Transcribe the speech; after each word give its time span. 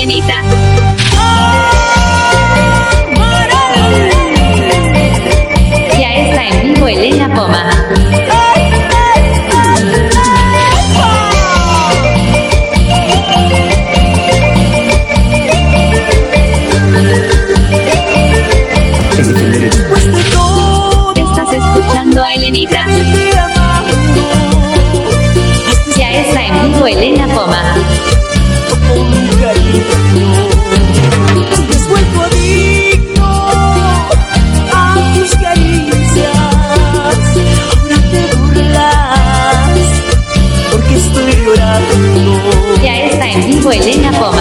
sirenita. 0.00 0.42
Ya 5.98 6.14
está 6.14 6.46
en 6.46 6.74
vivo 6.74 6.88
Elena 6.88 7.28
Poma. 7.34 7.70
Estás 21.14 21.52
escuchando 21.52 22.22
a 22.22 22.34
Elenita. 22.34 22.86
Ya 25.96 26.10
está 26.10 26.46
en 26.46 26.72
vivo 26.72 26.86
Elena 26.86 27.26
Poma. 27.34 27.74
Elena 43.72 44.10
Poma. 44.10 44.39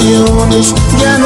Ilusiones, 0.00 0.74
ya 1.02 1.17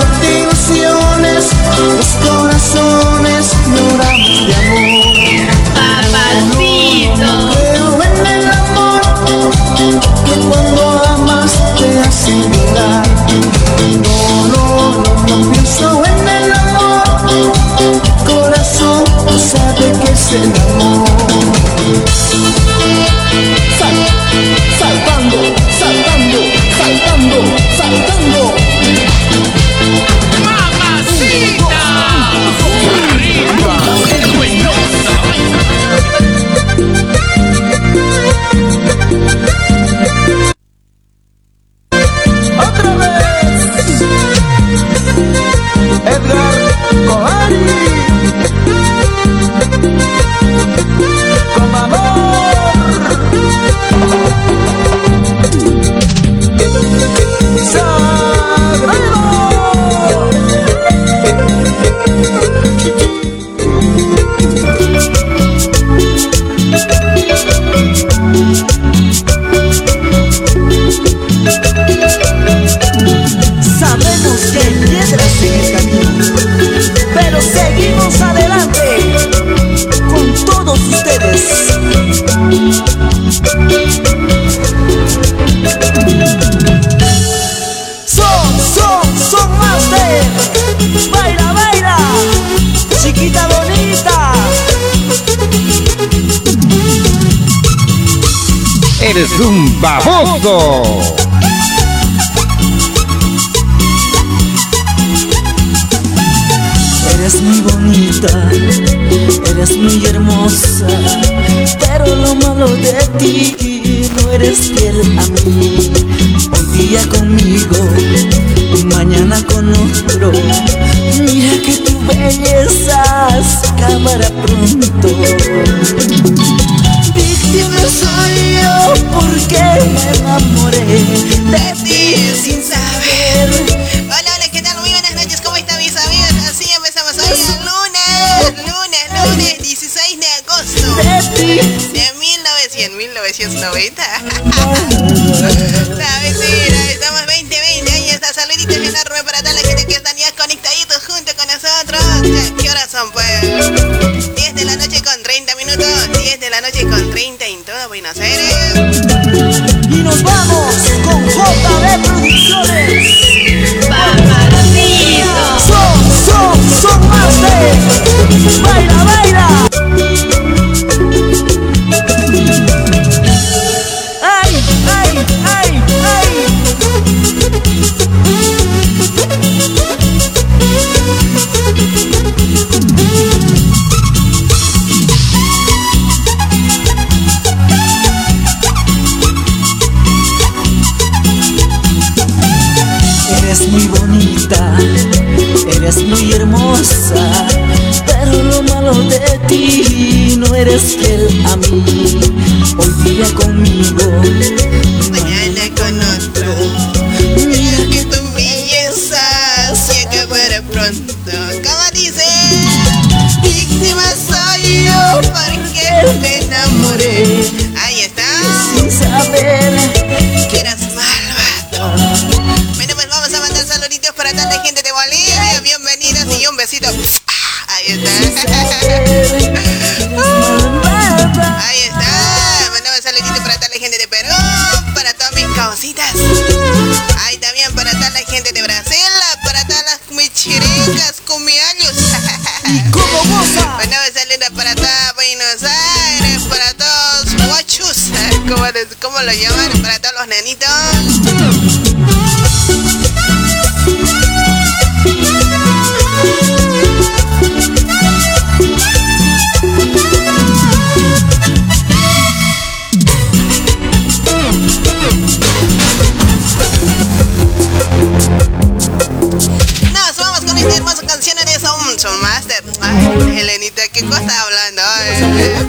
¿qué 273.93 274.05
cosa 274.05 274.43
hablando? 274.43 274.83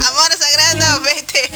Amor 0.08 0.31
sagrado, 0.40 1.02
vete. 1.02 1.52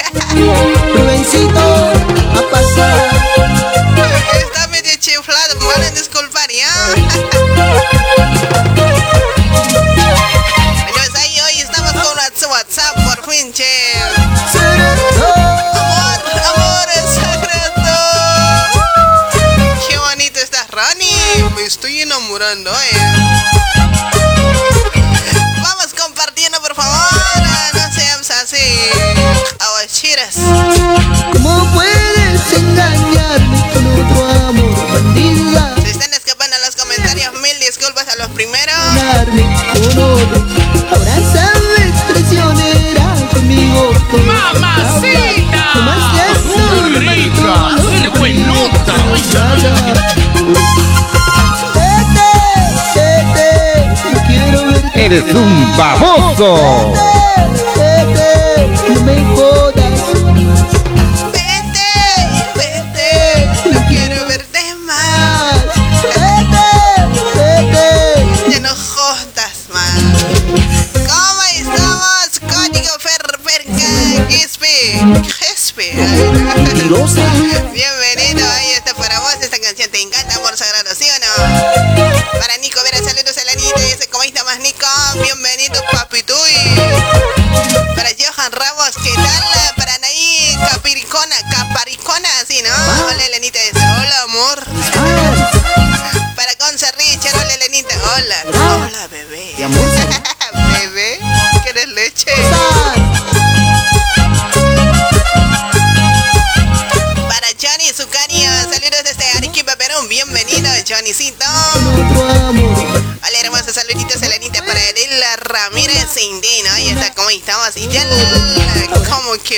un 55.36 55.78
baboso. 55.78 57.27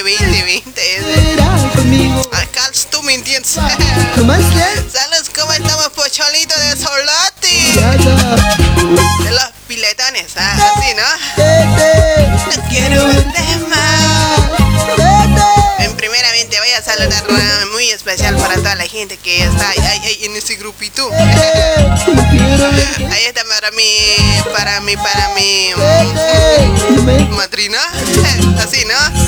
que 0.04 0.14
2020 0.14 0.96
es. 0.96 1.04
Acá 2.32 2.72
tú 2.90 3.02
me 3.04 3.14
entiendes. 3.16 3.52
Saludos, 3.52 5.30
¿cómo 5.36 5.52
estamos, 5.54 5.90
pocholito 5.90 6.56
de 6.58 6.76
Solati? 6.78 7.74
De 9.24 9.32
los 9.32 9.50
piletones, 9.68 10.28
ah, 10.38 10.72
así, 10.76 10.94
¿no? 10.96 11.04
No 12.56 12.70
quiero 12.70 13.08
verte 13.08 13.42
más. 13.68 14.40
En 15.80 15.96
primeramente 15.96 16.60
voy 16.60 16.72
a 16.72 16.82
saludar 16.82 17.24
ah, 17.30 17.66
muy 17.74 17.90
especial 17.90 18.36
para 18.38 18.56
toda 18.56 18.76
la 18.76 18.88
gente 18.88 19.18
que 19.18 19.44
está 19.44 19.70
ahí, 19.70 20.20
en 20.24 20.36
ese 20.36 20.56
grupito. 20.56 21.10
Ahí 23.12 23.26
está 23.26 23.44
para 23.46 23.72
mí, 23.72 23.84
para 24.56 24.80
mí, 24.82 24.96
para 24.96 25.30
mí. 25.36 25.72
Mm, 25.76 27.36
Madrina, 27.36 27.80
así, 28.64 28.86
¿no? 28.86 29.19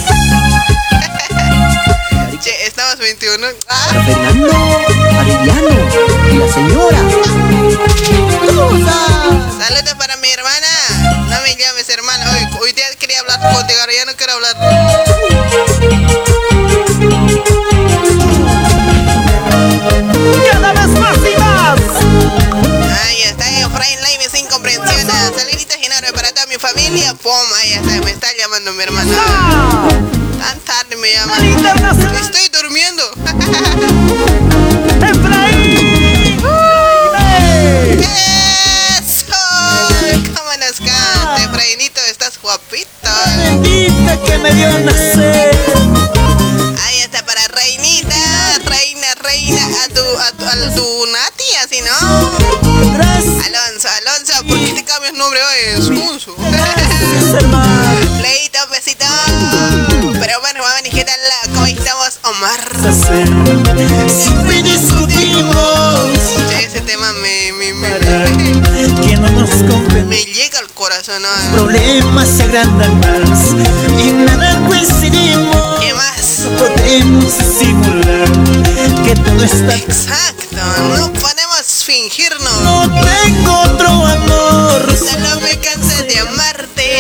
mi. 28.74 29.41
Corazón, 71.02 71.22
¿no? 71.22 71.56
Problemas 71.56 72.28
se 72.28 72.44
agrandan 72.44 73.00
más 73.00 73.40
y 74.00 74.12
nada 74.12 74.62
coincidimos. 74.68 75.80
¿Qué 75.80 75.94
más? 75.94 76.40
No 76.40 76.58
podemos 76.58 77.34
simular 77.34 78.30
que 79.04 79.16
todo 79.16 79.44
está 79.44 79.76
Exacto, 79.76 80.58
no 80.98 81.12
podemos 81.14 81.84
fingirnos. 81.86 82.62
No 82.62 83.04
tengo 83.04 83.62
otro 83.62 83.88
amor. 83.88 84.98
Solo 84.98 85.42
me 85.42 85.58
cansé 85.60 86.04
de 86.04 86.20
amarte. 86.20 87.00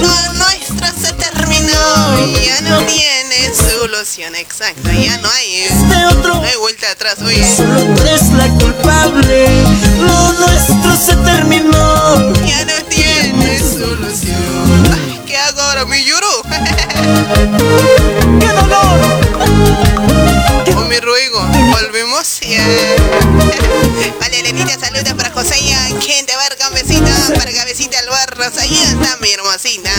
Lo 0.00 0.32
nuestro 0.34 0.86
se 1.00 1.12
terminó 1.12 2.26
y 2.26 2.46
ya 2.46 2.60
no 2.62 2.78
tiene 2.80 3.52
solución. 3.54 4.34
Exacto, 4.34 4.90
ya 4.90 5.18
no 5.18 5.28
hay. 5.30 5.54
Este 5.62 6.06
otro 6.06 6.34
No 6.34 6.42
hay 6.42 6.56
vuelta 6.56 6.90
atrás, 6.90 7.16
oye. 7.24 7.56
solo 7.56 7.80
tú 7.94 8.02
eres 8.02 8.28
la 8.30 8.48
culpable. 8.48 9.75
¡Qué 18.40 18.48
dolor! 18.48 19.00
O 20.76 20.80
me 20.88 21.00
ruego, 21.00 21.40
volvemos 21.70 22.40
ya. 22.40 22.64
Vale, 24.20 24.42
Lenita, 24.42 24.78
saludos 24.78 25.12
para 25.14 25.30
Joseya, 25.30 25.78
quien 26.00 26.24
te 26.26 26.34
verga, 26.36 26.68
un 26.68 26.74
besito 26.74 27.10
para 27.38 27.52
Cabecita 27.52 27.98
Albarros. 27.98 28.56
Ahí 28.58 28.76
está 28.78 29.16
mi 29.20 29.30
hermosita. 29.32 29.90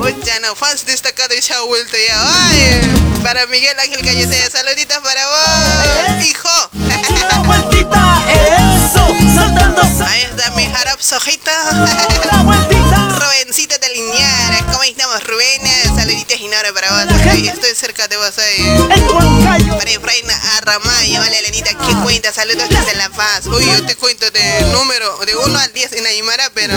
Ocha, 0.00 0.40
no, 0.40 0.54
fans 0.54 0.86
destacados 0.86 1.36
y 1.36 1.42
se 1.42 1.54
ha 1.54 1.60
vuelto 1.60 1.96
ya. 1.96 2.16
Ay, 2.48 2.80
para 3.22 3.46
Miguel 3.46 3.78
Ángel 3.78 4.00
Calletea, 4.04 4.50
saluditos 4.50 4.98
para 4.98 5.26
vos, 5.26 6.26
hijo. 6.26 6.48
Una 6.72 7.38
vueltita, 7.40 8.22
eso, 8.32 9.06
saltando, 9.34 9.82
Ahí 10.06 10.22
está 10.22 10.50
mi 10.52 10.64
Harap 10.66 11.00
Sojita. 11.00 11.52
una 11.72 12.42
vueltita. 12.42 13.18
Rubencito 13.18 13.76
de 13.78 13.88
Liñara, 13.90 14.47
¿cómo 14.94 15.16
estamos, 15.18 15.24
Rubén? 15.24 15.60
Saluditos 15.96 16.40
y 16.40 16.48
nora 16.48 16.72
para 16.72 16.88
vos. 16.90 17.14
Ay, 17.30 17.48
Estoy 17.48 17.74
cerca 17.74 18.08
de 18.08 18.16
vos 18.16 18.38
ahí. 18.38 18.62
Huancayo, 19.12 19.76
Para 19.76 19.90
Efraín 19.90 20.24
Arramaya, 20.56 21.20
vale, 21.20 21.38
Elenita, 21.40 21.70
¿qué 21.70 21.94
cuenta? 22.02 22.32
Saludos 22.32 22.68
desde 22.68 22.94
La 22.96 23.10
Paz. 23.10 23.46
Uy, 23.46 23.66
yo 23.66 23.84
te 23.84 23.96
cuento 23.96 24.30
de 24.30 24.62
número 24.72 25.18
de 25.26 25.36
1 25.36 25.58
al 25.58 25.72
10 25.72 25.92
en 25.92 26.06
Aymara, 26.06 26.50
pero 26.54 26.74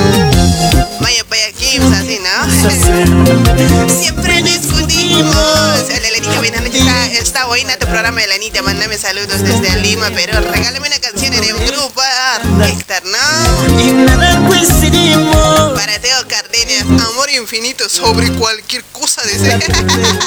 vaya 1.00 1.24
para 1.26 1.46
aquí, 1.46 1.78
así, 1.78 2.20
¿no? 2.20 3.92
Siempre 4.02 4.44
discutimos. 4.44 5.90
Elenita, 5.90 6.40
buenas 6.40 6.62
noches. 6.64 6.82
Está, 6.82 7.06
está 7.08 7.46
buena 7.46 7.78
tu 7.78 7.86
programa, 7.88 8.22
Elenita. 8.24 8.62
Mándame 8.62 8.98
saludos 8.98 9.42
desde 9.42 9.78
Lima, 9.82 10.10
pero 10.14 10.40
regálame 10.42 10.88
una 10.88 11.00
canción 11.00 11.32
de 11.32 11.54
un 11.54 11.66
grupo, 11.68 12.02
Héctor, 12.66 13.04
¿no? 13.06 13.80
y 13.80 13.92
nada 13.94 14.46
coincidimos. 14.48 15.80
Para 15.80 16.00
Teo 16.00 16.28
Cardenas, 16.28 16.82
amor 17.10 17.30
infinito 17.30 17.88
sobre 18.02 18.32
cualquier 18.34 18.84
cosa, 18.92 19.22
dice. 19.24 19.60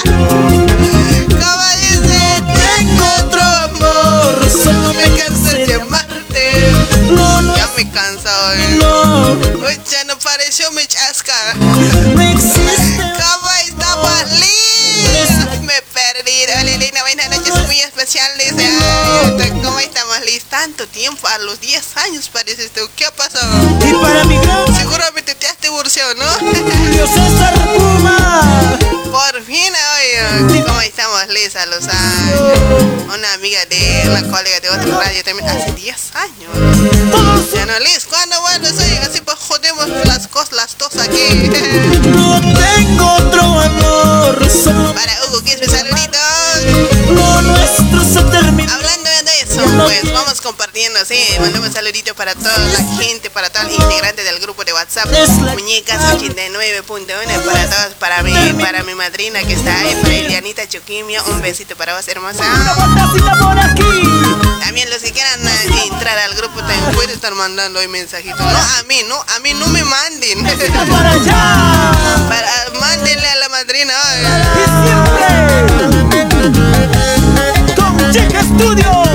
Como 0.04 1.64
dice, 1.81 2.43
tengo 2.54 3.04
otro 3.21 3.43
amor, 3.43 4.49
solo 4.50 4.95
me 4.95 5.09
cansé 5.19 5.66
de 5.66 5.75
amarte. 5.75 6.73
No, 7.11 7.43
no, 7.43 7.57
Ya 7.57 7.69
me 7.76 7.90
cansa 7.90 8.31
hoy. 8.49 8.59
no, 8.78 9.33
Uy, 9.66 9.81
ya 9.90 10.04
no 10.04 10.19
pareció 10.19 10.71
mi 10.73 10.87
chasca. 10.87 11.35
no 12.14 12.23
existe. 12.23 12.97
¿Cómo 12.99 13.50
estamos, 13.66 14.31
Liz? 14.38 15.61
Me 15.62 15.83
perdí. 15.93 16.84
Ay, 18.06 19.50
¿cómo 19.64 19.78
estamos, 19.78 20.20
Liz? 20.26 20.44
Tanto 20.44 20.87
tiempo, 20.87 21.26
a 21.26 21.38
los 21.38 21.58
10 21.61 21.96
años 21.96 22.28
parece 22.30 22.66
esto. 22.66 22.87
¿Qué 22.96 23.06
ha 23.06 23.11
pasado? 23.11 23.49
Y 23.80 23.94
para 23.94 24.25
mi 24.25 24.37
gran 24.37 24.76
Seguramente 24.76 25.34
te 25.34 25.46
has 25.46 25.58
divorciado, 25.58 26.14
¿no? 26.16 26.26
Julio 26.34 27.06
César 27.06 27.54
Puma. 27.75 28.78
Por 29.11 29.42
fin, 29.44 29.73
oye, 29.96 30.62
¿cómo 30.66 30.80
estamos, 30.82 31.28
Liz? 31.28 31.56
A 31.56 31.64
los 31.64 31.88
años. 31.88 33.04
Una 33.14 33.32
amiga 33.32 33.64
de 33.70 34.02
una 34.11 34.20
colega 34.30 34.61
de 34.61 34.68
otra 34.68 34.99
radio 34.99 35.25
también 35.25 35.49
hace 35.49 35.73
10 35.73 36.14
años. 36.16 37.50
Ya 37.54 37.64
no, 37.64 37.78
Liz, 37.78 38.04
¿cuándo 38.04 38.38
vuelves? 38.42 38.75
Oye, 38.80 38.99
así 38.99 39.23
pues 39.23 39.38
jodemos 39.38 39.88
las 40.04 40.28
cosas, 40.28 40.52
las 40.52 40.76
dos 40.76 40.94
aquí. 40.96 41.49
no 42.11 42.38
tengo 42.38 43.14
otro 43.14 43.61
amor. 43.61 44.38
Para 44.94 45.25
Hugo, 45.25 45.42
¿quieres 45.42 45.66
mi 45.66 45.75
saludito? 45.75 46.18
Hablando 48.71 49.11
de 49.11 49.40
eso, 49.42 49.62
pues 49.85 50.12
vamos 50.12 50.40
compartiendo, 50.40 51.04
sí. 51.04 51.18
Mandamos 51.40 51.73
saludito 51.73 52.14
para 52.14 52.35
toda 52.35 52.56
la 52.59 52.83
gente, 52.99 53.30
para 53.30 53.50
todos 53.50 53.66
los 53.66 53.75
integrantes 53.75 54.25
del 54.25 54.40
grupo 54.40 54.64
de 54.64 54.73
WhatsApp. 54.73 55.06
Muñecas 55.52 56.00
89.1 56.14 57.44
para 57.44 57.71
todos, 57.71 57.94
para 57.99 58.23
mi, 58.23 58.33
para 58.54 58.83
mi 58.83 58.94
madrina 58.94 59.42
que 59.42 59.54
está 59.54 59.78
ahí, 59.80 59.94
para 60.02 60.14
Elianita 60.14 60.68
Chuquimio. 60.68 61.23
Un 61.26 61.40
besito 61.42 61.76
para 61.76 61.94
vos, 61.97 62.06
hermosa. 62.09 62.44
También 64.61 64.90
los 64.90 65.02
que 65.02 65.12
quieran 65.12 65.47
eh, 65.47 65.88
entrar 65.90 66.18
al 66.18 66.35
grupo 66.35 66.59
también 66.61 66.85
pueden 66.94 67.11
estar 67.11 67.35
mandando 67.35 67.78
hoy 67.80 67.88
mensajitos. 67.88 68.40
No 68.40 68.47
a 68.47 68.83
mí, 68.88 69.02
no, 69.09 69.14
a 69.37 69.38
mí 69.40 69.54
no 69.54 69.66
me 69.68 69.85
manden. 69.85 70.42
Para 72.28 72.71
mándenle 72.80 73.28
a 73.28 73.37
la 73.37 73.49
madrina. 73.50 73.94
Studios. 78.54 79.08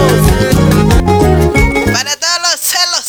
Para 1.94 2.16
todos 2.18 2.40
los 2.44 2.60
celos. 2.60 3.06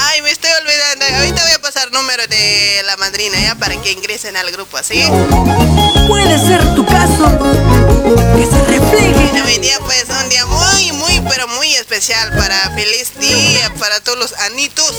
Ay, 0.00 0.22
me 0.22 0.30
estoy 0.30 0.50
olvidando. 0.60 1.04
Ahorita 1.16 1.42
voy 1.42 1.52
a 1.52 1.58
pasar 1.60 1.92
número 1.92 2.26
de 2.26 2.82
la 2.86 2.96
madrina 2.96 3.38
ya 3.40 3.54
para 3.54 3.76
que 3.80 3.92
ingresen 3.92 4.36
al 4.36 4.50
grupo, 4.50 4.78
¿sí? 4.82 5.04
Puede 6.08 6.38
ser 6.38 6.74
tu 6.74 6.84
caso. 6.86 7.38
Que 8.36 8.46
se 8.46 8.64
refleje. 8.66 9.42
Hoy 9.42 9.58
día 9.58 9.78
pues 9.84 10.06
un 10.22 10.28
día 10.28 10.44
muy, 10.46 10.77
pero 11.28 11.48
muy 11.48 11.74
especial 11.74 12.30
para 12.36 12.70
feliz 12.70 13.12
día, 13.18 13.72
para 13.78 14.00
todos 14.00 14.18
los 14.18 14.32
anitos, 14.40 14.92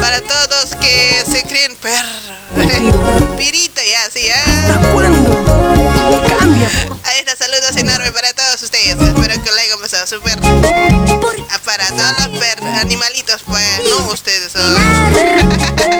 para 0.00 0.20
todos 0.20 0.76
que 0.80 1.24
se 1.30 1.42
creen 1.44 1.76
perro, 1.76 3.36
pirito 3.36 3.80
ya, 3.80 4.10
sí, 4.12 4.20
ya. 4.26 4.90
¿Cuándo? 4.92 5.44
Cambia. 6.38 6.68
Ahí 7.04 7.18
está, 7.20 7.36
saludos 7.36 7.76
enormes 7.76 8.10
para 8.12 8.32
todos 8.32 8.62
ustedes. 8.62 8.88
Espero 9.00 9.42
que 9.42 9.50
lo 9.50 9.56
hayan 9.56 9.80
pasado 9.80 10.06
súper. 10.06 10.38
Ah, 11.50 11.58
Para 11.64 11.86
todos 11.88 12.18
los 12.28 12.38
per 12.38 12.62
animalitos, 12.64 13.42
pues, 13.46 13.64
no 13.88 14.12
ustedes. 14.12 14.52
oh. 14.56 14.78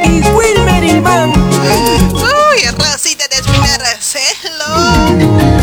Y 0.08 0.20
Wilmer 0.30 0.84
Iván. 0.84 1.32
Uy, 2.12 2.66
Rosita 2.78 3.26
de 3.28 3.36
Espinar, 3.36 3.98
celo. 4.00 5.59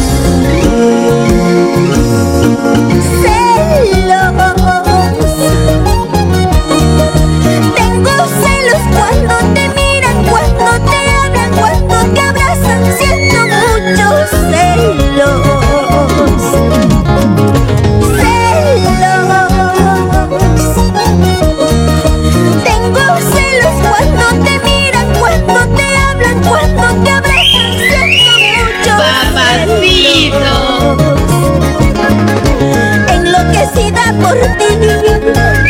Enloquecida 33.75 34.03
por 34.21 34.35
ti. 34.57 34.69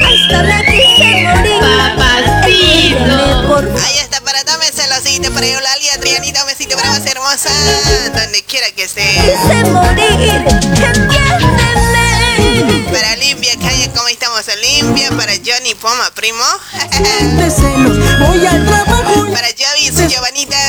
Hasta 0.01 0.43
me 0.43 0.57
quise 0.65 1.09
morir. 1.23 1.61
Papacito. 1.97 3.47
Por 3.47 3.63
Ahí 3.65 3.97
está, 3.99 4.21
para 4.21 4.43
dame 4.43 4.65
celosito, 4.71 5.31
para 5.33 5.45
Eulalia, 5.45 5.93
Adrianita, 5.95 6.41
un 6.41 6.47
besito 6.47 6.75
para 6.75 6.89
más 6.89 7.05
hermosa. 7.05 7.49
Donde 8.13 8.43
quiera 8.43 8.71
que 8.71 8.83
esté. 8.83 9.01
quise 9.01 9.63
morir. 9.71 10.45
Entiéndeme. 10.49 11.77
Para 12.91 13.15
Limpia, 13.17 13.53
calle, 13.59 13.91
¿cómo 13.95 14.07
estamos? 14.07 14.43
Limpia. 14.61 15.09
Para 15.11 15.33
Johnny 15.33 15.75
Poma, 15.75 16.11
primo. 16.15 16.43
De 17.37 17.51
celos. 17.51 17.97
Voy 18.19 18.45
al 18.45 18.65
trabajo. 18.65 19.31
Para 19.31 19.47
Jovis, 19.49 19.93
Giovanita, 20.09 20.55
hola 20.55 20.57
Elena, 20.57 20.66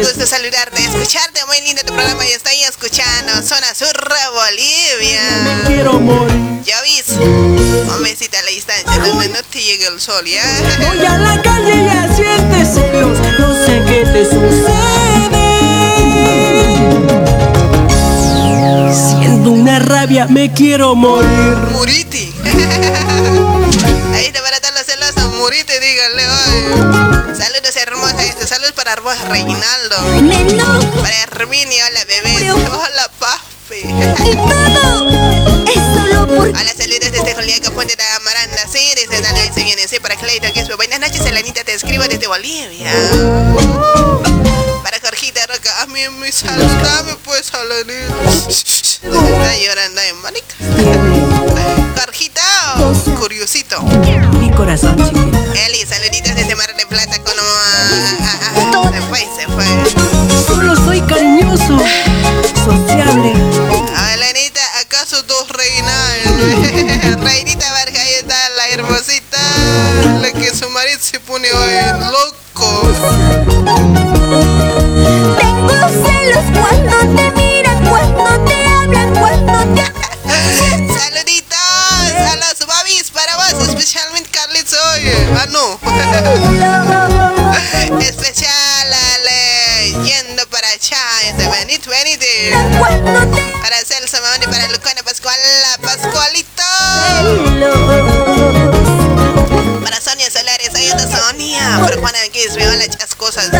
un 0.00 0.06
gusto 0.06 0.26
saludarte, 0.26 0.82
escucharte, 0.82 1.44
muy 1.46 1.60
lindo 1.60 1.82
tu 1.82 1.92
programa 1.92 2.24
y 2.26 2.32
estoy 2.32 2.54
escuchando 2.62 3.32
Zona 3.42 3.74
Sur, 3.74 3.92
Bolivia. 4.32 5.20
Quiero 5.66 6.00
morir. 6.00 6.62
Jovis, 6.64 7.10
un 7.18 8.02
besito 8.02 8.38
a 8.38 8.42
la 8.42 8.50
distancia, 8.50 8.98
donde 8.98 9.28
no 9.28 9.42
te 9.50 9.60
llegue 9.62 9.86
el 9.86 10.00
sol, 10.00 10.24
¿ya? 10.24 10.42
Voy 10.78 11.04
a 11.04 11.18
la 11.18 11.42
calle 11.42 11.74
y 11.74 11.84
ya 11.84 12.14
sientes 12.14 12.74
celos. 12.74 13.18
No 13.38 13.54
sé 13.66 13.82
qué 13.86 14.04
te 14.10 14.24
sucede. 14.24 15.50
Siento 18.94 19.50
una 19.50 19.80
rabia, 19.80 20.26
me 20.26 20.52
quiero 20.52 20.94
morir. 20.94 21.56
Muriti. 21.72 22.32
Ahí 24.14 24.26
está 24.26 24.42
para 24.42 24.60
todos 24.60 24.74
los 24.74 24.86
celosos, 24.86 25.14
favorita, 25.14 25.72
díganle 25.78 26.28
hoy. 26.28 27.34
Saludos 27.36 27.76
hermosas, 27.76 27.99
para 28.90 29.02
vos, 29.02 29.20
Reinaldo. 29.28 29.96
Para 31.00 31.22
Herminia, 31.22 31.84
hola 31.86 32.04
bebé. 32.06 32.52
Hola 32.52 33.10
papi. 33.20 33.82
Por 36.36 36.48
Hola, 36.48 36.72
saludos 36.76 37.10
desde 37.10 37.34
Julián 37.34 37.60
Fuente 37.74 37.96
de 37.96 38.04
Amaranda. 38.04 38.66
Sí, 38.72 38.78
desde 38.94 39.20
Dale, 39.20 39.52
se 39.52 39.64
viene. 39.64 39.88
Sí, 39.88 39.98
para 39.98 40.14
Clayton, 40.14 40.52
que 40.52 40.60
es 40.60 40.76
buenas 40.76 41.00
noches, 41.00 41.20
Elanita, 41.26 41.64
te 41.64 41.74
escribo 41.74 42.04
desde 42.04 42.28
Bolivia. 42.28 42.92
Para 44.84 45.00
Jorgita 45.00 45.44
Roca, 45.48 45.82
a 45.82 45.86
mí 45.86 46.08
me 46.20 46.30
saludame 46.30 47.16
pues, 47.24 47.52
Alanita. 47.52 48.14
Está 49.02 49.56
llorando, 49.58 50.00
¿eh, 50.02 50.12
manica? 50.22 50.54
Jorgita, 52.00 52.42
curiosito. 53.18 53.82
Mi 53.82 54.50
corazón 54.52 54.96
chiquito. 54.98 55.38
Eli, 55.66 55.84
saluditos 55.84 56.34
desde 56.36 56.54
Mar 56.54 56.74
de 56.76 56.86
Plata 56.86 57.18
con 57.22 57.34
ah, 57.38 58.90
se 58.92 59.00
fue, 59.02 59.20
se 59.36 59.46
fue. 59.48 59.64
Solo 60.46 60.76
soy 60.76 61.00
cariñoso, 61.02 61.78
sociable. 62.64 63.32
Alanita, 63.96 64.60
¿acaso 64.80 65.22
dos 65.22 65.48
reinas? 65.48 66.09
Reinita 67.30 67.70
Vargas, 67.72 68.02
ahí 68.02 68.14
está 68.14 68.48
la 68.56 68.68
hermosita. 68.70 69.38
La 70.20 70.32
que 70.32 70.52
su 70.52 70.68
marido 70.70 70.98
se 71.00 71.20
pone 71.20 71.48
hoy 71.52 71.72
loco. 72.10 72.82
Tengo 75.38 75.88
celos 75.88 76.44
cuando 76.52 76.96
te 77.16 77.30
miran, 77.30 77.88
cuando 77.88 78.44
te 78.44 78.64
hablan, 78.66 79.14
cuando 79.14 79.74
te 79.74 79.84
Saluditos 80.98 81.56
a 81.56 82.36
los 82.36 82.66
babis 82.66 83.10
para 83.12 83.36
vos, 83.36 83.68
especialmente 83.68 84.28
Carlitos 84.30 84.78
hoy. 84.92 85.12
Ah, 85.36 85.46
no. 85.50 87.29
Yendo 90.04 90.46
para 90.48 90.68
allá. 90.68 90.98
Este, 91.24 91.48
Benito, 91.48 91.90
Benito. 91.90 92.26
Para 93.62 93.76
Celso 93.84 94.20
Mamón 94.22 94.42
y 94.42 94.46
para 94.46 94.68
Lucana 94.68 95.02
Pascual, 95.02 95.38
la 95.62 95.78
Pascualito. 95.78 96.62
Para 99.82 100.00
Sonia 100.00 100.30
Solares, 100.30 100.74
ahí 100.74 100.86
está 100.86 101.06
Sonia. 101.08 101.78
Para 101.80 101.96
Juana 101.98 102.18
Kiss, 102.32 102.54
me 102.56 102.66
hola 102.68 102.88
chas 102.88 103.14
cosas. 103.14 103.50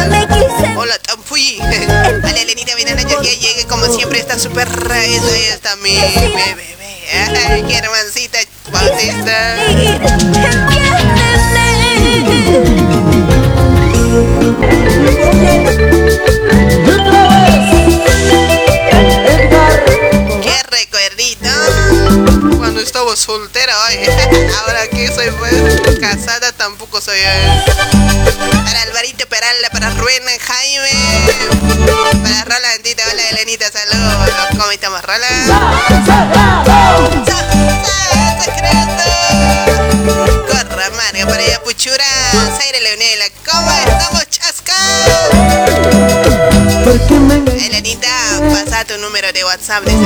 Hola, 0.76 0.98
Tampuy. 0.98 1.58
Vale, 2.22 2.42
Elenita, 2.42 2.74
viene 2.74 2.94
la 2.94 3.04
que 3.04 3.36
llegue 3.36 3.66
como 3.66 3.86
siempre, 3.94 4.20
está 4.20 4.38
súper 4.38 4.68
ahí 4.92 5.14
está 5.52 5.76
mi 5.76 5.94
bebé. 5.94 6.70
Ay, 7.12 7.64
qué 7.66 7.76
hermancita 7.76 8.38
Bautista. 8.70 9.56
Qué 20.42 20.62
recuerdito. 20.70 21.48
Cuando 22.58 22.80
estaba 22.80 23.16
soltera, 23.16 23.72
ay. 23.86 24.04
Ahora 24.60 24.88
que 24.88 25.08
soy 25.08 25.30
casada, 26.00 26.52
tampoco 26.52 27.00
soy. 27.00 27.20
Para 28.64 28.82
Alvarito 28.82 29.26
Peralta, 29.28 29.70
para 29.70 29.90
Rubén 29.90 30.22
Jaime. 30.40 30.90
Para 32.22 32.44
Rolandita, 32.44 33.02
hola 33.10 33.28
Elenita, 33.30 33.70
saludos. 33.70 34.30
¿Cómo 34.50 34.70
estamos, 34.70 35.02
Roland? 35.02 35.50
Corra, 40.48 40.90
Mario, 40.96 41.26
para 41.26 41.42
allá, 41.42 41.62
Puchura. 41.62 42.04
Zaire 42.58 42.80
Leonela, 42.80 43.26
¿cómo 43.44 43.70
estamos, 43.70 44.28
Chasca? 44.30 44.74
Elenita, 46.90 48.19
pasa 48.48 48.84
tu 48.84 48.96
número 48.98 49.32
de 49.32 49.44
WhatsApp. 49.44 49.84
dice. 49.84 49.98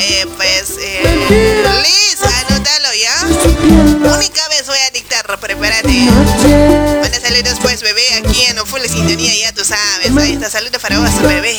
Eh, 0.00 0.26
pues, 0.36 0.74
eh, 0.80 1.62
Liz, 1.82 2.18
anótalo 2.22 2.88
ya. 2.94 4.14
Única 4.16 4.48
vez 4.48 4.66
voy 4.66 4.78
a 4.86 4.90
dictar, 4.90 5.24
prepárate. 5.40 5.88
Manda 5.88 7.20
saludos, 7.20 7.58
pues, 7.60 7.82
bebé, 7.82 8.02
aquí 8.18 8.42
en 8.46 8.56
Full 8.66 8.80
Sintonía, 8.82 9.34
ya 9.34 9.52
tú 9.52 9.64
sabes. 9.64 10.16
Ahí 10.16 10.32
está, 10.34 10.50
saludos 10.50 10.80
para 10.80 10.98
vos, 10.98 11.10
bebé. 11.22 11.56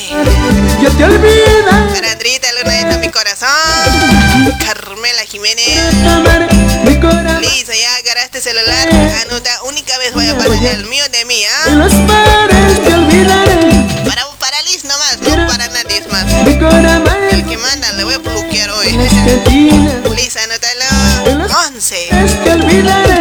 Yo 0.82 0.90
te 0.90 1.04
olvidas. 1.04 1.92
Para 1.94 2.12
Andrita 2.12 2.48
Luna, 2.54 2.80
está 2.80 2.98
mi 2.98 3.08
corazón. 3.10 3.48
Carmela 4.64 5.22
Jiménez. 5.22 5.66
Lisa, 7.40 7.74
ya 7.74 7.96
agarraste 7.96 8.40
celular. 8.40 8.88
Anota, 9.26 9.62
única 9.64 9.96
vez 9.98 10.12
voy 10.14 10.28
a 10.28 10.36
pasar 10.36 10.64
el 10.64 10.86
mío 10.86 11.04
de 11.10 11.24
mí, 11.24 11.44
¿ah? 11.44 11.68
Olvidaré. 12.96 13.70
Para, 14.06 14.26
para 14.38 14.62
Liz 14.62 14.84
nomás, 14.84 15.18
no 15.20 15.46
para 15.50 15.66
nadie 15.68 16.00
más. 16.10 16.24
El 17.32 17.44
que 17.44 17.56
manda, 17.56 17.92
le 17.94 18.04
voy 18.04 18.14
a 18.14 18.18
bloquear 18.18 18.70
hoy. 18.70 18.96
Liz, 20.14 20.36
anótalo. 20.36 20.84
11. 21.66 22.08
te 22.44 22.52
olvidaré. 22.52 23.18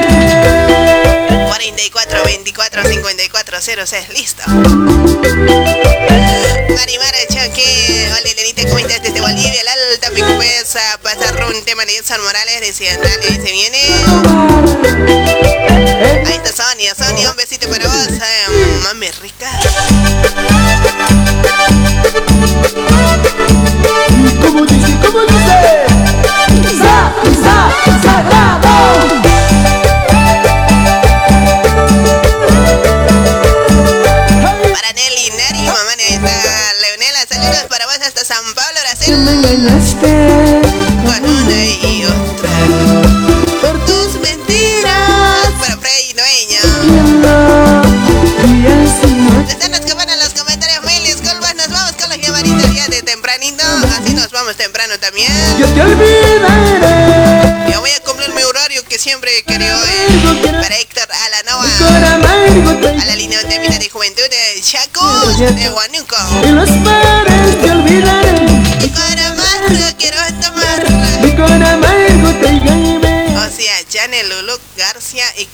44 1.48 2.24
24 2.24 2.84
54 2.84 3.62
06, 3.62 4.10
listo. 4.10 4.44
Marimara 6.78 7.18
Choque, 7.30 8.10
hola 8.12 8.30
Lenita, 8.36 8.62
¿cómo 8.68 8.78
estás 8.78 9.02
desde 9.02 9.22
Bolivia? 9.22 9.64
La 9.64 9.74
alta 9.94 10.12
pico 10.12 10.28
pues 10.36 10.76
a 10.76 10.98
pasar 11.00 11.44
un 11.46 11.66
tema 11.66 11.84
de 11.86 11.98
Edson 11.98 12.22
Morales, 12.24 12.62
decía, 12.62 12.96
dale, 12.98 13.36
se 13.36 13.52
viene. 13.52 13.80
Ahí 16.28 16.36
está 16.44 16.52
Sonia, 16.64 16.94
Sonia, 16.94 17.32
un 17.32 17.38
besito 17.38 17.68
para 17.70 17.88
vos, 17.88 18.08
eh, 18.08 18.46
mami 18.84 19.10
rica. 19.22 19.50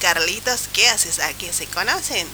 Carlitos, 0.06 0.70
¿qué 0.72 0.88
haces 0.88 1.18
aquí? 1.18 1.50
¿Se 1.52 1.66
conocen? 1.66 2.28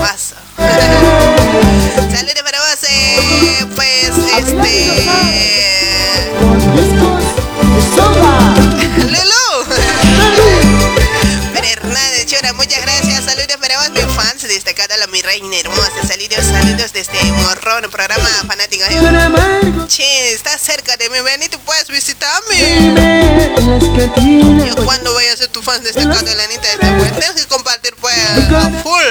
Paso. 0.00 0.34
Saludos 2.16 2.42
para 2.42 2.58
vos, 2.58 2.78
eh, 2.90 3.64
pues, 3.76 4.10
este... 4.36 5.06
¡Lulu! 9.06 9.44
Pero 11.52 11.66
Hernández 11.68 12.26
Chora, 12.26 12.52
muchas 12.54 12.82
gracias. 12.82 13.24
Saludos 13.24 13.56
para 13.60 13.78
vos, 13.78 13.90
mi 13.90 14.00
fans, 14.12 14.42
destacada 14.42 14.96
la 14.96 15.06
mi 15.06 15.22
reina 15.22 15.56
hermosa. 15.56 16.04
Saludos, 16.06 16.44
saludos 16.44 16.92
desde 16.92 17.22
Morrón, 17.34 17.88
programa 17.88 18.28
fanático. 18.48 18.82
¿eh? 18.90 19.86
Che, 19.86 20.32
estás 20.32 20.60
cerca 20.60 20.96
de 20.96 21.08
mí, 21.08 21.20
ven 21.20 21.42
y 21.44 21.48
tú 21.48 21.60
puedes 21.60 21.86
visitarme. 21.86 22.94
Yo 24.66 24.74
cuando 24.84 25.13
voy 25.78 25.88
a 25.88 25.92
ser 25.92 26.02
tu 26.02 26.10
fan 26.10 26.14
destacado 26.14 26.22
de 26.22 26.34
la 26.34 26.44
Anita 26.44 26.62
de 26.62 26.74
este 26.74 26.86
pues, 26.98 27.12
tienes 27.12 27.42
que 27.42 27.48
compartir 27.48 27.94
pues 28.00 28.14
a 28.16 28.70
full. 28.82 29.02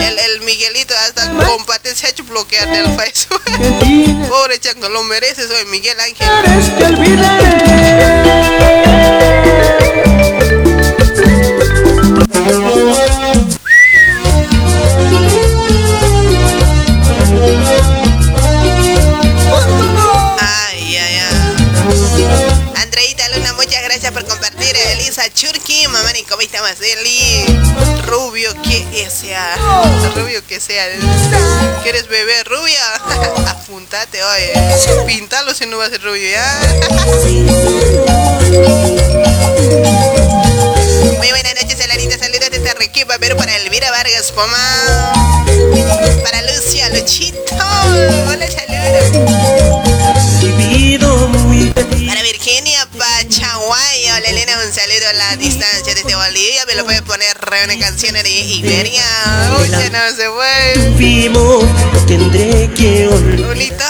El, 0.00 0.18
el 0.18 0.40
Miguelito 0.42 0.94
hasta 1.06 1.30
compartir 1.46 1.94
se 1.94 2.06
ha 2.06 2.10
hecho 2.10 2.24
bloquear 2.24 2.68
del 2.68 2.86
Facebook. 2.96 3.42
Pobre 4.28 4.58
chango, 4.58 4.88
lo 4.88 5.04
mereces 5.04 5.50
hoy, 5.50 5.66
Miguel 5.66 5.98
Ángel. 6.00 6.26
Va 35.78 35.86
a 35.86 35.90
ser 35.90 36.02
rubio. 36.02 36.38
Muy 41.16 41.30
buenas 41.30 41.54
noches, 41.54 41.78
Elanita. 41.80 42.18
Saludos 42.18 42.48
desde 42.50 42.70
Arequipa, 42.70 43.16
pero 43.20 43.36
para 43.36 43.56
Elvira 43.56 43.90
Vargas 43.92 44.32
Poma. 44.32 45.12
Para 46.24 46.42
Lucia, 46.42 46.88
Luchito. 46.90 47.38
Hola, 47.54 48.48
saludos. 48.50 49.12
Para 52.08 52.22
Virginia 52.22 52.88
Pachaguay. 52.98 54.10
Hola, 54.16 54.28
Elena. 54.30 54.54
Un 54.66 54.72
saludo 54.72 55.08
a 55.10 55.12
la 55.12 55.36
distancia 55.36 55.94
desde 55.94 56.16
Bolivia. 56.16 56.66
Me 56.66 56.74
lo 56.74 56.84
puede 56.84 57.02
poner 57.02 57.36
una 57.64 57.78
canción 57.78 58.14
de 58.14 58.28
Iberia. 58.28 59.04
Uy, 59.60 59.68
no 59.68 60.10
se 60.16 60.28
fue. 60.28 60.74
Tendré 62.06 62.68
que 62.74 63.06
olvidar. 63.06 63.87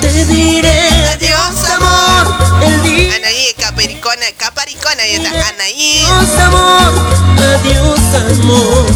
Te 0.00 0.24
diré 0.26 0.88
Adiós, 1.12 1.70
amor. 1.70 2.62
el 2.62 2.82
día. 2.82 3.16
Anaí, 3.16 3.52
Capricorna, 3.58 4.26
Caparicona, 4.36 5.02
ahí 5.02 5.14
está. 5.14 5.48
Anaí. 5.48 6.02
Adiós, 6.04 6.38
amor. 6.38 6.92
Adiós, 7.38 8.00
amor. 8.14 8.86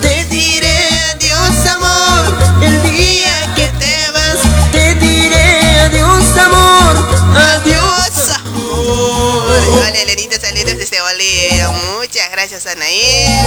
Te 0.00 0.24
diré 0.24 0.88
adiós, 1.14 1.66
amor. 1.74 2.62
El 2.62 2.82
día 2.82 3.54
que 3.54 3.66
te 3.78 4.10
vas. 4.12 4.72
te 4.72 4.94
diré 4.94 5.80
adiós, 5.80 6.38
amor. 6.38 6.96
Adiós, 7.36 8.36
amor. 8.36 9.60
Hola, 9.72 10.00
Elenita, 10.00 10.40
saludos 10.40 10.78
desde 10.78 11.00
Bolivia. 11.02 11.70
Muchas 11.98 12.30
gracias, 12.30 12.66
Anaí. 12.66 13.41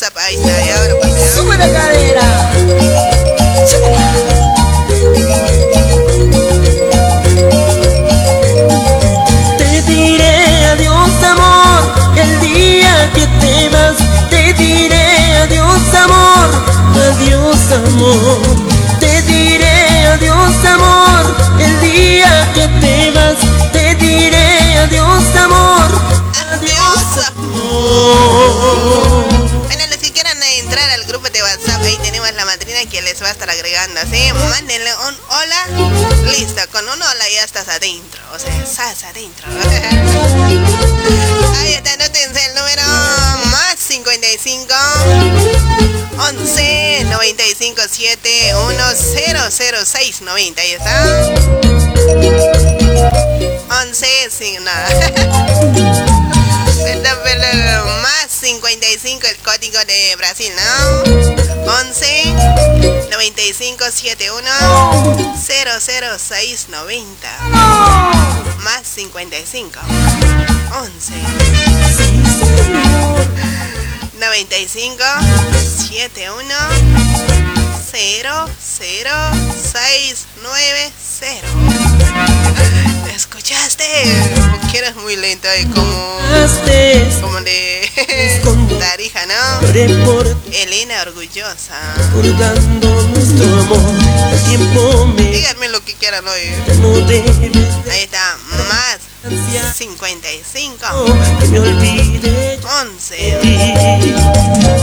WhatsApp, 0.00 0.16
ahí 0.16 0.34
está. 0.36 0.64
Y 0.64 0.70
ahora 0.70 0.94
pues. 1.00 1.30
Sube 1.34 1.58
la 1.58 1.68
cadera. 1.68 2.50
Te 9.58 9.82
diré 9.82 10.66
adiós 10.68 11.24
amor 11.24 11.92
el 12.16 12.40
día 12.40 13.10
que 13.14 13.26
te 13.40 13.68
vas. 13.68 13.96
Te 14.30 14.52
diré 14.54 15.36
adiós 15.42 15.94
amor, 15.94 16.48
adiós 17.10 17.72
amor. 17.72 18.40
Te 19.00 19.22
diré 19.22 20.06
adiós 20.14 20.64
amor 20.64 21.34
el 21.58 21.80
día 21.80 22.48
que 22.54 22.68
te 22.80 23.10
vas. 23.10 23.36
Te 23.72 23.94
diré 23.96 24.78
adiós 24.78 25.36
amor, 25.36 25.90
Adiós, 26.52 27.26
amor. 27.28 28.39
Estar 33.50 33.58
agregando, 33.58 34.00
¿sí? 34.02 34.32
Mándenle 34.32 34.94
un 35.08 35.16
hola, 35.28 35.66
listo, 36.30 36.62
con 36.72 36.88
un 36.88 37.02
hola 37.02 37.28
ya 37.32 37.44
estás 37.44 37.68
adentro, 37.68 38.20
o 38.34 38.38
sea, 38.38 38.54
estás 38.62 39.04
adentro. 39.04 39.46
Ahí 41.58 41.74
está, 41.74 41.92
anótense 41.94 42.46
el 42.46 42.54
número 42.54 42.82
más 43.46 43.74
55 43.78 44.74
11 46.18 47.06
95 47.10 47.82
7 47.90 48.54
1 48.54 48.84
90, 50.20 50.60
ahí 50.60 50.72
está. 50.72 51.04
11 53.82 54.30
sin 54.30 54.62
nada. 54.64 54.88
Pero, 57.24 57.84
más 58.02 58.30
55 58.30 59.26
el 59.26 59.36
código 59.38 59.82
de 59.84 60.14
Brasil, 60.16 60.52
¿no? 60.54 60.79
11 63.30 63.30
95 63.30 63.90
71 63.90 64.50
006 65.36 66.68
90 66.68 67.28
más 68.62 68.86
55 68.86 69.80
11 70.80 71.14
95 74.18 75.04
71 75.88 76.54
006 77.92 80.26
90 80.42 80.90
¿Escuchaste? 83.08 83.84
Que 84.70 84.78
eres 84.78 84.94
muy 84.96 85.16
lento 85.16 85.48
y 85.60 85.64
como, 85.66 86.18
como 87.20 87.40
de 87.40 87.90
Tarija, 88.78 89.20
¿no? 89.26 89.66
Elena 90.52 91.02
orgullosa. 91.02 91.74
nuestro 93.08 93.60
amor. 93.60 93.80
Díganme 95.32 95.68
lo 95.68 95.84
que 95.84 95.94
quieran 95.94 96.26
hoy. 96.26 96.40
Ahí 97.90 98.02
está, 98.02 98.36
más 98.68 99.09
55 99.22 100.86
que 101.40 101.48
me 101.48 101.60
olvide 101.60 102.58
11 102.82 103.16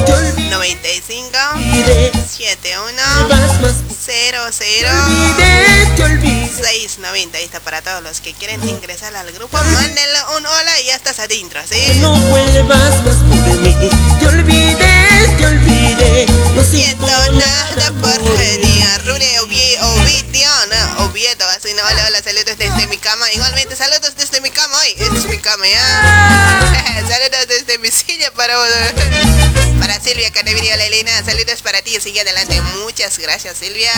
te 0.06 0.14
olvidé. 0.14 0.50
95 0.52 1.32
te 1.86 2.12
71 2.14 2.94
vas 3.30 3.62
más 3.62 3.74
00 4.06 4.44
olvidé 4.46 5.96
te 5.96 6.04
olvidé. 6.04 6.48
690 6.48 7.38
Ahí 7.38 7.44
está 7.46 7.60
para 7.60 7.82
todos 7.82 8.04
los 8.04 8.22
que 8.22 8.34
quieren 8.34 8.62
ingresar 8.68 9.16
al 9.16 9.32
grupo. 9.32 9.58
Mándenle 9.58 10.20
un 10.38 10.46
hola 10.46 10.82
y 10.82 10.86
ya 10.86 10.96
estás 10.96 11.20
adentro, 11.20 11.60
¿sí? 11.68 12.00
no 12.00 12.16
vuelvas 12.16 13.04
más 13.04 13.16
por 13.16 13.58
mí. 13.60 13.76
Te 14.20 14.28
olvidé 14.28 15.08
te 15.38 15.46
olvidé. 15.46 16.26
No 16.56 16.64
Siento 16.64 17.08
nada 17.08 17.92
por 18.02 18.38
genial. 18.38 19.02
Rune 19.06 19.40
Oviedo, 19.40 19.88
Oviedo, 19.94 21.06
Oviedo, 21.06 21.46
así 21.50 21.74
no, 21.74 21.82
hola, 21.84 22.08
hola, 22.08 22.22
saludos 22.22 22.57
desde 22.88 22.96
mi 22.96 22.98
cama. 22.98 23.26
Igualmente, 23.34 23.76
saludos 23.76 24.16
desde 24.16 24.42
mi 24.42 24.50
cama 24.50 24.78
hoy. 24.80 24.96
Esta 24.98 25.18
es 25.18 25.26
mi 25.26 25.38
cama, 25.40 25.68
ya. 25.68 27.04
saludos 27.08 27.48
desde 27.48 27.78
mi 27.80 27.92
silla 27.92 28.32
para 28.32 28.56
para 29.80 30.00
Silvia 30.00 30.32
Caneviria 30.32 30.78
la 30.78 30.86
Elena. 30.86 31.12
Saludos 31.26 31.62
para 31.62 31.82
ti, 31.82 32.00
sigue 32.00 32.22
adelante. 32.22 32.62
Muchas 32.84 33.18
gracias, 33.20 33.58
Silvia. 33.58 33.92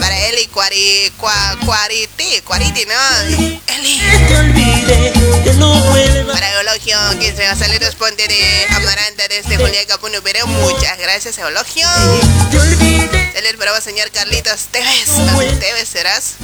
Para 0.00 0.18
Eli 0.26 0.46
Cuari, 0.46 1.12
cua, 1.16 1.56
Cuariti, 1.64 2.40
Cuariti, 2.44 2.84
¿no? 2.86 2.94
Eli. 3.74 4.00
te 5.44 5.54
Para 6.32 6.54
Eulogio, 6.60 6.98
que 7.20 7.34
se 7.34 7.56
saludos 7.56 7.94
ponte 7.94 8.26
de 8.26 8.66
Amaranta 8.70 9.28
desde 9.28 9.56
Julián 9.56 9.86
Capuno 9.86 10.20
Pero 10.22 10.46
muchas 10.46 10.98
gracias, 10.98 11.38
Eulogio. 11.38 11.88
te 12.50 12.58
Saludos 13.32 13.56
para 13.58 13.72
vos, 13.72 13.84
señor 13.84 14.10
Carlitos 14.10 14.66
Tevez. 14.72 15.06
Tevez 15.60 15.88
serás. 15.88 16.34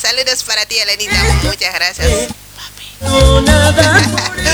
Saludos 0.00 0.44
para 0.44 0.64
ti, 0.66 0.78
Muchas 1.42 1.74
gracias. 1.74 2.28
no 3.00 3.40
nada 3.42 3.74
por 3.74 4.36
ti 4.36 4.48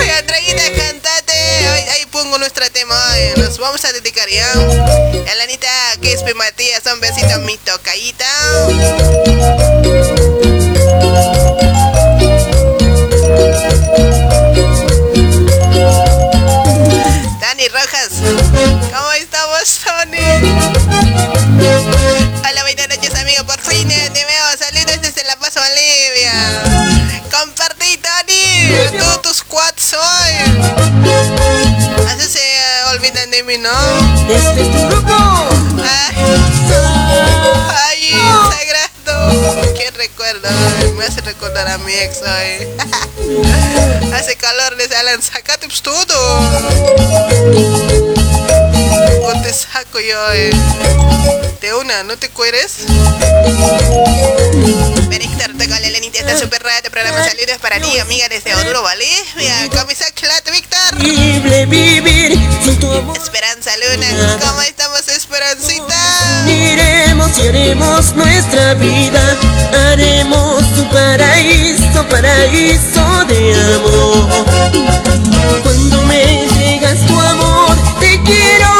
Uy, 0.00 0.10
Andreita, 0.10 0.62
cantate. 0.76 1.32
Ahí, 1.32 1.88
ahí 1.90 2.06
pongo 2.10 2.38
nuestro 2.38 2.68
tema. 2.70 2.96
Nos 3.36 3.58
vamos 3.58 3.84
a 3.84 3.92
dedicar 3.92 4.28
ya. 4.28 4.52
Elenita, 5.32 5.68
que 6.00 6.12
es 6.12 6.22
Matías. 6.34 6.82
Un 6.92 7.00
besito, 7.00 7.38
mi 7.40 7.56
tocayita. 7.58 8.26
Bolivia. 25.78 26.34
Compartí, 27.30 27.98
Tony. 27.98 28.98
Tú, 28.98 29.20
tus 29.22 29.44
quads 29.44 29.94
hoy. 29.94 30.32
Así 32.08 32.28
se 32.28 32.40
olvidan 32.90 33.30
de 33.30 33.44
mí, 33.44 33.58
¿no? 33.58 33.70
este 34.28 34.62
es 34.62 34.72
tu 34.72 34.88
grupo 34.88 35.14
Ay, 37.86 38.10
sagrado. 38.50 39.74
Qué 39.74 39.90
recuerdo. 39.92 40.48
Me 40.96 41.04
hace 41.04 41.20
recordar 41.20 41.68
a 41.68 41.78
mi 41.78 41.92
ex 41.92 42.22
hoy. 42.22 42.66
Hace 44.12 44.34
calor, 44.36 44.76
les 44.76 44.90
Alan. 44.90 45.22
Sácate 45.22 45.68
pues, 45.68 45.82
todo. 45.82 46.38
O 49.22 49.42
te 49.42 49.52
saco 49.52 50.00
yo, 50.00 50.32
eh. 50.32 50.50
De 51.60 51.74
una, 51.74 52.02
¿no 52.04 52.16
te 52.16 52.28
cueres? 52.30 52.78
Víctor, 55.08 55.56
te 55.58 55.68
con 55.68 55.82
la 55.82 55.90
Lenita, 55.90 56.18
está 56.18 56.38
súper 56.38 56.62
rara. 56.62 56.82
Te 56.82 56.90
programa 56.90 57.24
saludos 57.24 57.58
para 57.60 57.80
ti, 57.80 57.98
amiga, 57.98 58.28
desde 58.28 58.54
Oruro, 58.54 58.82
Bolivia. 58.82 59.68
Camisa 59.72 60.06
Clat, 60.14 60.50
Víctor. 60.50 60.96
Tu 62.80 63.12
Esperanza 63.14 63.70
Luna, 63.76 64.38
¿cómo 64.40 64.62
estamos, 64.62 65.08
Esperanza? 65.08 65.72
haremos 67.48 68.14
nuestra 68.14 68.74
vida, 68.74 69.36
haremos 69.90 70.62
un 70.62 70.88
paraíso, 70.90 72.06
paraíso 72.08 73.24
de 73.26 73.54
amor. 73.74 74.28
Cuando 75.62 76.02
me 76.02 76.42
entregas 76.42 77.06
tu 77.06 77.20
amor, 77.20 77.76
te 78.00 78.20
quiero 78.22 78.77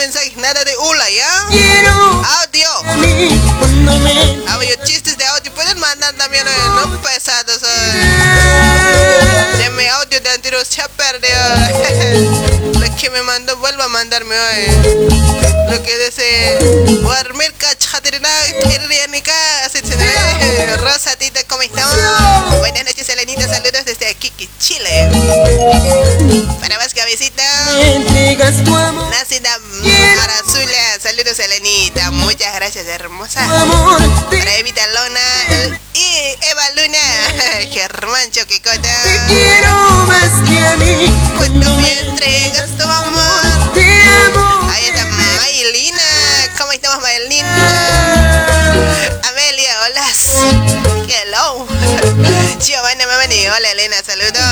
mensajes, 0.00 0.34
nada 0.38 0.64
de 0.64 0.74
hula, 0.78 1.10
¿ya? 1.10 1.40
Audio. 2.40 2.70
a 2.86 2.96
me 2.96 3.38
Audio, 4.48 4.76
chistes 4.84 5.18
de 5.18 5.26
audio. 5.26 5.52
Pueden 5.54 5.78
mandar 5.78 6.14
también, 6.14 6.46
eh, 6.46 6.50
no 6.74 7.02
pesados. 7.02 7.60
eh. 7.62 9.56
De 9.58 9.70
mi 9.70 9.86
audio 9.86 10.18
de 10.18 10.30
anterior 10.30 10.64
se 10.64 10.80
ha 10.80 10.88
perdido. 10.88 11.36
Lo 12.80 12.96
que 12.96 13.10
me 13.10 13.22
mandó, 13.22 13.58
vuelva 13.58 13.84
a 13.84 13.88
mandarme 13.88 14.34
hoy. 14.34 14.66
Lo 15.70 15.82
que 15.82 15.98
dice, 16.06 16.58
dormir 17.02 17.52
cachatrina, 17.58 18.28
kirrianica, 18.70 19.32
ve. 20.00 20.76
Rosa, 20.78 21.16
tita, 21.16 21.40
¿cómo 21.48 21.62
estamos? 21.62 21.94
Buenas 22.58 22.84
noches, 22.84 23.08
Elenita, 23.08 23.46
saludos 23.48 23.84
desde 23.84 24.08
aquí, 24.08 24.32
Chile. 24.58 25.10
Para 26.60 26.78
más 26.78 26.94
cabecita. 26.94 27.42
Nacida 29.10 29.58
Arazula, 30.22 30.98
saludos 31.02 31.38
Elenita, 31.38 32.10
muchas 32.12 32.54
gracias 32.54 32.86
hermosa. 32.86 33.40
te 34.30 34.38
Para 34.38 34.56
Evita 34.56 34.86
Lona 34.88 35.78
y 35.94 36.36
Eva 36.50 36.70
Luna, 36.76 36.98
Germán 37.72 38.30
Choquicota. 38.30 38.88
quiero 39.28 39.72
más 40.06 40.30
que 40.48 40.58
a 40.66 40.76
mí. 40.76 41.14
Hola 53.60 53.72
Elena, 53.72 54.02
saludos. 54.02 54.49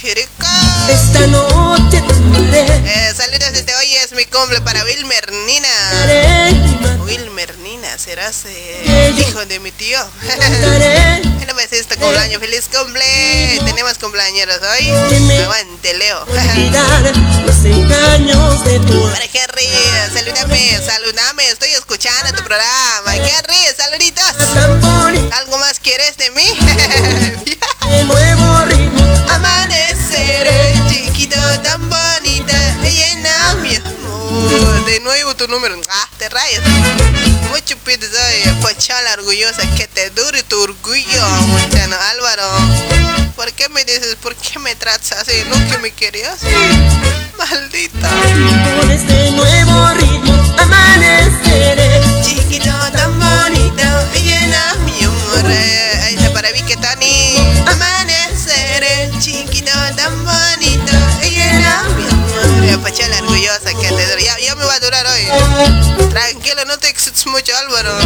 Chirico? 0.00 0.30
Esta 0.88 1.26
noche 1.26 2.00
te 2.00 2.58
Eh, 2.60 3.12
saludos 3.16 3.52
desde 3.52 3.74
hoy, 3.74 3.94
es 3.96 4.12
mi 4.12 4.24
cumple 4.26 4.60
para 4.60 4.84
Wilmer 4.84 5.32
Nina. 5.46 5.68
Wilmer 7.04 7.58
Nina, 7.58 7.98
serás 7.98 8.44
eh, 8.46 9.12
hijo 9.18 9.44
de 9.46 9.58
mi 9.58 9.72
tío. 9.72 9.98
mataré. 10.22 11.22
Bueno, 11.38 11.54
pues 11.54 11.72
este 11.72 11.96
cumpleaños, 11.96 12.40
feliz 12.40 12.68
cumple. 12.72 13.04
Tenemos 13.64 13.98
cumpleaños 13.98 14.46
hoy. 14.48 14.90
Aguante, 14.90 15.94
Leo. 15.94 16.22
Olvidar 16.22 17.12
los 17.44 17.64
engaños 17.64 18.64
de 18.64 18.78
tu 18.80 19.10
Para 19.10 19.24
Henry, 19.24 19.68
salúdame, 20.14 20.80
saludame, 20.84 21.48
estoy 21.48 21.70
escuchando 21.70 22.36
tu 22.36 22.44
programa. 22.44 23.16
Henry, 23.16 23.58
saluditos. 23.76 24.32
¿Algo 25.32 25.58
más 25.58 25.80
quieres 25.80 26.16
de 26.18 26.30
mí? 26.30 26.44
tu 35.34 35.48
número. 35.48 35.80
Ah, 35.90 36.08
te 36.18 36.28
rayas. 36.28 36.62
Mucho 37.50 37.76
pides 37.78 38.10
hoy, 38.10 38.52
pochala 38.60 39.12
orgullosa, 39.14 39.62
que 39.76 39.86
te 39.86 40.10
dure 40.10 40.42
tu 40.42 40.60
orgullo, 40.60 41.26
muchano. 41.46 41.96
Álvaro, 42.10 42.44
¿por 43.36 43.52
qué 43.52 43.68
me 43.68 43.84
dices, 43.84 44.16
por 44.22 44.34
qué 44.36 44.58
me 44.58 44.74
tratas 44.76 45.12
así? 45.12 45.32
¿No 45.48 45.70
que 45.70 45.78
me 45.78 45.90
querías? 45.92 46.40
Maldita. 47.36 48.10
Con 48.80 48.90
este 48.90 49.30
nuevo 49.32 49.88
ritmo 49.94 50.54
amaneceré. 50.58 52.02
Chiquito 52.22 52.72
tan 52.92 53.18
bonito, 53.18 53.82
llena 54.22 54.74
mi. 54.84 54.92
Eh, 55.50 56.00
Ahí 56.04 56.14
está 56.14 56.32
para 56.32 56.50
Vicky 56.52 56.74
Tani. 56.76 57.17
Tranquilo, 66.10 66.64
no 66.66 66.78
te 66.78 66.88
excites 66.88 67.26
mucho, 67.26 67.56
Álvaro. 67.56 67.98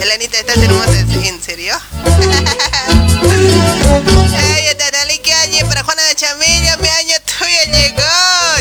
Elenita, 0.00 0.38
estás 0.38 0.56
hermosa. 0.58 1.00
¿En 1.24 1.42
serio? 1.42 1.74
Ay, 4.54 4.66
está 4.68 4.90
dale 4.90 5.20
que 5.20 5.32
año 5.34 5.66
para 5.66 5.84
Juana 5.84 6.02
de 6.04 6.14
Chamilla, 6.14 6.76
mi 6.78 6.88
año 6.88 7.14
tuyo 7.38 7.62
llegó. 7.66 8.02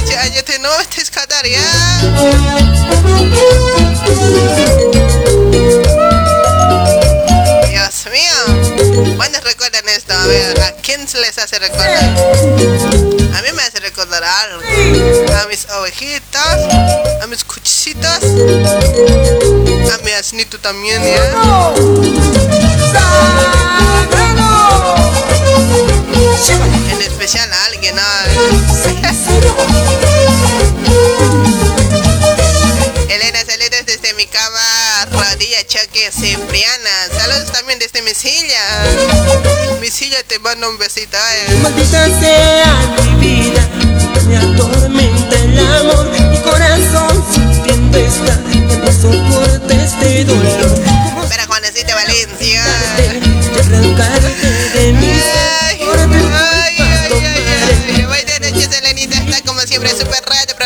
Ya, 0.10 0.28
ya 0.28 0.44
te 0.44 0.60
no 0.60 0.70
estés 0.82 1.10
catar 1.10 1.46
ya. 1.46 1.62
Ver, 10.32 10.62
¿a 10.62 10.72
quién 10.76 11.08
se 11.08 11.20
les 11.20 11.38
hace 11.38 11.60
recordar? 11.60 11.90
A 11.94 13.42
mí 13.42 13.50
me 13.54 13.62
hace 13.64 13.80
recordar 13.82 14.24
algo. 14.24 14.62
A 15.42 15.48
mis 15.48 15.68
ovejitas, 15.70 16.74
a 17.22 17.28
mis 17.28 17.44
cuchicitas, 17.44 18.24
a 18.24 19.98
mi 20.04 20.12
asnito 20.12 20.58
también, 20.60 21.02
¿ya? 21.04 21.74
En 26.92 27.02
especial 27.02 27.52
a 27.52 27.66
alguien, 27.66 27.96
¿no? 27.96 28.02
Cama, 35.52 35.64
rodilla 35.64 35.68
choque 35.68 36.12
Cipriana. 36.12 36.90
Saludos 37.18 37.52
también 37.52 37.80
desde 37.80 38.02
mi 38.02 38.14
silla. 38.14 38.60
Mi 39.80 39.90
silla 39.90 40.24
te 40.24 40.40
manda 40.40 40.68
un 40.70 40.78
besito. 40.78 41.18
eh. 41.18 41.58
Maldita 41.62 42.06
sea 42.20 42.96
mi 43.04 43.16
vida, 43.20 43.68
me 44.28 44.38
atormenta 44.38 45.36
el 45.38 45.60
amor. 45.60 46.10
Mi 46.30 46.38
corazón 46.40 47.26
sufriendo 47.34 47.98
está, 47.98 48.38
que 48.52 48.78
no 48.78 48.92
soporta 48.92 49.74
este 49.74 50.26
dolor. 50.26 50.82
Para 51.30 51.46
Juanecita 51.48 51.96
Valencia. 51.96 52.64
De 52.98 53.60
arrancarte 53.60 54.80
de 54.80 54.94
mí. 54.94 55.12
Ay, 55.12 55.80
ay, 55.82 56.76
ay, 56.78 56.78
ay, 56.80 57.14
ay. 57.24 58.68
Elenita. 58.80 59.18
Está 59.18 59.42
como 59.46 59.62
siempre 59.62 59.90
super 59.92 60.24
radio 60.26 60.56
programa 60.56 60.60
Rude, 60.60 60.61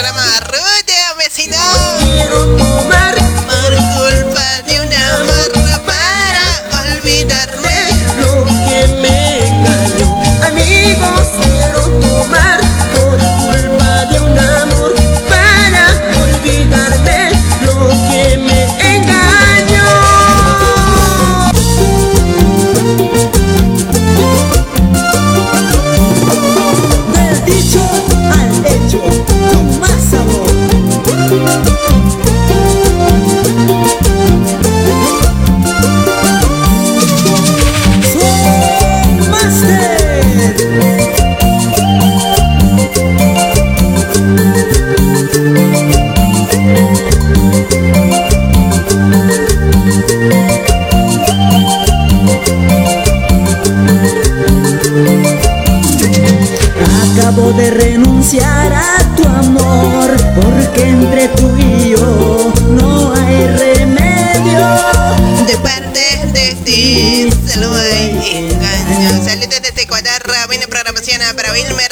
programación 71.33 71.35
para 71.35 71.51
Wilmer. 71.53 71.91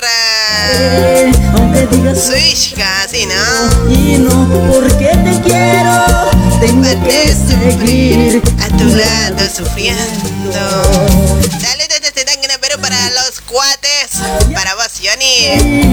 Eh, 0.76 1.32
Aunque 1.56 1.88
digas 1.88 2.24
Switch, 2.26 2.76
casi, 2.76 3.26
¿no? 3.26 3.90
y 3.92 4.18
no 4.18 4.48
porque 4.72 5.06
te 5.08 5.42
quiero, 5.42 6.06
tengo 6.60 7.04
que 7.06 7.34
seguir 7.34 8.42
a 8.62 8.68
tu 8.78 8.86
lado 8.86 9.50
sufriendo. 9.56 10.04
Saludos 11.60 12.00
desde 12.02 12.26
Tacna, 12.26 12.58
Perú 12.60 12.80
para 12.82 13.10
los 13.12 13.42
cuates. 13.42 14.20
Para 14.54 14.76
vos, 14.76 14.92
Johnny. 15.02 15.93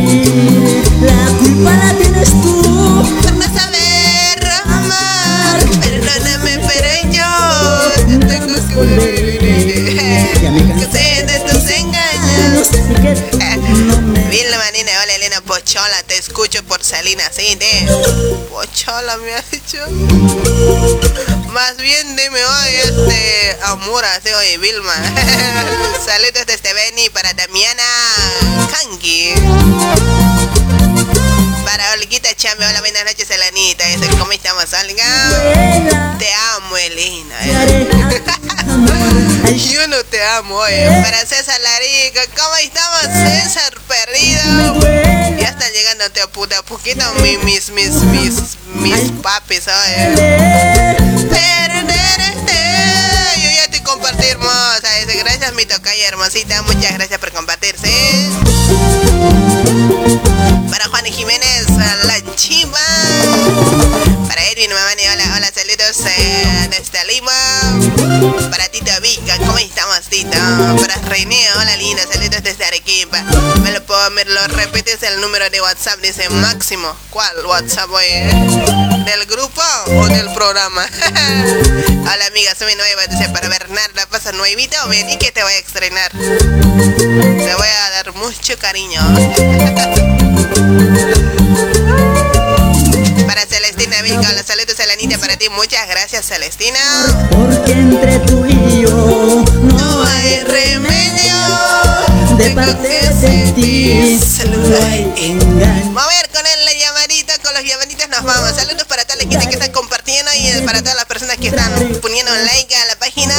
De 17.16 18.46
Pochola 18.50 19.16
me 19.16 19.34
has 19.34 19.50
dicho. 19.50 19.78
Más 21.52 21.76
bien 21.76 22.14
dime 22.14 22.44
hoy 22.44 22.74
este 22.84 23.56
amor 23.64 24.04
así 24.04 24.28
oye 24.32 24.58
Vilma. 24.58 24.94
Saludos 26.06 26.46
desde 26.46 26.72
Beni 26.72 27.10
para 27.10 27.34
Damiana 27.34 27.82
Kangi. 28.70 29.34
Para 31.64 31.92
Olguita 31.94 32.32
Chambe, 32.36 32.64
hola 32.64 32.80
buenas 32.80 33.04
noches 33.04 33.28
Elenita. 33.30 33.84
Dice, 33.86 34.06
¿cómo 34.18 34.30
estamos, 34.30 34.66
Olga? 34.72 36.16
Te 36.18 36.32
amo, 36.54 36.76
Elena. 36.76 37.36
amar. 38.68 39.00
Yo 39.56 39.86
no 39.88 40.04
te 40.04 40.22
amo, 40.22 40.56
oye. 40.56 40.86
Para 41.02 41.26
César 41.26 41.60
Larica, 41.60 42.20
¿cómo 42.36 42.56
estamos, 42.56 43.02
César 43.02 43.72
Perdido? 43.88 44.80
Ya 45.38 45.48
están 45.48 45.72
llegando 45.72 45.89
te 46.08 46.26
puta 46.28 46.58
a 46.58 46.62
poquito 46.62 47.04
mi- 47.20 47.36
mis, 47.38 47.68
mis, 47.70 47.90
mis, 48.04 48.34
mis 48.74 49.12
papis. 49.22 49.64
Perderte. 51.28 52.60
Yo 53.42 53.50
ya 53.50 53.68
te 53.70 53.82
compartí, 53.82 54.24
hermosa. 54.26 54.88
Gracias, 55.18 55.52
mi 55.52 55.66
tocaya 55.66 56.08
hermosita. 56.08 56.62
Muchas 56.62 56.94
gracias 56.94 57.18
por 57.20 57.32
compartirse. 57.32 57.90
Para 60.70 60.88
Juan 60.88 61.04
Jiménez, 61.04 61.66
la 62.04 62.34
chiva. 62.36 62.78
Para 64.28 64.42
Edwin 64.50 64.70
Mamani, 64.72 65.02
hola, 65.12 65.24
hola, 65.36 65.50
saludos 65.54 66.06
eh, 66.06 66.68
desde 66.70 67.04
Lima. 67.12 67.32
Para 68.50 68.68
Tito 68.68 68.86
Vica, 68.88 68.88
¿cómo 68.88 68.89
Tito? 70.30 70.76
Para 70.80 70.94
René, 71.08 71.36
hola, 71.58 71.76
linda, 71.76 72.02
saludos 72.10 72.42
desde 72.42 72.64
Arequipa. 72.64 73.22
Me 73.62 73.72
lo 73.72 73.84
puedo, 73.84 74.10
me 74.10 74.24
lo 74.24 74.46
repites 74.48 75.02
el 75.02 75.20
número 75.20 75.48
de 75.50 75.60
WhatsApp, 75.60 76.00
dice 76.00 76.28
Máximo. 76.28 76.94
¿Cuál 77.10 77.44
WhatsApp, 77.46 77.90
oye? 77.90 78.24
¿Del 79.04 79.26
grupo 79.26 79.62
o 79.86 80.06
del 80.06 80.32
programa? 80.32 80.84
hola, 82.00 82.26
amiga, 82.26 82.54
soy 82.58 82.74
nueva, 82.76 83.06
dice 83.08 83.28
para 83.30 83.48
Bernarda, 83.48 84.06
pasa 84.06 84.32
nuevita 84.32 84.84
o 84.86 84.88
bien, 84.88 85.08
y 85.10 85.18
que 85.18 85.32
te 85.32 85.42
voy 85.42 85.52
a 85.52 85.58
estrenar. 85.58 86.10
Te 86.12 87.54
voy 87.54 87.68
a 87.68 87.90
dar 87.90 88.14
mucho 88.14 88.56
cariño. 88.58 89.00
Para 93.26 93.46
Celestina 93.46 93.79
Vilca, 94.10 94.32
los 94.32 94.44
saludos 94.44 94.80
a 94.80 94.86
la 94.86 94.96
niña 94.96 95.18
para 95.18 95.36
ti. 95.36 95.48
Muchas 95.50 95.86
gracias, 95.86 96.26
Celestina. 96.26 96.80
Porque 97.30 97.72
entre 97.72 98.18
tú 98.20 98.44
y 98.44 98.82
yo 98.82 99.44
no 99.62 100.02
hay 100.02 100.40
remedio. 100.40 101.34
de 102.36 102.50
parte 102.50 102.88
de 102.88 103.52
ti 103.52 104.18
solo 104.20 104.58
hay 104.84 105.12
engaño. 105.16 105.92
Vamos 105.92 106.12
a 106.12 106.16
ver 106.16 106.28
con 106.30 106.44
él 106.44 106.64
la 106.64 106.72
llamadita, 106.72 107.38
con 107.38 107.54
los 107.54 107.62
llamaditas 107.62 108.08
nos 108.08 108.24
vamos. 108.24 108.50
Saludos 108.56 108.84
para 108.88 109.04
toda 109.04 109.16
la 109.16 109.30
gente 109.30 109.46
que 109.46 109.54
está 109.54 109.70
compartiendo 109.70 110.30
y 110.34 110.60
para 110.62 110.80
todas 110.80 110.96
las 110.96 111.04
personas 111.04 111.36
que 111.36 111.48
están 111.48 111.70
poniendo 112.02 112.32
like 112.34 112.74
a 112.74 112.86
la 112.86 112.96
página. 112.96 113.34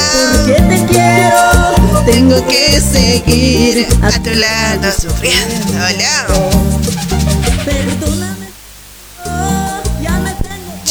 Que 0.46 0.54
te 0.54 0.86
quiero, 0.86 2.02
Tengo 2.06 2.46
que 2.46 2.80
seguir 2.80 3.88
a 4.02 4.22
tu 4.22 4.30
lado 4.30 4.90
sufriendo. 4.98 5.76
Hola. 5.76 6.26
perdóname. 7.66 8.21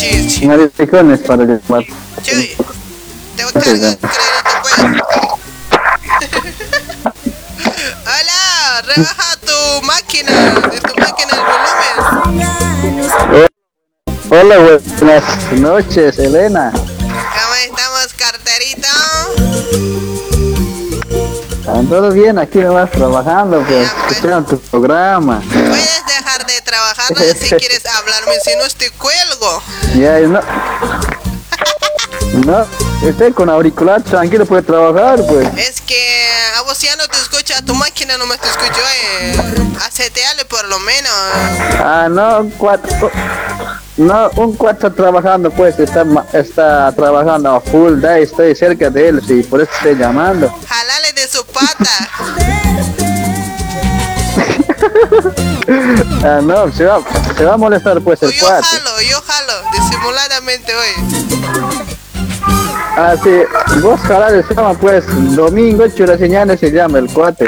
Sí, 0.02 0.30
sí. 0.32 0.47
Maricones 0.47 1.20
para 1.20 1.43
llamar. 1.43 1.86
Te 2.26 2.58
pues. 3.54 3.68
Hola, 8.04 8.82
rebaja 8.88 9.38
tu 9.45 9.86
máquina, 9.86 10.32
de 10.72 10.80
tu 10.80 10.95
máquina 10.99 11.34
el 11.34 11.41
volumen. 13.30 13.47
Hola, 14.32 14.58
buenas 14.58 15.24
noches, 15.52 16.18
Elena. 16.18 16.72
¿Cómo 16.74 17.54
estamos, 17.64 18.14
carterito? 18.18 18.88
Todo 21.88 22.10
bien, 22.12 22.39
aquí 22.39 22.58
nomás 22.58 22.89
trabajando, 22.89 23.64
pues, 23.68 23.91
escuchando 24.10 24.49
tu 24.49 24.60
programa. 24.62 25.43
Trabajar 26.72 27.08
si 27.40 27.50
quieres 27.56 27.86
hablarme, 27.86 28.40
si 28.44 28.56
no 28.56 28.64
te 28.78 28.90
cuelgo. 28.92 29.62
Ya, 29.96 30.20
no. 30.20 30.40
No, 32.46 32.66
estoy 33.06 33.34
con 33.34 33.50
auricular, 33.50 34.02
tranquilo, 34.02 34.46
puede 34.46 34.62
trabajar, 34.62 35.20
pues. 35.28 35.50
Es 35.58 35.82
que 35.82 36.30
a 36.58 36.62
vos 36.62 36.80
ya 36.80 36.96
no 36.96 37.06
te 37.10 37.18
escucha, 37.18 37.62
tu 37.62 37.76
máquina 37.76 38.18
no 38.18 38.26
me 38.26 38.38
te 38.38 38.48
escuchó, 38.48 38.80
eh. 38.80 39.36
Aceteale 39.86 40.46
por 40.46 40.66
lo 40.70 40.80
menos. 40.80 41.12
Ah, 41.80 42.08
no, 42.10 42.40
un 42.40 42.52
cuatro. 42.52 43.12
No, 43.98 44.30
un 44.38 44.56
cuatro 44.56 44.94
trabajando, 44.94 45.52
pues, 45.52 45.78
está, 45.78 46.06
está 46.32 46.94
trabajando 46.94 47.56
a 47.56 47.60
full 47.60 48.00
day, 48.00 48.24
estoy 48.24 48.56
cerca 48.56 48.90
de 48.90 49.10
él, 49.10 49.22
sí, 49.28 49.44
por 49.44 49.62
eso 49.62 49.72
estoy 49.76 49.96
llamando. 49.96 50.50
Jalale 50.70 51.12
de 51.12 51.28
su 51.28 51.46
pata. 51.48 52.10
Ah, 56.24 56.40
no, 56.44 56.72
se 56.72 56.86
va, 56.86 57.00
se 57.36 57.44
va 57.44 57.54
a 57.54 57.58
molestar, 57.58 58.00
pues, 58.02 58.22
el 58.24 58.32
Yo 58.32 58.46
cuatro. 58.46 58.68
jalo, 58.70 59.02
yo 59.02 59.22
jalo, 59.22 59.54
disimuladamente 59.72 60.74
hoy. 60.76 60.94
Ah, 62.98 63.16
sí, 63.24 63.30
vos 63.82 64.00
jalar 64.02 64.46
se 64.48 64.54
llama, 64.54 64.74
pues, 64.76 65.04
domingo, 65.36 65.88
churaseñana 65.88 66.56
se 66.58 66.72
llama 66.72 67.00
el 67.00 67.08
cuate. 67.12 67.48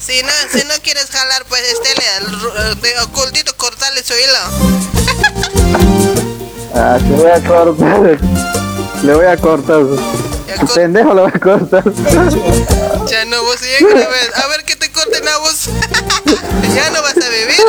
Si 0.00 0.22
no, 0.22 0.30
si 0.50 0.64
no 0.66 0.74
quieres 0.82 1.10
jalar, 1.10 1.44
pues 1.48 1.62
estele 1.62 2.08
al 2.16 2.80
de 2.80 2.98
ocultito 3.00 3.54
cortarle 3.56 4.02
su 4.02 4.14
hilo. 4.14 4.38
Ah, 6.72 6.98
te 6.98 7.10
voy 7.14 7.28
a 7.28 7.40
cortar. 7.42 8.18
Le 9.02 9.14
voy 9.14 9.26
a 9.26 9.36
cortar. 9.36 9.82
Ya 10.46 10.64
Pendejo 10.72 11.14
le 11.14 11.22
voy 11.22 11.32
a 11.34 11.38
cortar. 11.40 11.82
Ya 13.10 13.24
no 13.24 13.42
vos 13.42 13.60
ya 13.60 13.78
que 13.78 14.06
ya 16.74 16.90
no 16.90 17.02
vas 17.02 17.16
a 17.16 17.28
vivir. 17.28 17.60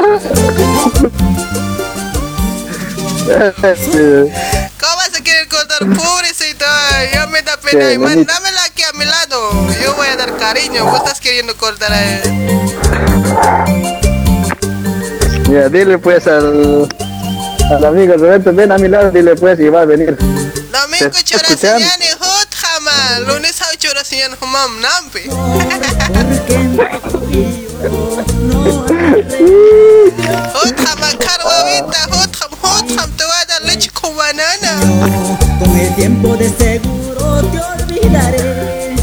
¿Cómo 4.79 4.95
vas 4.95 5.13
a 5.17 5.23
querer 5.23 5.47
cortar? 5.47 5.79
Pobrecito, 5.79 6.65
ay, 6.93 7.09
ya 7.13 7.27
me 7.27 7.41
da 7.41 7.57
pena. 7.57 7.99
Man, 7.99 8.25
dámela 8.25 8.63
aquí 8.65 8.83
a 8.83 8.91
mi 8.93 9.05
lado. 9.05 9.51
Yo 9.83 9.93
voy 9.95 10.07
a 10.07 10.15
dar 10.17 10.35
cariño. 10.37 10.85
Vos 10.85 10.97
estás 10.97 11.19
queriendo 11.19 11.55
cortar 11.55 11.91
a 11.91 12.01
él. 12.03 12.21
Mira, 15.47 15.69
dile 15.69 15.97
pues 15.97 16.27
al, 16.27 16.87
al 17.71 17.85
amigo 17.85 18.15
Roberto, 18.15 18.53
ven 18.53 18.71
a 18.71 18.77
mi 18.77 18.87
lado, 18.87 19.11
dile 19.11 19.35
pues 19.35 19.59
y 19.59 19.69
va 19.69 19.81
a 19.81 19.85
venir. 19.85 20.17
Domingo 20.71 21.17
chorasiñani 21.23 22.07
hot 22.19 22.55
jama. 22.55 23.19
Lunes 23.27 23.61
a 23.61 23.65
humam 24.39 24.79
nampi. 24.81 25.29
Jam. 32.87 33.11
Te 33.17 33.23
voy 33.23 33.33
a 33.41 33.45
dar 33.45 33.61
leche 33.63 33.89
con 33.91 34.15
banana. 34.15 34.79
Con 35.59 35.77
el 35.77 35.95
tiempo 35.95 36.35
de 36.37 36.49
seguro 36.49 37.41
te 37.51 37.59
olvidaré. 37.83 38.95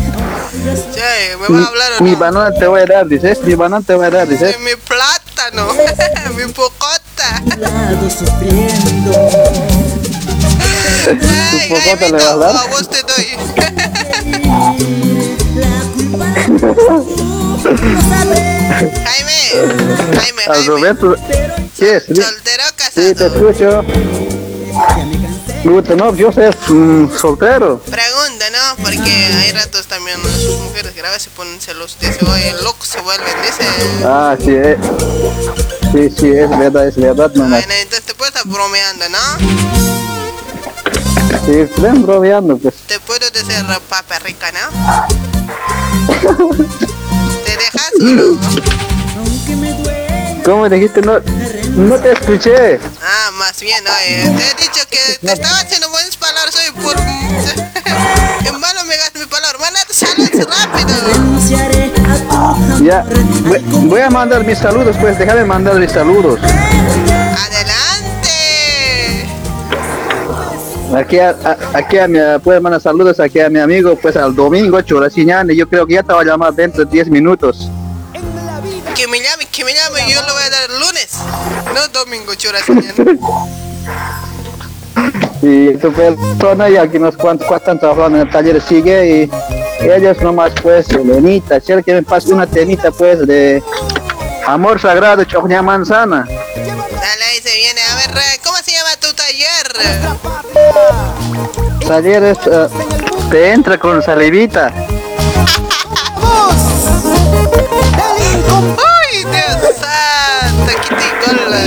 Che, 0.94 1.36
¿me 1.36 1.48
vas 1.48 1.64
a 1.64 1.68
hablar 1.68 1.92
o 1.98 2.02
Mi 2.02 2.12
no? 2.12 2.18
banana 2.18 2.52
te 2.52 2.66
voy 2.66 2.80
a 2.80 2.86
dar, 2.86 3.06
dices, 3.06 3.40
mi 3.42 3.54
banana 3.54 3.82
te 3.86 3.94
voy 3.94 4.06
a 4.06 4.10
dar, 4.10 4.28
dices. 4.28 4.58
Mi 4.60 4.74
plátano. 4.76 5.72
mi 6.36 6.52
pocota. 6.52 7.42
Sufriendo. 8.10 9.12
Ay, 11.08 11.68
pocota 11.68 12.08
le 12.08 12.10
Jaimito, 12.10 12.16
vas 12.16 12.26
a 12.26 12.36
dar? 12.36 12.56
a 12.56 12.66
vos 12.66 12.88
te 12.88 13.02
doy. 13.02 13.26
Jaime, 17.76 19.38
Jaime, 20.18 20.42
Al. 20.46 20.66
Roberto, 20.66 21.14
¿Qué 21.78 21.96
es? 21.96 22.04
¿Soltero 22.04 22.62
o 22.64 22.72
Sí, 22.90 23.14
te 23.14 23.14
casado? 23.14 23.82
escucho. 23.84 23.84
No, 25.96 26.14
yo 26.14 26.32
soy 26.32 26.50
mm, 26.68 27.10
soltero. 27.18 27.80
Pregunta, 27.80 28.46
¿no? 28.50 28.76
Porque 28.82 29.00
hay 29.00 29.52
ratos 29.52 29.86
también 29.86 30.16
¿no? 30.22 30.28
sus 30.30 30.58
mujeres 30.60 30.94
graves 30.94 31.22
se 31.22 31.30
ponen 31.30 31.60
celos, 31.60 31.96
se 32.00 32.24
oye, 32.24 32.54
locos 32.62 32.88
se 32.88 33.00
vuelven, 33.00 33.28
dice. 33.42 33.64
Ah, 34.04 34.36
sí, 34.38 34.52
eh. 34.52 34.78
sí, 35.92 36.10
sí, 36.16 36.30
es 36.30 36.48
verdad, 36.50 36.86
es 36.86 36.96
verdad, 36.96 37.30
nomás. 37.34 37.66
Bueno, 37.66 37.74
entonces 37.82 38.06
te 38.06 38.14
puedes 38.14 38.34
estar 38.34 38.50
bromeando, 38.50 39.08
¿no? 39.10 39.18
Sí, 41.44 41.68
ven 41.82 42.02
bromeando, 42.06 42.56
pues. 42.56 42.74
Te 42.86 42.98
puedo 43.00 43.28
decir 43.30 43.64
papa 43.88 44.18
rica, 44.20 44.50
¿no? 44.52 44.70
¿Te 47.58 47.64
dejas 47.64 47.92
o 48.00 48.04
no? 48.04 48.38
¿Cómo 50.44 50.68
dijiste? 50.68 51.02
No, 51.02 51.18
no 51.76 51.96
te 51.96 52.12
escuché. 52.12 52.80
Ah, 53.02 53.30
más 53.32 53.60
bien, 53.60 53.84
oye, 53.86 54.22
te 54.22 54.28
he 54.28 54.54
dicho 54.62 54.80
que 54.88 55.18
te 55.20 55.32
estaba 55.32 55.58
haciendo 55.58 55.90
buenas 55.90 56.16
palabras 56.16 56.54
hoy 56.56 56.70
por... 56.82 56.96
en 58.46 58.60
vano 58.60 58.84
me 58.84 58.96
gastas 58.96 59.22
mi 59.22 59.26
palabra, 59.26 59.58
manda 59.58 59.80
saludos 59.90 60.46
rápido. 60.48 60.88
Ya, 62.82 63.04
voy, 63.42 63.58
voy 63.88 64.00
a 64.00 64.10
mandar 64.10 64.44
mis 64.44 64.58
saludos, 64.58 64.96
pues 65.00 65.18
déjame 65.18 65.44
mandar 65.44 65.74
mis 65.74 65.92
saludos. 65.92 66.40
Adelante. 66.40 67.77
Aquí 70.96 71.18
a, 71.18 71.30
a- 71.30 71.58
aquí 71.78 71.98
a 71.98 72.08
mi, 72.08 72.18
puedes 72.42 72.62
mandar 72.62 72.80
saludos 72.80 73.20
aquí 73.20 73.40
a 73.40 73.50
mi 73.50 73.58
amigo, 73.58 73.96
pues 74.00 74.16
al 74.16 74.34
domingo, 74.34 74.80
Chorasiñán, 74.80 75.50
y 75.50 75.56
yo 75.56 75.68
creo 75.68 75.86
que 75.86 75.94
ya 75.94 76.02
te 76.02 76.12
va 76.12 76.22
a 76.22 76.24
llamar 76.24 76.54
dentro 76.54 76.84
de 76.84 76.90
10 76.90 77.10
minutos. 77.10 77.68
Que 78.96 79.06
me 79.06 79.20
llame, 79.20 79.46
que 79.52 79.64
me 79.64 79.72
llame, 79.74 80.12
yo 80.12 80.20
lo 80.22 80.32
voy 80.32 80.42
a 80.42 80.50
dar 80.50 80.70
el 80.70 80.80
lunes. 80.80 81.10
No 81.74 81.88
domingo, 81.88 82.34
chura 82.34 82.58
Y 85.42 85.76
tu 85.76 85.92
persona 85.94 86.68
y 86.70 86.76
aquí 86.76 86.96
unos 86.96 87.16
cuantos 87.16 87.46
cuantos 87.46 87.68
están 87.68 87.78
trabajando 87.78 88.18
en 88.20 88.26
el 88.26 88.32
taller 88.32 88.60
sigue 88.60 89.30
y 89.80 89.86
ellos 89.86 90.20
nomás 90.22 90.52
pues, 90.62 90.88
Lenita, 90.92 91.60
si 91.60 91.80
que 91.82 91.94
me 91.94 92.02
pase 92.02 92.32
una 92.32 92.46
temita 92.46 92.90
pues 92.90 93.24
de 93.26 93.62
amor 94.46 94.80
sagrado, 94.80 95.22
choña 95.24 95.62
manzana. 95.62 96.24
Dale, 96.26 97.24
ahí 97.24 97.40
se 97.40 97.54
viene. 97.54 97.80
A 97.80 97.94
ver, 97.96 98.40
¿cómo 98.42 98.56
se 98.56 98.72
llama 98.72 98.90
Taller 101.86 102.22
es, 102.24 102.38
eh, 102.46 102.68
te 103.30 103.52
entra 103.52 103.78
con 103.78 104.02
salivita. 104.02 104.72
¡Uy, 108.60 109.24
Dios 109.24 109.74
santo! 109.80 110.72
¡Qué 110.88 110.94
ticola! 110.96 111.58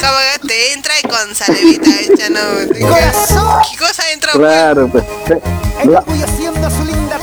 Como 0.00 0.18
que 0.40 0.48
te 0.48 0.72
entra 0.72 0.92
y 1.02 1.08
con 1.08 1.34
salivita 1.34 1.90
hecha, 2.00 2.28
¿no? 2.30 2.40
¿Qué, 2.72 2.78
qué 2.78 3.76
cosa 3.78 4.10
entra? 4.12 4.32
Claro, 4.32 4.88
pues. 4.88 5.04
la- 5.84 6.04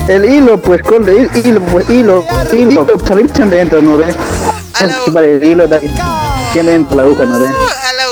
el 0.08 0.24
hilo, 0.24 0.58
pues, 0.60 0.82
con 0.82 1.06
el 1.08 1.28
hilo, 1.44 1.60
pues, 1.66 1.88
hilo, 1.90 2.24
hilo, 2.52 2.86
salivita 3.06 3.44
dentro, 3.46 3.82
¿no 3.82 3.96
ves? 3.98 4.14
Vale, 5.08 5.36
el 5.36 5.44
hilo, 5.44 5.68
¿quién 6.52 6.68
entra 6.68 6.96
la 6.96 7.02
aguja, 7.02 7.24
no 7.24 7.40
ves? 7.40 7.50
¿Al 7.50 8.00
agujerito? 8.00 8.07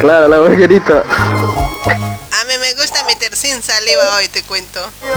Claro, 0.00 0.28
la 0.28 0.36
agujerita. 0.36 1.02
A 1.02 2.44
mí 2.44 2.52
me 2.60 2.74
gusta 2.74 3.02
meter 3.04 3.34
sin 3.34 3.62
saliva 3.62 4.16
hoy, 4.16 4.28
te 4.28 4.42
cuento. 4.42 4.80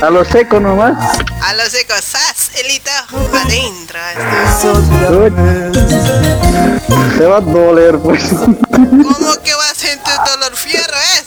A 0.00 0.10
lo 0.10 0.24
seco 0.24 0.60
nomás. 0.60 1.18
A 1.42 1.54
los 1.54 1.68
secos, 1.68 2.04
¡sas! 2.04 2.50
Elito, 2.54 2.90
adentro. 3.44 3.98
Se 7.16 7.26
va 7.26 7.36
a 7.36 7.40
doler, 7.40 7.98
pues. 7.98 8.22
¿Cómo 8.30 9.42
que 9.42 9.54
vas 9.54 9.81
sentir 9.92 10.14
dolor 10.26 10.56
fierro, 10.56 10.96
eh? 10.96 11.22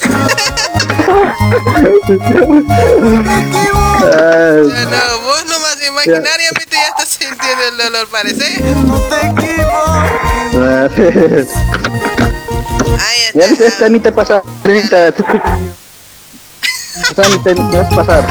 Ay, 4.03 4.61
No, 4.89 5.21
vos 5.21 5.45
nomás 5.45 5.77
imaginariamente 5.87 6.71
ya 6.75 6.87
estás 6.87 7.09
sintiendo 7.09 7.63
el 7.71 7.77
dolor, 7.77 8.07
parece. 8.09 8.45
Ahí 12.99 13.19
Ya 13.33 13.45
está. 13.45 13.65
esta 13.65 13.89
ni 13.89 13.99
te 13.99 14.11
pasa, 14.11 14.41
Renita. 16.95 17.09
Esta 17.09 17.27
ni 17.29 17.71
te 17.71 17.77
vas 17.77 17.91
a 17.91 17.95
pasar. 17.95 18.27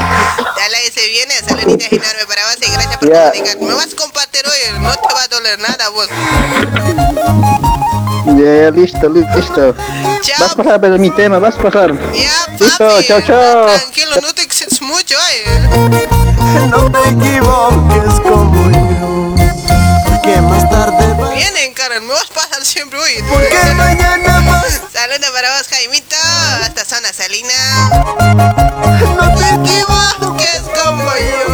Dale, 0.57 0.93
se 0.93 1.07
viene. 1.09 1.35
Saluditas 1.47 1.93
enormes 1.93 2.27
para 2.27 2.45
vos 2.47 2.57
y 2.61 2.71
gracias 2.73 2.97
por 2.99 3.09
Ya. 3.13 3.31
comunicar. 3.31 3.57
Me 3.61 3.75
vas 3.75 3.93
a 3.93 3.97
compartir 3.97 4.43
hoy, 4.47 4.81
no 4.81 4.91
te 4.93 5.15
va 5.15 5.23
a 5.23 5.29
doler 5.29 5.59
nada, 5.59 5.89
vos. 5.91 6.09
Ya, 8.27 8.71
listo, 8.71 9.09
listo. 9.09 9.75
Vas 10.41 10.53
a 10.53 10.57
pasar 10.57 10.81
por 10.81 10.99
mi 10.99 11.11
tema, 11.11 11.39
vas 11.39 11.57
a 11.57 11.63
pasar. 11.63 11.93
Ya, 12.13 12.31
Listo, 12.59 13.03
chao, 13.03 13.21
chao. 13.21 13.67
Tranquilo, 13.67 14.17
no 14.23 14.33
te 14.35 14.43
excedes 14.43 14.81
mucho, 14.83 15.17
eh. 15.33 16.09
No 16.71 16.91
te 16.91 17.09
equivoques 17.11 18.21
como 18.23 18.71
yo, 18.71 19.35
que 20.23 20.41
más 20.41 20.69
tarde 20.71 21.15
va. 21.21 21.31
Vienen, 21.31 21.75
Karen, 21.75 22.07
me 22.07 22.13
vas 22.15 22.31
a 22.31 22.35
pasar 22.35 22.65
siempre 22.65 22.99
hoy. 22.99 23.23
Porque 23.29 23.59
mañana 23.77 24.41
vas. 24.47 24.54
Saludos 25.07 25.31
para 25.33 25.59
vos, 25.59 25.69
Jaimito, 25.69 26.17
hasta 26.63 26.83
zona 26.87 27.13
salina. 27.13 27.53
No 29.15 29.35
te 29.35 29.49
equivoques 29.51 30.63
como 30.83 31.05
yo. 31.05 31.45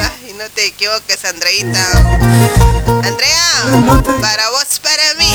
Ay, 0.00 0.36
no 0.38 0.48
te 0.54 0.66
equivoques, 0.66 1.24
Andreita. 1.24 1.84
Andrea, 3.02 3.50
para 4.20 4.50
vos, 4.50 4.78
para 4.78 5.14
mí. 5.14 5.34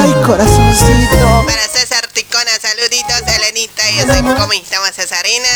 Ay, 0.00 0.14
corazoncito. 0.24 1.44
Para 1.44 1.68
César 1.68 2.06
Ticona, 2.14 2.50
saluditos, 2.62 3.20
Elenita, 3.58 3.82
yo 3.90 4.06
soy 4.06 4.22
como 4.36 4.52
estamos 4.52 4.90
Cesarina. 4.94 5.48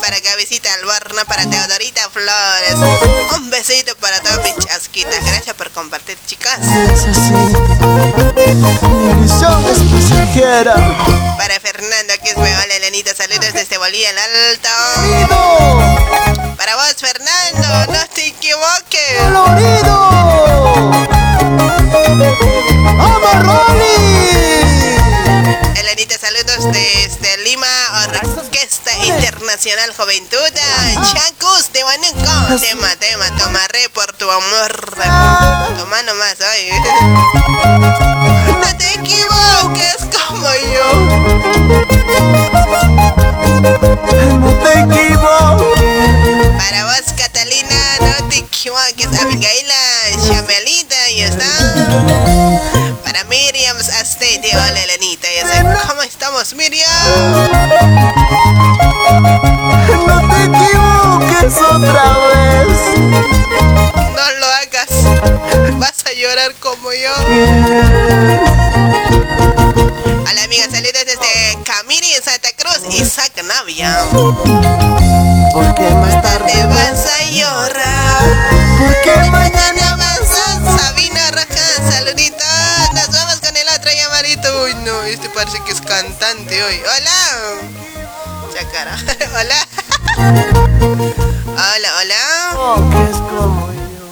Para 0.00 0.20
Cabecita 0.20 0.72
Alborno, 0.74 1.24
para 1.26 1.44
Teodorita 1.50 2.08
Flores. 2.10 2.74
Un 3.36 3.50
besito 3.50 3.96
para 3.96 4.20
todas 4.20 4.38
mis 4.44 4.54
chasquitas. 4.64 5.24
Gracias 5.24 5.56
por 5.56 5.68
compartir, 5.72 6.16
chicas. 6.26 6.60
Para 11.36 11.58
Fernando, 11.58 12.14
que 12.22 12.30
es 12.30 12.36
mi 12.36 12.44
hola, 12.44 12.76
Elenita, 12.76 13.12
saludos 13.16 13.52
desde 13.52 13.78
Bolivia 13.78 14.10
el 14.10 14.18
Alto. 14.18 14.68
Para 16.56 16.76
vos, 16.76 16.94
Fernando, 16.98 17.92
no 17.92 18.06
te 18.14 18.28
equivoques. 18.28 19.18
Saludos 26.10 26.70
desde 26.72 27.38
Lima, 27.44 27.66
Orquesta 28.36 28.92
Internacional 29.04 29.94
Juventud. 29.96 30.38
Chacos 31.12 31.72
de 31.72 31.82
Huánuco. 31.82 32.60
Tema, 32.60 32.94
tema, 32.96 33.24
tomaré 33.38 33.88
por 33.88 34.12
tu 34.12 34.30
amor. 34.30 34.94
Toma 35.78 36.02
nomás, 36.02 36.36
ay. 36.42 36.70
No 38.60 38.76
te 38.76 38.94
equivoques 38.94 39.96
como 40.12 40.46
yo. 40.74 40.86
No 44.40 44.52
te 44.62 44.72
equivoques. 44.80 46.48
Para 46.58 46.84
vos, 46.84 47.04
Catalina, 47.16 47.80
no 48.00 48.28
te 48.28 48.36
equivoques. 48.38 49.08
Abigaila, 49.20 49.74
Chamelita, 50.28 50.83
y 51.14 51.20
está. 51.22 51.44
Para 53.04 53.24
Miriam 53.24 53.76
Astete, 53.76 54.50
hola 54.52 54.82
Elenita, 54.82 55.28
ya 55.32 55.46
sé 55.48 55.62
cómo 55.88 56.02
estamos, 56.02 56.54
Miriam. 56.54 56.90
No 60.06 60.16
te 60.28 60.38
equivoques 60.44 61.54
otra 61.70 62.18
vez. 62.18 62.78
No 64.16 64.24
lo 64.40 64.46
hagas. 64.46 64.92
Vas 65.78 66.04
a 66.06 66.12
llorar 66.12 66.52
como 66.58 66.92
yo. 66.92 67.14
Hola 70.28 70.42
amiga, 70.44 70.64
saludos 70.64 71.04
desde 71.06 71.58
Camiri 71.64 72.12
en 72.12 72.22
Santa 72.22 72.48
Cruz, 72.56 72.80
Isaac 72.92 73.32
Navia. 73.44 73.98
Porque 75.52 75.88
más 75.90 76.22
tarde 76.22 76.66
vas 76.66 77.06
a 77.06 77.24
llorar. 77.30 78.22
Porque 78.78 79.30
Mañana 79.30 79.96
vas 79.96 80.30
a 80.40 80.43
Sabina 80.76 81.30
Raja, 81.30 81.90
saluditos. 81.90 82.44
Nos 82.94 83.08
vamos 83.10 83.40
con 83.40 83.56
el 83.56 83.68
otro 83.68 83.90
llamadito. 83.92 84.62
Uy, 84.64 84.74
no, 84.84 85.02
este 85.02 85.28
parece 85.30 85.62
que 85.64 85.72
es 85.72 85.80
cantante 85.80 86.62
hoy. 86.62 86.80
Hola. 86.80 87.20
Chacara. 88.54 88.96
Hola. 89.34 89.66
Hola, 91.56 91.90
hola. 92.00 92.20
como 92.54 93.72
yo. 93.72 94.06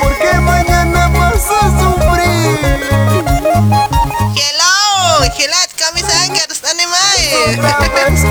Porque 0.00 0.32
mañana 0.40 1.08
vas 1.08 1.46
a 1.50 1.62
sufrir. 1.80 2.80
Hello, 4.36 4.72
hello, 5.36 5.56
camisa 5.76 6.14
Angers, 6.22 6.62
animal. 6.64 7.20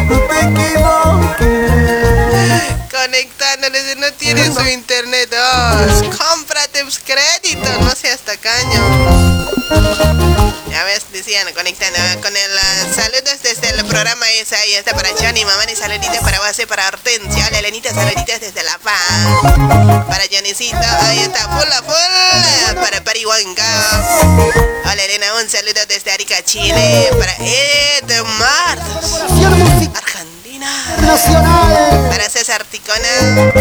No 0.07 0.18
te 0.28 0.39
equivoques. 0.39 1.72
Conectándole, 2.92 3.96
no 3.96 4.12
tiene 4.14 4.54
su 4.54 4.62
internet. 4.68 5.34
Oh, 5.34 6.18
cómprate 6.18 6.84
pues, 6.84 7.00
crédito, 7.00 7.70
no 7.80 7.96
seas 7.96 8.20
tacaño. 8.20 8.82
Ya 10.70 10.84
ves, 10.84 11.04
decían, 11.12 11.48
conectando 11.54 12.00
con 12.22 12.36
el 12.36 12.52
uh, 12.52 12.96
saludos 12.96 13.42
desde 13.44 13.70
el 13.70 13.86
programa 13.86 14.30
esa 14.32 14.58
ahí 14.58 14.74
está 14.74 14.94
para 14.94 15.10
Johnny, 15.10 15.44
mamá 15.46 15.64
y 15.72 15.76
saluditos 15.76 16.18
para 16.20 16.39
base 16.39 16.68
para 16.68 16.88
Hortensia, 16.88 17.48
hola 17.48 17.60
Elenita, 17.60 17.94
saluditos 17.94 18.39
desde 18.39 18.64
La 18.64 18.78
Paz. 18.80 20.06
Para 20.08 20.24
Johnnycito, 20.32 20.78
ahí 20.78 21.20
está, 21.20 21.48
full 21.50 21.72
a 21.72 21.82
full, 21.84 22.76
para 22.76 23.04
Parihuanca. 23.04 23.64
Hola 24.84 25.04
Elena, 25.04 25.34
un 25.42 25.50
saludo 25.50 25.86
desde 25.88 26.12
Arica, 26.12 26.44
Chile, 26.44 27.10
para 27.18 27.36
Ed 27.39 28.24
Martos, 28.38 29.22
Argentina. 29.96 30.30
Nacional 30.62 32.07
Para 32.09 32.30
César 32.30 32.64
Ticona, 32.66 33.51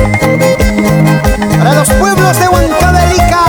para 1.57 1.75
los 1.75 1.89
pueblos 1.89 2.39
de 2.39 2.47
Huancavelica. 2.47 3.45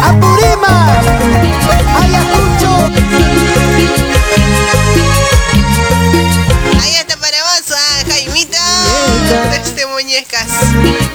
Apurímac, 0.00 1.04
Ayacucho. 2.02 2.70
ahí 6.82 6.94
está 6.94 7.16
para 7.16 7.42
vos, 7.42 7.74
ah, 7.74 8.04
Jaimito, 8.08 8.58
desde 9.50 9.86
Muñecas. 9.86 10.46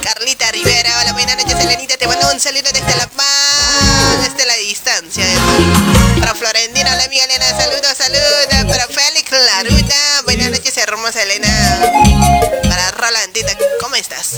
Carlita 0.02 0.52
Rivera, 0.52 0.90
hola, 1.00 1.14
buenas 1.14 1.36
noches, 1.38 1.58
Elenita, 1.64 1.96
te 1.96 2.06
mando 2.06 2.30
un 2.30 2.38
saludo 2.40 2.70
desde 2.74 2.94
La 2.98 3.06
Paz, 3.06 4.22
desde 4.22 4.44
la 4.44 4.56
distancia. 4.56 5.24
Para 6.20 6.34
Florentina, 6.34 6.63
hola, 6.92 7.04
amiga 7.04 7.24
Elena, 7.24 7.46
saludos, 7.46 7.94
saludos. 7.96 8.46
Para 8.68 8.86
Félix 8.88 9.30
Laruta, 9.30 10.22
buenas 10.24 10.50
noches, 10.50 10.76
hermosa 10.76 11.22
Elena. 11.22 11.48
Para 12.68 12.90
Rolandita, 12.92 13.56
¿cómo 13.80 13.94
estás? 13.96 14.36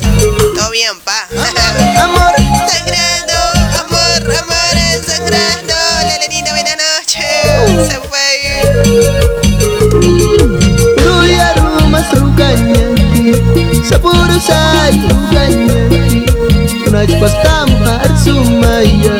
¿Todo 0.54 0.70
bien, 0.70 1.00
pa? 1.00 1.26
Amor, 2.02 2.34
Sangrando, 2.68 3.34
amor, 3.80 4.36
amor, 4.42 5.04
sangrando. 5.06 5.74
La 6.02 6.16
Elenita, 6.16 6.50
buenas 6.52 6.76
noches. 6.76 7.88
Se 7.88 7.98
fue. 8.08 8.26
Ruya 11.04 11.54
rumas 11.54 12.10
ruganyanti, 12.12 13.82
sapuro 13.88 14.38
say 14.40 15.00
ruganyanti. 15.08 16.26
Kunaj 16.84 17.10
pastam 17.20 17.65
sumaya, 18.22 19.14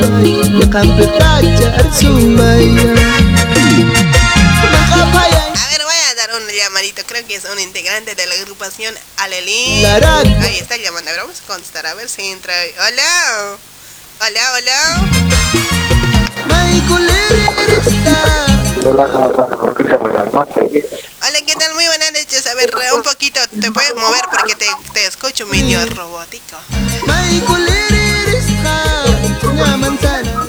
sumaya. 1.99 2.63
A 5.53 5.69
ver, 5.69 5.81
voy 5.83 5.95
a 6.09 6.15
dar 6.15 6.29
un 6.35 6.47
llamadito. 6.49 7.01
Creo 7.05 7.25
que 7.25 7.35
es 7.35 7.45
un 7.45 7.59
integrante 7.59 8.15
de 8.15 8.25
la 8.25 8.35
agrupación 8.35 8.93
Alelín. 9.17 9.83
Ahí 10.41 10.57
está 10.57 10.77
llamando. 10.77 11.09
A 11.09 11.13
ver, 11.13 11.21
vamos 11.21 11.41
a 11.43 11.47
contestar. 11.47 11.85
A 11.87 11.93
ver 11.93 12.09
si 12.09 12.23
entra. 12.27 12.53
Hola. 12.87 13.57
Hola, 14.19 14.41
hola. 14.55 15.01
Michael 16.47 17.09
está. 17.85 18.47
Hola, 21.21 21.39
¿qué 21.45 21.55
tal? 21.55 21.73
Muy 21.73 21.85
buenas 21.85 22.11
noches. 22.13 22.47
A 22.47 22.53
ver, 22.55 22.73
un 22.95 23.03
poquito. 23.03 23.39
¿Te 23.61 23.71
puedes 23.71 23.95
mover? 23.95 24.21
Porque 24.31 24.55
te, 24.55 24.67
te 24.93 25.05
escucho 25.05 25.45
medio 25.47 25.85
robótico. 25.87 26.57
Está. 29.37 29.49
Una 29.49 29.77
manzana. 29.77 30.47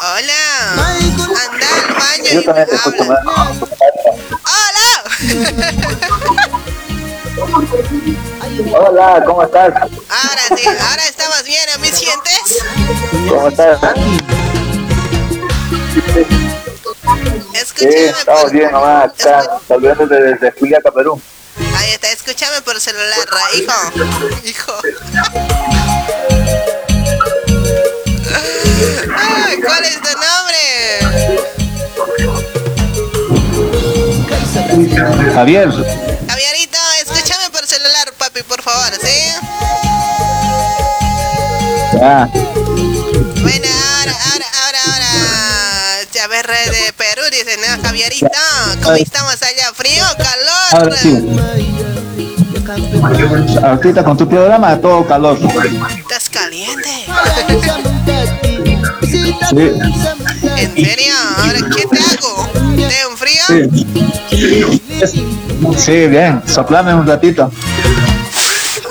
Hola. 0.00 0.42
Anda 0.74 1.68
al 1.76 1.94
baño 1.94 2.24
Yo 2.24 2.40
y 2.40 2.44
escucho 2.74 3.02
habla. 3.04 3.22
¡Hola! 4.44 4.88
Hola, 8.74 9.22
¿cómo 9.24 9.42
estás? 9.44 9.74
Ahora 9.74 10.42
sí, 10.56 10.66
ahora 10.66 11.08
estamos 11.08 11.44
bien. 11.44 11.60
¿Me 11.80 11.92
sientes? 11.92 12.58
¿Cómo 13.28 13.48
estás? 13.48 13.78
Sí, 16.02 16.22
Escúchame 17.54 18.06
estamos 18.06 18.42
por, 18.42 18.52
bien 18.52 18.72
nomás 18.72 19.04
acá, 19.04 19.60
saludándote 19.66 20.14
desde 20.14 20.52
Juliaca, 20.52 20.90
Perú. 20.90 21.20
Ahí 21.76 21.90
está, 21.92 22.10
escúchame 22.10 22.60
por 22.62 22.80
celular, 22.80 23.28
hijo. 23.54 23.72
Hijo. 24.44 24.72
¿Cuál 29.64 29.84
es 29.84 30.00
tu 30.00 30.08
nombre? 30.08 30.58
Javier, 35.34 35.68
Javierito, 36.28 36.78
escúchame 37.02 37.50
por 37.50 37.66
celular, 37.66 38.12
papi, 38.18 38.42
por 38.42 38.62
favor, 38.62 38.92
¿sí? 39.00 39.32
ya, 42.00 42.28
Bueno, 43.42 43.68
ahora, 43.98 44.14
ahora, 44.32 44.46
ahora, 44.64 44.78
ahora. 44.86 45.08
Ver, 46.28 46.46
de 46.46 46.92
Perú, 46.92 47.22
dice, 47.30 47.56
¿no, 47.56 47.82
Javierito? 47.82 48.28
¿Cómo 48.82 48.96
estamos 48.96 49.42
allá? 49.42 49.72
¿Frío? 49.72 50.04
¿Calor? 50.18 50.72
ahora 50.72 50.96
sí. 50.96 51.26
Ahorita 53.62 54.04
con 54.04 54.16
tu 54.16 54.28
programa 54.28 54.78
todo 54.78 55.06
calor. 55.06 55.38
¿Estás 55.96 56.28
caliente? 56.28 57.06
Sí, 59.02 59.34
¿En 60.56 60.74
serio? 60.74 61.14
¿Ahora 61.36 61.58
qué 61.74 61.86
te 61.86 61.98
hago? 61.98 62.48
¿Te 62.76 62.90
sí. 65.06 65.24
Sí, 65.76 66.06
bien, 66.06 66.42
soplame 66.46 66.94
un 66.94 67.06
ratito. 67.06 67.50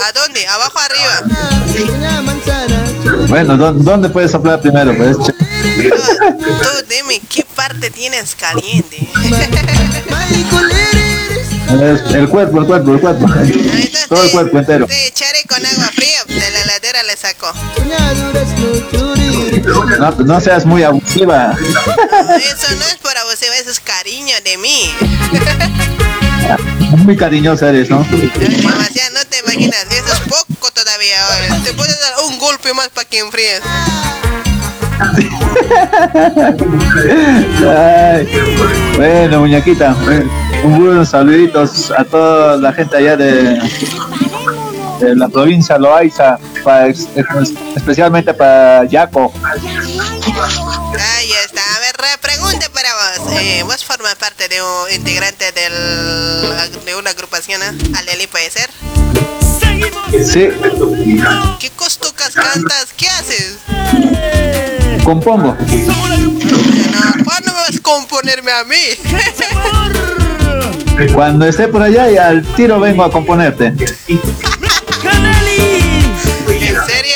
¿A 0.05 0.11
dónde? 0.13 0.47
¿Abajo 0.47 0.79
arriba? 0.79 1.21
Bueno, 3.27 3.57
¿dó- 3.57 3.73
¿dónde 3.73 4.09
puedes 4.09 4.31
soplar 4.31 4.61
primero? 4.61 4.95
Pues? 4.95 5.17
Tú, 5.17 5.25
tú 5.25 6.69
dime, 6.89 7.21
¿qué 7.29 7.45
parte 7.55 7.89
tienes 7.89 8.35
caliente? 8.35 9.07
El 12.13 12.29
cuerpo, 12.29 12.59
el 12.61 12.65
cuerpo, 12.65 12.93
el 12.93 12.99
cuerpo. 13.01 13.25
Entonces 13.27 14.07
Todo 14.07 14.23
el 14.23 14.31
cuerpo 14.31 14.57
entero. 14.59 14.87
Te 14.87 15.07
echaré 15.07 15.43
con 15.47 15.63
agua 15.65 15.89
fría, 15.93 16.23
de 16.27 16.65
la 16.65 16.76
le 17.03 17.15
saco. 17.15 17.51
No, 19.99 20.11
no 20.11 20.39
seas 20.39 20.65
muy 20.65 20.83
abusiva. 20.83 21.53
No, 21.59 21.79
eso 22.35 22.75
no 22.77 22.85
es 22.85 22.97
por 23.01 23.17
abusivo, 23.17 23.53
eso 23.53 23.71
es 23.71 23.79
cariño 23.79 24.35
de 24.43 24.57
mí. 24.57 24.93
Muy 26.97 27.17
cariñosa 27.17 27.69
eres, 27.69 27.89
¿no? 27.89 28.05
Demasiado, 28.09 29.13
no 29.13 29.25
te 29.29 29.39
imaginas, 29.39 29.85
eso 29.91 30.13
es 30.13 30.19
poco 30.21 30.71
todavía. 30.71 31.17
oye. 31.51 31.61
Te 31.63 31.73
puedo 31.73 31.91
dar 31.91 32.13
un 32.29 32.39
golpe 32.39 32.73
más 32.73 32.89
para 32.89 33.07
que 33.07 33.19
enfríes. 33.19 33.61
Ay, 37.67 38.27
bueno, 38.95 39.41
muñequita, 39.41 39.95
eh, 40.09 40.25
un 40.63 40.83
buenos 40.83 41.09
saluditos 41.09 41.91
a 41.91 42.03
toda 42.03 42.57
la 42.57 42.73
gente 42.73 42.97
allá 42.97 43.15
de, 43.15 43.59
de 44.99 45.15
la 45.15 45.27
provincia 45.29 45.77
Loaiza, 45.77 46.39
para, 46.67 46.87
ex- 46.89 47.07
ex- 47.15 47.53
especialmente 47.77 48.33
para 48.33 48.83
Yaco. 48.83 49.31
Ahí 51.15 51.31
está. 51.45 51.61
A 51.75 51.79
ver, 51.79 51.95
re- 51.97 52.17
pregunta 52.21 52.67
para 52.73 52.89
vos. 52.93 53.31
Eh, 53.39 53.63
¿Vos 53.63 53.85
formas 53.85 54.15
parte 54.15 54.49
de 54.49 54.61
un 54.61 54.91
integrante 54.93 55.53
del, 55.53 55.73
de 56.85 56.95
una 56.97 57.11
agrupación 57.11 57.61
¿eh? 57.63 57.71
Aleli, 57.97 58.27
puede 58.27 58.49
ser? 58.51 58.69
Sí, 60.11 60.49
¿Qué 61.61 61.69
costucas 61.69 62.33
cantas? 62.33 62.87
¿Qué 62.97 63.07
haces? 63.07 63.59
compongo. 65.05 65.55
No, 65.57 67.23
¿Cuándo 67.23 67.53
me 67.53 67.61
vas 67.61 67.77
a 67.77 67.81
componerme 67.81 68.51
a 68.51 68.65
mí? 68.65 68.75
Cuando 71.13 71.45
esté 71.45 71.69
por 71.69 71.81
allá 71.81 72.11
y 72.11 72.17
al 72.17 72.43
tiro 72.55 72.77
vengo 72.81 73.03
a 73.05 73.09
componerte. 73.11 73.73
¿En 76.49 76.85
serio? 76.85 77.15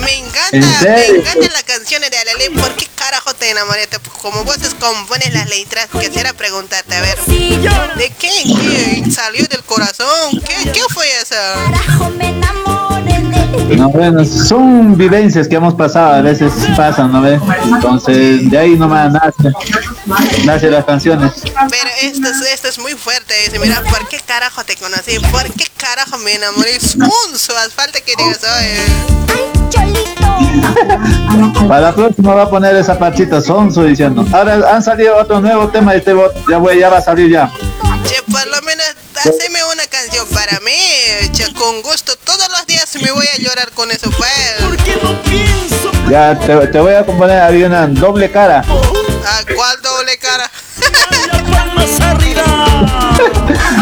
Me 0.00 0.14
encanta, 0.14 0.56
¿En 0.56 0.60
me 0.60 1.18
encantan 1.18 1.52
las 1.52 1.62
canciones 1.64 2.10
de 2.10 2.18
Aleli. 2.18 2.48
¿Por 2.58 2.74
qué 2.76 2.86
carajo 2.94 3.34
te 3.34 3.50
enamoraste? 3.50 3.98
Como 4.20 4.44
vos 4.44 4.58
compones 4.78 5.32
las 5.32 5.48
letras, 5.48 5.88
quisiera 6.00 6.32
preguntarte, 6.32 6.94
a 6.94 7.00
ver, 7.00 7.18
¿de 7.18 8.10
qué? 8.18 8.30
¿Qué 8.44 9.10
salió 9.10 9.46
del 9.46 9.62
corazón? 9.64 10.40
¿Qué, 10.46 10.72
qué 10.72 10.82
fue 10.92 11.06
eso? 11.20 11.34
Carajo, 11.34 12.10
me 12.10 12.28
enamoré 12.28 12.75
No, 13.76 13.88
bueno, 13.90 14.24
son 14.24 14.96
vivencias 14.96 15.48
que 15.48 15.56
hemos 15.56 15.74
pasado, 15.74 16.14
a 16.14 16.20
veces 16.22 16.52
pasan, 16.76 17.10
¿no 17.10 17.20
ves? 17.20 17.40
Entonces, 17.64 18.48
de 18.48 18.58
ahí 18.58 18.76
nomás 18.76 19.12
nace, 19.12 19.52
nace 20.44 20.70
las 20.70 20.84
canciones. 20.84 21.32
Pero 21.42 21.90
esto 22.02 22.28
es, 22.28 22.52
esto 22.52 22.68
es 22.68 22.78
muy 22.78 22.92
fuerte. 22.92 23.34
Dice, 23.44 23.58
mira, 23.58 23.82
¿por 23.82 24.06
qué 24.08 24.20
carajo 24.20 24.64
te 24.64 24.76
conocí? 24.76 25.18
¿Por 25.32 25.42
qué 25.52 25.64
carajo 25.76 26.16
me 26.18 26.34
enamoré? 26.34 26.76
Es 26.76 26.94
un 26.94 27.38
su 27.38 27.52
falta 27.74 28.00
que 28.00 28.12
digas, 28.16 28.40
oye. 28.58 29.26
Para 31.68 31.80
la 31.80 31.94
próxima 31.94 32.34
va 32.34 32.42
a 32.42 32.50
poner 32.50 32.76
esa 32.76 32.98
parchita 32.98 33.40
sonso 33.40 33.84
diciendo. 33.84 34.24
Ahora 34.32 34.74
han 34.74 34.82
salido 34.82 35.16
otro 35.16 35.40
nuevo 35.40 35.68
tema 35.68 35.92
de 35.92 35.98
este 35.98 36.12
bot, 36.12 36.32
ya 36.48 36.58
voy, 36.58 36.78
ya 36.78 36.88
va 36.88 36.98
a 36.98 37.02
salir 37.02 37.30
ya. 37.30 37.50
Che, 38.06 38.22
por 38.30 38.46
lo 38.46 38.62
menos 38.62 38.86
haceme 39.16 39.64
una 39.72 39.86
canción 39.86 40.26
para 40.28 40.60
mí, 40.60 40.72
che, 41.32 41.52
con 41.54 41.82
gusto. 41.82 42.16
Todos 42.24 42.48
los 42.50 42.65
días 42.96 43.02
me 43.02 43.12
voy 43.12 43.26
a 43.26 43.38
llorar 43.38 43.70
con 43.72 43.90
eso, 43.90 44.10
pues. 44.10 44.30
Ya 46.10 46.38
te, 46.38 46.66
te 46.68 46.80
voy 46.80 46.94
a 46.94 47.04
componer 47.04 47.40
ahí 47.40 47.62
una 47.62 47.86
doble 47.86 48.30
cara. 48.30 48.60
¿A 48.60 49.54
cuál 49.54 49.82
doble 49.82 50.16
cara? 50.18 50.50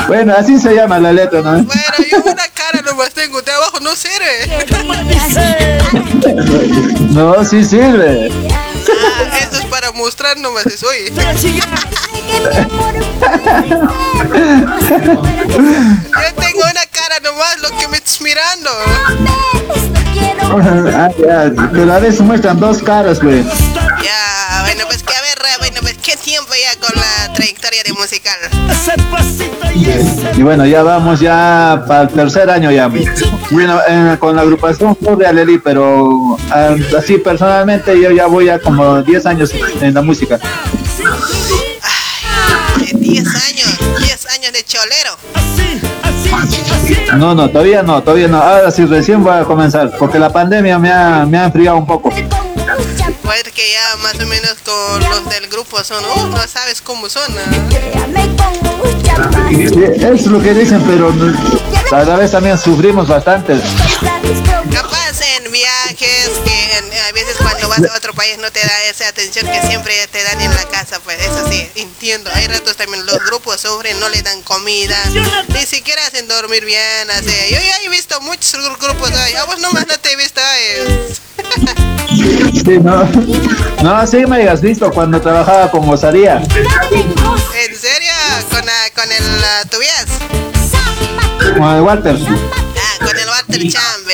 Bueno, 0.06 0.34
así 0.36 0.58
se 0.58 0.74
llama 0.74 0.98
la 1.00 1.12
letra, 1.12 1.40
¿no? 1.40 1.64
Bueno, 1.64 1.82
yo 2.10 2.18
una 2.18 2.46
cara 2.48 2.82
nomás 2.82 3.12
tengo, 3.14 3.40
de 3.42 3.50
abajo 3.50 3.80
no 3.80 3.94
sirve. 3.96 4.66
No, 7.10 7.44
sí 7.44 7.64
sirve. 7.64 8.30
Ah, 8.90 9.38
esto 9.40 9.58
es 9.58 9.64
para 9.66 9.92
mostrar 9.92 10.36
nomás 10.36 10.66
eso, 10.66 10.86
oye. 10.88 11.12
Yo 11.12 11.22
nomás, 17.34 17.60
lo 17.60 17.76
que 17.76 17.88
me 17.88 17.96
estás 17.96 18.20
mirando. 18.20 18.70
Ah, 20.96 21.10
ya, 21.18 21.52
pero 21.72 21.92
a 21.92 21.98
veces 21.98 22.20
muestran 22.20 22.60
dos 22.60 22.82
caras, 22.82 23.20
güey. 23.20 23.42
Ya, 23.42 24.62
bueno, 24.62 24.84
pues 24.86 25.02
que 25.02 25.14
a 25.14 25.20
ver, 25.20 25.38
bueno, 25.58 25.78
pues 25.80 25.96
qué 26.02 26.16
tiempo 26.16 26.52
ya 26.54 26.78
con 26.78 26.94
la 26.94 27.32
trayectoria 27.32 27.82
de 27.82 27.92
musical. 27.92 28.38
Y 30.36 30.42
bueno, 30.42 30.64
ya 30.66 30.82
vamos 30.82 31.20
ya 31.20 31.84
para 31.88 32.02
el 32.02 32.08
tercer 32.10 32.50
año 32.50 32.70
ya. 32.70 32.88
Bueno, 33.50 33.80
eh, 33.88 34.16
con 34.20 34.36
la 34.36 34.42
agrupación 34.42 34.96
de 35.18 35.26
Alelí, 35.26 35.58
pero 35.58 36.36
ah, 36.50 36.76
así 36.96 37.18
personalmente 37.18 38.00
yo 38.00 38.10
ya 38.12 38.26
voy 38.26 38.48
a 38.48 38.60
como 38.60 39.02
10 39.02 39.26
años 39.26 39.50
en 39.80 39.94
la 39.94 40.02
música. 40.02 40.38
De 42.78 42.98
10 42.98 43.26
años, 43.26 43.78
10 43.98 44.26
años 44.26 44.52
de 44.52 44.64
cholero. 44.64 45.16
No, 47.18 47.34
no, 47.34 47.48
todavía 47.48 47.82
no, 47.82 48.02
todavía 48.02 48.28
no. 48.28 48.38
Ahora 48.38 48.70
sí, 48.70 48.84
recién 48.86 49.22
voy 49.22 49.34
a 49.36 49.44
comenzar, 49.44 49.90
porque 49.98 50.18
la 50.18 50.30
pandemia 50.32 50.78
me 50.78 50.90
ha, 50.92 51.24
me 51.26 51.38
ha 51.38 51.44
enfriado 51.46 51.76
un 51.78 51.86
poco. 51.86 52.10
Pues 52.10 53.42
que 53.54 53.62
ya 53.72 53.96
más 54.02 54.14
o 54.14 54.26
menos 54.26 54.56
con 54.64 55.00
los 55.10 55.28
del 55.30 55.48
grupo 55.48 55.82
son, 55.82 56.02
no 56.30 56.38
sabes 56.46 56.80
cómo 56.82 57.08
son. 57.08 57.22
¿ah? 57.38 57.44
Sí, 59.48 59.68
es 60.02 60.26
lo 60.26 60.40
que 60.42 60.54
dicen, 60.54 60.82
pero 60.86 61.10
no- 61.12 61.32
la 61.90 62.16
vez 62.16 62.32
también 62.32 62.58
sufrimos 62.58 63.06
bastante. 63.08 63.54
Viajes, 65.64 66.28
que 66.44 66.76
en- 66.78 66.92
a 67.08 67.12
veces 67.12 67.36
cuando 67.38 67.68
vas 67.70 67.80
a 67.90 67.96
otro 67.96 68.12
país 68.12 68.36
no 68.36 68.50
te 68.52 68.60
da 68.60 68.84
esa 68.90 69.08
atención 69.08 69.46
que 69.50 69.62
siempre 69.66 69.94
te 70.08 70.22
dan 70.22 70.38
en 70.42 70.54
la 70.54 70.64
casa, 70.64 71.00
pues 71.00 71.18
eso 71.22 71.48
sí, 71.48 71.66
entiendo. 71.76 72.30
Hay 72.34 72.46
ratos 72.48 72.76
también 72.76 73.06
los 73.06 73.18
grupos 73.24 73.62
sufren, 73.62 73.98
no 73.98 74.10
le 74.10 74.20
dan 74.20 74.42
comida, 74.42 74.96
ni 75.48 75.64
siquiera 75.64 76.06
hacen 76.06 76.28
dormir 76.28 76.66
bien, 76.66 77.10
así. 77.10 77.32
Yo 77.50 77.58
ya 77.60 77.82
he 77.82 77.88
visto 77.88 78.20
muchos 78.20 78.54
gru- 78.56 78.76
grupos, 78.78 79.10
ay, 79.12 79.34
a 79.36 79.44
vos 79.44 79.58
nomás 79.60 79.86
no 79.86 79.98
te 79.98 80.12
he 80.12 80.16
visto, 80.16 80.38
ay. 80.44 81.16
Sí, 82.52 82.78
no, 82.82 83.04
no, 83.82 84.06
sí 84.06 84.18
me 84.26 84.36
hayas 84.36 84.60
visto 84.60 84.90
cuando 84.92 85.18
trabajaba 85.20 85.70
con 85.70 85.88
Osaría. 85.88 86.36
¿En 86.36 87.74
serio? 87.80 88.12
¿Con, 88.50 88.68
ah, 88.68 88.86
con 88.94 89.10
el 89.10 89.22
uh, 89.24 89.68
Tobias? 89.70 90.06
Con 91.56 91.74
el 91.74 91.80
Walter. 91.80 92.16
Ah, 92.76 93.04
con 93.04 93.16
el 93.18 93.28
Walter 93.28 93.72
Chan, 93.72 94.04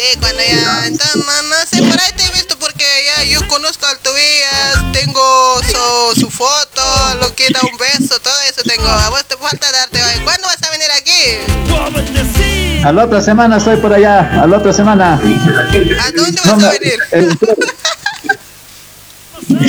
Sí, 0.00 0.18
cuando 0.18 0.38
ya, 0.40 0.86
entonces, 0.86 1.16
no, 1.16 1.42
no 1.48 1.56
sé, 1.70 1.76
por 1.82 2.00
ahí 2.00 2.12
te 2.16 2.24
he 2.24 2.30
visto 2.32 2.56
porque 2.58 2.84
ya 3.04 3.24
yo 3.24 3.46
conozco 3.48 3.84
al 3.84 3.98
Tobias, 3.98 4.92
tengo 4.94 5.60
su, 5.62 6.20
su 6.22 6.30
foto, 6.30 6.80
lo 7.20 7.34
que 7.34 7.48
da 7.52 7.60
un 7.70 7.76
beso, 7.76 8.18
todo 8.20 8.32
eso 8.48 8.62
tengo. 8.64 8.88
A 8.88 9.10
vos 9.10 9.22
te 9.26 9.36
falta 9.36 9.66
darte, 9.70 9.98
¿cuándo 10.24 10.46
vas 10.46 10.56
a 10.66 10.70
venir 10.70 10.88
aquí? 10.96 12.82
A 12.82 12.92
la 12.92 13.04
otra 13.04 13.20
semana 13.20 13.58
estoy 13.58 13.76
por 13.76 13.92
allá, 13.92 14.40
a 14.42 14.46
la 14.46 14.56
otra 14.56 14.72
semana. 14.72 15.14
¿A 15.16 16.10
dónde 16.12 16.40
vas 16.46 16.56
No, 16.58 16.66
a 16.66 16.70
venir? 16.70 16.98
el- 17.10 17.38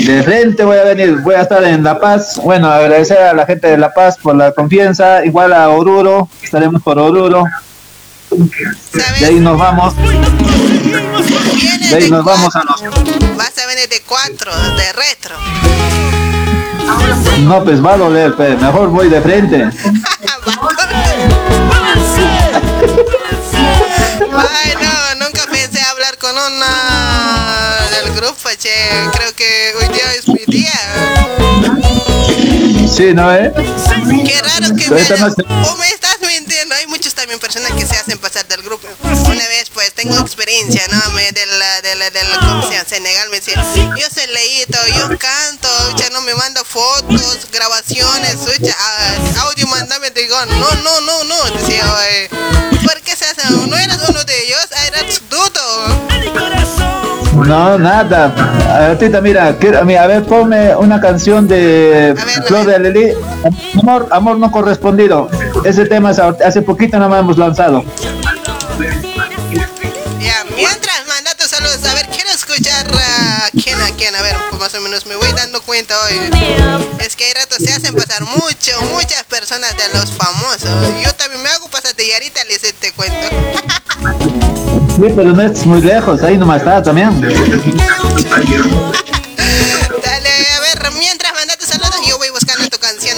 De 0.06 0.24
frente 0.24 0.64
voy 0.64 0.78
a 0.78 0.84
venir, 0.84 1.18
voy 1.22 1.36
a 1.36 1.42
estar 1.42 1.62
en 1.66 1.84
La 1.84 2.00
Paz. 2.00 2.38
Bueno, 2.42 2.72
agradecer 2.72 3.18
a 3.18 3.34
la 3.34 3.46
gente 3.46 3.68
de 3.68 3.78
La 3.78 3.94
Paz 3.94 4.16
por 4.18 4.36
la 4.36 4.54
confianza, 4.54 5.26
igual 5.26 5.52
a 5.52 5.68
Oruro, 5.70 6.30
estaremos 6.42 6.82
por 6.82 6.98
Oruro. 7.00 7.44
De 8.32 9.26
ahí 9.26 9.40
nos 9.40 9.58
vamos, 9.58 9.94
de 9.98 11.96
ahí 11.96 12.10
nos 12.10 12.24
vamos 12.24 12.56
a 12.56 12.64
los... 12.64 12.82
Vas 13.36 13.58
a 13.58 13.66
venir 13.68 13.90
de 13.90 14.02
cuatro, 14.08 14.52
de 14.78 14.94
retro. 14.94 15.36
No, 17.42 17.64
pues 17.64 17.84
va 17.86 17.94
a 17.94 17.98
doler, 17.98 18.34
pues, 18.36 18.58
mejor 18.62 18.88
voy 18.90 19.10
de 19.10 19.22
frente. 19.22 19.58
Ay, 23.42 24.74
no, 24.82 25.26
nunca 25.26 25.46
pensé 25.52 25.82
hablar 25.82 26.18
con 26.18 26.32
una 26.32 27.78
del 27.92 28.14
grupo, 28.16 28.50
che. 28.58 28.70
Creo 29.14 29.34
que 29.36 29.74
hoy 29.80 29.88
día 29.94 30.14
es 30.18 30.28
mi 30.28 30.46
día. 30.48 30.80
Sí, 32.90 33.14
¿no, 33.14 33.34
eh? 33.34 33.52
Qué 33.56 34.42
raro 34.42 34.76
que 34.76 34.90
me 34.90 35.02
esta 35.02 35.14
hayan- 35.16 35.30
noche- 35.30 35.46
O 35.70 35.76
me 35.78 35.88
estás 35.90 36.18
mintiendo. 36.22 36.76
Hay 36.76 36.88
muchos 36.88 37.11
también 37.32 37.40
personas 37.40 37.72
que 37.80 37.86
se 37.86 37.96
hacen 38.00 38.18
pasar 38.18 38.46
del 38.48 38.62
grupo. 38.62 38.88
Una 39.04 39.48
vez, 39.48 39.70
pues, 39.74 39.94
tengo 39.94 40.18
experiencia, 40.20 40.86
¿no? 40.90 41.12
Me, 41.12 41.32
del, 41.32 41.50
del, 41.82 42.00
del, 42.12 42.28
¿cómo 42.40 42.64
se 42.64 42.74
llama? 42.74 42.90
Senegal 42.90 43.30
me 43.30 43.38
decía, 43.40 43.56
yo 43.76 44.08
soy 44.14 44.28
leíto, 44.28 44.78
yo 44.98 45.18
canto, 45.18 45.70
ya 45.96 46.10
no 46.10 46.22
me 46.22 46.36
manda 46.36 46.64
fotos, 46.66 47.48
grabaciones, 47.52 48.36
audio, 49.38 49.68
mandame, 49.68 50.10
digo, 50.12 50.36
no, 50.46 50.72
no, 50.84 51.02
no, 51.02 51.24
no. 51.24 51.44
Decía, 51.52 51.86
"Oye, 51.94 52.30
¿por 52.86 53.00
qué 53.02 53.16
se 53.16 53.26
hace? 53.26 53.50
¿No 53.50 53.78
eres 53.78 53.98
uno 54.10 54.24
de 54.26 54.44
ellos? 54.46 54.68
Eres 54.88 55.22
dudo. 55.30 56.08
No, 57.48 57.78
nada. 57.78 58.32
A 58.92 58.96
ti, 58.98 59.06
mira, 59.22 59.58
que- 59.58 59.76
a 59.76 60.08
ver, 60.08 60.24
ponme 60.24 60.76
una 60.76 61.00
canción 61.02 61.48
de 61.48 62.16
Flor 62.46 62.66
de 62.66 62.76
Alelí. 62.76 63.08
Amor, 63.82 64.08
amor 64.12 64.38
no 64.38 64.52
correspondido. 64.52 65.30
Ese 65.64 65.86
tema 65.86 66.12
es 66.12 66.20
hace 66.20 66.62
poquito 66.62 66.98
nada 66.98 67.10
más 67.10 67.20
hemos 67.22 67.38
lanzado. 67.38 67.84
Más 74.62 74.74
o 74.76 74.82
menos 74.82 75.07
me 75.07 75.16
voy 75.16 75.28
dando 75.34 75.59
cuenta 75.64 75.95
hoy. 76.03 76.14
Es 76.99 77.16
que 77.16 77.26
hay 77.26 77.34
ratos 77.34 77.57
se 77.57 77.74
hacen 77.74 77.95
pasar 77.95 78.22
mucho, 78.22 78.80
muchas 78.93 79.24
personas 79.24 79.76
de 79.76 79.89
los 79.97 80.12
famosos. 80.12 80.70
Yo 81.03 81.12
también 81.16 81.41
me 81.41 81.49
hago 81.49 81.68
pasar 81.68 81.95
de 81.95 82.07
Yarita, 82.07 82.43
les 82.43 82.62
te 82.62 82.91
cuento. 82.91 83.28
Sí, 84.95 85.14
pero 85.16 85.34
no 85.34 85.41
es 85.41 85.66
muy 85.66 85.82
lejos, 85.82 86.22
ahí 86.22 86.38
nomás 86.38 86.57
está 86.59 86.84
también. 86.84 87.20
Dale, 90.03 90.30
a 90.30 90.59
ver, 90.59 90.91
mientras 90.99 91.34
manda 91.34 91.57
tus 91.57 91.68
saludos, 91.68 91.99
yo 92.07 92.20
voy 92.20 92.30
buscando 92.30 92.70
tu 92.70 92.78
canción. 92.78 93.18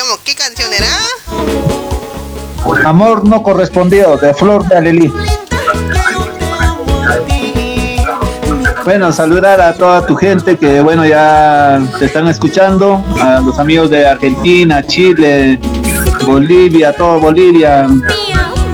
¿Cómo? 0.00 0.18
¿Qué 0.24 0.34
canción 0.34 0.72
era? 0.72 0.88
Amor 2.88 3.28
no 3.28 3.42
correspondido, 3.42 4.16
de 4.16 4.32
Flor 4.32 4.66
de 4.66 4.76
Alelí. 4.78 5.12
Bueno, 8.84 9.10
saludar 9.12 9.62
a 9.62 9.72
toda 9.72 10.04
tu 10.04 10.14
gente 10.14 10.58
que, 10.58 10.82
bueno, 10.82 11.06
ya 11.06 11.80
te 11.98 12.04
están 12.04 12.28
escuchando, 12.28 13.02
a 13.18 13.40
los 13.40 13.58
amigos 13.58 13.88
de 13.88 14.06
Argentina, 14.06 14.82
Chile, 14.86 15.58
Bolivia, 16.26 16.92
todo 16.92 17.18
Bolivia, 17.18 17.86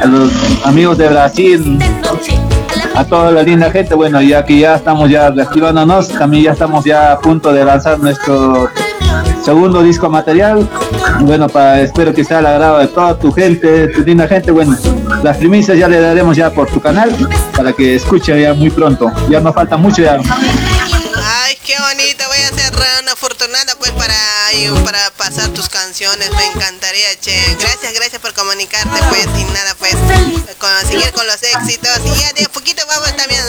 a 0.03 0.07
los 0.07 0.33
amigos 0.65 0.99
de 0.99 1.09
Brasil, 1.09 1.79
a 2.97 3.05
toda 3.05 3.31
la 3.31 3.45
linda 3.45 3.71
gente, 3.71 3.95
bueno, 3.95 4.21
ya 4.21 4.45
que 4.45 4.59
ya 4.59 4.75
estamos 4.75 5.09
ya 5.09 5.31
reactivándonos, 5.31 6.09
también 6.09 6.43
ya 6.43 6.53
estamos 6.53 6.85
ya 6.85 7.13
a 7.13 7.19
punto 7.21 7.53
de 7.53 7.65
lanzar 7.65 8.01
nuestro 8.01 8.69
segundo 9.51 9.83
disco 9.83 10.09
material. 10.09 10.69
Bueno, 11.23 11.49
para, 11.49 11.81
espero 11.81 12.15
que 12.15 12.25
sea 12.25 12.39
al 12.39 12.47
agrado 12.47 12.79
de 12.79 12.87
toda 12.87 13.19
tu 13.19 13.33
gente, 13.33 13.89
tu 13.89 14.03
linda 14.03 14.29
gente. 14.29 14.53
Bueno, 14.53 14.79
las 15.25 15.39
primicias 15.39 15.77
ya 15.77 15.89
le 15.89 16.01
daremos 16.01 16.37
ya 16.37 16.51
por 16.51 16.71
tu 16.71 16.81
canal 16.81 17.11
para 17.57 17.73
que 17.73 17.97
escuche 17.97 18.41
ya 18.41 18.55
muy 18.55 18.71
pronto. 18.71 19.11
Ya 19.29 19.41
no 19.41 19.53
falta 19.53 19.77
mucho 19.77 20.03
ya. 20.03 20.21
Ay, 20.21 21.59
qué 21.67 21.75
bonito. 21.81 21.91
bonito, 21.91 22.25
voy 22.29 22.39
a 22.39 22.49
ser 22.63 22.73
una 23.03 23.13
afortunada 23.13 23.75
pues 23.79 23.91
para, 23.91 24.15
para 24.85 25.11
pasar 25.17 25.49
tus 25.49 25.69
canciones, 25.69 26.31
me 26.37 26.47
encantaría, 26.47 27.19
che. 27.21 27.35
Gracias, 27.59 27.93
gracias 27.95 28.23
por 28.23 28.33
comunicarte 28.33 29.01
pues 29.09 29.27
y 29.37 29.45
nada 29.53 29.75
pues, 29.81 29.97
con, 30.59 30.71
seguir 30.89 31.11
con 31.13 31.27
los 31.27 31.43
éxitos 31.43 31.99
y 32.05 32.21
ya 32.21 32.33
de 32.35 32.45
a 32.45 32.49
poquito 32.51 32.83
vamos 32.87 33.17
también 33.17 33.43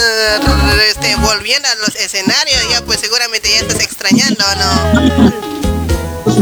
este, 0.89 1.15
volviendo 1.17 1.67
a 1.67 1.75
los 1.75 1.95
escenarios, 1.95 2.69
ya 2.71 2.81
pues 2.85 2.99
seguramente 2.99 3.49
ya 3.49 3.59
estás 3.59 3.79
extrañando, 3.81 4.43
¿no? 4.55 5.60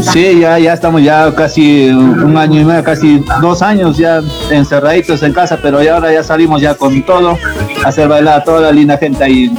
Sí, 0.02 0.40
ya, 0.40 0.58
ya 0.58 0.72
estamos 0.72 1.02
ya 1.02 1.32
casi 1.34 1.90
un 1.90 2.36
año 2.36 2.60
y 2.60 2.64
medio, 2.64 2.82
casi 2.82 3.22
dos 3.40 3.62
años 3.62 3.96
ya 3.96 4.20
encerraditos 4.50 5.22
en 5.22 5.32
casa, 5.32 5.58
pero 5.60 5.82
ya 5.82 5.94
ahora 5.94 6.12
ya 6.12 6.22
salimos 6.24 6.60
ya 6.60 6.74
con 6.74 7.02
todo, 7.04 7.38
a 7.84 7.88
hacer 7.88 8.08
bailar 8.08 8.40
a 8.40 8.44
toda 8.44 8.60
la 8.60 8.72
linda 8.72 8.96
gente 8.98 9.22
ahí. 9.22 9.50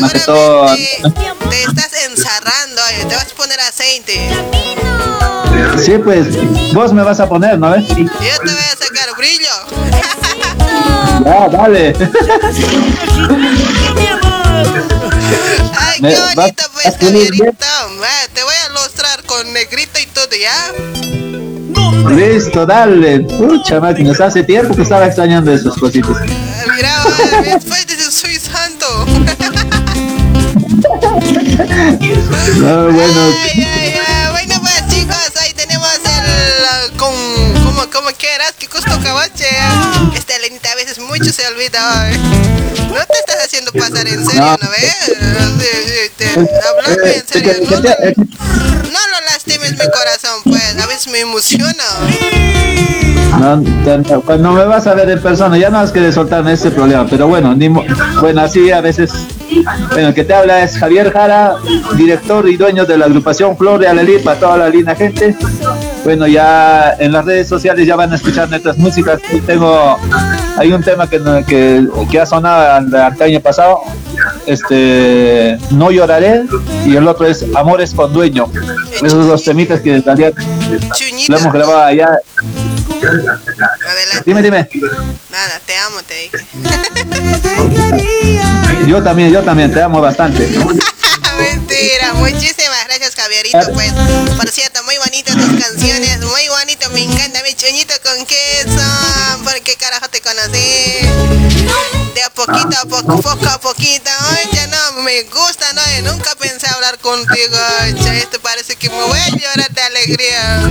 Más 0.00 0.12
que 0.12 0.20
todo, 0.20 0.66
te 0.74 1.62
estás 1.62 1.92
encerrando, 2.08 2.82
te 3.08 3.14
vas 3.14 3.32
a 3.32 3.36
poner 3.36 3.60
aceite. 3.60 4.28
Sí, 5.78 5.92
pues 6.02 6.26
vos 6.72 6.92
me 6.92 7.02
vas 7.02 7.20
a 7.20 7.28
poner, 7.28 7.58
¿no 7.58 7.70
ves? 7.70 7.86
Yo 7.88 7.94
te 7.96 8.04
voy 8.04 8.50
a 8.50 8.76
sacar 8.76 9.16
brillo. 9.16 9.50
Ya, 11.24 11.48
dale. 11.48 11.94
Ay, 15.78 16.00
qué 16.00 16.34
bonito, 16.34 16.64
pues, 16.72 16.96
Javierito. 16.98 17.54
Te 18.34 18.42
voy 18.42 18.54
a 18.66 18.68
lustrar 18.70 19.22
con 19.24 19.52
negrito 19.52 19.98
y 20.00 20.06
todo, 20.06 20.28
¿ya? 20.40 20.72
Listo, 22.10 22.66
dale. 22.66 23.20
Pucha 23.20 23.80
máquina, 23.80 24.12
hace 24.12 24.42
tiempo 24.42 24.74
que 24.74 24.82
estaba 24.82 25.06
extrañando 25.06 25.52
esas 25.52 25.74
cositas. 25.76 26.16
Mira, 26.74 27.04
después 27.44 27.86
dices, 27.86 28.14
soy 28.14 28.36
santo. 28.36 29.06
no, 32.56 32.84
bueno. 32.92 33.20
Ay, 33.44 33.66
ay, 33.66 33.89
¿Cómo, 37.92 38.06
cómo 38.06 38.16
quieras? 38.16 38.52
Que 38.58 38.66
costo 38.66 38.90
cabache. 39.02 39.46
Esta 40.14 40.36
Elenita 40.36 40.72
a 40.72 40.74
veces 40.74 40.98
mucho 40.98 41.32
se 41.32 41.46
olvida. 41.46 42.10
¿eh? 42.10 42.18
No 42.88 43.00
te 43.06 43.18
estás 43.18 43.44
haciendo 43.44 43.72
pasar 43.72 44.06
en 44.06 44.24
serio, 44.24 44.40
¿no, 44.40 44.56
¿no 44.60 44.70
ves? 44.70 45.12
Hablame 46.68 47.14
en 47.14 47.26
serio. 47.26 47.52
No, 47.70 48.90
no 48.90 48.98
lo 49.08 49.20
lastimes 49.30 49.72
mi 49.72 49.90
corazón, 49.90 50.42
pues. 50.44 50.76
A 50.82 50.86
veces 50.86 51.08
me 51.08 51.20
emociona. 51.20 51.84
No, 53.38 54.22
cuando 54.22 54.52
me 54.52 54.64
vas 54.64 54.86
a 54.86 54.94
ver 54.94 55.08
en 55.08 55.22
persona, 55.22 55.56
ya 55.56 55.70
no 55.70 55.78
has 55.78 55.92
que 55.92 56.12
soltarme 56.12 56.52
ese 56.52 56.70
problema, 56.70 57.06
pero 57.08 57.28
bueno, 57.28 57.54
ni 57.54 57.68
bueno, 57.68 58.40
así 58.42 58.70
a 58.70 58.80
veces. 58.80 59.10
Bueno, 59.92 60.08
el 60.08 60.14
que 60.14 60.24
te 60.24 60.34
habla 60.34 60.62
es 60.62 60.76
Javier 60.78 61.12
Jara, 61.12 61.54
director 61.96 62.48
y 62.48 62.56
dueño 62.56 62.84
de 62.84 62.98
la 62.98 63.06
agrupación 63.06 63.56
Flor 63.56 63.80
de 63.80 63.88
Alelí 63.88 64.18
para 64.18 64.38
toda 64.38 64.56
la 64.58 64.68
linda 64.68 64.94
gente. 64.94 65.36
Bueno, 66.04 66.26
ya 66.26 66.94
en 66.98 67.12
las 67.12 67.24
redes 67.24 67.48
sociales 67.48 67.86
ya 67.86 67.94
van 67.94 68.12
a 68.12 68.16
escuchar 68.16 68.48
nuestras 68.48 68.78
músicas. 68.78 69.20
Tengo, 69.46 69.98
hay 70.56 70.72
un 70.72 70.82
tema 70.82 71.08
que, 71.08 71.20
que, 71.46 71.86
que 72.10 72.20
ha 72.20 72.26
sonado 72.26 72.78
el 72.78 73.22
año 73.22 73.40
pasado, 73.40 73.80
este, 74.46 75.58
No 75.70 75.90
lloraré, 75.90 76.44
y 76.86 76.96
el 76.96 77.06
otro 77.06 77.26
es 77.26 77.44
Amores 77.54 77.94
con 77.94 78.12
dueño. 78.12 78.46
Esos 79.02 79.26
dos 79.26 79.44
temitas 79.44 79.80
que 79.80 80.00
también 80.00 80.32
lo 81.28 81.38
hemos 81.38 81.52
grabado 81.52 81.82
allá. 81.82 82.08
Adelante. 83.02 84.22
Dime, 84.24 84.42
dime. 84.42 84.68
Nada, 85.30 85.60
te 85.64 85.76
amo, 85.76 85.96
te 86.06 86.14
dije. 86.14 86.38
Yo 88.86 89.02
también, 89.02 89.30
yo 89.30 89.42
también, 89.42 89.72
te 89.72 89.82
amo 89.82 90.00
bastante. 90.00 90.48
Mentira, 91.40 92.12
muchísimas 92.14 92.84
gracias 92.86 93.14
Javierito, 93.14 93.72
pues. 93.72 93.92
Por 94.36 94.48
cierto, 94.48 94.82
muy 94.84 94.96
bonitas 94.98 95.34
tus 95.34 95.62
canciones, 95.62 96.20
muy 96.20 96.48
bonito, 96.48 96.88
me 96.90 97.02
encanta 97.02 97.42
mi 97.42 97.54
chuñito 97.54 97.94
con 98.02 98.26
queso. 98.26 99.44
¿Por 99.44 99.60
qué 99.62 99.76
carajo 99.76 100.08
te 100.08 100.20
conocí? 100.20 101.00
De 102.14 102.22
a 102.22 102.30
poquito 102.30 102.76
a 102.80 102.84
poco, 102.86 103.20
poco 103.20 103.46
a 103.46 103.60
poquito. 103.60 104.10
Oye, 104.32 104.66
no, 104.68 105.02
me 105.02 105.22
gusta, 105.24 105.72
no, 105.72 106.12
nunca 106.12 106.34
pensé 106.36 106.66
hablar 106.68 106.98
contigo. 106.98 107.56
Oye, 107.84 108.18
esto 108.18 108.40
parece 108.40 108.76
que 108.76 108.90
me 108.90 109.02
voy 109.02 109.18
a 109.18 109.28
llorar 109.30 109.70
de 109.70 109.82
alegría. 109.82 110.70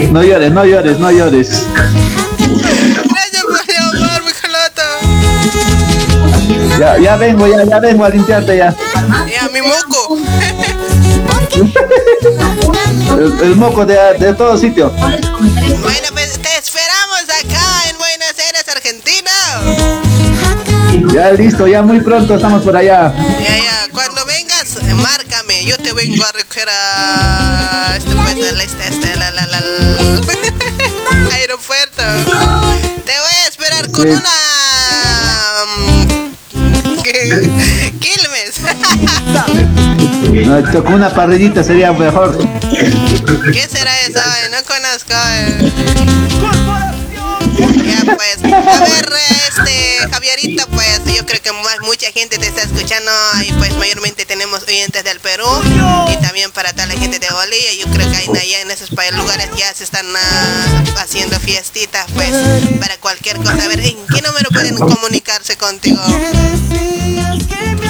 No 0.10 0.22
llores, 0.22 0.50
no 0.50 0.64
llores, 0.64 0.98
no 0.98 1.10
llores. 1.10 1.48
Ya, 6.78 6.98
ya 6.98 7.16
vengo, 7.16 7.46
ya, 7.46 7.64
ya 7.64 7.78
vengo 7.78 8.04
a 8.04 8.08
limpiarte 8.08 8.56
ya. 8.56 8.74
Ya, 9.26 9.48
mi 9.52 9.60
moco. 9.60 10.18
el, 13.18 13.40
el, 13.42 13.56
moco 13.56 13.84
de, 13.84 13.96
de 14.18 14.34
todo 14.34 14.56
sitio. 14.56 14.90
Bueno, 14.90 16.08
pues 16.12 16.38
te 16.38 16.56
esperamos 16.58 17.22
acá 17.24 17.90
en 17.90 17.98
Buenos 17.98 18.34
Aires, 18.38 18.64
Argentina. 18.68 19.30
Ya 21.12 21.30
listo, 21.32 21.66
ya 21.66 21.82
muy 21.82 22.00
pronto 22.00 22.34
estamos 22.34 22.62
por 22.62 22.76
allá. 22.76 23.12
Ya, 23.40 23.58
ya, 23.58 23.88
cuando 23.92 24.24
vengas, 24.26 24.76
márcame, 24.94 25.64
yo 25.64 25.76
te 25.76 25.92
vengo 25.92 26.24
a 26.24 26.32
recoger 26.32 26.68
a 26.68 27.94
este 27.96 28.14
pues, 28.14 28.36
este, 28.36 28.88
este, 28.88 29.16
la, 29.16 29.30
la, 29.30 29.46
la, 29.46 29.60
la, 29.60 31.34
aeropuerto. 31.34 32.02
Te 33.04 33.12
voy 33.18 33.36
a 33.44 33.48
esperar 33.48 33.90
con 33.90 34.04
sí. 34.04 34.10
una 34.10 35.59
Quilmes. 37.12 38.60
no, 40.46 40.84
con 40.84 40.94
una 40.94 41.10
parrillita 41.10 41.62
sería 41.62 41.92
mejor. 41.92 42.38
¿Qué 43.52 43.68
será 43.68 43.92
eso? 44.06 44.20
No 44.50 44.64
conozco. 44.64 45.14
Eh. 45.28 46.89
Pues, 48.04 48.44
a 48.44 48.84
ver, 48.84 49.12
este 49.48 50.08
Javierito, 50.10 50.66
pues 50.68 51.00
yo 51.06 51.26
creo 51.26 51.42
que 51.42 51.52
mucha 51.82 52.10
gente 52.12 52.38
te 52.38 52.46
está 52.46 52.62
escuchando 52.62 53.10
y 53.46 53.52
pues 53.54 53.74
mayormente 53.76 54.24
tenemos 54.26 54.62
oyentes 54.62 55.04
del 55.04 55.20
Perú 55.20 55.46
y 56.08 56.16
también 56.22 56.50
para 56.52 56.72
toda 56.72 56.86
la 56.86 56.94
gente 56.94 57.18
de 57.18 57.28
Bolivia. 57.30 57.74
Yo 57.78 57.86
creo 57.92 58.10
que 58.10 58.16
hay 58.16 58.28
allá 58.28 58.60
en 58.62 58.70
esos 58.70 58.90
lugares 58.90 59.50
ya 59.56 59.72
se 59.74 59.84
están 59.84 60.06
uh, 60.06 60.98
haciendo 60.98 61.38
fiestitas, 61.40 62.06
pues 62.14 62.30
para 62.80 62.96
cualquier 62.98 63.36
cosa. 63.38 63.64
A 63.64 63.68
ver, 63.68 63.80
¿en 63.80 63.96
qué 64.06 64.22
número 64.22 64.50
pueden 64.50 64.76
comunicarse 64.76 65.56
contigo? 65.56 66.00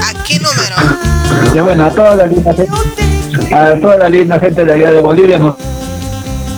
¿A 0.02 0.24
qué 0.24 0.38
número? 0.38 0.76
Ya 1.54 1.62
bueno, 1.62 1.86
a 1.86 1.90
toda 1.90 2.16
la 2.16 2.26
linda 2.26 2.54
gente, 2.54 3.54
a 3.54 3.80
toda 3.80 3.96
la 3.96 4.08
linda 4.08 4.38
gente 4.40 4.64
de 4.64 4.72
allá 4.72 4.92
de 4.92 5.00
Bolivia 5.00 5.38
nos 5.38 5.56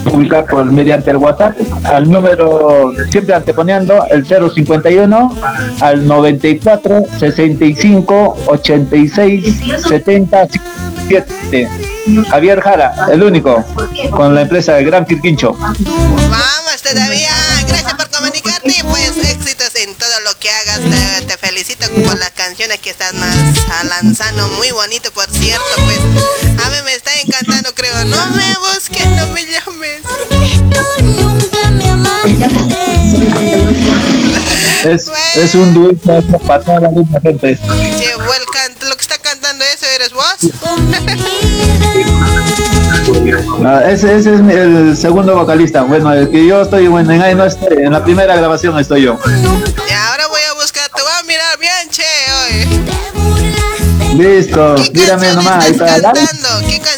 publicar 0.04 0.46
por 0.46 0.64
mediante 0.64 1.10
el 1.10 1.16
WhatsApp 1.16 1.56
al 1.84 2.10
número 2.10 2.92
siempre 3.10 3.34
anteponiendo 3.34 4.04
el 4.10 4.26
051 4.26 5.36
al 5.80 6.06
94 6.06 7.02
65 7.18 8.36
86 8.46 9.60
77 9.88 11.68
Javier 12.28 12.60
Jara, 12.60 13.06
el 13.12 13.22
único, 13.22 13.64
con 14.10 14.34
la 14.34 14.42
empresa 14.42 14.74
de 14.74 14.84
Gran 14.84 15.06
Quirquincho. 15.06 15.52
Vamos 15.52 16.82
todavía, 16.82 17.30
gracias 17.68 17.94
por 17.94 18.10
comunicarte 18.10 18.72
pues 18.90 19.16
éxitos 19.18 19.74
en 19.76 19.94
todo 19.94 20.20
lo 20.24 20.36
que 20.38 20.50
hagas. 20.50 20.80
Te, 21.26 21.36
felicito 21.36 21.88
por 22.04 22.18
las 22.18 22.30
canciones 22.30 22.78
que 22.80 22.90
estás 22.90 23.12
lanzando, 23.88 24.48
muy 24.56 24.70
bonito 24.70 25.10
por 25.12 25.28
cierto, 25.30 25.64
pues. 25.84 25.98
A 26.64 26.70
Es, 34.92 35.10
es 35.36 35.54
un 35.54 35.72
dueto 35.72 36.38
para 36.46 36.62
toda 36.62 36.80
la 36.80 36.90
misma 36.90 37.20
gente. 37.20 37.56
Sí, 37.56 38.04
el 38.04 38.18
can 38.52 38.88
lo 38.88 38.96
que 38.96 39.02
está 39.02 39.16
cantando 39.18 39.64
eso 39.64 39.86
eres 39.94 40.12
vos. 40.12 40.36
No, 43.60 43.80
ese, 43.80 44.16
ese 44.16 44.34
es 44.34 44.40
el 44.40 44.96
segundo 44.96 45.34
vocalista. 45.34 45.82
Bueno, 45.82 46.12
el 46.12 46.30
que 46.30 46.46
yo 46.46 46.62
estoy, 46.62 46.88
bueno, 46.88 47.12
en 47.12 47.22
ahí 47.22 47.34
no 47.34 47.44
estoy, 47.44 47.78
en 47.84 47.92
la 47.92 48.04
primera 48.04 48.36
grabación 48.36 48.78
estoy 48.78 49.02
yo. 49.02 49.18
Y 49.26 49.92
ahora 49.92 50.26
voy 50.28 50.42
a 50.50 50.54
buscar, 50.54 50.88
te 50.94 51.02
voy 51.02 51.12
a 51.18 51.22
mirar 51.22 51.58
bien, 51.58 51.88
che, 51.90 52.02
hoy. 52.36 52.82
Listo, 54.18 54.74
mírame 54.92 55.32
nomás. 55.32 55.64
Ahí 55.64 55.72
está, 55.72 55.86
cantando? 55.86 56.48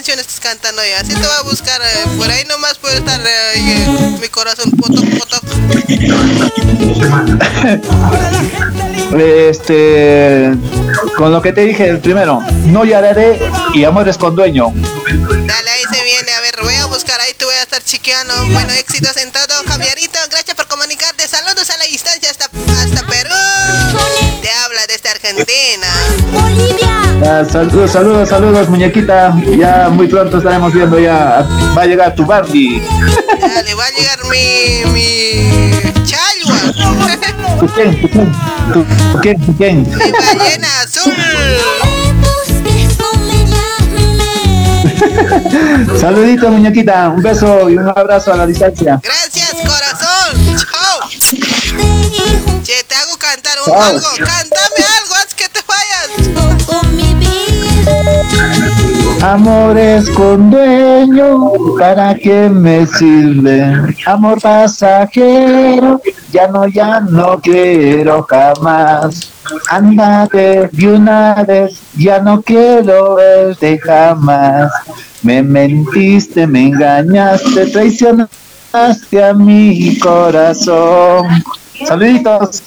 ¿Qué 0.05 0.12
canción 0.12 0.28
estás 0.28 0.40
cantando 0.40 0.82
ya? 0.84 1.00
Así 1.00 1.14
te 1.14 1.20
voy 1.20 1.36
a 1.38 1.42
buscar, 1.44 1.80
eh, 1.80 1.86
por 2.18 2.30
ahí 2.30 2.44
nomás 2.44 2.76
puede 2.76 2.98
estar 2.98 3.18
eh, 3.26 3.86
mi 4.20 4.28
corazón, 4.28 4.70
este, 9.18 10.52
con 11.16 11.32
lo 11.32 11.40
que 11.40 11.55
te 11.55 11.62
dije 11.62 11.88
el 11.88 12.00
primero, 12.00 12.42
no 12.66 12.84
lloraré 12.84 13.40
y 13.72 13.84
amores 13.84 14.18
con 14.18 14.36
dueño. 14.36 14.74
Dale, 14.74 15.70
ahí 15.70 15.84
se 15.90 16.02
viene, 16.02 16.32
a 16.32 16.40
ver, 16.40 16.57
voy 16.62 16.74
a 16.74 16.84
buscar, 16.84 17.18
ahí 17.22 17.32
te 17.32 17.46
voy 17.46 17.55
a 17.55 17.62
estar 17.62 17.82
chiqueando. 17.82 18.34
Bueno, 18.52 18.74
éxitos 18.74 19.16
en 19.16 19.32
todo, 19.32 19.55
Javierito, 19.66 20.18
gracias 20.30 20.55
por 20.55 20.66
comunicarte, 20.66 21.26
saludos 21.26 21.70
a 21.70 21.78
la 21.78 21.86
distancia 21.86 22.30
hasta, 22.30 22.44
hasta 22.44 23.07
Perú. 23.07 23.34
Te 24.42 24.50
habla 24.50 24.86
desde 24.86 25.09
Argentina. 25.09 25.88
Saludos, 27.24 27.90
saludos, 27.90 28.28
saludos, 28.28 28.68
muñequita. 28.68 29.34
Ya 29.56 29.88
muy 29.88 30.06
pronto 30.08 30.36
estaremos 30.36 30.74
viendo 30.74 30.98
ya. 30.98 31.46
Va 31.76 31.82
a 31.82 31.86
llegar 31.86 32.14
tu 32.14 32.26
Barbie. 32.26 32.82
Ya 33.40 33.62
le 33.62 33.74
va 33.74 33.84
a 33.86 33.90
llegar 33.90 34.18
mi. 34.30 34.84
mi. 34.92 36.04
chalwa. 36.04 36.54
¿Tu 37.60 37.66
quién? 37.68 38.00
¿Tu 38.02 38.08
quién? 38.10 38.32
¿Tu 38.72 39.20
quién? 39.20 39.40
¿Tu 39.46 39.56
quién? 39.56 39.82
mi 39.82 40.12
ballena 40.12 40.68
azul. 40.82 41.12
Saludito, 45.98 46.50
muñequita. 46.50 47.08
Un 47.08 47.22
beso 47.22 47.70
y 47.70 47.76
un 47.78 47.88
abrazo 47.88 48.34
a 48.34 48.36
la 48.36 48.46
distancia. 48.46 49.00
Gracias, 49.02 49.54
corazón. 49.54 50.58
Chao. 50.58 51.08
Che, 52.62 52.84
te 52.84 52.94
hago 52.94 53.16
cantar 53.16 53.56
un, 53.66 53.72
Chao. 53.72 53.82
algo. 53.82 54.08
Cántame 54.18 54.84
algo 55.00 55.14
Amores 59.24 60.10
con 60.10 60.50
dueño, 60.50 61.52
¿para 61.78 62.14
qué 62.14 62.50
me 62.50 62.86
sirve? 62.86 63.96
Amor 64.04 64.38
pasajero, 64.38 65.98
ya 66.30 66.46
no, 66.46 66.68
ya 66.68 67.00
no 67.00 67.40
quiero 67.40 68.26
jamás. 68.28 69.30
Ándate 69.70 70.68
de 70.70 70.88
una 70.88 71.42
vez, 71.42 71.80
ya 71.96 72.18
no 72.18 72.42
quiero 72.42 73.14
verte 73.14 73.78
jamás. 73.78 74.70
Me 75.22 75.42
mentiste, 75.42 76.46
me 76.46 76.66
engañaste, 76.66 77.68
traicionaste 77.68 79.24
a 79.24 79.32
mi 79.32 79.98
corazón. 80.00 81.42
Saluditos. 81.88 82.62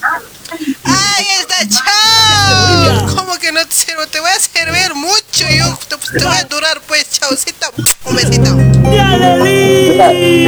Ahí 0.84 1.26
está, 1.40 1.68
chao. 1.70 3.16
¿Cómo 3.16 3.38
que 3.38 3.52
no 3.52 3.64
te 3.64 3.72
sirvo? 3.74 4.08
Te 4.08 4.20
voy 4.20 4.32
a 4.32 4.40
servir 4.40 4.96
mucho. 4.96 5.27
Yo 5.68 5.78
te, 5.90 6.20
te 6.20 6.26
voy 6.26 6.38
a 6.38 6.44
durar, 6.46 6.82
pues, 6.88 7.20
chaucita. 7.20 7.68
Un 8.06 8.16
besito. 8.16 8.56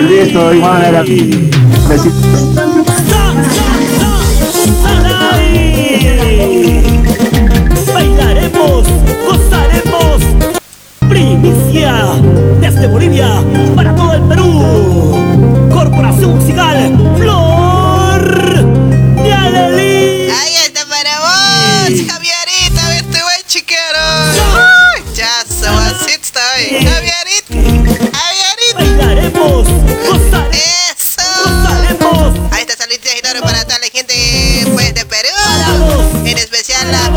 Listo, 0.08 0.54
igual 0.54 0.84
era. 0.86 1.02
Besitos. 1.02 2.56
Bailaremos, 7.94 8.88
gozaremos. 9.28 10.22
Primicia 11.10 11.94
desde 12.62 12.88
Bolivia 12.88 13.44
para 13.76 13.94
todo 13.96 14.14
el 14.14 14.22
Perú. 14.24 15.70
Corporación 15.74 16.38
Musical 16.38 16.69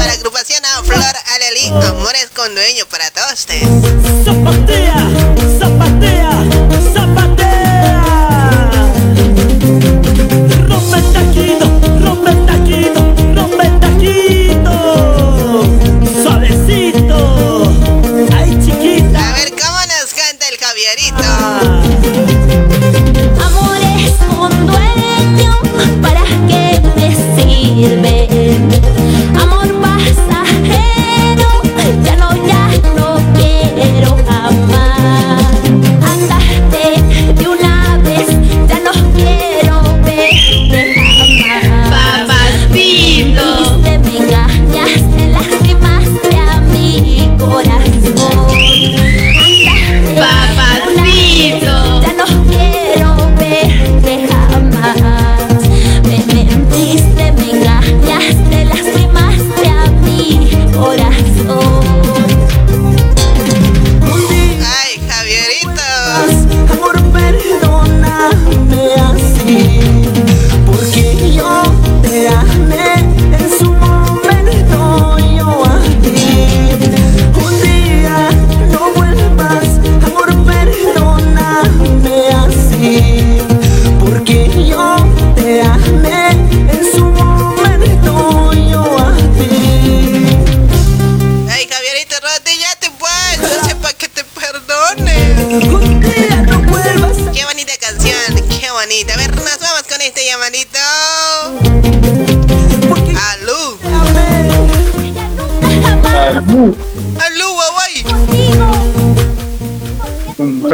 para 0.03 0.15
agrupación 0.15 0.65
a 0.65 0.83
Flor 0.83 1.15
Alelí. 1.35 1.69
Amores 1.87 2.29
con 2.35 2.53
dueño 2.55 2.85
para 2.87 3.09
todos 3.13 3.35
ustedes. 3.35 3.69
Zapatea, 4.25 4.97
zapatea. 5.61 6.62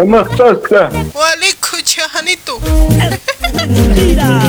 Waliku, 0.09 1.77
chajanito. 1.85 2.59
Mentira. 3.55 4.41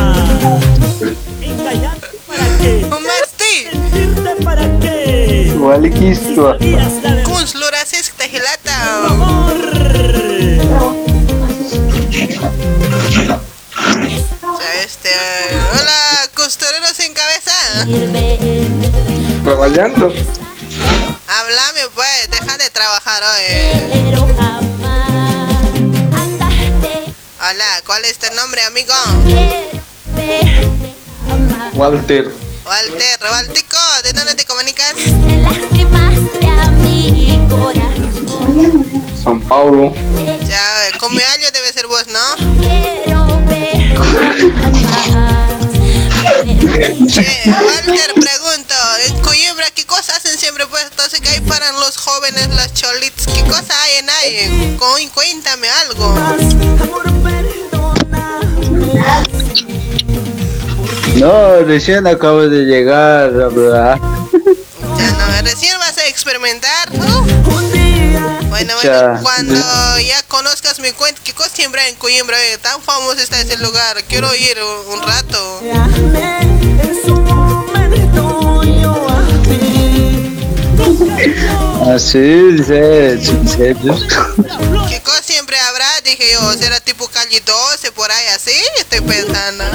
Engañarte 1.41 2.07
para 2.25 2.45
qué. 2.59 2.85
Masti. 2.87 3.67
Mentirte 3.73 4.43
para 4.45 4.79
qué. 4.79 5.53
Walikisto. 5.59 6.53
Sabías 6.53 6.93
la 7.03 7.11
verdad. 7.11 7.23
Kun 7.25 7.45
slurasis 7.45 8.13
tahilata. 8.13 9.05
Amor. 9.07 9.57
Este, 14.81 15.09
hola, 15.73 16.29
costurero 16.35 16.87
sin 16.95 17.13
cabeza. 17.13 17.51
Trabajando. 19.43 20.13
Amigo? 28.79 28.93
Walter. 31.73 32.31
Walter, 32.65 33.19
¿de 34.03 34.13
dónde 34.13 34.35
te 34.35 34.45
comunicas? 34.45 34.93
San 39.23 39.41
Paulo. 39.41 39.93
Ya, 40.47 40.97
cumpleaños 40.99 41.51
debe 41.51 41.73
ser 41.73 41.87
vos, 41.87 42.05
¿no? 42.07 42.19
Che, 47.07 47.25
Walter, 47.51 48.13
pregunto, 48.13 48.75
en 49.07 49.19
Coimbra, 49.21 49.69
¿qué 49.71 49.85
cosas 49.85 50.17
hacen 50.17 50.37
siempre 50.37 50.65
pues? 50.67 50.83
Entonces, 50.83 51.19
que 51.21 51.29
hay 51.29 51.41
para 51.41 51.71
los 51.73 51.97
jóvenes, 51.97 52.47
los 52.49 52.73
cholitos? 52.73 53.27
¿Qué 53.33 53.43
cosa 53.43 53.73
hay 53.83 53.97
en 53.97 54.09
ahí? 54.09 54.77
Cu- 54.79 55.09
Cuéntame 55.13 55.67
algo. 55.69 56.15
No, 61.19 61.63
recién 61.65 62.07
acabo 62.07 62.47
de 62.47 62.63
llegar, 62.63 63.33
¿verdad? 63.33 63.97
Ya 64.97 65.11
no, 65.11 65.41
recién 65.43 65.77
vas 65.77 65.97
a 65.97 66.07
experimentar, 66.07 66.93
¿no? 66.93 67.23
Bueno, 68.49 68.73
bueno, 68.81 69.19
cuando 69.21 69.55
ya 69.99 70.23
conozcas 70.29 70.79
mi 70.79 70.91
cuenta, 70.93 71.19
¿qué 71.21 71.33
cosa 71.33 71.49
siempre 71.49 71.81
hay 71.81 71.89
en 71.89 71.97
Coimbra? 71.97 72.37
eh? 72.41 72.57
Tan 72.61 72.81
famoso 72.81 73.19
está 73.19 73.41
ese 73.41 73.57
lugar, 73.57 74.01
quiero 74.07 74.33
ir 74.33 74.57
un, 74.87 75.01
rato. 75.01 75.61
Así, 81.93 82.57
sí, 82.59 83.19
sí, 83.21 83.37
sí. 83.45 83.91
¿Qué 84.89 85.01
cosa 85.03 85.21
siempre 85.21 85.57
habrá? 85.59 86.01
Dije 86.05 86.31
yo, 86.31 86.53
será 86.53 86.79
tipo 86.79 87.07
calle 87.09 87.41
12 87.41 87.91
por 87.91 88.09
ahí 88.09 88.27
así, 88.33 88.55
estoy 88.77 89.01
pensando. 89.01 89.65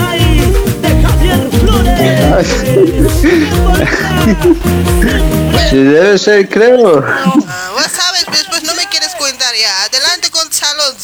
Sí, 5.70 5.76
debe 5.76 6.18
ser, 6.18 6.48
creo. 6.48 7.04
Ah, 7.06 7.70
vos 7.72 7.86
sabes, 7.90 8.24
pues, 8.26 8.44
pues 8.48 8.62
no 8.64 8.74
me 8.74 8.86
quieres 8.88 9.14
contar 9.18 9.54
ya. 9.54 9.84
Adelante 9.84 10.30
con 10.30 10.52
salud. 10.52 10.94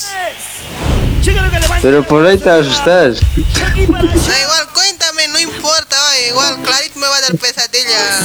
Pero 1.82 2.02
por 2.04 2.26
ahí 2.26 2.38
te 2.38 2.50
asustas. 2.50 3.20
Da 3.20 3.76
igual, 3.76 4.68
cuéntame, 4.74 5.28
no 5.28 5.38
importa. 5.38 5.96
oye, 6.10 6.28
igual, 6.28 6.56
Clarit 6.62 6.94
me 6.96 7.06
va 7.06 7.16
a 7.16 7.20
dar 7.20 7.36
pesadilla. 7.36 8.20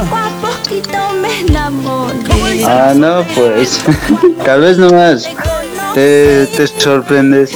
Poco 0.00 0.16
a 0.16 0.30
poquito 0.40 1.12
me 1.20 1.40
enamoré. 1.40 2.64
Ah, 2.64 2.92
no, 2.94 3.24
pues. 3.34 3.80
Tal 4.44 4.60
vez 4.60 4.78
nomás 4.78 5.28
te, 5.94 6.46
te 6.46 6.66
sorprendes. 6.66 7.52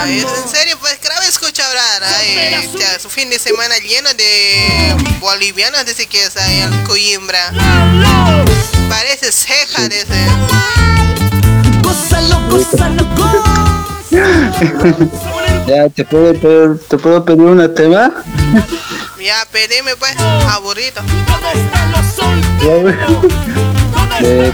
Ay, 0.00 0.20
en 0.20 0.50
serio, 0.50 0.76
pues 0.80 0.98
grave 1.02 1.26
escucha 1.28 1.66
hablar. 1.68 2.02
Ay, 2.18 2.70
ya, 2.78 2.98
su 2.98 3.08
fin 3.08 3.30
de 3.30 3.38
semana 3.38 3.76
lleno 3.78 4.12
de 4.14 4.96
bolivianos, 5.20 5.84
dice 5.86 6.06
que 6.06 6.24
es 6.24 6.36
ahí 6.36 6.60
en 6.62 6.84
Coimbra. 6.84 7.50
Parece 8.88 9.30
ceja 9.32 9.88
de 9.88 10.00
ese. 10.00 10.26
Ya, 15.66 15.88
¿te 15.90 16.04
puedo, 16.04 16.32
pedir- 16.34 16.80
¿te 16.88 16.96
puedo 16.98 17.24
pedir 17.24 17.40
una 17.42 17.72
tema? 17.72 18.10
Ya, 19.22 19.46
pedime 19.52 19.94
pues, 19.96 20.16
aburrido. 20.50 21.02
Ya, 24.20 24.52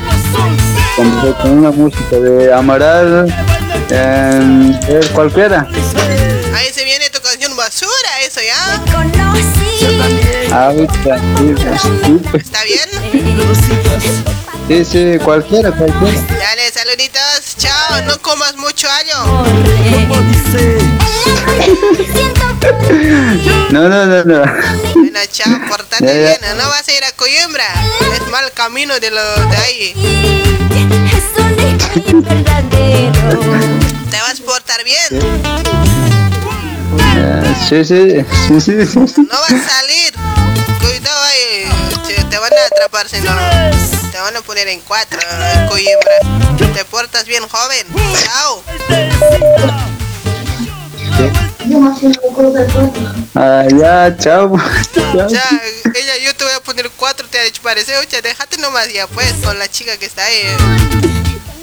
con, 0.96 1.34
con 1.34 1.50
una 1.58 1.70
música 1.70 2.16
de 2.16 2.52
Amaral, 2.52 3.26
eh, 3.90 4.80
eh, 4.88 5.00
cualquiera. 5.12 5.66
Ahí 6.54 6.72
se 6.72 6.84
viene 6.84 7.10
tu 7.10 7.20
canción 7.20 7.56
basura, 7.56 8.20
eso 8.26 8.40
ya. 8.40 8.82
Ah. 10.52 10.72
¿Está 12.34 12.64
bien? 12.64 12.88
Sí, 14.68 14.84
sí, 14.84 15.18
cualquiera, 15.22 15.70
cualquiera. 15.72 16.20
Dale, 16.38 16.70
saluditos, 16.72 17.56
chao, 17.58 18.02
no 18.06 18.18
comas 18.22 18.56
mucho 18.56 18.88
ayo. 18.90 19.44
No, 23.70 23.88
no, 23.88 24.06
no, 24.06 24.24
no. 24.24 24.42
Bueno, 24.94 25.18
chao, 25.30 25.52
portate 25.68 26.06
Ya, 26.06 26.12
ya. 26.12 26.38
bien, 26.38 26.56
no 26.56 26.68
vas 26.68 26.88
a 26.88 26.92
ir 26.92 27.04
a 27.04 27.12
Coimbra. 27.12 27.66
Es 28.14 28.26
mal 28.30 28.50
camino 28.52 28.98
de 29.00 29.10
lo 29.10 29.22
de 29.48 29.56
ahí. 29.56 29.94
Te 34.10 34.20
vas 34.20 34.40
a 34.40 34.44
portar 34.44 34.84
bien. 34.84 35.08
Sí, 37.68 37.84
sí, 37.84 38.24
sí, 38.48 38.60
sí. 38.60 38.72
No 39.16 39.40
vas 39.40 39.52
a 39.52 39.68
salir. 39.68 40.12
Cuidado 40.80 41.22
ahí. 41.24 41.68
Te 42.30 42.38
van 42.38 42.52
a 42.52 42.66
atrapar 42.66 43.08
si 43.08 43.20
no. 43.20 43.32
Te 44.10 44.20
van 44.20 44.36
a 44.36 44.40
poner 44.42 44.68
en 44.68 44.80
cuatro 44.80 45.18
en 45.20 45.66
Coimbra. 45.68 46.18
Te 46.74 46.84
portas 46.84 47.24
bien, 47.24 47.46
joven. 47.48 47.86
Chao. 48.24 48.62
Ah, 53.34 53.64
ya, 53.70 54.16
chao. 54.18 54.56
Ya, 55.14 55.26
ella, 55.94 56.16
yo 56.22 56.34
te 56.34 56.44
voy 56.44 56.52
a 56.54 56.60
poner 56.60 56.90
cuatro, 56.96 57.26
te 57.28 57.38
ha 57.38 57.42
dicho 57.44 57.62
parecer, 57.62 57.96
ocha, 57.98 58.20
déjate 58.20 58.58
nomás 58.58 58.92
ya 58.92 59.06
pues 59.06 59.32
con 59.44 59.58
la 59.58 59.68
chica 59.70 59.96
que 59.96 60.06
está 60.06 60.24
ahí. 60.24 60.42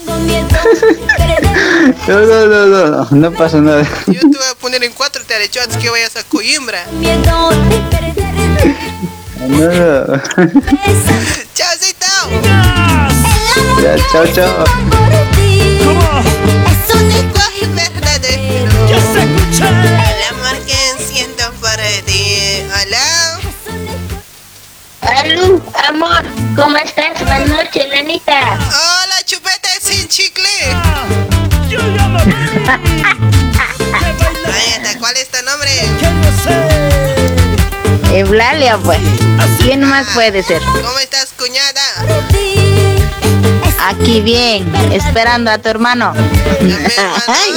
No, 2.07 2.19
no, 2.19 2.45
no, 2.47 2.65
no, 2.65 2.87
no, 2.87 3.07
no 3.11 3.31
pasa 3.31 3.57
nada. 3.59 3.83
Yo 4.07 4.19
te 4.19 4.25
voy 4.27 4.47
a 4.51 4.55
poner 4.55 4.83
en 4.83 4.91
cuatro, 4.93 5.23
te 5.25 5.35
ha 5.35 5.39
dicho 5.39 5.59
antes 5.61 5.77
que 5.77 5.89
vayas 5.89 6.15
a 6.15 6.23
Coimbra. 6.23 6.85
No, 6.91 7.51
no. 9.47 10.21
Chaucito. 11.53 12.05
Ya, 13.81 13.95
chao, 14.11 14.25
chao. 14.33 14.63
Es 16.67 16.95
un 16.95 17.09
lenguaje 17.09 17.67
verdadero. 17.73 18.71
El 18.87 20.23
amor 20.29 20.57
que 20.65 20.79
siento 21.03 21.43
por 21.59 21.77
ti. 22.05 22.63
Hola. 22.81 23.39
Aló, 25.01 25.61
amor, 25.89 26.23
¿cómo 26.55 26.77
estás? 26.77 27.19
Buenas 27.19 27.47
noches, 27.49 27.89
nenita. 27.89 28.53
Hola, 28.53 29.15
chupete 29.25 29.70
chicle. 30.11 30.43
Ahí 34.53 34.69
está, 34.75 34.99
¿cuál 34.99 35.15
es 35.15 35.29
tu 35.29 35.41
nombre? 35.45 35.71
Eulalia, 38.11 38.77
pues. 38.77 38.99
¿Quién 39.59 39.85
más 39.85 40.07
puede 40.13 40.43
ser? 40.43 40.61
¿Cómo 40.61 40.99
estás, 40.99 41.29
cuñada? 41.37 41.81
Aquí 43.79 44.19
bien, 44.19 44.69
esperando 44.91 45.49
a 45.49 45.57
tu 45.59 45.69
hermano. 45.69 46.13
Ay, 47.27 47.53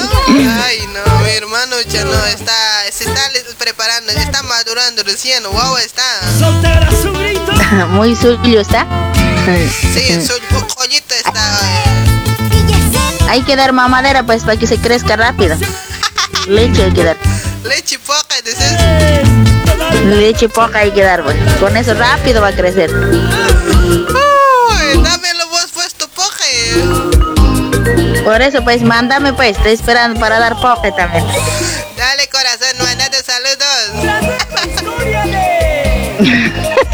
no, 0.92 1.02
mi 1.24 1.30
hermano 1.30 1.80
ya 1.88 2.05
no 2.05 2.24
está, 2.26 2.52
se 2.92 3.02
está 3.05 3.20
preparando, 3.59 4.12
está 4.12 4.44
madurando 4.44 5.02
recién, 5.02 5.42
wow, 5.42 5.76
está. 5.78 6.05
Muy 7.88 8.14
suyo 8.14 8.61
está. 8.61 8.86
Sí, 9.92 10.24
su 10.24 10.34
joyita 10.76 11.16
está. 11.16 11.84
Hay 13.29 13.43
que 13.43 13.57
dar 13.57 13.72
mamadera 13.72 14.22
pues 14.22 14.45
para 14.45 14.57
que 14.57 14.66
se 14.66 14.79
crezca 14.79 15.16
rápido. 15.16 15.57
Leche 16.49 16.85
hay 16.85 16.93
que 16.93 17.05
dar. 17.05 17.16
Leche 17.64 17.99
poca, 17.99 18.37
dices. 18.45 18.77
Leche 20.05 20.49
poca 20.49 20.81
hay 20.81 20.91
que 20.91 21.03
dar, 21.03 21.22
pues. 21.22 21.37
Con 21.61 21.77
eso 21.77 21.95
rápido 21.95 22.41
va 22.43 22.49
a 22.49 22.53
crecer. 22.53 22.91
Uy, 22.95 24.07
dámelo 25.03 25.49
vos 25.49 25.68
pues 25.72 25.95
tu 25.95 26.09
poje. 26.09 26.75
Por 28.22 28.43
eso 28.43 28.62
pues 28.62 28.83
mándame 28.83 29.33
pues, 29.33 29.57
estoy 29.57 29.72
esperando 29.72 30.20
para 30.20 30.39
dar 30.39 30.61
poke 30.61 30.93
también. 30.93 31.25
Dale 31.97 32.29
corazón, 32.29 32.77
mandate 32.79 33.22
saludos. 33.22 33.91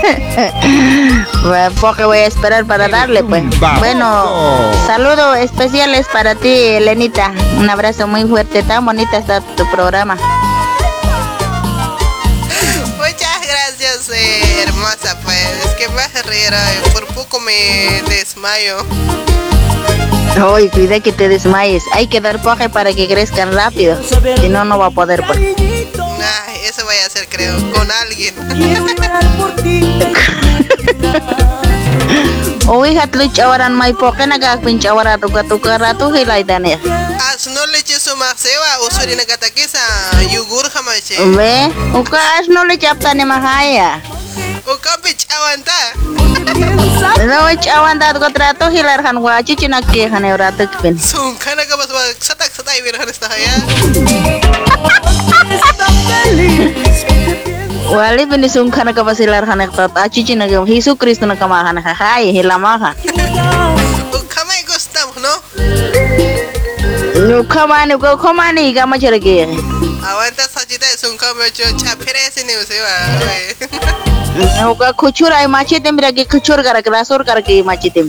Voy 2.04 2.18
a 2.18 2.26
esperar 2.26 2.64
para 2.66 2.88
darle 2.88 3.22
pues. 3.22 3.42
Bueno, 3.78 4.26
saludos 4.86 5.38
especiales 5.38 6.06
para 6.12 6.34
ti, 6.34 6.48
Elenita. 6.48 7.32
Un 7.58 7.68
abrazo 7.68 8.06
muy 8.06 8.24
fuerte, 8.24 8.62
tan 8.62 8.84
bonita 8.84 9.18
está 9.18 9.40
tu 9.40 9.68
programa. 9.70 10.16
Muchas 12.96 13.46
gracias, 13.46 14.10
eh, 14.14 14.64
hermosa, 14.66 15.18
pues. 15.24 15.36
Es 15.64 15.74
que 15.76 15.88
me 15.88 16.02
hace 16.02 16.22
reír, 16.22 16.54
ay, 16.54 16.78
por 16.92 17.06
poco 17.08 17.40
me 17.40 18.02
desmayo. 18.08 18.78
Ay, 20.40 20.68
cuida 20.68 21.00
que 21.00 21.12
te 21.12 21.28
desmayes. 21.28 21.82
Hay 21.92 22.06
que 22.06 22.20
dar 22.20 22.40
poke 22.40 22.68
para 22.68 22.92
que 22.92 23.08
crezcan 23.08 23.52
rápido. 23.52 23.98
Si 24.40 24.48
no, 24.48 24.64
no 24.64 24.78
va 24.78 24.86
a 24.86 24.90
poder 24.90 25.24
pues. 25.26 25.69
Voy 26.90 26.98
a 26.98 27.06
hacer, 27.06 27.28
creo, 27.28 27.56
con 27.72 27.88
alguien. 27.88 28.34
hija 32.90 33.06
tluch 33.06 33.38
awaran 33.38 33.74
may 33.76 33.92
poke 33.92 34.24
nagak 34.26 34.62
pinch 34.64 34.84
awara 34.90 35.14
tuka 35.18 35.42
tuka 35.46 35.78
ratu 35.78 36.10
hilay 36.14 36.42
dane. 36.46 36.74
As 37.30 37.46
no 37.46 37.62
leche 37.72 37.98
su 37.98 38.16
maseba, 38.16 38.80
usuri 38.86 39.14
na 39.16 39.24
katakisa, 39.24 39.78
yugur 40.34 40.66
jamache. 40.70 41.16
Ve, 41.36 41.70
uka 41.94 42.18
as 42.38 42.48
no 42.48 42.64
le 42.64 42.76
chapta 42.76 43.14
ni 43.14 43.24
mahaya. 43.24 44.00
Uka 44.66 44.98
pich 45.02 45.26
awanta. 45.30 45.80
No 47.26 47.48
ich 47.48 47.66
awan 47.70 47.98
dat 47.98 48.16
ko 48.18 48.28
trato 48.28 48.70
hilar 48.70 49.02
han 49.02 49.22
wa 49.22 49.42
chichi 49.42 49.68
nakke 49.68 50.10
han 50.10 50.22
ratu 50.22 50.66
pin. 50.82 50.98
Sun 50.98 51.36
kana 51.38 51.64
ka 51.64 51.76
bas 51.76 51.88
satak 52.18 52.50
satai 52.50 52.82
bir 52.82 52.94
haris 52.98 53.20
ya. 53.20 53.54
Wali 57.90 58.22
bini 58.22 58.46
sungkan 58.46 58.94
ke 58.94 59.02
pasilar 59.02 59.42
hanek 59.42 59.74
tot 59.74 59.90
aci 59.98 60.22
cina 60.22 60.46
gem 60.46 60.62
hisu 60.62 60.94
kristu 60.94 61.26
na 61.26 61.34
kamahan 61.34 61.74
ha 61.82 61.92
hai 61.94 62.30
hilamaha. 62.30 62.94
Kamai 64.30 64.62
Gustavo 64.62 65.18
no. 65.18 65.34
No 67.28 67.42
kamani 67.44 67.98
go 67.98 68.14
kamani 68.16 68.70
gama 68.72 68.96
cerge. 68.96 69.50
Awanta 70.06 70.46
sajida 70.46 70.86
sungka 70.94 71.34
mecho 71.34 71.66
capire 71.82 72.30
sini 72.30 72.54
usia. 72.62 72.94
Nuka 74.62 74.92
kucur 74.94 75.32
ay 75.34 75.46
machi 75.46 75.80
tem 75.82 75.98
biragi 75.98 76.24
kucur 76.30 76.62
karak 76.62 76.86
rasur 76.86 77.26
karak 77.26 77.48
i 77.50 77.62
machi 77.62 77.90
tem. 77.90 78.08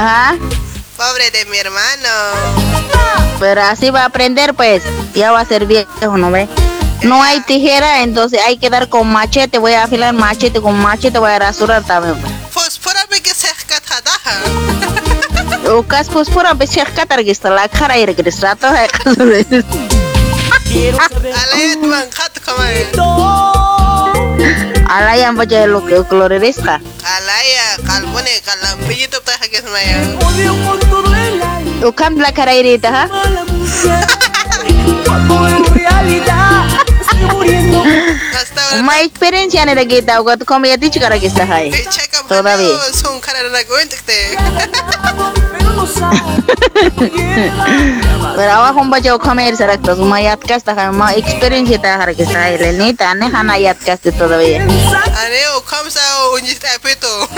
Ah? 0.00 0.32
Pobre 0.98 1.30
de 1.30 1.44
mi 1.44 1.58
hermano. 1.58 2.08
pero 3.38 3.62
así 3.62 3.90
va 3.90 4.02
a 4.02 4.06
aprender 4.06 4.52
pues. 4.54 4.82
ya 5.14 5.30
va 5.30 5.40
a 5.40 5.44
ser 5.44 5.64
viejo, 5.64 6.18
¿no 6.18 6.32
ve? 6.32 6.48
No 7.02 7.22
hay 7.22 7.40
tijera, 7.42 8.02
entonces 8.02 8.40
hay 8.44 8.58
que 8.58 8.68
dar 8.68 8.88
con 8.88 9.06
machete. 9.06 9.58
Voy 9.58 9.74
a 9.74 9.84
afilar 9.84 10.12
machete 10.12 10.60
con 10.60 10.76
machete, 10.76 11.20
voy 11.20 11.30
a 11.30 11.38
rasurar 11.38 11.84
también. 11.84 12.16
Fosforame 12.50 13.22
que 13.22 13.32
se 13.32 13.46
escatadaja. 13.46 14.40
Ukas 15.78 16.08
fosfora 16.08 16.54
be 16.54 16.66
shekh 16.66 16.94
katar 16.94 17.22
gista 17.22 17.50
la 17.50 17.68
khara 17.68 17.98
ir 17.98 18.16
gis 18.16 18.40
rato 18.40 18.66
hai 18.66 18.88
Alayat 20.68 21.82
mangkat 24.88 24.96
kamae. 24.96 24.96
Ala 24.96 25.12
yang 25.20 25.36
baca 25.36 25.66
lo 25.68 25.80
ke. 25.84 26.00
Alaya 27.04 27.66
kalbone 27.84 28.34
kalam 28.44 28.78
pijito 28.88 29.20
ta 29.20 29.32
hakis 29.36 29.64
maya. 29.68 30.00
Ukam 31.84 32.16
la 32.18 32.32
ha. 32.92 33.04
Itu 40.88 41.00
cara 41.00 41.18
gista 41.20 41.44
hai. 41.44 41.70
Todavía. 42.28 42.74
Son 42.96 43.20
cara. 43.20 43.38
Pero 48.36 48.50
awa 48.52 48.72
hom 48.72 48.90
baca 48.90 49.14
ukam 49.14 49.38
ir 49.40 49.56
sarak 49.56 49.82
tu 49.84 49.92
uma 50.00 50.20
yat 50.20 50.40
kas 50.40 50.62
ta 50.64 50.74
hai 50.74 50.88
uma 50.88 51.12
experiencia 51.12 51.78
ta 51.78 51.98
har 52.00 52.14
gista 52.14 52.40
hai 52.40 52.56
le 52.56 52.72
ni 52.78 52.94
ta 52.94 53.14
ne 53.14 53.28
hana 53.28 53.56
yat 53.58 53.78
kas 53.84 54.00
tu 54.00 54.12
todavía. 54.12 54.64
Ane 54.64 55.42
ukam 55.60 55.90
sa 55.90 56.00
unjis 56.34 56.58
apeto. 56.74 57.28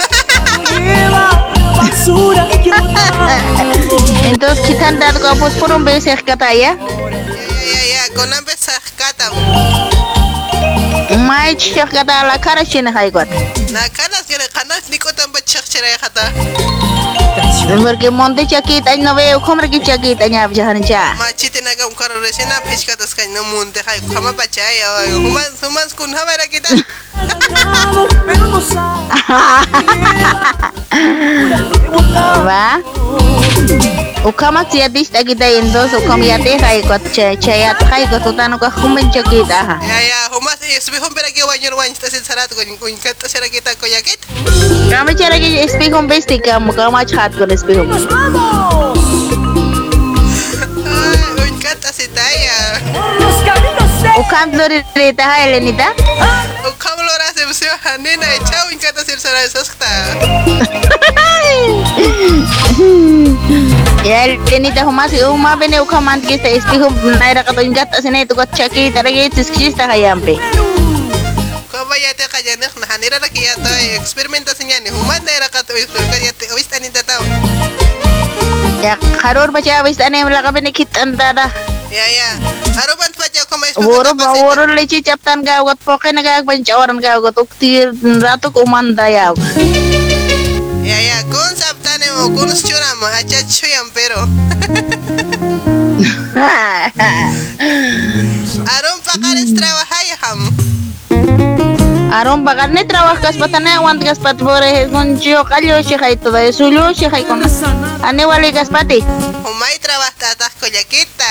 Entonces 4.31 4.61
kita 4.67 4.89
andar 4.89 5.15
kau 5.19 5.35
pus 5.37 5.55
purun 5.59 5.85
be 5.85 6.01
shekh 6.01 6.23
kata 6.23 6.55
ya. 6.55 6.79
Ya 6.79 7.30
ya 7.73 8.15
con 8.15 8.33
ambe 8.33 8.53
sahkata. 8.57 9.31
Mai 11.27 11.57
shekh 11.59 11.91
kata 11.91 12.27
la 12.27 12.39
khara 12.39 12.65
shin 12.65 12.87
hai 12.87 13.11
got. 13.11 13.29
Na 13.71 13.89
kanas 13.89 14.27
gere 14.29 14.47
kanas 14.53 14.89
niko 14.91 15.11
tamba 15.17 15.41
chak 15.45 15.65
chere 15.65 15.97
khata. 15.99 16.33
Porque 17.83 18.11
monte 18.11 18.47
chakit 18.47 18.87
ay 18.87 18.99
no 18.99 19.15
veo 19.15 19.41
cómo 19.41 19.63
que 19.71 19.81
chakit 19.81 20.21
ay 20.21 20.35
ab 20.37 20.53
jahan 20.53 20.83
cha. 21.81 21.89
Ma 21.89 21.89
chite 21.89 21.89
naga 21.89 21.89
un 21.89 21.95
karo 21.95 22.21
resina 22.21 22.61
pishka 22.65 22.97
tas 22.97 23.15
kan 23.15 23.33
no 23.33 23.43
munte 23.45 23.81
hay 23.87 24.01
kama 24.13 24.33
bachaya. 24.33 25.07
Human 25.13 25.53
human 25.61 25.89
kun 25.97 26.13
hamara 26.13 26.47
kita. 26.49 26.69
Va. 32.45 32.81
Ukama 34.25 34.65
tia 34.69 34.89
dis 34.89 35.09
tagi 35.09 35.35
da 35.35 35.47
endos 35.47 35.93
ukam 35.93 36.23
ya 36.23 36.37
te 36.37 36.59
hay 36.59 36.83
got 36.83 37.01
cha 37.13 37.35
cha 37.37 37.53
ya 37.53 37.75
hay 37.89 38.07
got 38.07 38.23
utano 38.23 38.59
ka 38.61 38.69
humen 38.69 39.11
chakit 39.11 39.49
aha. 39.51 39.81
Ya 39.81 40.01
ya 40.01 40.29
humas 40.33 40.61
isbi 40.61 40.99
hum 41.01 41.15
pera 41.15 41.31
ke 41.33 41.41
wanyor 41.41 41.77
wan 41.77 41.95
tas 41.95 42.13
sarat 42.21 42.51
kun 42.53 42.77
kun 42.77 42.97
kata 43.01 43.29
sera 43.29 43.49
kita 43.49 43.75
ko 43.81 43.87
yakit. 43.87 44.21
Kami 44.91 45.15
cara 45.17 45.41
ke 45.41 45.69
speak 45.69 45.93
home 45.93 46.07
best 46.07 46.29
ka 46.29 46.61
muka 46.61 46.91
ma 46.91 47.05
chat 47.05 47.33
ko 47.33 47.49
speak 47.57 47.81
home. 47.81 49.20
Un 51.71 51.79
kata 51.79 51.95
sitaya. 51.95 52.83
Ukam 54.19 54.51
lori 54.59 54.83
reta 54.91 55.23
hay 55.23 55.55
lenita. 55.55 55.95
Ukam 56.67 56.99
lora 56.99 57.31
se 57.31 57.47
se 57.55 57.71
hanena 57.87 58.27
chau 58.43 58.75
un 58.75 58.79
kata 58.83 59.07
sir 59.07 59.23
sara 59.23 59.47
saskta. 59.47 59.87
Ya 64.03 64.27
lenita 64.51 64.83
humas 64.83 65.15
uma 65.23 65.55
bene 65.55 65.79
ukam 65.79 66.11
ant 66.11 66.27
ke 66.27 66.43
speak 66.43 66.83
home 66.83 66.99
naira 67.23 67.47
tarage 67.47 69.31
tiskis 69.31 69.79
ta 69.79 69.87
hayampe. 69.87 70.43
Kaba 71.91 72.07
yate 72.07 72.23
kaya 72.31 72.55
nek 72.55 72.71
na 72.79 72.87
hanira 72.87 73.19
na 73.19 73.27
kaya 73.27 73.51
to 73.59 73.67
experimenta 73.99 74.55
senyani. 74.55 74.95
Human 74.95 75.27
na 75.27 75.35
era 75.35 75.51
kato 75.51 75.75
kaya 75.75 76.31
te 76.39 76.47
ois 76.55 76.63
tanin 76.71 76.95
tataw. 76.95 77.19
Ya 78.79 78.95
haror 79.19 79.51
baca 79.51 79.83
wis 79.83 79.99
ane 79.99 80.23
mela 80.23 80.39
ka 80.39 80.55
bene 80.55 80.71
kit 80.71 80.87
andada. 80.95 81.51
Ya 81.91 82.07
ya. 82.07 82.39
Haruban 82.79 83.11
pa 83.19 83.27
jaw 83.35 83.43
kamay 83.51 83.75
Woro 83.75 84.15
ba 84.15 84.39
woro 84.39 84.71
leci 84.71 85.03
captan 85.03 85.43
ga 85.43 85.67
got 85.67 85.83
poke 85.83 86.15
na 86.15 86.23
ga 86.23 86.47
bancawaran 86.47 87.03
ga 87.03 87.19
got 87.19 87.35
uktir 87.35 87.91
ratu 88.23 88.55
kumanda 88.55 89.11
ya. 89.11 89.35
Ya 90.87 90.95
ya 90.95 91.27
kun 91.27 91.59
sabtane 91.59 92.07
mo 92.15 92.31
kun 92.39 92.55
chura 92.55 93.03
mo 93.03 93.11
acha 93.19 93.43
chuyam 93.51 93.91
pero. 93.91 94.31
Aron 98.79 98.99
pakares 99.03 99.51
trabahay 99.59 100.15
ham. 100.23 100.60
Aron 102.13 102.45
bagar 102.45 102.71
ne 102.71 102.85
trabajas 102.85 103.37
patane 103.39 103.71
aguant 103.71 104.03
gas 104.03 104.19
pat 104.19 104.37
bore 104.37 104.89
con 104.91 105.17
calio 105.49 105.83
si 105.83 105.95
hay 105.95 106.17
todo 106.17 106.39
lo 106.71 106.95
si 106.95 107.05
hay 107.05 107.23
con 107.25 107.41
ane 108.03 108.27
wale 108.27 108.51
gas 108.51 108.69
pati. 108.69 109.01
Humay 109.01 109.79
trabajas 109.79 110.15
tatas 110.19 110.53
ko 110.59 110.67
yakita. 110.67 111.31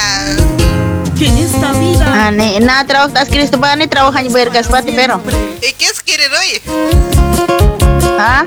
Ane 2.15 2.59
na 2.61 2.85
trabajas 2.87 3.27
Cristo 3.27 3.57
ba 3.57 3.75
ne 3.75 3.87
trabajan 3.87 4.31
ber 4.31 4.49
gas 4.51 4.67
pati 4.67 4.93
pero. 4.93 5.21
¿Y 5.61 5.73
qué 5.73 5.85
es 5.85 5.99
quiere 6.01 6.27
hoy? 6.27 6.61
¿Ah? 8.17 8.45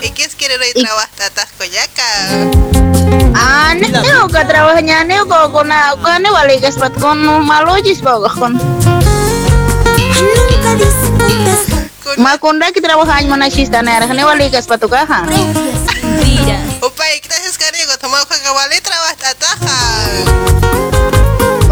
¿Y 0.00 0.10
qué 0.10 0.24
es 0.24 0.36
quiere 0.36 0.58
hoy 0.58 0.72
trabajas 0.80 1.10
tatas 1.16 1.48
ko 1.58 1.64
yaka? 1.64 2.06
Ane 3.34 3.88
ne 3.90 4.32
ka 4.32 4.46
trabajanya 4.46 5.02
ne 5.02 5.18
ko 5.26 5.50
con 5.50 5.70
ko 6.02 6.18
ne 6.20 6.30
wale 6.30 6.60
gas 6.60 6.76
pat 6.76 6.94
con 7.00 7.18
malojis 7.44 8.00
ba 8.00 8.14
con. 8.38 8.54
Makunda 12.18 12.72
que 12.72 12.80
trabaja 12.80 13.20
en 13.20 13.32
una 13.32 13.50
chista 13.50 13.82
nera, 13.82 14.06
ne 14.06 14.24
wale 14.24 14.48
gas 14.48 14.66
patu 14.66 14.88
ka 14.88 15.06
ha. 15.08 15.22
Upa, 16.80 17.04
kita 17.22 17.36
es 17.48 17.58
carigo, 17.58 17.96
toma 18.00 18.18
ka 18.24 18.36
kawali 18.44 18.80
trabajas 18.80 19.16
tataja. 19.20 19.76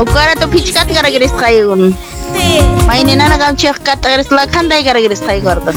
Ukara 0.01 0.35
to 0.35 0.49
pichkat 0.49 0.89
gara 0.93 1.09
giris 1.11 1.33
kayun. 1.33 1.97
Mainin 2.87 3.19
na 3.19 3.29
nagam 3.29 3.57
chek 3.57 3.83
kat 3.85 4.03
giris 4.03 4.31
la 4.31 4.47
khanday 4.47 4.83
gara 4.85 5.01
giris 5.01 5.21
kay 5.21 5.41
gordo. 5.41 5.73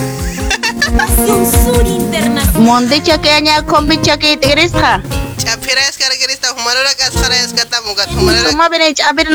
Monde 2.59 2.99
chakenya 3.05 3.61
kombi 3.61 3.97
chake 4.03 4.37
giris 4.41 4.71
kha. 4.73 5.01
Chapira 5.47 5.87
es 5.87 5.97
cara 5.97 6.13
que 6.17 6.25
está 6.25 6.51
humano 6.51 6.83
la 6.83 6.93
cascara 6.93 7.33
es 7.37 7.53
kata 7.53 7.79
mugat 7.83 8.11
humano 8.11 8.37
la 8.43 8.49
Tuma 8.49 8.67
bene 8.67 8.93
abir 9.01 9.27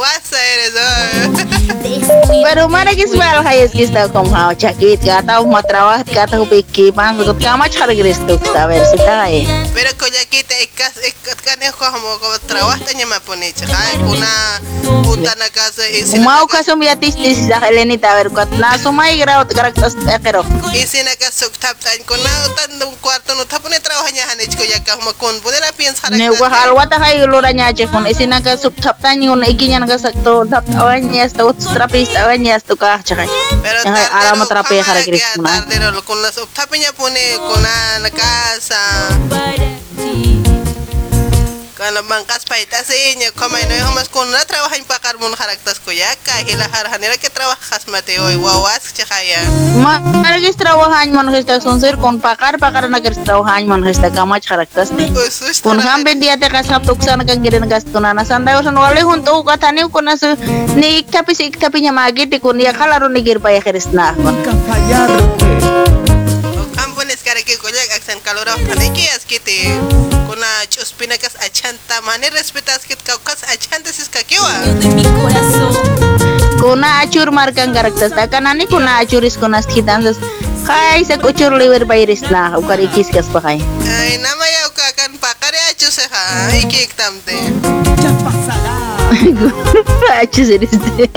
Wasa 0.00 0.40
eres 0.40 0.74
oh. 0.80 1.60
Pero 2.44 2.68
mana 2.72 2.96
kis 2.96 3.12
mal 3.12 3.44
hayes 3.44 3.68
kis 3.68 3.92
ta 3.92 4.08
kom 4.08 4.32
ha 4.32 4.56
chakit 4.56 5.04
ka 5.04 5.20
ta 5.20 5.44
ma 5.44 5.60
trabajo 5.60 6.08
ka 6.08 6.24
ta 6.24 6.40
piki 6.48 6.88
pan 6.88 7.20
ko 7.20 7.36
kama 7.36 7.68
char 7.68 7.92
giris 7.92 8.16
tu 8.24 8.40
ta 8.40 8.64
ver 8.64 8.80
si 8.88 8.96
ta 8.96 9.28
ay. 9.28 9.44
Pero 9.76 9.92
coña 10.00 10.24
quita 10.32 10.56
ekas 10.64 10.96
ekas 11.04 11.44
kane 11.44 11.68
como 11.76 12.16
como 12.16 12.36
trabajas 12.48 12.80
tanya 12.88 13.04
chai 13.52 14.00
kuna 14.00 14.32
puta 15.04 15.36
na 15.36 15.52
casa 15.52 15.84
Mau 16.24 16.48
ka 16.48 16.64
sum 16.64 16.80
ya 16.80 16.96
tis 16.96 17.14
tis 17.14 17.44
da 17.44 17.60
heleni 17.60 18.00
ta 18.00 18.16
ver 18.16 18.32
ko 18.32 18.48
na 18.56 18.80
sumai 18.80 19.20
gra 19.20 19.44
ot 19.44 19.52
gara 19.52 19.68
tas 19.68 19.92
ekero. 20.08 20.48
y 20.72 20.88
si 20.88 21.04
na 21.04 21.12
casa 21.20 21.44
tap 21.60 21.76
tan 21.76 22.00
kuna 22.08 22.32
tan 22.56 22.72
un 22.88 22.96
cuarto 23.04 23.36
no 23.36 23.44
tapone 23.44 23.76
trabajanya 23.84 24.24
hanech 24.32 24.56
ko 24.56 24.64
ya 24.64 24.80
como 24.80 25.12
con 25.20 25.36
poder 25.44 25.60
a 25.68 25.72
pensar 25.76 26.08
Ne 26.16 26.32
ko 26.32 26.48
halwa 26.48 26.88
ta 26.88 26.96
hay 26.96 27.20
lura 27.28 27.52
nya 27.52 27.68
che 27.76 27.84
kon 27.84 28.08
isina 28.08 28.40
ka 28.40 28.56
sup 28.56 28.72
tap 28.80 28.96
ta 28.96 29.12
ni 29.12 29.28
un 29.90 29.98
ikinya 29.98 29.98
na 29.98 29.98
sakto 29.98 30.46
tap 30.46 30.64
awanya 30.78 31.26
sta 31.28 31.42
ut 31.44 31.58
trapis 31.58 32.14
awanya 32.14 32.58
sta 32.60 32.74
ka 32.76 33.02
chakay. 33.02 33.26
Pero 33.62 33.78
Yang 33.82 34.10
alama 34.14 34.44
trape 34.46 34.78
hara 34.82 35.02
giris 35.02 35.24
kuna. 35.34 35.66
Pero 35.66 36.02
con 36.06 36.22
las 36.22 36.38
tapenya 36.54 36.92
pone 36.92 37.36
con 37.38 37.62
la 38.02 38.10
casa 38.10 38.78
Kalau 41.80 42.04
bangkas 42.04 42.44
paita 42.44 42.84
seña 42.84 43.32
como 43.32 43.56
no 43.56 43.72
es 43.72 43.94
más 43.96 44.10
con 44.10 44.28
una 44.28 44.44
trabaja 44.44 44.76
en 44.76 44.84
pacar 44.84 45.16
mon 45.16 45.32
haractas 45.32 45.80
ko 45.80 45.90
ya 45.90 46.12
kahila 46.28 46.68
harhanera 46.68 47.16
que 47.16 47.30
trabajas 47.30 47.88
mate 47.88 48.20
hoy 48.20 48.36
wawas 48.36 48.92
chakaya 48.92 49.40
Ma 49.80 49.96
regis 50.28 50.60
trabajan 50.60 51.16
man 51.16 51.32
gesta 51.32 51.56
sonser 51.56 51.96
kon 51.96 52.20
pakar 52.20 52.60
pakar 52.60 52.84
na 52.90 53.00
gesta 53.00 53.24
trabajan 53.24 53.64
man 53.64 53.80
gesta 53.80 54.12
kama 54.12 54.36
charaktas 54.44 54.92
ni. 54.92 55.08
Kun 55.64 55.80
hamben 55.80 56.20
dia 56.20 56.36
te 56.36 56.52
kasap 56.52 56.84
tuksan 56.84 57.24
kan 57.24 57.40
giren 57.40 57.64
gas 57.64 57.88
tunana 57.88 58.28
sanda 58.28 58.60
usan 58.60 58.76
wale 58.76 59.00
huntu 59.00 59.40
katani 59.40 59.88
kun 59.88 60.12
as 60.12 60.20
ni 60.76 61.00
iktapi 61.00 61.32
si 61.32 61.48
iktapi 61.48 61.80
nya 61.80 61.96
magi 61.96 62.28
ti 62.28 62.44
kun 62.44 62.60
ya 62.60 62.76
kalaru 62.76 63.08
ni 63.08 63.24
gir 63.24 63.40
paya 63.40 63.64
kerisna 63.64 64.12
cara 67.30 67.46
que 67.46 67.56
koyak 67.62 67.90
aksan 67.94 68.18
kalora 68.26 68.58
paniki 68.66 69.06
askite 69.14 69.54
kuna 70.26 70.50
chuspina 70.66 71.14
kas 71.14 71.38
achanta 71.46 72.02
mane 72.02 72.26
respetas 72.34 72.82
kit 72.88 72.98
kaukas 73.06 73.46
achanta 73.54 73.92
sis 73.94 74.10
kakiwa 74.10 74.50
Kuna 76.60 76.88
acur 77.06 77.30
markan 77.30 77.70
karaktas 77.76 78.10
ta 78.18 78.26
kanani 78.26 78.66
kuna 78.66 78.98
acuris 78.98 79.38
kuna 79.38 79.62
skitan 79.62 80.02
Hay 80.66 81.06
sa 81.06 81.22
kuchur 81.22 81.54
liver 81.54 81.86
bayris 81.86 82.26
na. 82.34 82.42
Ukar 82.58 82.78
ikiskas 82.82 83.26
pa 83.32 83.40
kay. 83.40 83.58
Ay, 83.98 84.18
namaya 84.22 84.68
ka 84.76 84.86
kan 84.98 85.12
pakare 85.22 85.58
achu 85.70 85.88
se 85.90 86.04
ha. 86.12 86.50
Ikik 86.62 86.94
tamte. 86.98 88.39
Rachu 89.40 90.44
siris 90.44 90.70
de. 90.70 91.08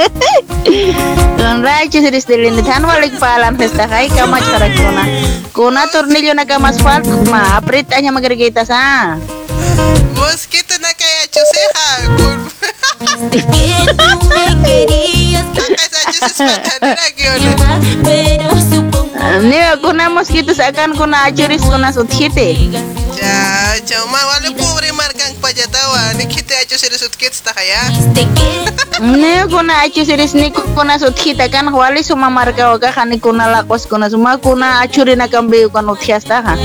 Don 1.38 1.60
rachu 1.64 2.00
siris 2.00 2.26
de 2.26 2.38
linde 2.40 2.64
tan 2.64 2.84
walik 2.88 3.20
palam 3.20 3.58
festa 3.60 3.88
kay 3.88 4.08
kamach 4.10 4.48
karak 4.48 4.72
kuna. 4.80 5.04
Kuna 5.54 5.82
tornillo 5.92 6.34
na 6.34 6.46
kamas 6.48 6.80
fal 6.80 7.04
ma 7.28 7.60
apret 7.60 7.92
anya 7.92 8.12
magargita 8.16 8.64
sa. 8.66 9.18
Mosquito 10.16 10.76
na 10.80 10.92
kaya 10.96 11.28
achu 11.28 11.44
se 11.52 11.64
ha. 11.76 11.88
Kun. 12.16 12.40
Niyo 19.44 19.78
kuna 19.82 20.10
mosquitos 20.10 20.60
akan 20.64 20.96
kuna 20.96 21.28
achuris 21.28 21.62
kuna 21.62 21.92
suthite. 21.92 22.72
Ya, 23.20 23.80
chama 23.86 24.20
wala 24.30 24.50
pobre 24.56 24.92
markang 24.96 25.33
pajatawa. 25.54 26.14
Ni 26.18 26.26
kita 26.26 26.60
achu 26.60 26.78
se 26.78 26.98
sut 26.98 27.16
kits 27.18 27.42
ta 27.42 27.54
kaya. 27.54 27.82
Niyo 29.00 29.48
kuna 29.48 29.82
achu 29.86 30.06
siris 30.06 30.34
ni 30.34 30.52
kuna 30.52 31.00
suthita 31.00 31.50
kan 31.50 31.70
wali 31.74 32.04
suma 32.04 32.30
marka 32.30 32.74
oka 32.74 32.92
kani 32.92 33.20
kuna 33.20 33.48
lakos 33.48 33.88
kuna 33.88 34.10
suma 34.10 34.38
kuna 34.38 34.82
achuri 34.82 35.16
na 35.16 35.28
kambe 35.28 35.70
kuna 35.70 35.92
uthiasta 35.92 36.42
ha. 36.42 36.58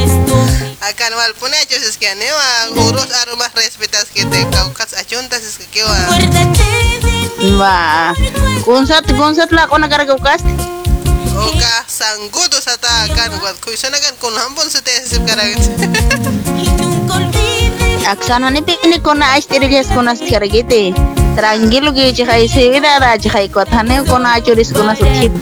Akan 0.81 1.13
wal 1.13 1.33
pune 1.37 1.57
achu 1.63 1.77
se 1.77 1.99
que 1.99 2.15
newa. 2.15 2.89
Urus 2.89 3.13
arumas 3.13 3.53
respetas 3.55 4.09
que 4.15 4.25
te 4.25 4.45
caucas 4.51 4.95
achuntas 4.95 5.43
es 5.45 5.59
que 5.59 5.67
kewa. 5.67 5.97
Ba, 7.59 8.15
kunsat 8.65 9.07
kunsat 9.13 9.53
la 9.53 9.67
kona 9.67 9.89
karga 9.89 10.15
ukas. 10.15 10.43
Oka 11.39 11.85
sangudo 11.87 12.61
sata 12.61 12.89
kan 13.15 13.31
wat 13.43 13.61
kuisana 13.61 13.99
kan 14.01 14.15
kun 14.19 14.35
hampun 14.35 14.71
se 14.71 14.81
te 14.81 16.48
aksanani 18.13 18.63
pinikuna 18.63 19.33
ashtirillashkunas 19.37 20.21
karkiti 20.31 20.95
tranquilo 21.37 21.93
que 21.97 22.13
chajaisidad 22.19 23.03
achajaikuatane 23.03 24.03
kuna 24.11 24.33
achuriskunas 24.37 25.01
utjit 25.01 25.33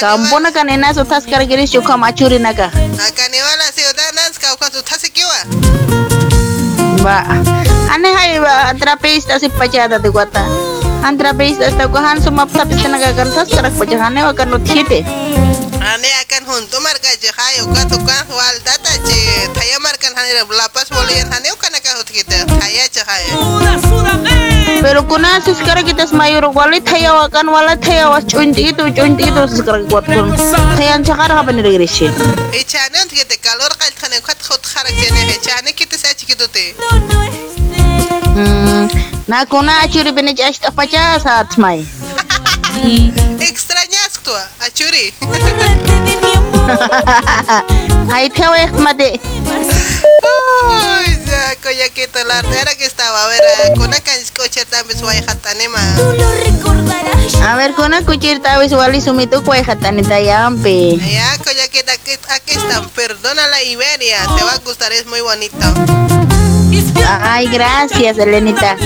kampuna 0.00 0.50
kaninas 0.56 0.96
utas 1.04 1.24
karkiris 1.32 1.70
chukam 1.74 2.02
achurinakaj 2.08 2.70
akaniwala 3.08 3.66
ciudadanas 3.76 4.38
kawkas 4.42 4.74
utasikiwa 4.80 5.38
va 7.04 7.16
ane 7.94 8.08
jaiba 8.18 8.74
trapistas 8.80 9.42
ipachada 9.42 9.98
tiwata 9.98 10.44
han 11.02 11.18
trapistas 11.18 11.74
takuahan 11.78 12.22
sumaptapistinakakantas 12.24 13.48
karakpachajanewa 13.56 14.32
kanutjite 14.34 14.98
Hanya 15.82 16.14
akan 16.22 16.42
hunto 16.46 16.78
marka 16.78 17.10
je 17.18 17.26
hai 17.26 17.58
uka 17.66 17.82
tukang 17.90 18.30
wal 18.30 18.56
data 18.62 18.94
je. 19.02 19.50
Thaya 19.50 19.82
markan 19.82 20.14
hani 20.14 20.30
lapas 20.46 20.86
bolian 20.94 21.26
hani 21.26 21.50
uka 21.50 21.66
naka 21.74 21.98
hut 21.98 22.06
kita. 22.06 22.46
Thaya 22.54 22.86
je 22.86 23.02
hai. 23.02 23.26
Pero 24.78 25.02
eh. 25.02 25.06
kuna 25.10 25.42
sekarang 25.42 25.82
kita 25.82 26.06
semayur 26.06 26.46
wali 26.54 26.78
Taya 26.78 27.10
wakan 27.18 27.50
wala 27.50 27.74
Taya 27.74 28.14
was 28.14 28.22
cunti 28.30 28.70
itu 28.70 28.94
cunti 28.94 29.26
itu 29.26 29.42
sekarang 29.50 29.90
kuat 29.90 30.06
kun 30.06 30.30
thaya 30.78 31.02
sekarang 31.02 31.42
apa 31.42 31.50
nih 31.50 31.66
dari 31.66 31.90
sih? 31.90 32.06
Echane 32.54 33.02
untuk 33.02 33.18
kita 33.18 33.42
kalor 33.42 33.74
kait 33.74 33.98
kane 33.98 34.22
kuat 34.22 34.38
khut 34.38 34.62
kharak 34.62 34.94
jene 34.94 35.34
kita 35.34 35.66
kita 35.74 35.94
saya 35.98 36.14
cikit 36.14 36.46
te 36.46 36.78
hmm, 38.38 38.86
Nah 39.26 39.42
kuna 39.50 39.82
acuri 39.82 40.14
benej 40.14 40.38
apa 40.62 40.82
cah 40.86 41.18
saat 41.18 41.58
mai. 41.58 41.82
Ekstranya 43.50 44.01
Hai 48.10 48.30
theo 48.30 48.54
ek 48.54 48.72
mate. 48.78 49.18
Uy, 50.22 51.06
ya 51.26 51.56
koya 51.62 51.88
kita 51.90 52.22
la 52.24 52.38
era 52.54 52.74
que 52.74 52.86
estaba 52.86 53.24
a 53.24 53.28
ver 53.28 53.42
kuna 53.74 53.98
kan 54.00 54.14
coche 54.36 54.64
también 54.70 54.98
suai 54.98 55.18
hatanema. 55.26 55.80
A 57.42 57.56
ver 57.56 57.74
kuna 57.74 58.02
kuchir 58.02 58.38
tawis 58.42 58.72
wali 58.72 59.00
sumitu 59.00 59.42
kue 59.42 59.62
hatani 59.62 60.02
tayampe. 60.02 60.98
Ya 61.02 61.38
koya 61.42 61.66
kita 61.68 61.92
aquí, 61.92 62.14
aquí 62.30 62.54
están. 62.54 62.88
Perdona 62.90 63.48
la 63.48 63.62
Iberia, 63.62 64.22
te 64.36 64.44
va 64.44 64.52
a 64.52 64.58
gustar, 64.58 64.92
es 64.92 65.06
muy 65.06 65.20
bonito. 65.20 65.66
Ay, 67.22 67.46
gracias, 67.48 68.18
Elenita. 68.18 68.76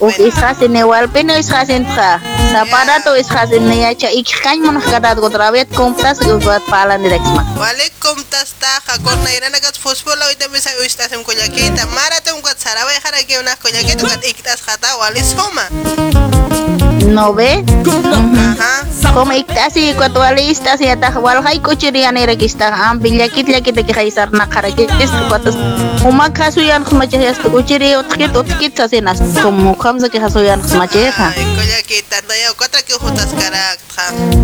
Uf, 0.00 0.18
ishasin 0.18 0.76
igual, 0.76 1.10
pero 1.12 1.36
ishasin 1.36 1.84
tra. 1.84 2.20
Sapara 2.52 3.04
to 3.04 3.16
ishasin 3.16 3.68
ne 3.68 3.76
yacha 3.84 4.08
ikhan 4.10 4.64
mon 4.64 4.80
kadat 4.80 5.18
gotravet 5.20 5.68
compras 5.74 6.18
got 6.18 6.64
palan 6.66 7.02
direksma. 7.02 7.44
Vale, 7.56 7.92
comptas 8.00 8.54
taja 8.58 8.98
con 9.04 9.22
la 9.24 9.30
irana 9.36 9.60
gat 9.60 9.76
fútbol 9.76 10.20
ahorita 10.22 10.48
me 10.48 10.58
sa 10.58 10.70
ustas 10.84 11.12
en 11.12 11.22
collaquita. 11.22 11.84
Mara 11.92 12.20
te 12.24 12.32
un 12.32 12.40
gat 12.42 12.58
saraba 12.58 12.90
dejar 12.90 13.14
aquí 13.14 13.36
una 13.36 13.56
collaquita 13.56 14.08
gat 14.08 14.24
iktas 14.24 14.62
jata 14.62 14.96
vale 14.96 15.22
soma. 15.22 15.68
No 17.10 17.34
ve? 17.34 17.64
Como 19.14 19.32
iktasi 19.32 19.94
kwatwali 19.94 20.50
istasi 20.50 20.88
atah 20.88 21.18
wal 21.18 21.42
hay 21.42 21.58
kuchirian 21.58 22.16
irekista 22.16 22.68
am 22.72 23.00
bilyakit 23.00 23.48
yakit 23.48 23.74
ki 23.86 23.92
khaisar 23.92 24.30
na 24.32 24.46
kharakis 24.46 25.10
kwatas 25.28 25.56
uma 26.04 26.30
khasuyan 26.30 26.84
esto 27.30 27.48
uchiri 27.58 27.94
otqit 27.96 28.36
otqitsa 28.36 28.88
sinas 28.88 29.18
como 29.42 29.74
khamsa 29.82 30.08
ki 30.12 30.18
hasuyan 30.18 30.60
khmacheja 30.62 31.26
que 31.90 32.02
tanto 32.02 32.34
yo 32.34 32.54
cuatro 32.58 32.80
que 32.86 32.94
juntas 33.02 33.30
cara 33.40 33.76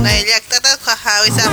na 0.02 0.10
ella 0.18 0.38
tata 0.50 0.72
khawisa 0.82 1.44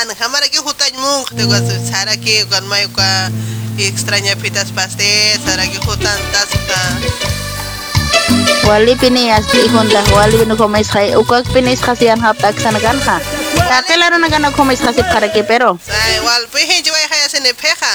an 0.00 0.08
hamara 0.20 0.48
que 0.52 0.58
juntas 0.58 0.92
mung 1.02 1.24
te 1.36 1.42
su 1.66 1.76
sara 1.90 2.16
que 2.16 2.44
con 2.50 2.66
mayo 2.68 2.88
ka 2.96 3.30
extraña 3.78 4.34
pitas 4.36 4.72
paste 4.72 5.08
sara 5.44 5.64
que 5.72 5.78
jutan 5.86 6.18
tasta 6.32 6.80
Wali 8.68 8.94
pini 8.96 9.30
asli 9.30 9.68
honda 9.74 10.00
wali 10.16 10.36
pini 10.40 10.56
komis 10.56 10.88
khai 10.94 11.16
ukak 11.20 11.44
pini 11.54 11.76
khasian 11.76 12.20
hapak 12.20 12.60
sana 12.60 12.80
kan 12.80 12.98
kha 13.00 13.16
Tate 13.68 13.96
laro 13.96 14.16
nagana 14.18 14.50
komais 14.52 14.80
khasip 14.84 15.06
karake 15.12 15.42
pero. 15.48 15.78
Sai 15.80 16.20
wal 16.26 16.44
pini 16.52 16.76
jwai 16.84 17.06
khaya 17.10 17.28
sene 17.32 17.52
peja 17.60 17.92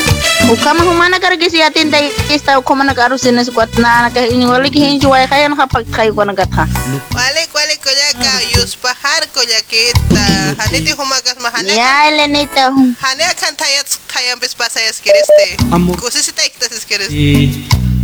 Ukama 0.52 0.84
humana 0.84 1.18
karage 1.18 1.50
si 1.50 1.62
atin 1.62 1.90
tay 1.90 2.12
ista 2.34 2.58
ukama 2.58 2.84
nagaru 2.84 3.18
sinas 3.18 3.48
kwat 3.50 3.78
na 3.78 4.02
naka 4.02 4.26
ini 4.28 4.44
wali 4.46 4.70
ki 4.70 4.78
hin 4.78 5.00
juai 5.00 5.26
khayan 5.26 5.56
hapak 5.56 5.88
khai 5.88 6.12
ko 6.12 6.24
nagatha. 6.24 6.68
Wale 7.16 7.42
kwale 7.48 7.74
koyaka 7.80 8.32
yus 8.52 8.76
pahar 8.76 9.24
koyakita. 9.32 10.24
Haniti 10.60 10.92
humagas 10.92 11.40
mahane. 11.40 11.72
Ya 11.72 12.12
Elenita. 12.12 12.68
Hane 13.00 13.24
akan 13.24 13.52
tayat 13.56 13.88
tayan 14.12 14.36
pes 14.36 14.52
pasayas 14.54 15.00
kiriste. 15.00 15.56
Amor. 15.72 15.96
Kusi 15.96 16.20
si 16.20 16.32
taiktas 16.32 16.84
kiriste. 16.84 17.48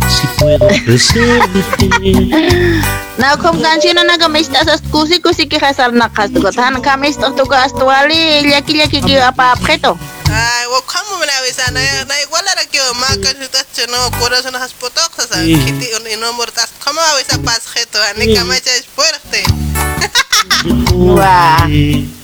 Si 0.09 0.25
puedo 0.41 0.65
ofrecerte 0.65 1.61
Na 3.21 3.37
kom 3.37 3.61
kansi 3.61 3.93
na 3.93 4.17
mais 4.27 4.49
tasas 4.49 4.81
kusi 4.89 5.21
kusi 5.21 5.45
ki 5.45 5.59
khasar 5.61 5.93
na 5.93 6.09
khas 6.09 6.33
ko 6.33 6.49
tan 6.49 6.81
kamis 6.81 7.21
to 7.21 7.29
to 7.37 7.45
gas 7.45 7.71
to 7.71 7.85
wali 7.85 8.49
yaki 8.49 8.81
yaki 8.81 9.05
ki 9.05 9.21
apa 9.21 9.53
apketo. 9.53 9.93
Ay, 10.31 10.65
wo 10.67 10.81
kamu 10.81 11.19
mena 11.19 11.41
wisa 11.43 11.71
na 11.71 11.81
na 12.05 12.15
igual 12.23 12.47
era 12.47 12.65
que 12.65 12.79
maka 12.95 13.35
sutas 13.35 13.65
cheno 13.75 13.97
corazón 14.19 14.55
has 14.55 14.71
potok 14.73 15.11
sa 15.27 15.35
Sí. 15.43 15.55
kiti 15.59 15.91
un 15.93 16.19
no 16.19 16.33
mortas. 16.33 16.69
Kamu 16.83 16.99
wisa 17.17 17.37
pas 17.43 17.61
jeto 17.75 17.99
ane 18.01 18.25
es 18.25 18.85
fuerte. 18.95 19.43
Wah. 20.95 21.67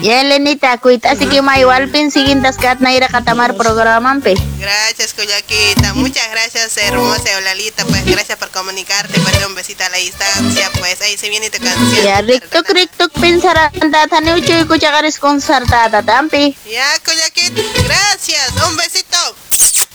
Ya 0.00 0.20
Elenita 0.20 0.78
kuita 0.78 1.10
así 1.10 1.26
que 1.26 1.42
mai 1.42 1.64
walpin 1.64 2.10
siguintas 2.10 2.56
kat 2.56 2.78
na 2.78 2.92
ira 2.92 3.08
katamar 3.08 3.56
programan 3.56 4.22
pe. 4.22 4.34
Gracias, 4.60 5.12
Coyaquita. 5.12 5.94
Muchas 5.94 6.30
gracias, 6.30 6.76
hermosa 6.76 7.32
Eulalita. 7.32 7.84
Pues 7.84 8.04
gracias 8.06 8.38
por 8.38 8.50
comunicarte. 8.50 9.18
Pues 9.18 9.44
un 9.44 9.54
besito 9.56 9.82
a 9.84 9.88
la 9.88 9.98
distancia. 9.98 10.70
Pues 10.78 11.00
ahí 11.00 11.16
se 11.16 11.28
viene 11.28 11.50
tu 11.50 11.58
canción. 11.58 12.04
Ya 12.04 12.20
riktok 12.20 12.68
riktok 12.70 13.12
pensara 13.20 13.72
data 13.90 14.20
ne 14.20 14.34
uchoy 14.34 14.66
ko 14.66 14.76
chagaris 14.78 15.18
concertada 15.18 16.02
tampi. 16.02 16.56
Ya, 16.70 16.86
Coyaquita. 17.04 17.60
Gracias. 17.84 18.52
Un 18.68 18.76
besito. 18.76 19.18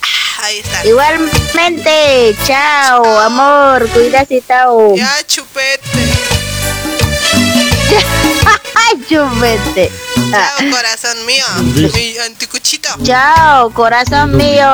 Ah, 0.02 0.44
Ahí 0.44 0.60
está. 0.60 0.86
Igualmente, 0.86 2.36
chao, 2.46 3.20
amor, 3.20 3.88
cuídate, 3.90 4.42
tao. 4.42 4.94
Ya, 4.98 5.24
chupete. 5.26 6.34
Chupete. 9.10 9.92
Chao, 10.32 10.72
corazón 10.72 11.26
mío. 11.26 11.46
Mi 11.94 12.18
anticuchito. 12.20 12.90
Chao, 13.04 13.72
corazón 13.72 14.38
mío. 14.38 14.66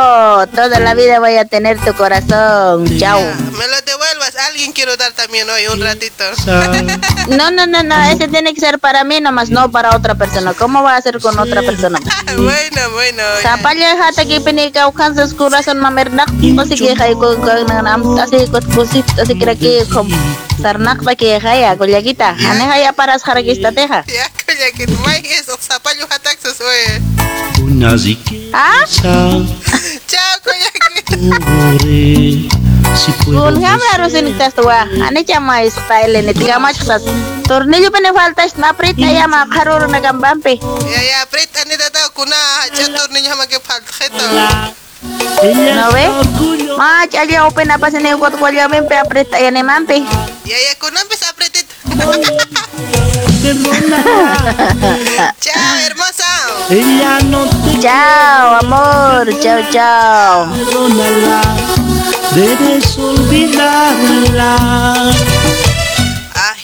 Toda 0.55 0.79
la 0.79 0.93
vida 0.93 1.19
voy 1.19 1.37
a 1.37 1.45
tener 1.45 1.79
tu 1.79 1.93
corazón. 1.95 2.85
Chao. 2.97 3.19
Me 3.19 3.67
lo 3.67 3.81
devuelvas. 3.81 4.08
Alguien 4.47 4.71
quiero 4.71 4.95
dar 4.95 5.11
también 5.11 5.49
hoy 5.49 5.67
un 5.67 5.81
ratito. 5.81 6.23
No, 7.29 7.51
no, 7.51 7.67
no, 7.67 7.83
no. 7.83 8.03
Ese 8.05 8.27
tiene 8.27 8.55
que 8.55 8.59
ser 8.59 8.79
para 8.79 9.03
mí 9.03 9.21
nomás, 9.21 9.51
no 9.51 9.69
para 9.69 9.95
otra 9.95 10.15
persona. 10.15 10.53
¿Cómo 10.53 10.81
va 10.81 10.95
a 10.95 11.01
ser 11.01 11.19
con 11.19 11.37
otra 11.37 11.61
persona? 11.61 11.99
bueno, 12.25 12.89
bueno. 12.93 13.23
Sapalya 13.43 13.93
hata 14.01 14.25
ki 14.25 14.39
pinikaw 14.39 14.91
kan 14.93 15.13
sa 15.13 15.27
corazón 15.35 15.79
mamernak. 15.79 16.25
Kasi 16.57 16.75
ki 16.75 16.95
kay 16.95 17.13
ko 17.13 17.37
nam 17.83 18.01
kasi 18.17 18.47
ko 18.49 18.57
kusip 18.73 19.05
kasi 19.13 19.37
kira 19.37 19.53
ki 19.53 19.85
kom 19.93 20.09
sarnak 20.57 21.03
pa 21.05 21.13
ki 21.13 21.37
kaya 21.37 21.77
kuya 21.77 22.01
kita. 22.01 22.33
Ane 22.33 22.65
kaya 22.65 22.93
para 22.93 23.19
sa 23.19 23.31
haragista 23.31 23.69
teha. 23.71 24.01
Ya, 24.09 24.25
Coyaquita. 24.49 24.97
May 25.05 25.21
eso. 25.37 25.55
Zapallo 25.61 26.07
hatak 26.09 26.39
¿Ah? 28.53 28.83
Chao, 30.09 30.33
Kun 31.09 32.68
kami 33.59 33.85
harus 33.93 34.13
ini 34.17 34.33
tes 34.37 34.53
tua. 34.53 34.85
Ane 35.05 35.21
chama 35.25 35.61
style 35.69 36.15
ini 36.21 36.33
tiga 36.33 36.57
macam 36.57 36.85
satu. 36.85 37.09
Tornillo 37.45 37.89
pene 37.93 38.09
falta 38.13 38.45
snaprit 38.49 38.97
na 38.97 39.09
ya 39.13 39.25
mak 39.29 39.49
harur 39.53 39.85
na 39.89 39.99
gambampe. 40.01 40.57
Ya, 40.85 41.01
ya, 41.01 41.19
Prit, 41.29 41.49
ani 41.57 41.77
tata 41.77 42.09
kuna 42.13 42.35
chatur 42.73 43.09
niño 43.13 43.35
ma 43.37 43.45
que 43.45 43.59
faljeto. 43.61 44.25
No 45.41 45.87
ve? 45.95 46.05
Mach 46.77 47.13
alia 47.15 47.45
open 47.47 47.71
apa 47.71 47.87
sini 47.89 48.11
kuat 48.17 48.35
kuat 48.37 48.53
ya 48.53 48.67
mempe 48.67 48.93
apret 48.97 49.29
ya 49.33 49.49
ne 49.51 49.63
mampe. 49.63 50.03
Ya, 50.45 50.57
ya, 50.57 50.73
kuna 50.81 51.01
empezó 51.01 51.25
a 51.25 51.29
apretar. 51.33 51.65
Chao, 55.39 55.73
hermosa. 55.79 56.31
Ella 56.69 57.19
no 57.29 57.45
te 57.47 57.79
Chao, 57.81 58.59
amor. 58.61 59.25
Chao, 59.41 59.61
chao. 59.71 60.49
Debes 62.31 62.97
olvidarla. 62.97 64.55
Ay, 66.33 66.59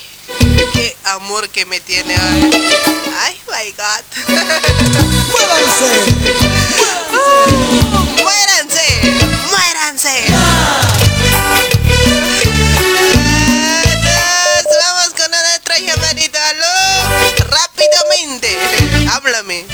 qué 0.74 0.96
amor 1.06 1.50
que 1.50 1.66
me 1.66 1.80
tiene 1.80 2.16
hoy. 2.16 2.52
Ay, 3.24 3.38
my 3.48 3.72
God. 3.72 4.04
¡Muéranse! 5.32 5.92
¡Muéranse! 8.22 8.86
¡Muéranse! 9.50 10.16
Entonces, 13.84 14.78
vamos 14.82 15.12
con 15.16 15.32
otra 15.56 15.76
llamadita. 15.80 16.40
¡Aló! 16.50 16.76
Rápidamente. 17.50 18.50
Háblame. 19.12 19.66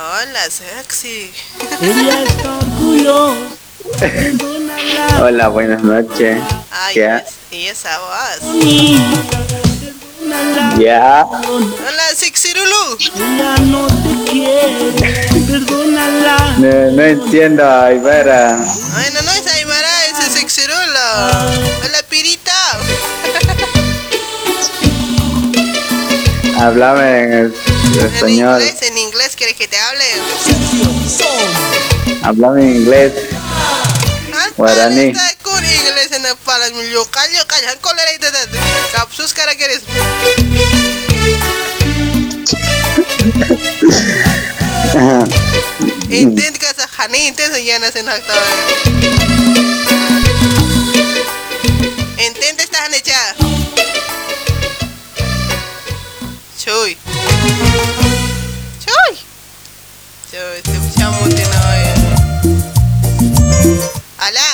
Hola, 0.00 0.48
sexy. 0.48 1.32
Ella 1.82 2.22
está 2.22 2.56
orgullosa. 2.58 3.34
Hola, 5.20 5.48
buenas 5.48 5.82
noches. 5.82 6.40
Ay, 6.70 6.94
¿Qué 6.94 7.16
es- 7.16 7.22
y 7.50 7.66
esa 7.66 7.98
voz. 7.98 8.38
Ya. 10.78 11.26
Hola, 11.26 12.04
Sixirulu. 12.16 12.96
Ella 13.16 13.56
no 13.62 13.86
te 13.88 14.30
quiere, 14.30 15.26
perdónala. 15.50 16.54
No, 16.58 16.90
no 16.92 17.02
entiendo, 17.02 17.68
Aybara. 17.68 18.54
Ay, 18.96 19.10
no, 19.14 19.22
no 19.22 19.32
es 19.32 19.46
Aymara, 19.48 20.06
es 20.06 20.32
Sixirulu. 20.32 20.76
Hola, 21.84 22.02
Pirita. 22.08 22.37
Háblame 26.58 27.22
en 27.22 27.54
En 27.94 28.06
español. 28.06 28.60
inglés, 28.60 28.82
en 28.82 28.98
inglés, 28.98 29.32
¿quieres 29.36 29.56
que 29.56 29.68
te 29.68 29.78
hable? 29.78 30.04
Háblame 32.22 32.62
en 32.62 32.76
inglés. 32.76 33.12
Guaraní. 34.56 35.10
Está 35.10 35.34
con 35.42 35.64
inglés 35.64 36.10
en 36.12 36.26
el 36.26 36.36
palas, 36.44 36.72
yo 36.92 37.04
callo, 37.10 37.46
Capsus 38.92 39.32
cara 39.34 39.54
que 39.54 39.64
eres. 39.64 39.82
Intent 46.10 46.58
ka 46.58 46.72
sa 46.74 46.88
hani, 46.98 47.28
intent 47.28 47.52
sa 47.52 47.58
yan 47.60 47.80
na 47.80 47.92
sinakta. 47.92 48.34
Intent 52.16 52.60
esta 52.60 52.78
hani 52.84 53.00
cha. 53.02 53.47
Chuy, 60.48 60.62
te 60.62 60.72
chamo 60.98 61.18
tiene 61.28 61.44
hoy. 61.44 61.84
Hola, 64.18 64.48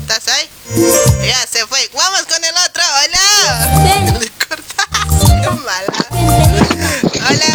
¿estás 0.00 0.26
ahí? 0.28 0.48
Ya 1.24 1.46
se 1.46 1.64
fue. 1.66 1.78
Vamos 1.94 2.22
con 2.22 2.42
el 2.42 2.54
otro. 2.66 2.82
Hola. 3.04 4.18
Le 4.18 4.30
cortaste, 4.48 5.26
qué 5.42 5.50
mala. 5.50 6.00
Hola, 7.28 7.50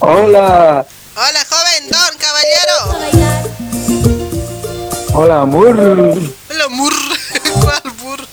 hola. 0.00 0.36
Hola, 0.36 0.86
Hola, 1.16 1.40
joven 1.48 1.82
Don, 1.90 2.12
caballero. 2.18 2.76
hola 5.14 5.36
amor. 5.40 5.76
Hola, 6.50 6.68
mur. 6.68 6.92
¿Cuál 7.62 7.82
burro? 8.02 8.26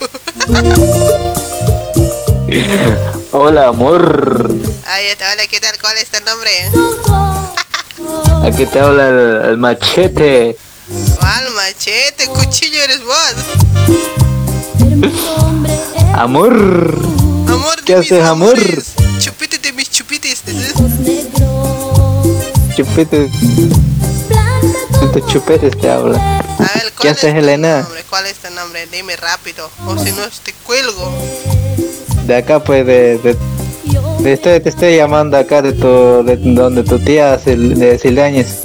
Hola 3.32 3.68
amor. 3.68 4.71
Ahí 4.86 5.06
está, 5.06 5.32
hola, 5.32 5.46
¿qué 5.46 5.60
tal? 5.60 5.74
¿Cuál 5.80 5.96
es 5.98 6.08
tu 6.08 6.22
nombre? 6.24 6.50
Aquí 8.46 8.66
te 8.66 8.80
habla 8.80 9.08
el, 9.08 9.50
el 9.50 9.56
machete. 9.58 10.56
¿Cuál 11.18 11.50
machete? 11.54 12.26
Cuchillo 12.26 12.82
eres 12.82 13.00
vos. 13.04 13.34
Amor. 16.14 16.98
Amor 17.48 17.84
¿Qué 17.84 17.94
haces 17.94 18.24
amor? 18.24 18.58
Chupites 19.18 19.62
de 19.62 19.72
mis 19.72 19.90
chupites. 19.90 20.42
Chupetes. 22.76 23.30
De 25.14 25.26
chupetes 25.26 25.78
te 25.80 25.90
habla. 25.90 26.18
A 26.38 26.78
ver, 26.78 26.92
¿Qué 27.00 27.08
haces 27.08 27.34
Elena? 27.34 27.82
nombre? 27.82 28.04
¿Cuál 28.10 28.26
es 28.26 28.36
tu 28.38 28.50
nombre? 28.50 28.86
Dime 28.90 29.16
rápido. 29.16 29.70
O 29.86 29.96
si 29.98 30.10
no, 30.12 30.22
te 30.44 30.52
cuelgo. 30.64 31.12
De 32.26 32.36
acá 32.36 32.62
pues 32.62 32.86
de, 32.86 33.18
de, 33.18 33.36
de 34.22 34.32
estoy- 34.34 34.60
te 34.60 34.68
estoy 34.68 34.96
llamando 34.96 35.36
acá 35.36 35.62
de 35.62 35.72
tu 35.72 36.22
de 36.24 36.36
donde 36.36 36.82
tu 36.84 36.98
tía 36.98 37.38
Sil- 37.42 37.74
de 37.74 37.98
Sildañez. 37.98 38.60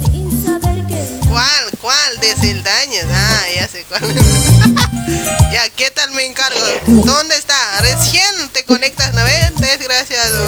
¿Cuál? 1.28 1.64
¿Cuál? 1.80 2.20
De 2.20 2.34
Sildañas. 2.36 3.06
Ah, 3.12 3.42
ya 3.54 3.66
sé 3.68 3.84
cuál. 3.88 4.02
ya, 5.52 5.68
¿qué 5.76 5.90
tal 5.90 6.10
me 6.12 6.26
encargo? 6.26 6.60
¿Dónde 6.86 7.34
está? 7.36 7.54
Recién 7.80 8.48
te 8.52 8.64
conectas, 8.64 9.12
¿no 9.14 9.22
ves? 9.24 9.52
Desgraciado. 9.56 10.44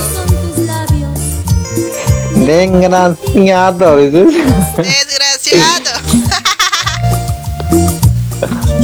Desgraciado. 2.46 3.96
Desgraciado. 4.76 5.90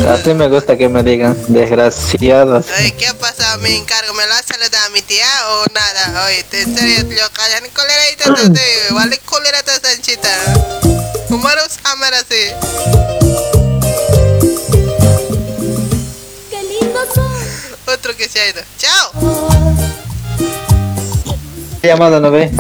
Así 0.13 0.35
me 0.35 0.47
gusta 0.49 0.77
que 0.77 0.89
me 0.89 1.03
digan 1.03 1.37
desgraciados. 1.49 2.67
Oye, 2.79 2.93
¿qué 2.93 3.09
ha 3.09 3.15
pasado? 3.15 3.36
Me 3.61 3.75
encargo. 3.77 4.15
¿Me 4.15 4.27
lo 4.27 4.35
has 4.35 4.45
saludado 4.47 4.87
a 4.87 4.91
mi 4.91 5.03
tía 5.03 5.27
o 5.51 5.65
nada? 5.73 6.25
Oye, 6.27 6.43
te- 6.45 6.63
en 6.63 6.77
serio, 6.77 7.03
yo 7.11 7.31
callan 7.33 7.65
cólera 7.71 8.11
y 8.13 8.17
te- 8.17 8.93
Vale, 8.95 9.19
cólera 9.25 9.63
te 9.63 9.73
sanchita. 9.89 10.31
Humaros 11.31 11.79
cámara 11.83 12.19
sí. 12.29 12.53
Otro 17.87 18.17
que 18.17 18.29
se 18.29 18.41
ha 18.41 18.49
ido. 18.49 18.61
¡Chao! 18.79 19.49
Llamada, 21.83 22.19
¿no 22.21 22.31
ve? 22.31 22.51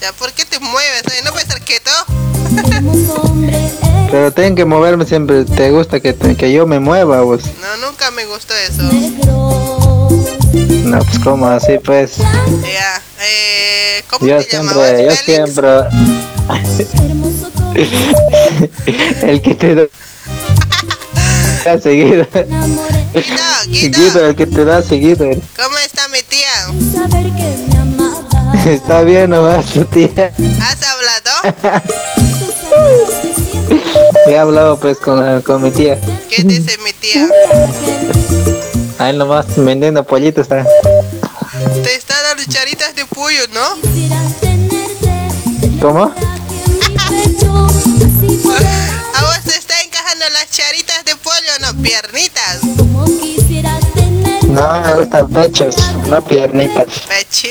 Ya, 0.00 0.12
¿por 0.12 0.32
qué 0.32 0.44
te 0.44 0.58
mueves? 0.60 1.02
Oye, 1.08 1.22
¿No 1.24 1.30
puedes 1.32 1.48
estar 1.48 1.60
quieto? 1.62 1.90
Pero 4.10 4.30
tengo 4.32 4.54
que 4.56 4.64
moverme 4.64 5.04
siempre. 5.04 5.44
¿Te 5.44 5.70
gusta 5.70 5.98
que, 6.00 6.12
te- 6.12 6.36
que 6.36 6.52
yo 6.52 6.64
me 6.66 6.78
mueva, 6.78 7.22
vos? 7.22 7.42
No, 7.60 7.86
nunca 7.88 8.10
me 8.12 8.24
gustó 8.26 8.54
eso. 8.54 8.82
No, 10.52 10.98
pues 10.98 11.18
como 11.20 11.46
así, 11.48 11.78
pues. 11.84 12.16
Ya, 12.18 13.02
eh, 13.20 14.02
¿cómo 14.08 14.26
Yo 14.26 14.38
te 14.38 14.44
siempre, 14.44 15.04
yo 15.04 15.10
Félix? 15.10 15.24
siempre. 15.24 15.68
El 19.30 19.42
que 19.42 19.54
te 19.54 19.74
da. 19.74 19.82
seguido. 21.82 22.26
Seguido, 23.72 24.26
el 24.26 24.36
que 24.36 24.46
te 24.46 24.64
da 24.64 24.82
seguido. 24.82 25.26
¿Cómo 25.56 25.78
está 25.84 26.08
mi 26.08 26.22
tía? 26.22 26.48
Está 28.66 29.02
bien 29.02 29.30
nomás, 29.30 29.66
tu 29.66 29.84
tía. 29.84 30.32
¿Has 30.60 30.82
hablado? 30.82 31.82
He 34.28 34.38
hablado 34.38 34.78
pues 34.78 34.98
con, 34.98 35.42
con 35.42 35.62
mi 35.62 35.70
tía. 35.70 35.98
¿Qué 36.30 36.42
dice 36.44 36.78
mi 36.84 36.92
tía? 36.92 37.28
Ahí 38.98 39.16
nomás 39.16 39.46
vendiendo 39.56 40.02
pollitos 40.04 40.42
está. 40.42 40.64
Te 41.82 41.94
está 41.94 42.14
dando 42.22 42.42
charitas 42.48 42.94
de 42.94 43.04
pollo, 43.06 43.42
¿no? 43.52 43.76
¿Cómo? 45.80 46.04
¿A 49.14 49.22
vos 49.22 49.40
te 49.44 49.56
está 49.56 49.82
encajando 49.82 50.24
las 50.32 50.50
charitas 50.50 51.04
de 51.04 51.14
pollo, 51.16 51.58
no? 51.60 51.82
Piernitas. 51.82 52.60
No, 54.48 54.80
me 54.80 54.94
gustan 54.94 55.28
pechos, 55.28 55.76
no 56.08 56.24
piernitas. 56.24 56.86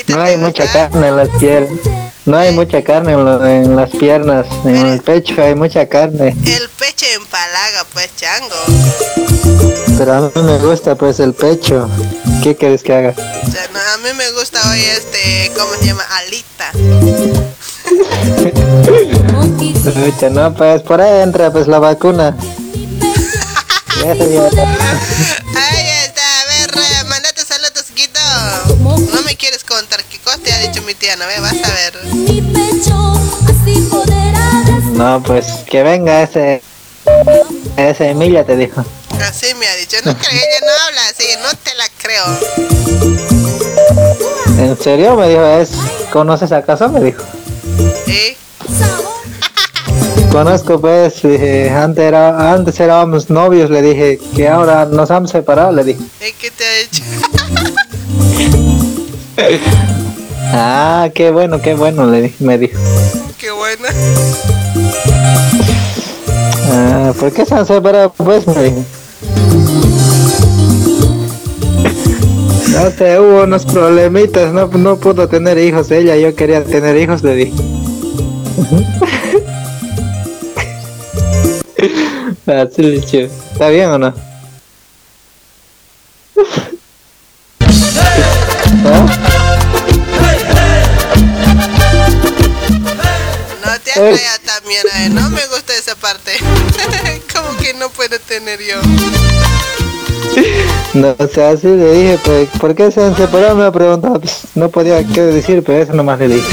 No 0.08 0.22
hay 0.22 0.36
mucha 0.36 0.66
carne 0.72 1.08
en 1.08 1.16
las 1.16 1.28
piernas. 1.38 2.05
No 2.26 2.36
hay 2.36 2.52
mucha 2.52 2.82
carne 2.82 3.12
en, 3.12 3.24
lo- 3.24 3.46
en 3.46 3.76
las 3.76 3.90
piernas. 3.90 4.46
En 4.64 4.74
el 4.76 5.00
pecho 5.00 5.40
hay 5.42 5.54
mucha 5.54 5.86
carne. 5.88 6.28
El 6.44 6.68
pecho 6.70 7.06
empalaga, 7.14 7.84
pues, 7.92 8.10
chango. 8.16 8.56
Pero 9.96 10.12
a 10.12 10.20
mí 10.22 10.30
me 10.42 10.58
gusta 10.58 10.94
pues 10.96 11.20
el 11.20 11.32
pecho. 11.34 11.88
¿Qué 12.42 12.54
quieres 12.56 12.82
que 12.82 12.94
haga? 12.94 13.10
O 13.10 13.50
sea, 13.50 13.66
no, 13.72 13.78
a 13.78 13.96
mí 13.98 14.08
me 14.16 14.30
gusta 14.32 14.60
hoy 14.70 14.80
este, 14.82 15.52
¿cómo 15.56 15.72
se 15.80 15.86
llama? 15.86 16.02
Alita. 16.18 16.70
No, 20.30 20.52
pues 20.54 20.82
por 20.82 21.00
ahí 21.00 21.22
entra 21.22 21.50
pues 21.52 21.66
la 21.68 21.78
vacuna. 21.78 22.36
Ya- 24.02 24.14
mi 30.86 30.94
tía, 30.94 31.16
¿no? 31.16 31.26
ve? 31.26 31.40
Vas 31.40 31.52
a 31.52 31.72
ver. 31.74 31.94
No, 34.92 35.22
pues 35.22 35.46
que 35.68 35.82
venga 35.82 36.22
ese. 36.22 36.62
Ese 37.76 38.10
Emilia 38.10 38.44
te 38.44 38.56
dijo. 38.56 38.84
Así 39.20 39.52
me 39.54 39.66
ha 39.66 39.74
dicho. 39.76 39.96
No 40.04 40.16
creo, 40.16 40.30
ella 40.30 40.60
no 40.62 40.72
habla 40.86 41.08
así, 41.10 41.26
no 41.42 41.48
te 41.62 41.74
la 41.74 41.88
creo. 42.00 42.24
¿En 44.58 44.78
serio? 44.80 45.16
Me 45.16 45.28
dijo, 45.28 45.44
es. 45.44 45.70
¿Conoces 46.12 46.52
acaso? 46.52 46.88
Me 46.88 47.00
dijo. 47.00 47.24
¿Sí? 48.06 48.36
Conozco, 50.30 50.80
pues, 50.80 51.20
dije, 51.22 51.68
antes, 51.70 52.04
era, 52.04 52.52
antes 52.52 52.78
éramos 52.78 53.28
novios, 53.28 53.70
le 53.70 53.82
dije, 53.82 54.20
que 54.36 54.48
ahora 54.48 54.84
nos 54.84 55.10
han 55.10 55.26
separado, 55.26 55.72
le 55.72 55.82
dije. 55.82 56.00
¿Y 56.20 56.32
qué 56.32 56.50
te 56.50 56.64
ha 56.64 56.72
dicho? 56.78 57.02
Ah, 60.52 61.10
qué 61.14 61.30
bueno, 61.30 61.60
qué 61.60 61.74
bueno, 61.74 62.06
le 62.06 62.22
dije, 62.22 62.44
me 62.44 62.58
dijo. 62.58 62.78
Qué 63.38 63.50
buena. 63.50 63.88
Ah, 66.70 67.12
¿por 67.18 67.32
qué 67.32 67.44
se 67.44 67.54
han 67.54 67.66
separado, 67.66 68.12
pues? 68.12 68.46
Me 68.46 68.62
dijo. 68.62 68.84
No 72.72 72.90
sé, 72.90 73.18
hubo 73.18 73.44
unos 73.44 73.64
problemitas, 73.64 74.52
no, 74.52 74.66
no 74.66 74.96
pudo 74.98 75.28
tener 75.28 75.56
hijos 75.58 75.90
ella, 75.90 76.16
yo 76.16 76.34
quería 76.34 76.62
tener 76.62 76.96
hijos, 76.96 77.22
le 77.22 77.34
dije. 77.34 77.54
Así 82.46 82.82
le 82.82 82.90
dije. 83.00 83.30
¿Está 83.52 83.68
bien 83.70 83.90
o 83.90 83.98
no? 83.98 84.14
No 88.82 89.35
también, 94.44 94.82
eh, 94.94 95.08
no 95.10 95.30
me 95.30 95.46
gusta 95.46 95.74
esa 95.74 95.94
parte. 95.94 96.32
Como 97.34 97.56
que 97.56 97.74
no 97.74 97.88
puedo 97.90 98.18
tener 98.20 98.60
yo. 98.60 98.80
No, 100.92 101.14
o 101.18 101.28
sea, 101.28 101.50
así 101.50 101.66
le 101.66 101.92
dije, 101.92 102.18
pues, 102.24 102.48
¿por 102.58 102.74
qué 102.74 102.90
se 102.90 103.02
han 103.02 103.16
separado? 103.16 103.54
Me 103.54 103.64
ha 103.64 103.72
preguntado, 103.72 104.20
pues, 104.20 104.40
no 104.54 104.68
podía 104.70 105.02
qué 105.04 105.22
decir, 105.22 105.62
pero 105.64 105.82
eso 105.82 105.92
nomás 105.94 106.18
le 106.18 106.28
dije. 106.28 106.48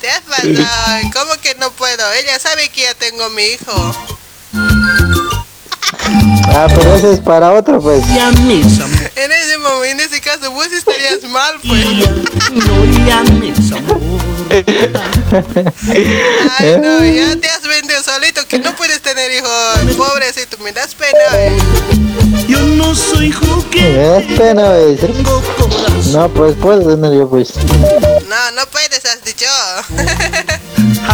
Te 0.00 0.10
has 0.10 0.20
pasado, 0.20 1.10
¿cómo 1.12 1.40
que 1.42 1.54
no 1.56 1.70
puedo? 1.72 2.12
Ella 2.12 2.38
sabe 2.38 2.68
que 2.70 2.82
ya 2.82 2.94
tengo 2.94 3.28
mi 3.30 3.42
hijo. 3.42 3.96
Ah, 6.48 6.66
pero 6.74 6.94
eso 6.96 7.12
es 7.12 7.20
para 7.20 7.52
otro, 7.52 7.80
pues. 7.80 8.02
En 9.16 9.32
ese 9.32 9.58
momento, 9.58 9.84
en 9.84 10.00
ese 10.00 10.20
caso, 10.20 10.50
vos 10.52 10.66
estarías 10.72 11.22
mal, 11.24 11.54
pues. 11.66 11.84
Ay, 16.58 16.76
no, 16.80 17.04
ya 17.04 17.36
te 17.36 17.48
has 17.48 17.62
vendido 17.66 18.02
solito, 18.02 18.46
que 18.48 18.58
no 18.58 18.74
puedes 18.76 19.00
tener 19.02 19.30
hijos. 19.32 19.50
Pobrecito, 19.96 20.58
me 20.58 20.72
das 20.72 20.94
pena. 20.94 21.18
eh. 21.34 21.56
Yo 22.48 22.60
no 22.60 22.94
soy 22.94 23.32
juguete. 23.32 23.92
Me 23.92 24.06
das 24.06 24.24
pena, 24.38 24.70
¿ves? 24.70 25.00
No, 26.12 26.28
pues 26.28 26.54
puedo 26.56 26.94
tener 26.94 27.12
yo, 27.18 27.28
pues. 27.28 27.54
No, 27.56 28.50
no 28.54 28.66
puedes, 28.70 29.04
has 29.04 29.22
dicho. 29.24 29.46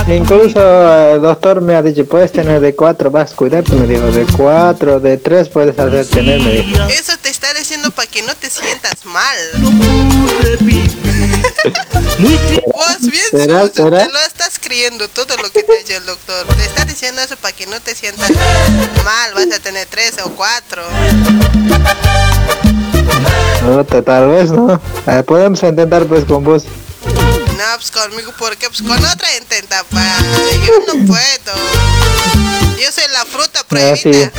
Incluso 0.09 1.15
el 1.15 1.23
doctor 1.23 1.61
me 1.61 1.75
ha 1.77 1.83
dicho, 1.83 2.05
puedes 2.07 2.33
tener 2.33 2.61
de 2.61 2.75
cuatro, 2.75 3.11
vas 3.11 3.33
a 3.33 3.37
cuidarte, 3.37 3.75
me 3.75 3.87
dijo, 3.87 4.11
de 4.11 4.27
cuatro, 4.37 4.99
de 5.01 5.17
tres 5.17 5.49
puedes 5.49 5.79
hacer 5.79 6.07
tener, 6.07 6.41
me 6.41 6.51
dijo. 6.51 6.83
Eso 6.85 7.13
te 7.23 7.29
está 7.29 7.53
diciendo 7.55 7.91
para 7.91 8.09
que 8.09 8.23
no 8.23 8.35
te 8.35 8.51
sientas 8.51 9.05
mal. 9.05 9.37
Vos 12.23 13.01
bien 13.03 13.25
¿Será, 13.31 13.69
te 13.69 13.83
lo 13.83 14.19
estás 14.27 14.59
creyendo 14.61 15.09
todo 15.09 15.37
lo 15.37 15.51
que 15.51 15.63
te 15.63 15.79
dicho 15.79 15.97
el 15.97 16.07
doctor. 16.07 16.47
Te 16.57 16.65
está 16.65 16.85
diciendo 16.85 17.23
eso 17.23 17.37
para 17.37 17.55
que 17.55 17.67
no 17.67 17.81
te 17.81 17.95
sientas 17.95 18.31
mal. 19.05 19.35
Vas 19.35 19.53
a 19.57 19.63
tener 19.63 19.87
tres 19.87 20.15
o 20.25 20.31
cuatro. 20.31 20.83
Otra, 23.79 24.03
tal 24.03 24.29
vez, 24.29 24.51
¿no? 24.51 24.81
Eh, 25.07 25.23
podemos 25.25 25.63
intentar, 25.63 26.05
pues, 26.07 26.25
con 26.25 26.43
vos. 26.45 26.65
No, 27.07 27.65
pues 27.77 27.91
conmigo, 27.91 28.33
porque 28.39 28.69
pues 28.69 28.83
con 28.83 28.99
otra 29.05 29.29
intenta, 29.39 29.85
pa. 29.85 30.17
Yo 30.67 30.73
no 30.95 31.07
puedo. 31.07 31.53
Yo 32.81 32.91
soy 32.93 33.05
la 33.13 33.25
fruta 33.25 33.61
Ah, 33.61 33.65
prohibida. 33.69 34.31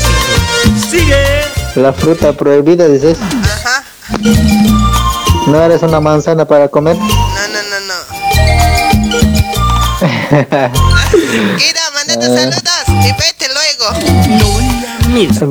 sí. 0.91 1.07
La 1.75 1.93
fruta 1.93 2.33
prohibida, 2.33 2.87
dices. 2.87 3.17
Ajá. 3.43 3.83
¿No 5.47 5.63
eres 5.63 5.81
una 5.83 5.99
manzana 5.99 6.45
para 6.45 6.67
comer? 6.69 6.95
No, 6.97 7.05
no, 7.07 7.63
no, 7.69 7.79
no. 7.79 7.93
Guido, 11.13 11.81
mandate 11.93 12.25
saludos 12.25 12.83
y 12.87 13.11
vete 13.13 13.47
luego. 13.53 13.85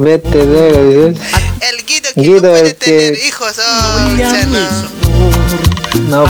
Vete 0.02 0.44
luego, 0.44 1.10
dices. 1.14 1.26
El 1.60 1.84
Guido 1.86 2.09
que 2.14 2.20
Guido, 2.20 2.43
no 2.43 2.59
puede 2.59 2.74
tener 2.74 3.12
que... 3.18 3.26
hijos, 3.28 3.55
oh. 3.59 4.09
No, 4.10 5.01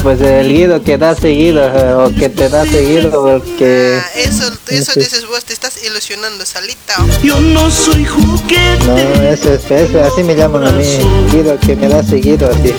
pues 0.03 0.21
el 0.21 0.49
guido 0.49 0.83
que 0.83 0.99
da 0.99 1.15
seguido, 1.15 1.63
o 2.05 2.11
que 2.15 2.29
te 2.29 2.49
da 2.49 2.65
seguido, 2.65 3.11
porque... 3.23 3.99
Ah, 4.01 4.07
Eso, 4.17 4.53
eso 4.69 4.93
Sí. 4.93 5.01
dices 5.01 5.27
vos, 5.27 5.45
te 5.45 5.53
estás 5.53 5.83
ilusionando 5.85 6.45
solita. 6.47 6.95
Yo 7.23 7.41
no 7.41 7.71
soy 7.71 8.05
juguete. 8.05 8.85
No, 8.87 8.97
eso 9.29 9.55
es, 9.55 9.71
eso, 9.71 10.05
así 10.05 10.23
me 10.23 10.35
llaman 10.37 10.67
a 10.67 10.73
mí, 10.73 10.85
guido 11.33 11.59
que 11.59 11.75
me 11.77 11.89
da 11.89 12.03
seguido, 12.03 12.49
así. 12.51 12.75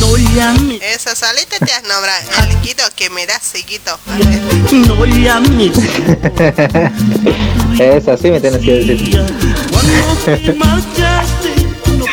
No 0.00 0.16
llames, 0.34 0.80
Esa 0.82 1.14
solita 1.14 1.56
te 1.64 1.72
has 1.72 1.82
nombrado. 1.82 2.22
El 2.50 2.60
Guido 2.62 2.82
que 2.96 3.10
me 3.10 3.26
da 3.26 3.38
seguido. 3.38 3.98
no 4.72 5.04
llames. 5.06 5.76
es 7.78 8.08
así 8.08 8.30
me 8.30 8.40
tienes 8.40 8.64
que 8.64 8.72
decir. 8.72 9.22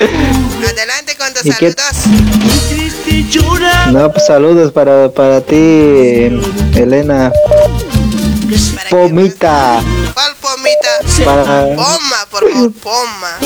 Adelante 0.70 1.16
con 1.18 1.34
tus 1.34 1.46
¿Y 1.46 1.52
qué- 1.54 1.72
saludos. 1.72 1.96
No, 3.92 4.12
pues 4.12 4.26
saludos 4.26 4.72
para, 4.72 5.10
para 5.10 5.42
ti, 5.42 5.56
Elena. 6.76 7.32
Pomita. 8.90 9.82
¿Cuál 10.14 10.36
pomita? 10.42 10.90
Para- 11.26 11.76
Poma, 11.76 12.26
por 12.30 12.52
favor, 12.52 12.72
poma. 12.84 13.38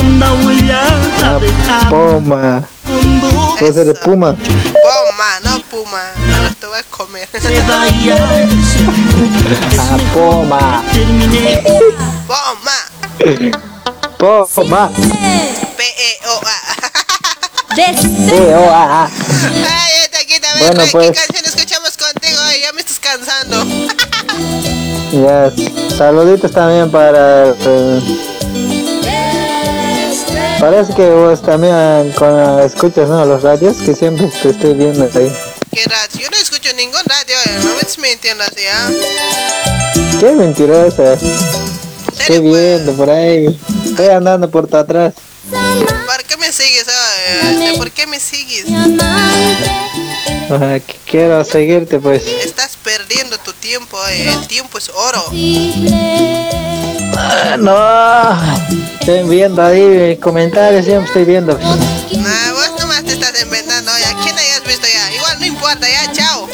Ah, 1.68 1.86
Poma. 1.88 2.64
Puede 3.58 3.72
ser 3.72 3.86
de 3.86 3.94
Puma. 3.94 4.34
Poma, 4.34 5.40
no 5.44 5.60
puma. 5.70 6.02
Ahora 6.36 6.54
te 6.60 6.66
voy 6.66 6.78
a 6.78 6.82
comer. 6.84 7.28
Ah, 9.78 9.96
Poma. 10.12 10.82
Poma. 12.26 12.76
Poma. 14.18 14.90
P-E-O-A. 15.76 16.65
Sí, 17.76 17.82
ah, 18.54 19.04
ah. 19.04 19.10
Ay, 19.68 19.92
esta 20.04 20.24
quita, 20.24 20.50
a 20.50 20.54
ver, 20.54 20.62
Bueno, 20.62 20.84
¿qué 20.84 20.90
pues. 20.92 21.10
canción 21.20 21.44
escuchamos 21.44 21.94
contigo? 21.98 22.38
Ay, 22.44 22.60
ya 22.62 22.72
me 22.72 22.80
estás 22.80 22.98
cansando. 22.98 23.66
Ya, 25.12 25.52
saluditos 25.94 26.52
también 26.52 26.90
para... 26.90 27.48
eh, 27.50 28.00
parece 30.58 30.94
que 30.94 31.10
vos 31.10 31.42
también 31.42 32.12
con, 32.12 32.60
escuchas 32.60 33.10
¿no? 33.10 33.26
los 33.26 33.42
radios, 33.42 33.76
que 33.76 33.94
siempre 33.94 34.26
te 34.42 34.50
estoy 34.50 34.72
viendo 34.72 35.04
ahí. 35.14 35.30
¿Qué 35.70 35.84
radio? 35.84 36.20
Yo 36.22 36.30
no 36.30 36.36
escucho 36.38 36.72
ningún 36.76 37.02
radio, 37.04 37.36
eh, 37.44 37.58
no 37.62 37.74
me 37.74 37.80
estés 37.80 37.98
mintiendo 37.98 38.42
así, 38.42 38.62
¿ah? 38.72 38.90
Qué 40.18 40.30
mentirosa. 40.32 41.12
Estoy 42.18 42.40
viendo 42.40 42.92
por 42.94 43.10
ahí. 43.10 43.60
Estoy 43.84 44.08
andando 44.08 44.50
por 44.50 44.66
tu 44.66 44.78
atrás. 44.78 45.12
¿Por 45.50 46.24
qué 46.24 46.36
me 46.38 46.50
sigues? 46.50 46.86
Este, 47.26 47.76
¿Por 47.76 47.90
qué 47.90 48.06
me 48.06 48.20
sigues? 48.20 48.66
Quiero 51.10 51.44
seguirte 51.44 51.98
pues. 51.98 52.24
Estás 52.26 52.76
perdiendo 52.82 53.36
tu 53.38 53.52
tiempo, 53.52 53.98
eh, 54.08 54.32
el 54.32 54.46
tiempo 54.46 54.78
es 54.78 54.88
oro. 54.90 55.24
Ah, 57.16 57.56
no. 57.58 57.76
Estoy 59.00 59.28
viendo 59.28 59.60
ahí 59.62 60.16
comentarios, 60.18 60.84
siempre 60.84 61.06
estoy 61.06 61.24
viendo. 61.24 61.58
Nah, 61.58 62.52
vos 62.52 62.70
nomás 62.80 63.02
te 63.04 63.14
estás 63.14 63.42
inventando, 63.42 63.90
¿a 63.90 64.22
quién 64.22 64.38
hayas 64.38 64.62
visto 64.66 64.86
ya? 64.86 65.12
Igual 65.14 65.40
no 65.40 65.46
importa, 65.46 65.88
ya, 65.88 66.12
chao. 66.12 66.46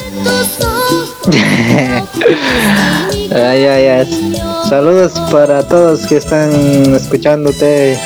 ay, 3.35 3.65
ay, 3.65 3.87
ay. 3.87 4.41
Saludos 4.69 5.11
para 5.31 5.67
todos 5.67 6.05
que 6.07 6.17
están 6.17 6.95
escuchándote. 6.95 7.99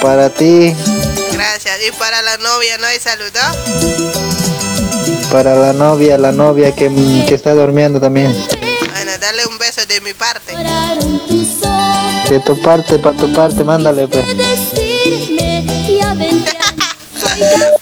Para 0.00 0.30
ti, 0.30 0.74
Gracias. 1.32 1.78
Y 1.86 1.92
para 1.92 2.22
la 2.22 2.36
novia, 2.38 2.78
¿no 2.78 2.86
hay 2.86 2.98
saludo? 2.98 3.40
para 5.30 5.54
la 5.54 5.72
novia, 5.72 6.16
la 6.16 6.32
novia 6.32 6.74
que, 6.74 6.88
que 7.28 7.34
está 7.34 7.52
durmiendo 7.52 8.00
también. 8.00 8.32
Bueno, 8.92 9.12
dale 9.20 9.46
un 9.46 9.58
beso 9.58 9.84
de 9.86 10.00
mi 10.00 10.14
parte. 10.14 10.56
De 12.28 12.40
tu 12.40 12.60
parte, 12.60 12.98
para 12.98 13.16
tu 13.16 13.32
parte, 13.32 13.64
mándale 13.64 14.08
pues. 14.08 14.24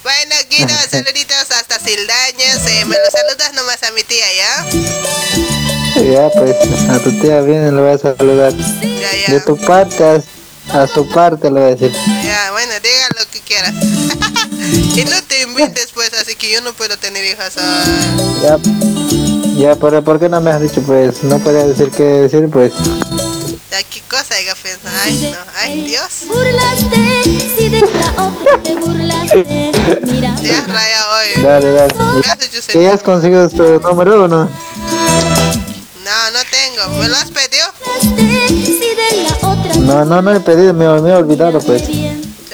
Bueno, 0.03 0.35
Guido, 0.51 0.69
saluditos 0.91 1.51
hasta 1.51 1.79
Sildañas. 1.79 2.67
Eh, 2.67 2.85
me 2.85 2.97
los 2.97 3.11
saludas 3.11 3.55
nomás 3.55 3.83
a 3.83 3.91
mi 3.93 4.03
tía, 4.03 4.27
¿ya? 4.35 5.86
Ya 6.12 6.28
pues, 6.31 6.55
a 6.90 6.98
tu 6.98 7.10
tía 7.20 7.40
viene 7.40 7.73
le 7.73 7.81
voy 7.81 7.90
a 7.93 7.98
saludar. 7.98 8.52
De 8.52 9.40
tu 9.40 9.56
parte 9.56 10.05
a, 10.05 10.82
a 10.82 10.86
su 10.86 11.09
parte 11.09 11.51
le 11.51 11.60
voy 11.60 11.62
a 11.62 11.74
decir. 11.74 11.93
Ya, 12.24 12.51
bueno, 12.52 12.73
diga 12.82 13.09
lo 13.18 13.31
que 13.31 13.40
quieras. 13.40 13.73
y 14.97 15.05
no 15.05 15.23
te 15.27 15.43
invites, 15.43 15.89
pues, 15.94 16.12
así 16.14 16.35
que 16.36 16.52
yo 16.52 16.60
no 16.60 16.73
puedo 16.74 16.97
tener 16.98 17.24
hijas. 17.24 17.55
ah. 17.59 17.85
Ya, 18.43 18.59
ya, 19.56 19.74
pero 19.77 20.02
¿por 20.05 20.20
qué 20.20 20.28
no 20.28 20.40
me 20.40 20.51
has 20.51 20.60
dicho 20.60 20.82
pues? 20.82 21.23
No 21.24 21.39
podía 21.39 21.66
decir 21.66 21.90
qué 21.90 22.02
decir 22.02 22.48
pues. 22.51 22.73
Ya, 23.70 23.82
¿Qué 23.90 24.01
cosa 24.09 24.35
hay 24.35 24.44
que 24.44 24.52
pensar? 24.62 24.93
Ay, 25.02 25.32
no, 25.35 25.39
ay, 25.59 25.81
Dios. 25.82 26.09
si 27.56 27.68
de 27.68 27.81
la 27.81 28.59
te 28.62 28.74
burlaste. 28.77 29.73
Mira, 30.02 30.36
Ya, 30.43 30.64
raya 30.66 31.05
hoy. 31.10 31.43
Dale, 31.43 31.73
dale. 31.73 31.94
¿Que 32.68 32.82
ya 32.82 32.93
has 32.94 33.02
conseguido 33.02 33.48
tu 33.48 33.81
número 33.81 34.24
o 34.24 34.28
no? 34.28 34.48
No, 36.27 36.32
no 36.32 36.39
tengo. 36.51 36.89
¿Me 37.01 37.09
lo 37.09 37.15
has 37.15 37.31
pedido? 37.31 37.66
No, 39.78 40.05
no, 40.05 40.23
no 40.23 40.35
he 40.35 40.40
pedido, 40.40 40.74
me, 40.74 40.89
me 41.01 41.11
he 41.11 41.15
olvidado 41.15 41.61
pues. 41.61 41.85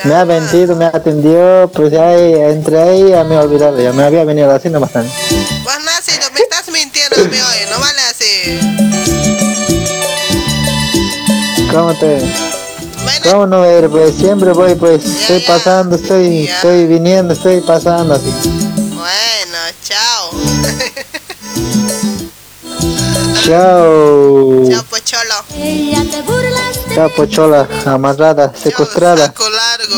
Me 0.05 0.15
ha 0.15 0.25
vendido, 0.25 0.77
me 0.77 0.85
ha 0.85 0.89
atendido, 0.89 1.69
pues 1.69 1.91
ya 1.91 2.13
eh, 2.15 2.51
entre 2.51 2.83
ahí 2.83 3.09
ya 3.09 3.25
me 3.25 3.35
he 3.35 3.39
olvidado, 3.39 3.81
ya 3.81 3.95
me 3.95 4.03
había 4.03 4.25
venido 4.25 4.51
así 4.51 4.69
nomás. 4.69 4.93
Vos 4.93 5.05
sido, 6.03 6.31
me 6.35 6.41
estás 6.41 6.69
mintiendo, 6.71 7.17
mi 7.17 7.39
no 7.71 7.79
vale 7.81 8.03
así. 8.11 8.61
¿Cómo 11.71 11.95
te...? 11.95 12.21
¿Cómo 13.31 13.47
no 13.47 13.63
ver? 13.63 13.89
Pues 13.89 14.15
siempre 14.17 14.53
voy, 14.53 14.75
pues 14.75 15.03
estoy 15.05 15.41
pasando, 15.41 15.97
estoy, 15.97 16.47
estoy 16.47 16.87
viniendo, 16.87 17.33
estoy 17.33 17.63
pasando 17.63 18.15
así. 18.15 18.62
Chao. 23.45 24.63
Chao, 24.71 24.83
pocholo. 24.85 25.35
ella 25.57 26.03
te 26.11 26.23
burlaste. 26.23 26.95
Chao, 26.95 27.11
pochola, 27.17 27.67
amarrada, 27.87 28.53
secuestrada, 28.55 29.33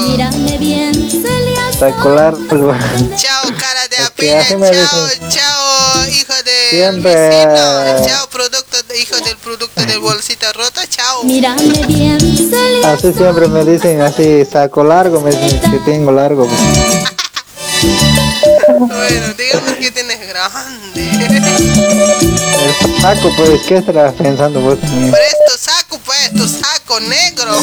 Mírame 0.09 0.57
bien, 0.59 1.11
Celia. 1.11 1.73
saco 1.79 2.09
largo. 2.11 2.75
Chao, 3.17 3.43
cara 3.59 3.87
de 3.89 4.57
me 4.57 4.71
Chao, 4.71 5.09
chao, 5.29 6.09
hijo 6.09 6.33
de 6.45 6.71
Siempre. 6.71 7.15
vecino. 7.15 8.07
Chao, 8.07 8.29
producto, 8.29 8.77
de- 8.89 8.99
hijo 9.01 9.17
del 9.17 9.37
producto 9.37 9.81
del 9.85 9.99
bolsita 9.99 10.53
rota. 10.53 10.87
Chao. 10.89 11.25
Mírame 11.25 11.85
bien, 11.87 12.19
Celia. 12.21 12.93
Así 12.93 13.13
siempre 13.13 13.49
me 13.49 13.65
dicen, 13.65 14.01
así 14.01 14.45
saco 14.51 14.85
largo, 14.85 15.21
me 15.21 15.31
dicen 15.31 15.61
que 15.71 15.79
tengo 15.81 16.13
largo. 16.13 16.47
pues. 16.47 17.24
Bueno, 18.79 19.35
digamos 19.37 19.73
que 19.79 19.91
tienes 19.91 20.21
grande. 20.29 21.11
El 22.65 23.01
saco, 23.01 23.31
pues, 23.37 23.63
¿qué 23.67 23.77
estarás 23.79 24.15
pensando 24.15 24.61
vos 24.61 24.81
también? 24.81 25.11
Pero 25.11 25.25
es 25.25 25.37
tu 25.53 25.59
saco, 25.59 25.99
pues, 26.05 26.33
tu 26.33 26.49
saco 26.49 27.01
negro. 27.01 27.55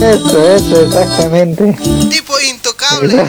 Eso, 0.00 0.54
eso, 0.54 0.82
exactamente. 0.86 1.76
tipo 2.08 2.38
intocable. 2.40 3.26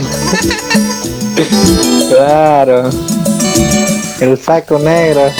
Claro. 2.10 2.90
El 4.20 4.44
saco 4.44 4.78
negro. 4.80 5.32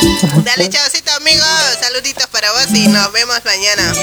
Dale, 0.44 0.70
chaucito, 0.70 1.12
amigos. 1.14 1.46
Saluditos 1.80 2.28
para 2.28 2.52
vos 2.52 2.68
y 2.74 2.88
nos 2.88 3.12
vemos 3.12 3.40
mañana. 3.46 3.94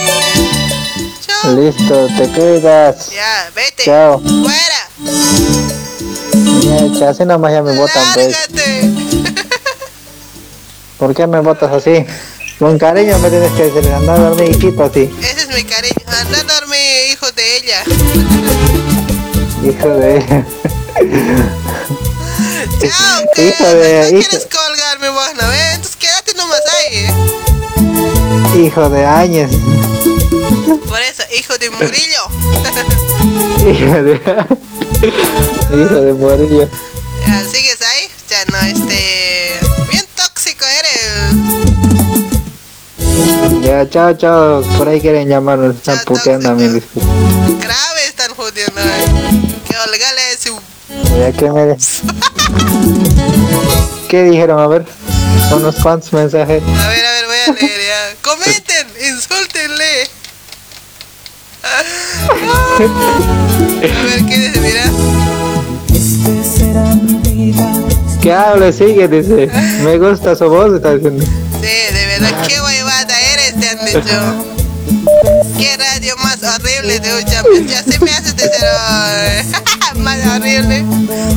Listo, 1.54 2.06
te 2.16 2.28
cuidas. 2.28 3.10
Ya, 3.10 3.50
vete. 3.54 3.84
Chao. 3.84 4.20
Fuera. 4.20 4.88
Ya, 6.98 7.08
así 7.10 7.24
nomás 7.24 7.52
ya 7.52 7.62
me 7.62 7.76
botan, 7.76 8.04
pues. 8.14 8.36
¿Por 10.98 11.14
qué 11.14 11.26
me 11.26 11.40
botas 11.40 11.72
así? 11.72 12.04
Con 12.58 12.76
cariño 12.76 13.18
me 13.20 13.30
tienes 13.30 13.52
que 13.52 13.70
decir, 13.70 13.92
anda 13.92 14.14
a 14.14 14.18
dormir, 14.18 14.50
hijito, 14.50 14.82
así. 14.82 15.14
Ese 15.22 15.42
es 15.42 15.48
mi 15.54 15.62
cariño. 15.62 15.94
Anda 16.06 16.40
a 16.40 16.42
dormir, 16.42 17.12
hijo 17.12 17.30
de 17.32 17.56
ella. 17.56 17.84
Hijo 19.64 19.88
de... 19.88 20.20
Chao, 22.80 23.22
hijo 23.36 23.64
de... 23.64 24.12
¿No 24.12 24.18
Hijo, 24.18 24.28
quieres 24.28 24.46
colgarme 24.46 25.08
vos, 25.10 25.34
no 25.40 25.48
ves? 25.48 25.74
Entonces 25.74 25.96
quédate 25.96 26.34
nomás 26.34 26.62
ahí. 26.78 28.64
hijo 28.64 28.88
de 28.88 29.04
años. 29.04 29.50
Por 30.88 31.00
eso, 31.02 31.22
hijo 31.38 31.58
de 31.58 31.70
Murillo. 31.70 32.22
Hijo 33.58 34.02
de... 34.02 34.20
Hijo 35.00 36.00
de 36.00 36.12
morillo. 36.14 36.68
Ya, 37.26 37.44
¿Sigues 37.44 37.80
ahí? 37.82 38.08
Ya 38.28 38.44
no, 38.46 38.58
este... 38.58 39.60
Bien 39.90 40.04
tóxico 40.16 40.64
eres. 40.64 41.32
Ya, 43.62 43.88
chao, 43.88 44.12
chao. 44.14 44.62
Por 44.76 44.88
ahí 44.88 45.00
quieren 45.00 45.28
llamarnos, 45.28 45.76
están 45.76 46.00
puteando 46.04 46.50
a 46.50 46.54
disculpa. 46.54 47.08
Grave 47.60 48.06
están 48.06 48.34
jodiendo. 48.34 48.80
Que 49.68 49.76
olgale 49.76 50.36
su... 50.42 50.58
Ya 51.18 51.30
que 51.32 51.48
me... 51.50 51.76
¿Qué 54.08 54.24
dijeron? 54.24 54.58
A 54.58 54.66
ver, 54.66 54.84
unos 55.52 55.76
cuantos 55.76 56.12
mensajes. 56.12 56.60
A 56.62 56.88
ver, 56.88 57.04
a 57.04 57.12
ver, 57.12 57.26
voy 57.26 57.36
a 57.36 57.52
leer 57.52 57.80
ya. 57.80 58.14
Comenten, 58.22 58.88
insúltenle. 59.06 60.08
A 62.78 64.02
ver, 64.04 64.24
¿qué 64.26 64.38
dice? 64.38 64.60
Mira. 64.60 64.84
Que 68.22 68.32
hable, 68.32 68.72
sigue, 68.72 69.08
dice. 69.08 69.50
Me 69.82 69.98
gusta 69.98 70.34
su 70.36 70.48
voz, 70.48 70.74
está 70.74 70.94
diciendo. 70.94 71.24
Sí, 71.60 71.94
de 71.94 72.06
verdad, 72.06 72.46
qué 72.46 72.60
huevada 72.60 73.20
eres, 73.32 73.54
te 73.60 73.68
han 73.68 73.84
dicho. 73.84 74.18
Qué 75.58 75.76
radio 75.76 76.16
más 76.18 76.38
horrible 76.42 77.00
de 77.00 77.24
champion. 77.24 77.66
Ya 77.66 77.82
se 77.82 77.98
me 78.00 78.10
hace 78.10 78.32
de 78.32 78.48
ser 78.48 79.94
más 79.96 80.18
horrible. 80.26 80.84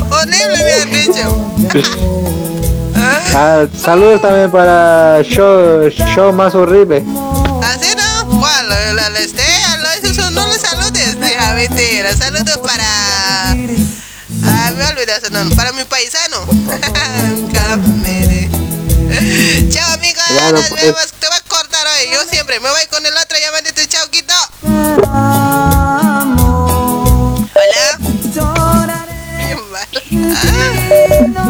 Horrible 0.09 0.63
me 0.63 0.73
han 0.73 0.91
dicho. 0.91 1.23
Ah, 3.33 3.65
saludos 3.81 4.21
también 4.21 4.51
para 4.51 5.21
show, 5.23 5.89
show 5.89 6.31
más 6.33 6.53
horrible. 6.53 7.03
¿Así 7.63 7.95
no? 7.95 8.39
¿Cuál? 8.39 8.69
¿La, 8.69 8.93
la, 8.93 9.09
la 9.09 9.19
Estea? 9.19 9.50
¿Lo- 10.21 10.27
eso 10.27 10.31
no 10.31 10.47
le 10.47 10.59
saludes? 10.59 11.19
Deja 11.19 11.53
mentira. 11.53 12.15
Saludos 12.15 12.57
para... 12.59 12.83
Ah, 14.43 14.71
me 14.75 14.85
olvidé 14.87 15.19
su 15.23 15.31
nombre. 15.33 15.55
Para 15.55 15.71
mi 15.73 15.83
paisano. 15.85 16.37
Camere. 17.53 18.49
Chao, 19.69 19.93
amigos. 19.93 20.23
Claro, 20.27 20.57
Nos 20.57 20.69
pues. 20.69 20.81
vemos. 20.83 21.07
Te 21.19 21.27
voy 21.27 21.37
a 21.37 21.41
cortar 21.47 21.85
hoy. 21.87 22.11
Yo 22.13 22.23
siempre 22.29 22.59
me 22.59 22.69
voy 22.69 22.85
con 22.89 23.05
el 23.05 23.13
otro. 23.17 23.37
Ya 23.39 23.51
me 23.51 23.61
dice 23.61 23.87
chao, 23.87 24.07
Quito. 24.09 24.33
Hola. 27.53 27.97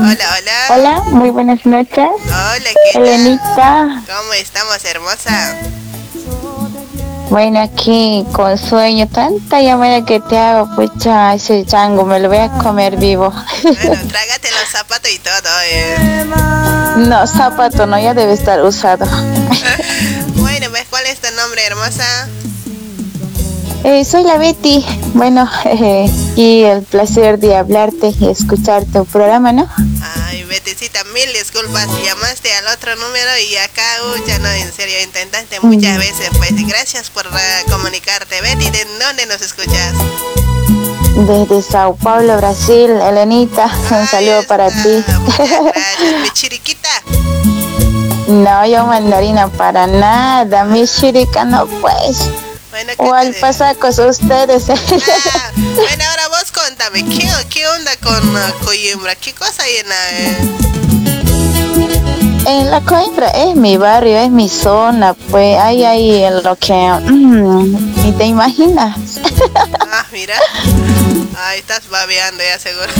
Hola, 0.03 0.26
hola. 0.38 0.57
Hola, 0.69 0.99
muy 1.11 1.30
buenas 1.30 1.65
noches. 1.65 1.98
Hola, 2.26 2.60
¿qué 2.60 2.93
tal? 2.93 3.06
Elenita. 3.06 4.03
¿Cómo 4.07 4.34
estamos, 4.34 4.84
hermosa? 4.85 5.56
Bueno, 7.31 7.61
aquí 7.61 8.25
con 8.33 8.57
sueño, 8.57 9.07
tanta 9.07 9.61
llamada 9.61 10.03
que 10.03 10.19
te 10.19 10.37
hago, 10.37 10.75
pucha, 10.75 11.33
ese 11.33 11.65
chango 11.65 12.03
me 12.03 12.19
lo 12.19 12.27
voy 12.27 12.39
a 12.39 12.49
comer 12.49 12.97
vivo. 12.97 13.31
Bueno, 13.63 13.79
trágate 14.09 14.49
los 14.51 14.69
zapatos 14.69 15.09
y 15.09 15.17
todo, 15.17 15.49
eh. 15.63 16.25
no, 16.97 17.25
zapato 17.25 17.85
no, 17.85 17.97
ya 17.97 18.13
debe 18.13 18.33
estar 18.33 18.61
usado. 18.61 19.05
Bueno, 20.35 20.67
pues, 20.71 20.85
¿cuál 20.89 21.05
es 21.05 21.21
tu 21.21 21.33
nombre, 21.33 21.65
hermosa? 21.65 22.27
Eh, 23.85 24.03
soy 24.03 24.23
la 24.23 24.37
Betty. 24.37 24.85
Bueno, 25.13 25.49
eh, 25.65 26.11
y 26.35 26.63
el 26.63 26.83
placer 26.83 27.39
de 27.39 27.55
hablarte 27.55 28.13
y 28.19 28.27
escuchar 28.27 28.83
tu 28.83 29.05
programa, 29.05 29.53
¿no? 29.53 29.69
Ay, 30.31 30.45
Betecita, 30.45 31.03
mil 31.13 31.33
disculpas. 31.33 31.87
Llamaste 32.05 32.53
al 32.53 32.67
otro 32.67 32.95
número 32.95 33.37
y 33.49 33.57
acá, 33.57 33.83
uh, 34.05 34.25
ya 34.25 34.39
no, 34.39 34.47
en 34.47 34.71
serio, 34.71 34.95
intentaste 35.03 35.59
muchas 35.59 35.97
veces, 35.97 36.29
pues. 36.37 36.51
Gracias 36.67 37.09
por 37.09 37.25
eh, 37.25 37.65
comunicarte. 37.69 38.39
Betty, 38.39 38.69
¿de 38.69 38.85
dónde 38.97 39.25
nos 39.25 39.41
escuchas? 39.41 39.93
Desde 41.27 41.61
Sao 41.61 41.97
Paulo, 41.97 42.37
Brasil, 42.37 42.91
Elenita, 42.91 43.65
un 43.91 44.07
saludo 44.07 44.43
para 44.43 44.69
ti. 44.69 45.03
Gracias, 45.05 46.21
mi 46.23 46.29
chiriquita. 46.29 46.89
No, 48.27 48.65
yo 48.65 48.85
mandarina 48.85 49.49
para 49.49 49.85
nada. 49.85 50.63
Mi 50.63 50.85
shirika 50.85 51.43
no, 51.43 51.67
pues. 51.67 52.29
o 52.95 53.13
al 53.13 53.33
pasacos 53.35 53.99
ustedes. 53.99 54.69
Ah, 54.69 55.51
bueno, 55.75 56.03
ahora 56.09 56.29
¿qué, 56.89 57.29
qué 57.49 57.67
onda 57.67 57.95
con 57.97 58.35
uh, 58.35 58.65
Coimbra? 58.65 59.15
¿Qué 59.15 59.33
cosa 59.33 59.63
hay 59.63 59.77
en 59.77 59.89
la... 59.89 60.11
Eh? 60.11 60.37
En 62.47 62.71
la 62.71 62.81
Coimbra 62.81 63.27
es 63.29 63.55
mi 63.55 63.77
barrio, 63.77 64.17
es 64.17 64.31
mi 64.31 64.49
zona, 64.49 65.13
pues 65.13 65.59
ahí 65.59 65.83
hay 65.83 66.25
lo 66.43 66.55
que 66.55 66.73
mm, 66.73 68.03
ni 68.03 68.11
te 68.13 68.25
imaginas. 68.25 68.97
ah, 69.79 70.05
mira. 70.11 70.35
Ahí 71.37 71.59
estás 71.59 71.87
babeando 71.89 72.43
ya 72.43 72.57
seguro. 72.57 72.91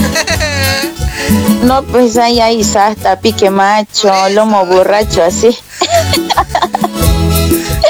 no, 1.63 1.83
pues 1.83 2.17
ahí 2.17 2.39
hay 2.39 2.63
sasta, 2.63 3.19
pique 3.19 3.49
macho, 3.49 4.11
lomo 4.29 4.63
borracho, 4.67 5.23
así. 5.23 5.57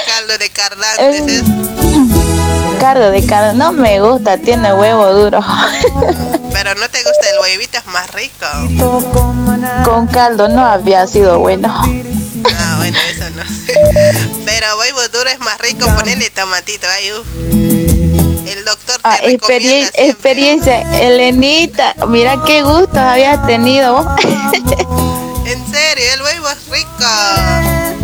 Caldo 0.07 0.37
de 0.37 0.49
cardantes. 0.49 1.43
Caldo 1.43 2.10
de 2.81 3.23
carne, 3.27 3.53
no 3.53 3.71
me 3.73 4.01
gusta, 4.01 4.39
tiene 4.39 4.73
huevo 4.73 5.13
duro. 5.13 5.39
Pero 6.51 6.73
no 6.75 6.89
te 6.89 7.03
gusta 7.03 7.29
el 7.31 7.39
huevito, 7.39 7.77
es 7.77 7.85
más 7.85 8.09
rico. 8.11 8.47
Con 9.85 10.07
caldo 10.07 10.47
no 10.47 10.65
había 10.65 11.05
sido 11.05 11.37
bueno. 11.37 11.69
Ah, 11.69 12.75
bueno, 12.77 12.97
eso 13.07 13.29
no. 13.35 13.43
Pero 14.45 14.79
huevo 14.79 14.99
duro 15.13 15.29
es 15.29 15.39
más 15.39 15.59
rico, 15.59 15.85
ponele 15.95 16.31
tomatito 16.31 16.87
ahí. 16.87 17.09
El 18.47 18.65
doctor 18.65 18.95
te 18.95 19.01
ah, 19.03 19.19
experiencia, 19.93 20.81
Elenita, 20.99 21.93
mira 22.07 22.41
qué 22.47 22.63
gusto 22.63 22.99
habías 22.99 23.45
tenido. 23.45 24.07
en 25.45 25.71
serio, 25.71 26.05
el 26.15 26.21
huevo 26.23 26.47
es 26.49 26.67
rico. 26.67 28.00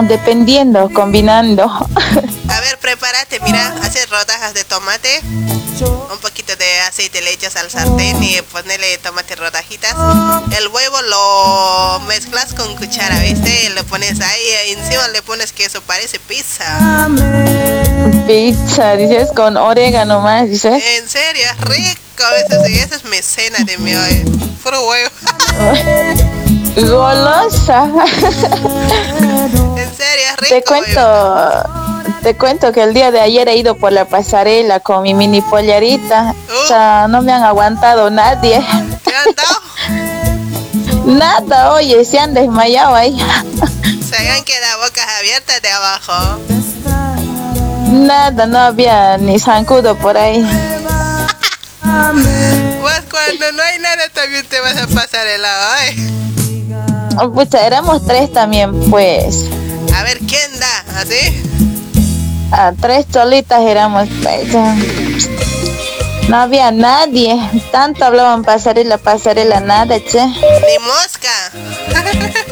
Dependiendo, 0.00 0.90
combinando. 0.92 1.64
A 1.64 2.60
ver, 2.60 2.78
prepárate, 2.78 3.40
mira, 3.40 3.74
haces 3.82 4.08
rodajas 4.08 4.54
de 4.54 4.64
tomate, 4.64 5.20
un 5.22 6.18
poquito 6.20 6.54
de 6.56 6.80
aceite 6.88 7.20
le 7.20 7.32
echas 7.32 7.56
al 7.56 7.70
sartén 7.70 8.22
y 8.22 8.40
ponele 8.50 8.98
tomate 8.98 9.36
rodajitas. 9.36 9.94
El 10.56 10.68
huevo 10.68 11.02
lo 11.02 12.00
mezclas 12.06 12.54
con 12.54 12.74
cuchara, 12.76 13.18
¿viste? 13.20 13.66
Y 13.66 13.68
lo 13.74 13.84
pones 13.84 14.20
ahí, 14.20 14.40
y 14.68 14.72
encima 14.72 15.08
le 15.08 15.22
pones 15.22 15.52
queso, 15.52 15.80
parece 15.82 16.18
pizza. 16.20 17.08
Pizza, 18.26 18.96
dices 18.96 19.28
con 19.34 19.56
orégano 19.56 20.20
más, 20.20 20.48
dices. 20.48 20.82
En 20.98 21.08
serio, 21.08 21.42
es 21.44 21.60
rico, 21.60 22.24
eso, 22.46 22.64
esa 22.64 22.96
es 22.96 23.04
mecena 23.04 23.58
de 23.64 23.78
mi 23.78 23.94
hoy. 23.94 24.24
Puro 24.62 24.88
huevo. 24.88 25.10
Golosa. 26.76 27.84
En 29.76 29.96
serio, 29.96 30.26
es 30.30 30.36
rico. 30.38 30.48
Te 30.48 30.62
cuento, 30.62 31.70
te 32.22 32.36
cuento 32.36 32.72
que 32.72 32.82
el 32.82 32.94
día 32.94 33.10
de 33.10 33.20
ayer 33.20 33.48
he 33.48 33.56
ido 33.56 33.76
por 33.76 33.92
la 33.92 34.06
pasarela 34.06 34.80
con 34.80 35.02
mi 35.02 35.12
mini 35.14 35.42
pollerita. 35.42 36.34
O 36.62 36.66
sea, 36.66 37.06
no 37.08 37.20
me 37.22 37.32
han 37.32 37.42
aguantado 37.42 38.10
nadie. 38.10 38.64
¿Qué 39.04 39.14
han 39.14 39.34
dado? 39.34 39.60
Nada, 41.18 41.72
oye, 41.72 42.04
se 42.04 42.18
han 42.18 42.32
desmayado 42.32 42.94
ahí. 42.94 43.18
Se 44.08 44.28
han 44.30 44.44
quedado 44.44 44.82
bocas 44.82 45.06
abiertas 45.18 45.60
de 45.60 45.70
abajo. 45.70 46.38
Nada, 47.90 48.46
no 48.46 48.58
había 48.58 49.18
ni 49.18 49.38
zancudo 49.38 49.96
por 49.96 50.16
ahí. 50.16 50.42
pues 51.82 53.02
cuando 53.10 53.52
no 53.52 53.62
hay 53.62 53.78
nada 53.80 54.08
también 54.08 54.46
te 54.46 54.60
vas 54.60 54.76
a 54.78 54.86
pasar 54.86 55.26
el 55.26 55.42
lado, 55.42 55.74
¿eh? 55.88 55.96
Pucha, 57.34 57.66
éramos 57.66 58.04
tres 58.06 58.32
también, 58.32 58.90
pues. 58.90 59.46
A 59.94 60.02
ver, 60.02 60.18
¿quién 60.18 60.58
da? 60.58 61.00
¿Así? 61.00 61.42
A 62.50 62.72
tres 62.72 63.06
cholitas 63.12 63.60
éramos. 63.62 64.08
Pues, 64.22 64.48
no 66.28 66.36
había 66.36 66.70
nadie. 66.70 67.36
Tanto 67.70 68.04
hablaban 68.04 68.42
pasarela, 68.44 68.98
pasarela, 68.98 69.60
nada, 69.60 69.96
che. 69.98 70.24
Ni 70.24 70.78
mosca. 70.80 71.28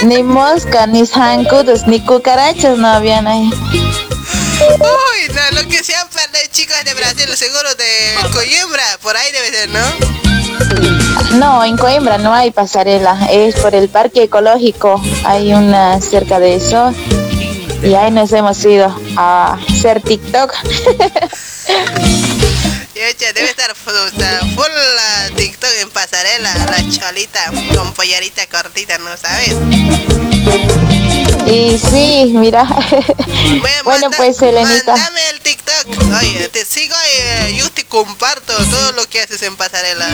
ni 0.04 0.22
mosca, 0.22 0.86
ni 0.86 1.06
zancudos, 1.06 1.86
ni 1.86 2.00
cucarachas 2.00 2.76
no 2.78 2.88
habían 2.88 3.26
ahí. 3.26 3.50
Uy, 4.60 5.34
no, 5.34 5.62
lo 5.62 5.68
que 5.68 5.82
sean 5.82 6.06
chicas 6.48 6.84
de 6.84 6.94
Brasil, 6.94 7.28
seguro 7.36 7.74
de 7.74 8.14
Coimbra, 8.32 8.98
por 9.02 9.16
ahí 9.16 9.32
debe 9.32 9.50
ser, 9.50 9.68
¿no? 9.68 11.38
No, 11.38 11.64
en 11.64 11.76
Coimbra 11.76 12.18
no 12.18 12.32
hay 12.32 12.50
pasarela, 12.50 13.28
es 13.30 13.56
por 13.56 13.74
el 13.74 13.88
parque 13.88 14.24
ecológico, 14.24 15.00
hay 15.24 15.52
una 15.52 16.00
cerca 16.00 16.38
de 16.38 16.56
eso. 16.56 16.94
Y 17.82 17.94
ahí 17.94 18.10
nos 18.10 18.32
hemos 18.32 18.62
ido 18.64 18.94
a 19.16 19.58
hacer 19.68 20.02
TikTok. 20.02 20.52
debe 23.00 23.50
estar 23.50 23.74
full, 23.74 23.94
la 23.94 25.30
TikTok 25.34 25.70
en 25.80 25.90
pasarela, 25.90 26.54
la 26.54 26.90
cholita 26.90 27.50
con 27.74 27.92
pollerita 27.94 28.46
cortita, 28.46 28.98
¿no 28.98 29.16
sabes? 29.16 29.56
Y 31.46 31.78
sí, 31.78 32.32
mira. 32.34 32.64
Bueno, 33.84 34.10
pues 34.16 34.40
Elenita. 34.42 34.94
Dame 34.94 35.20
el 35.30 35.40
TikTok. 35.40 35.86
Oye, 36.20 36.48
te 36.48 36.64
sigo 36.64 36.94
y 36.94 37.52
eh, 37.52 37.56
yo 37.56 37.70
te 37.70 37.84
comparto 37.84 38.54
todo 38.54 38.92
lo 38.92 39.08
que 39.08 39.20
haces 39.20 39.42
en 39.42 39.56
pasarela. 39.56 40.08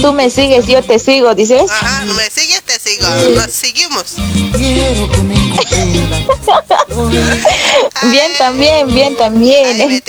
Tú 0.00 0.12
me 0.12 0.30
sigues, 0.30 0.66
yo 0.66 0.82
te 0.82 0.98
sigo, 0.98 1.34
dices. 1.34 1.70
Ajá, 1.70 2.04
me 2.04 2.30
sigues, 2.30 2.62
te 2.62 2.78
sigo. 2.78 3.06
Nos 3.34 3.50
seguimos. 3.50 4.14
bien 8.10 8.32
también, 8.38 8.94
bien 8.94 9.16
también. 9.16 9.80
Ay, 9.80 10.02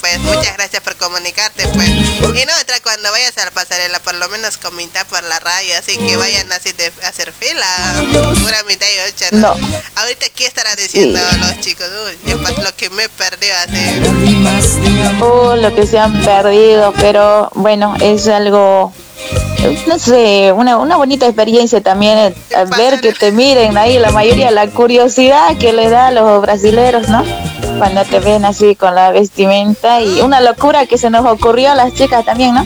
pues. 0.00 0.18
Muchas 0.20 0.56
gracias 0.56 0.81
por 0.82 0.96
comunicarte, 0.96 1.66
pues. 1.68 1.88
Y 1.88 2.46
no, 2.46 2.52
otra 2.60 2.80
cuando 2.82 3.10
vayas 3.10 3.36
a 3.38 3.44
la 3.44 3.50
pasarela, 3.50 3.98
por 4.00 4.14
lo 4.14 4.28
menos 4.28 4.56
comenta 4.56 5.04
por 5.04 5.22
la 5.24 5.38
radio, 5.40 5.76
así 5.78 5.96
que 5.96 6.16
vayan 6.16 6.50
así 6.52 6.72
de 6.72 6.92
hacer 7.04 7.32
fila. 7.32 7.66
Pura 8.42 8.62
mitad 8.64 8.86
y 8.86 9.08
ocho, 9.08 9.26
¿no? 9.32 9.54
Ahorita, 9.96 10.26
¿qué 10.34 10.46
estará 10.46 10.74
diciendo 10.76 11.20
los 11.38 11.60
chicos? 11.60 11.86
Uy, 12.06 12.34
lo 12.62 12.76
que 12.76 12.90
me 12.90 13.08
perdió 13.08 13.52
así. 13.58 15.20
Oh, 15.20 15.56
lo 15.56 15.74
que 15.74 15.86
se 15.86 15.98
han 15.98 16.20
perdido, 16.22 16.92
pero 16.98 17.50
bueno, 17.54 17.94
es 18.00 18.26
algo 18.28 18.92
no 19.86 19.98
sé, 19.98 20.52
una, 20.52 20.78
una 20.78 20.96
bonita 20.96 21.26
experiencia 21.26 21.80
también 21.80 22.18
eh, 22.18 22.34
ver 22.76 23.00
que 23.00 23.12
te 23.12 23.30
miren 23.30 23.76
ahí, 23.76 23.98
la 23.98 24.10
mayoría, 24.10 24.50
la 24.50 24.68
curiosidad 24.68 25.56
que 25.58 25.72
le 25.72 25.88
da 25.88 26.08
a 26.08 26.10
los 26.10 26.42
brasileros, 26.42 27.08
¿no? 27.08 27.24
Cuando 27.82 28.04
te 28.04 28.20
ven 28.20 28.44
así 28.44 28.76
con 28.76 28.94
la 28.94 29.10
vestimenta 29.10 30.00
y 30.00 30.20
una 30.20 30.40
locura 30.40 30.86
que 30.86 30.96
se 30.96 31.10
nos 31.10 31.26
ocurrió 31.26 31.72
a 31.72 31.74
las 31.74 31.92
chicas 31.92 32.24
también, 32.24 32.54
¿no? 32.54 32.64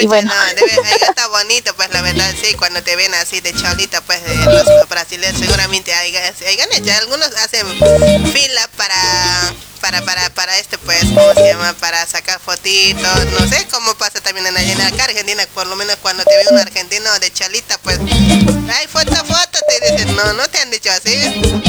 y 0.00 0.06
bueno. 0.06 0.32
no, 0.32 0.54
debe, 0.54 0.94
está 1.00 1.26
bonito, 1.26 1.74
pues 1.74 1.90
la 1.92 2.00
verdad, 2.00 2.32
sí, 2.40 2.54
cuando 2.54 2.80
te 2.80 2.94
ven 2.94 3.12
así 3.14 3.40
de 3.40 3.52
cholita, 3.52 4.02
pues 4.02 4.22
de 4.22 4.36
los 4.36 4.88
brasileños, 4.88 5.40
seguramente 5.40 5.92
hay, 5.92 6.14
hay, 6.14 6.30
hay 6.46 6.90
algunos 6.90 7.26
hacen 7.42 7.66
fila 8.32 8.70
para 8.76 8.94
para, 9.80 10.02
para, 10.02 10.30
para 10.30 10.56
este, 10.58 10.78
pues, 10.78 11.02
¿cómo 11.06 11.34
se 11.34 11.48
llama? 11.48 11.72
Para 11.80 12.06
sacar 12.06 12.38
fotitos, 12.38 13.26
no 13.32 13.48
sé 13.48 13.66
cómo 13.72 13.96
pasa 13.96 14.20
también 14.20 14.46
en, 14.46 14.56
en 14.56 14.80
acá 14.80 15.06
Argentina, 15.06 15.44
por 15.54 15.66
lo 15.66 15.74
menos 15.74 15.96
cuando 15.96 16.22
te 16.22 16.36
ve 16.36 16.44
un 16.52 16.58
argentino 16.58 17.10
de 17.18 17.32
chalita, 17.32 17.78
pues, 17.78 17.98
ay, 17.98 18.86
foto, 18.86 19.12
foto, 19.24 19.58
te 19.68 19.90
dicen, 19.90 20.14
no, 20.14 20.34
no 20.34 20.46
te 20.46 20.58
han 20.58 20.70
dicho 20.70 20.90
así. 20.92 21.65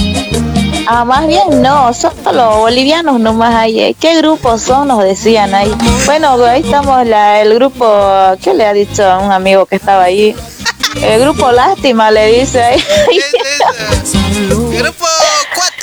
Ah, 0.90 1.04
más 1.04 1.28
bien 1.28 1.62
no, 1.62 1.94
solo 1.94 2.60
bolivianos 2.60 3.20
nomás 3.20 3.54
hay. 3.54 3.80
Eh. 3.82 3.96
¿Qué 4.00 4.16
grupos 4.16 4.62
son? 4.62 4.88
Nos 4.88 5.04
decían 5.04 5.54
ahí. 5.54 5.76
Bueno, 6.06 6.42
ahí 6.46 6.62
estamos 6.62 7.06
la, 7.06 7.42
el 7.42 7.54
grupo, 7.56 7.86
¿qué 8.42 8.54
le 8.54 8.66
ha 8.66 8.72
dicho 8.72 9.04
a 9.06 9.18
un 9.20 9.30
amigo 9.34 9.66
que 9.66 9.76
estaba 9.76 10.04
ahí? 10.04 10.34
El 11.02 11.20
grupo 11.20 11.52
Lástima 11.52 12.10
le 12.10 12.40
dice 12.40 12.64
ahí. 12.64 12.82
Grupo 14.78 15.07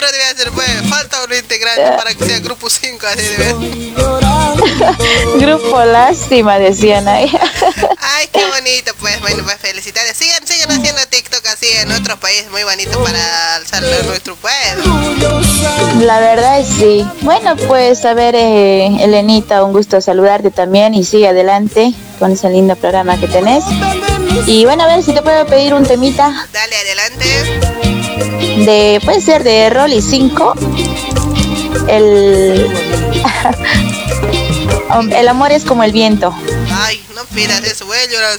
4 0.05 0.19
debe 0.19 0.37
ser, 0.37 0.51
pues. 0.53 0.89
Falta 0.89 1.25
un 1.25 1.33
integrante 1.33 1.97
para 1.97 2.15
que 2.15 2.25
sea 2.25 2.39
grupo 2.41 2.69
5, 2.69 3.07
así 3.07 3.23
debe 3.23 3.55
Grupo 5.39 5.85
Lástima, 5.85 6.59
decían 6.59 7.09
ahí. 7.09 7.31
Ay, 8.01 8.29
qué 8.33 8.45
bonito, 8.47 8.93
pues. 9.01 9.21
Bueno, 9.21 9.45
pues 9.45 9.57
felicidades. 9.57 10.17
Sigan, 10.17 10.47
sigan 10.47 10.71
haciendo 10.73 11.01
TikTok 11.09 11.47
así 11.47 11.69
en 11.69 11.93
otros 11.93 12.19
países 12.19 12.51
muy 12.51 12.65
bonito 12.65 13.03
para 13.03 13.57
alzar 13.57 13.83
nuestro 14.07 14.37
pueblo. 14.37 14.85
La 16.01 16.21
verdad 16.21 16.61
es 16.61 16.69
sí. 16.69 17.07
Bueno, 17.23 17.57
pues 17.57 18.05
a 18.05 18.15
ver, 18.15 18.35
eh, 18.35 18.87
Elenita, 19.01 19.65
un 19.65 19.73
gusto 19.73 20.01
saludarte 20.01 20.51
también 20.51 20.95
y 20.95 21.05
sigue 21.05 21.29
adelante 21.29 21.95
con 22.19 22.33
ese 22.33 22.51
lindo 22.51 22.77
programa 22.77 23.19
que 23.19 23.29
tenés. 23.29 23.65
Y 24.47 24.65
bueno, 24.65 24.85
a 24.85 24.87
ver 24.87 25.03
si 25.03 25.15
te 25.15 25.23
puedo 25.23 25.47
pedir 25.47 25.75
un 25.75 25.87
temita. 25.87 26.47
Dale, 26.53 26.77
adelante. 26.77 27.94
De, 28.57 29.01
puede 29.05 29.21
ser 29.21 29.43
de 29.45 29.71
Rolly 29.71 30.01
5. 30.01 30.55
El. 31.89 32.71
el 35.17 35.29
amor 35.29 35.53
es 35.53 35.65
como 35.65 35.83
el 35.83 35.93
viento. 35.93 36.35
Ay, 36.71 37.05
no 37.15 37.25
pidas 37.27 37.63
eso, 37.65 37.87
voy 37.87 37.99
a 37.99 38.07
llorar. 38.07 38.39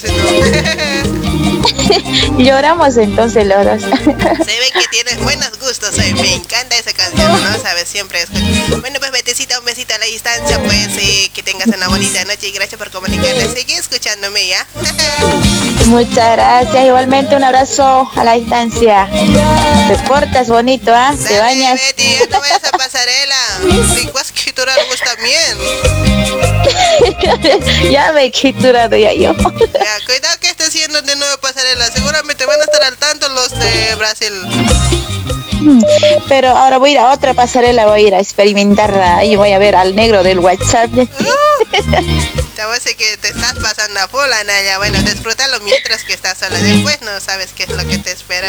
Lloramos 2.37 2.97
entonces 2.97 3.45
los 3.45 3.65
dos. 3.65 3.81
Se 3.81 4.59
ve 4.59 4.71
que 4.73 4.87
tienes 4.91 5.19
buenos 5.23 5.57
gustos, 5.59 5.97
eh, 5.99 6.13
me 6.15 6.33
encanta 6.33 6.75
esa 6.77 6.93
canción, 6.93 7.31
¿no? 7.31 7.59
Sabes, 7.61 7.87
siempre 7.87 8.21
es... 8.21 8.29
Bueno, 8.81 8.99
pues 8.99 9.11
Betecita, 9.11 9.59
un 9.59 9.65
besito 9.65 9.93
a 9.93 9.97
la 9.97 10.05
distancia, 10.05 10.59
pues, 10.59 10.87
eh, 10.97 11.31
que 11.33 11.43
tengas 11.43 11.67
una 11.67 11.87
bonita 11.87 12.23
noche 12.25 12.47
y 12.47 12.51
gracias 12.51 12.77
por 12.77 12.91
comunicarte. 12.91 13.55
Sigue 13.55 13.75
escuchándome, 13.75 14.47
¿ya? 14.47 14.65
Muchas 15.85 16.31
gracias, 16.31 16.85
igualmente 16.85 17.35
un 17.35 17.43
abrazo 17.43 18.09
a 18.15 18.23
la 18.23 18.33
distancia. 18.33 19.07
Te 19.87 19.97
portas 20.07 20.47
bonito, 20.49 20.93
¿ah? 20.93 21.13
Te 21.27 21.39
bañas. 21.39 21.79
Betty, 21.79 22.03
ya 22.03 22.25
no 22.29 22.39
vayas 22.39 22.63
a 22.63 22.71
pasarela. 22.77 23.35
Si 23.95 24.07
vas 24.07 24.31
a 24.31 24.33
quiturar 24.33 24.77
también. 25.03 25.57
ya 27.91 28.11
me 28.11 28.25
he 28.25 28.31
quiturado 28.31 28.95
ya 28.95 29.13
yo. 29.13 29.33
Ya, 29.33 30.05
cuidado 30.05 30.39
que 30.39 30.49
estés 30.49 30.69
haciendo 30.69 31.01
de 31.01 31.15
nuevo 31.15 31.37
pasarela. 31.37 31.54
Seguramente 31.93 32.45
van 32.45 32.59
a 32.59 32.63
estar 32.65 32.83
al 32.83 32.97
tanto 32.97 33.29
los 33.29 33.49
de 33.57 33.95
Brasil. 33.95 34.33
Pero 36.27 36.49
ahora 36.49 36.77
voy 36.77 36.91
a 36.91 36.93
ir 36.93 36.99
a 36.99 37.11
otra 37.11 37.33
pasarela, 37.33 37.85
voy 37.87 38.03
a 38.03 38.07
ir 38.07 38.15
a 38.15 38.19
experimentarla 38.19 39.23
y 39.25 39.35
voy 39.35 39.51
a 39.51 39.57
ver 39.59 39.75
al 39.75 39.95
negro 39.95 40.23
del 40.23 40.39
WhatsApp. 40.39 40.89
Te 40.91 42.63
voy 42.63 42.71
a 42.71 42.75
decir 42.75 42.95
que 42.95 43.17
te 43.17 43.29
estás 43.29 43.53
pasando 43.61 43.99
a 43.99 44.07
full, 44.07 44.31
Anaya. 44.39 44.77
Bueno, 44.77 44.99
disfrútalo 45.01 45.59
mientras 45.61 46.03
que 46.03 46.13
estás 46.13 46.37
sola. 46.37 46.57
Después 46.59 47.01
no 47.01 47.19
sabes 47.19 47.51
qué 47.55 47.63
es 47.63 47.69
lo 47.69 47.85
que 47.87 47.97
te 47.97 48.11
espera. 48.11 48.47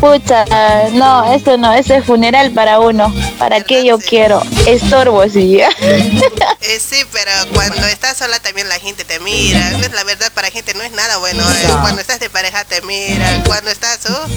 Pucha, 0.00 0.44
no, 0.92 1.32
eso 1.32 1.56
no, 1.56 1.72
ese 1.72 1.96
es 1.96 2.04
funeral 2.04 2.52
para 2.52 2.78
uno. 2.80 3.12
¿Para 3.38 3.62
qué 3.62 3.84
yo 3.84 3.98
quiero? 3.98 4.42
Estorbo, 4.66 5.26
sí. 5.28 5.60
Eh, 5.60 6.80
sí, 6.80 7.02
pero 7.12 7.30
cuando 7.54 7.86
estás 7.86 8.18
sola 8.18 8.38
también 8.40 8.68
la 8.68 8.78
gente 8.78 9.04
te 9.04 9.18
mira. 9.20 9.70
La 9.94 10.04
verdad, 10.04 10.30
para 10.34 10.50
gente 10.50 10.74
no 10.74 10.82
es 10.82 10.92
nada 10.92 11.16
bueno. 11.18 11.42
eh. 11.42 11.68
Cuando 11.80 12.00
estás 12.00 12.20
de 12.20 12.28
pareja 12.28 12.64
te 12.64 12.82
mira. 12.82 13.42
Cuando 13.46 13.70
estás 13.70 14.00
uh, 14.10 14.28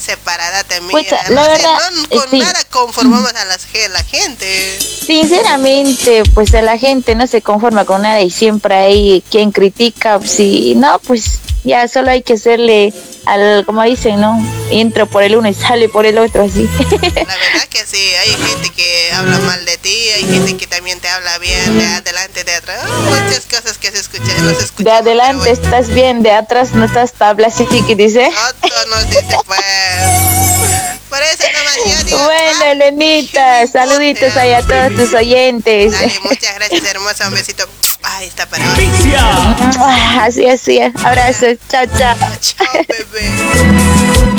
separada. 0.04 0.64
Pucha, 0.90 1.22
no 1.28 1.34
la 1.34 1.48
verdad, 1.48 1.78
no- 1.92 2.20
con 2.20 2.30
sí. 2.30 2.38
nada 2.40 2.64
conformamos 2.70 3.32
a 3.34 3.44
las, 3.44 3.66
la 3.90 4.02
gente. 4.04 4.78
Sinceramente, 4.80 6.22
pues 6.34 6.54
a 6.54 6.62
la 6.62 6.78
gente 6.78 7.14
no 7.14 7.26
se 7.26 7.42
conforma 7.42 7.84
con 7.84 8.02
nada 8.02 8.20
y 8.20 8.30
siempre 8.30 8.74
hay 8.74 9.22
quien 9.30 9.52
critica. 9.52 10.20
Si 10.24 10.74
no, 10.74 10.98
pues 11.00 11.40
ya 11.64 11.88
solo 11.88 12.10
hay 12.10 12.22
que 12.22 12.34
hacerle 12.34 12.92
al, 13.28 13.64
como 13.66 13.82
dicen, 13.82 14.20
¿no? 14.20 14.42
Entro 14.70 15.06
por 15.06 15.22
el 15.22 15.36
uno 15.36 15.48
y 15.48 15.54
sale 15.54 15.88
por 15.88 16.06
el 16.06 16.18
otro, 16.18 16.42
así. 16.44 16.68
La 16.80 16.88
verdad 17.36 17.66
que 17.70 17.84
sí, 17.86 18.12
hay 18.20 18.30
gente 18.30 18.70
que 18.70 19.10
habla 19.12 19.38
mal 19.38 19.64
de 19.64 19.76
ti, 19.78 19.96
hay 20.16 20.24
gente 20.24 20.56
que 20.56 20.66
también 20.66 20.98
te 21.00 21.08
habla 21.08 21.38
bien 21.38 21.78
de 21.78 21.86
adelante, 21.86 22.44
de 22.44 22.54
atrás. 22.54 22.80
Oh, 22.88 23.00
muchas 23.02 23.44
cosas 23.46 23.78
que 23.78 23.90
se 23.90 23.98
escuchan, 23.98 24.44
no 24.44 24.50
se 24.54 24.64
escuchan. 24.64 24.84
De 24.84 24.90
adelante 24.92 25.50
estás 25.50 25.88
bien, 25.88 26.22
de 26.22 26.32
atrás 26.32 26.72
no 26.72 26.84
estás 26.84 27.12
tabla, 27.12 27.48
así 27.48 27.66
que 27.66 27.94
dice. 27.94 28.30
Otro 28.48 28.86
nos 28.90 29.08
dice, 29.08 29.36
pues. 29.46 29.60
Por 31.08 31.22
eso 31.22 31.44
nomás 31.52 31.76
yo 31.98 32.04
digo, 32.04 32.18
Bueno, 32.24 32.64
Elenita, 32.66 33.66
saluditos 33.72 34.36
ahí 34.36 34.52
a 34.52 34.62
todos 34.62 34.94
tus 34.94 35.14
oyentes. 35.14 35.92
dale, 35.92 36.20
muchas 36.22 36.54
gracias, 36.54 36.84
hermosa, 36.84 37.28
un 37.28 37.34
besito. 37.34 37.66
Ahí 38.16 38.26
está 38.26 38.46
para. 38.46 38.64
Ah, 39.80 40.24
Así, 40.24 40.48
así, 40.48 40.80
abrazos, 40.80 41.56
chao, 41.68 41.86
chao. 41.96 42.16
Chao, 42.40 42.66
bebé. 42.88 44.38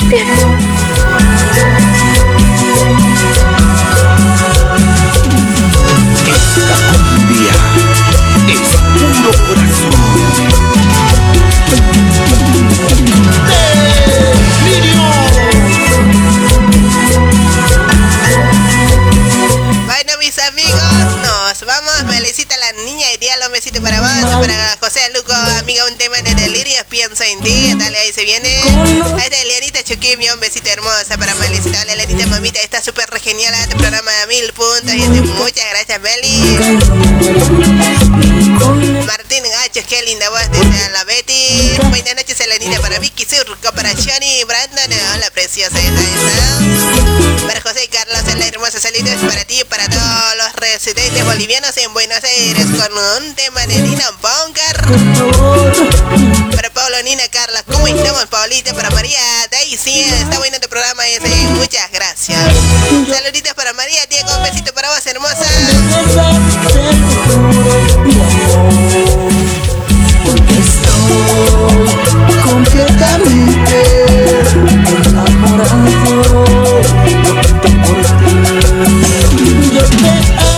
Cumbia 7.00 7.52
es 8.48 8.68
puro 8.92 9.30
corazón. 9.46 9.69
La 22.58 22.72
niña 22.84 23.10
ideal, 23.12 23.40
un 23.46 23.52
besito 23.52 23.80
para 23.80 24.00
vos, 24.00 24.10
para 24.40 24.76
José 24.80 25.00
Luco, 25.14 25.32
amiga, 25.32 25.86
un 25.86 25.96
tema 25.96 26.20
de 26.20 26.29
pienso 26.88 27.22
en 27.24 27.40
ti. 27.40 27.74
Dale, 27.76 27.98
ahí 27.98 28.12
se 28.12 28.24
viene. 28.24 28.48
Ahí 28.48 29.24
está 29.24 29.40
Elianita 29.40 29.82
Chuquimio, 29.84 30.34
un 30.34 30.40
besito 30.40 30.68
hermosa 30.68 31.16
para 31.18 31.34
Melisita. 31.34 31.78
Dale, 31.78 31.92
Elianita, 31.92 32.26
mamita, 32.26 32.60
está 32.60 32.82
súper 32.82 33.08
genial 33.20 33.54
este 33.54 33.76
programa 33.76 34.10
de 34.10 34.26
mil 34.28 34.52
puntos. 34.52 34.94
Y 34.94 35.02
este, 35.02 35.20
muchas 35.20 35.64
gracias, 35.70 36.00
Meli. 36.00 36.30
Martín 39.06 39.42
Gachos, 39.50 39.84
qué 39.88 40.02
linda 40.02 40.28
voz 40.30 40.50
desde 40.50 40.90
la 40.92 41.04
Betty. 41.04 41.78
Buenas 41.88 42.14
noches, 42.16 42.40
Elenita, 42.40 42.80
para 42.80 42.98
Vicky 42.98 43.24
Surco, 43.24 43.72
para 43.72 43.90
Johnny, 43.90 44.44
Brandon, 44.44 44.92
hola 45.14 45.30
preciosa, 45.30 45.78
está. 45.78 47.46
Para 47.46 47.60
José 47.60 47.84
y 47.84 47.88
Carlos, 47.88 48.22
la 48.38 48.46
hermosa 48.46 48.80
salida 48.80 49.12
es 49.12 49.20
para 49.20 49.44
ti 49.44 49.60
y 49.60 49.64
para 49.64 49.88
todos 49.88 50.36
los 50.36 50.52
residentes 50.56 51.24
bolivianos 51.24 51.76
en 51.78 51.92
Buenos 51.92 52.22
Aires 52.22 52.66
con 52.66 52.92
un 52.96 53.34
tema 53.34 53.66
de 53.66 53.76
Nina 53.82 54.10
Bongar. 54.22 54.86
Para 56.60 56.74
Pablo, 56.74 57.02
Nina, 57.04 57.26
Carla, 57.28 57.62
¿cómo 57.62 57.86
estamos, 57.86 58.26
Paulita? 58.26 58.74
Para 58.74 58.90
María, 58.90 59.18
Daisy, 59.50 59.98
está 59.98 60.36
bueno 60.36 60.60
tu 60.60 60.68
programa 60.68 61.08
ese, 61.08 61.26
muchas 61.54 61.90
gracias. 61.90 62.38
Saluditos 63.08 63.54
para 63.54 63.72
María, 63.72 64.04
Diego, 64.10 64.28
un 64.36 64.42
besito 64.42 64.74
para 64.74 64.90
vos, 64.90 65.06
hermosa. 65.06 65.38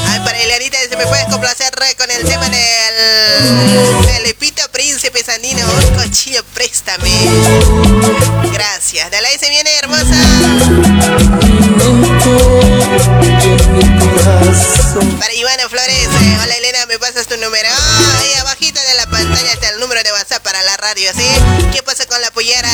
Ay, 0.09 0.21
para 0.25 0.43
Elianita, 0.43 0.79
si 0.91 0.97
me 0.97 1.07
puedes 1.07 1.27
complacer 1.27 1.73
con 1.97 2.11
el 2.11 2.25
tema 2.25 2.49
del 2.49 4.05
Felipito 4.05 4.69
Príncipe 4.73 5.23
Sandino, 5.23 5.63
un 6.13 6.15
cochillo, 6.15 6.45
préstame. 6.53 7.09
Gracias. 8.53 9.11
De 9.11 9.17
ahí 9.17 9.39
se 9.39 9.49
viene, 9.49 9.71
hermosa. 9.79 10.15
Para 15.19 15.33
Ivana 15.35 15.69
Flores, 15.71 16.05
eh, 16.05 16.39
hola 16.43 16.55
Elena, 16.57 16.85
me 16.87 16.99
pasas 16.99 17.27
tu 17.27 17.37
número. 17.39 17.67
Ah, 17.73 18.19
ahí 18.21 18.35
abajito 18.41 18.79
de 18.81 18.95
la 18.95 19.07
pantalla 19.07 19.53
está 19.53 19.71
el 19.71 19.81
número 19.81 20.03
de 20.03 20.13
WhatsApp 20.13 20.43
para 20.43 20.63
la 20.63 20.77
radio, 20.77 21.11
¿sí? 21.17 21.25
¿Qué 21.73 21.83
pasa 21.83 22.05
con 22.07 22.21
la 22.21 22.31
pollera? 22.31 22.69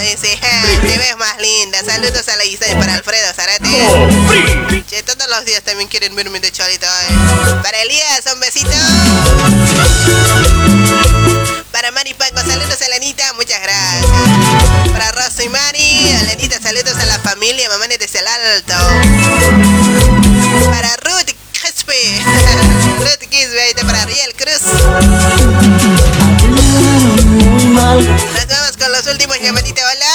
Dice, 0.00 0.36
"Ja, 0.36 0.62
te 0.82 0.98
ves 0.98 1.16
más 1.18 1.38
linda. 1.40 1.78
Saludos 1.84 2.26
a 2.28 2.36
la 2.36 2.44
Isabel 2.44 2.76
para 2.78 2.94
Alfredo 2.94 3.32
Zarate. 3.32 4.84
Che, 4.90 5.02
todos 5.04 5.28
los 5.28 5.44
días 5.44 5.62
también 5.62 5.88
quieren 5.88 6.14
verme 6.16 6.40
de 6.40 6.50
cholito. 6.50 6.86
eh. 6.86 7.60
Para 7.62 7.80
Elías, 7.82 8.22
un 8.32 8.40
besito. 8.40 8.70
Para 11.72 11.90
Mari 11.90 12.14
Lenita, 12.88 13.32
muchas 13.34 13.60
gracias. 13.60 14.06
Para 14.92 15.10
Rosso 15.12 15.42
y 15.42 15.48
Mari, 15.48 16.12
Lenita, 16.26 16.60
saludos 16.60 16.94
a 16.96 17.04
la 17.06 17.18
familia, 17.18 17.68
mamá 17.68 17.86
desde 17.88 18.20
el 18.20 18.26
alto. 18.26 18.74
Para 20.70 20.96
Ruth 20.96 21.34
Quispe, 21.52 22.22
Ruth 23.00 23.28
Quispe, 23.28 23.60
ahí 23.60 23.70
está 23.70 23.84
para 23.84 24.02
Ariel 24.02 24.34
Cruz. 24.36 24.62
Nos 27.72 28.46
vamos 28.48 28.76
con 28.78 28.92
los 28.92 29.06
últimos 29.08 29.40
llamaditos, 29.40 29.82
hola. 29.82 30.06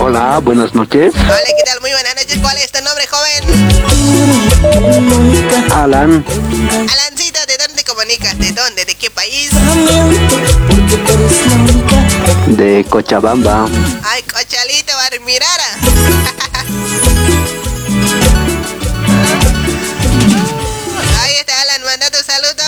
Hola, 0.00 0.38
buenas 0.38 0.74
noches. 0.74 1.12
Hola, 1.14 1.38
¿qué 1.46 1.62
tal? 1.64 1.80
Muy 1.80 1.90
buenas 1.90 2.14
noches. 2.16 2.38
¿Cuál 2.40 2.56
es 2.56 2.72
tu 2.72 2.82
nombre, 2.82 3.06
joven? 3.06 3.44
Alan, 5.72 6.24
¿de 7.46 7.56
dónde 7.58 7.84
comunicas? 7.84 8.38
¿De 8.38 8.52
dónde? 8.52 8.84
¿De 8.84 8.94
qué 8.94 9.10
país? 9.10 9.50
de 12.46 12.84
Cochabamba. 12.88 13.66
Ay, 14.04 14.22
cochalito, 14.22 14.92
Barmirara. 14.96 15.64
Ahí 21.22 21.34
está 21.36 21.60
Alan, 21.62 21.82
manda 21.84 22.10
tu 22.10 22.18
saludo. 22.22 22.64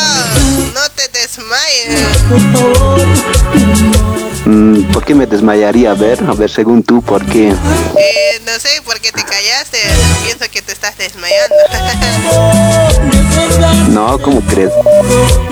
No 0.74 0.88
te 0.90 1.08
desmayes. 1.08 2.00
Mm, 4.46 4.84
¿Por 4.92 5.04
qué 5.04 5.14
me 5.14 5.26
desmayaría? 5.26 5.90
A 5.92 5.94
ver, 5.94 6.22
a 6.24 6.32
ver, 6.32 6.50
según 6.50 6.82
tú, 6.82 7.02
¿por 7.02 7.24
qué? 7.26 7.50
Eh, 7.50 8.40
no 8.44 8.52
sé 8.58 8.80
por 8.84 8.98
qué 9.00 9.12
te 9.12 9.22
callaste. 9.24 9.78
Pienso 10.24 10.50
que 10.50 10.62
te 10.62 10.65
estás 10.88 10.98
desmayando. 10.98 11.54
No, 13.88 14.18
¿cómo 14.20 14.40
crees? 14.42 14.70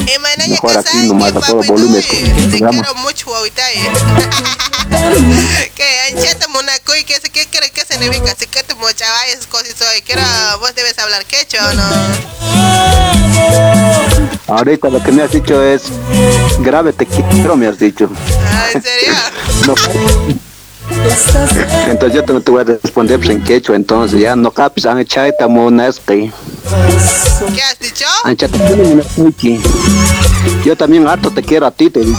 Eh, 0.07 0.19
Mejor 0.49 0.77
aquí 0.77 1.09
nomás 1.09 1.35
a 1.35 1.41
todo 1.41 1.63
volumen 1.63 1.97
escuchar 1.97 2.39
el 2.39 2.51
te 2.51 2.59
quiero 2.59 2.95
mucho 2.97 3.31
eh. 3.47 3.53
que 5.75 5.85
ancheta 6.11 6.47
monacuy 6.49 7.05
que 7.05 7.15
se 7.15 7.31
qué 7.31 7.47
cree 7.47 7.71
que 7.71 7.87
significa 7.87 8.35
si 8.39 8.47
que 8.47 8.63
te 8.63 8.75
mochaba 8.75 9.27
es 9.33 9.47
cosas 9.47 9.75
hoy 9.81 10.03
que 10.03 10.13
era 10.13 10.57
vos 10.61 10.75
debes 10.75 10.99
hablar 10.99 11.25
quechua 11.25 11.71
o 11.71 11.75
no 11.75 11.85
Ahorita 14.49 14.91
lo 14.91 15.03
que 15.03 15.11
me 15.13 15.23
has 15.23 15.33
dicho 15.33 15.63
es 15.63 15.85
grave 16.59 16.93
te 16.93 17.07
quiero, 17.07 17.57
me 17.57 17.69
has 17.69 17.79
dicho. 17.79 18.11
ah 18.51 18.67
en 18.75 18.83
serio 18.83 19.15
No. 19.67 19.75
Entonces 21.89 22.15
yo 22.15 22.25
te, 22.25 22.33
no 22.33 22.41
te 22.41 22.51
voy 22.51 22.61
a 22.63 22.65
responder 22.65 23.19
pues, 23.19 23.31
en 23.31 23.43
quechua, 23.43 23.77
entonces 23.77 24.21
ya 24.21 24.37
no 24.37 24.51
capis, 24.51 24.87
han 24.87 24.99
echado 24.99 25.27
esta 25.27 25.49
monaski. 25.49 26.33
¿qué 27.55 27.63
has 27.63 27.79
dicho? 27.79 28.07
Monaski. 28.25 29.61
Yo 30.65 30.77
también 30.77 31.07
harto 31.07 31.31
te 31.31 31.43
quiero 31.43 31.67
a 31.67 31.71
ti, 31.71 31.91
te 31.91 32.01
digo. 32.01 32.19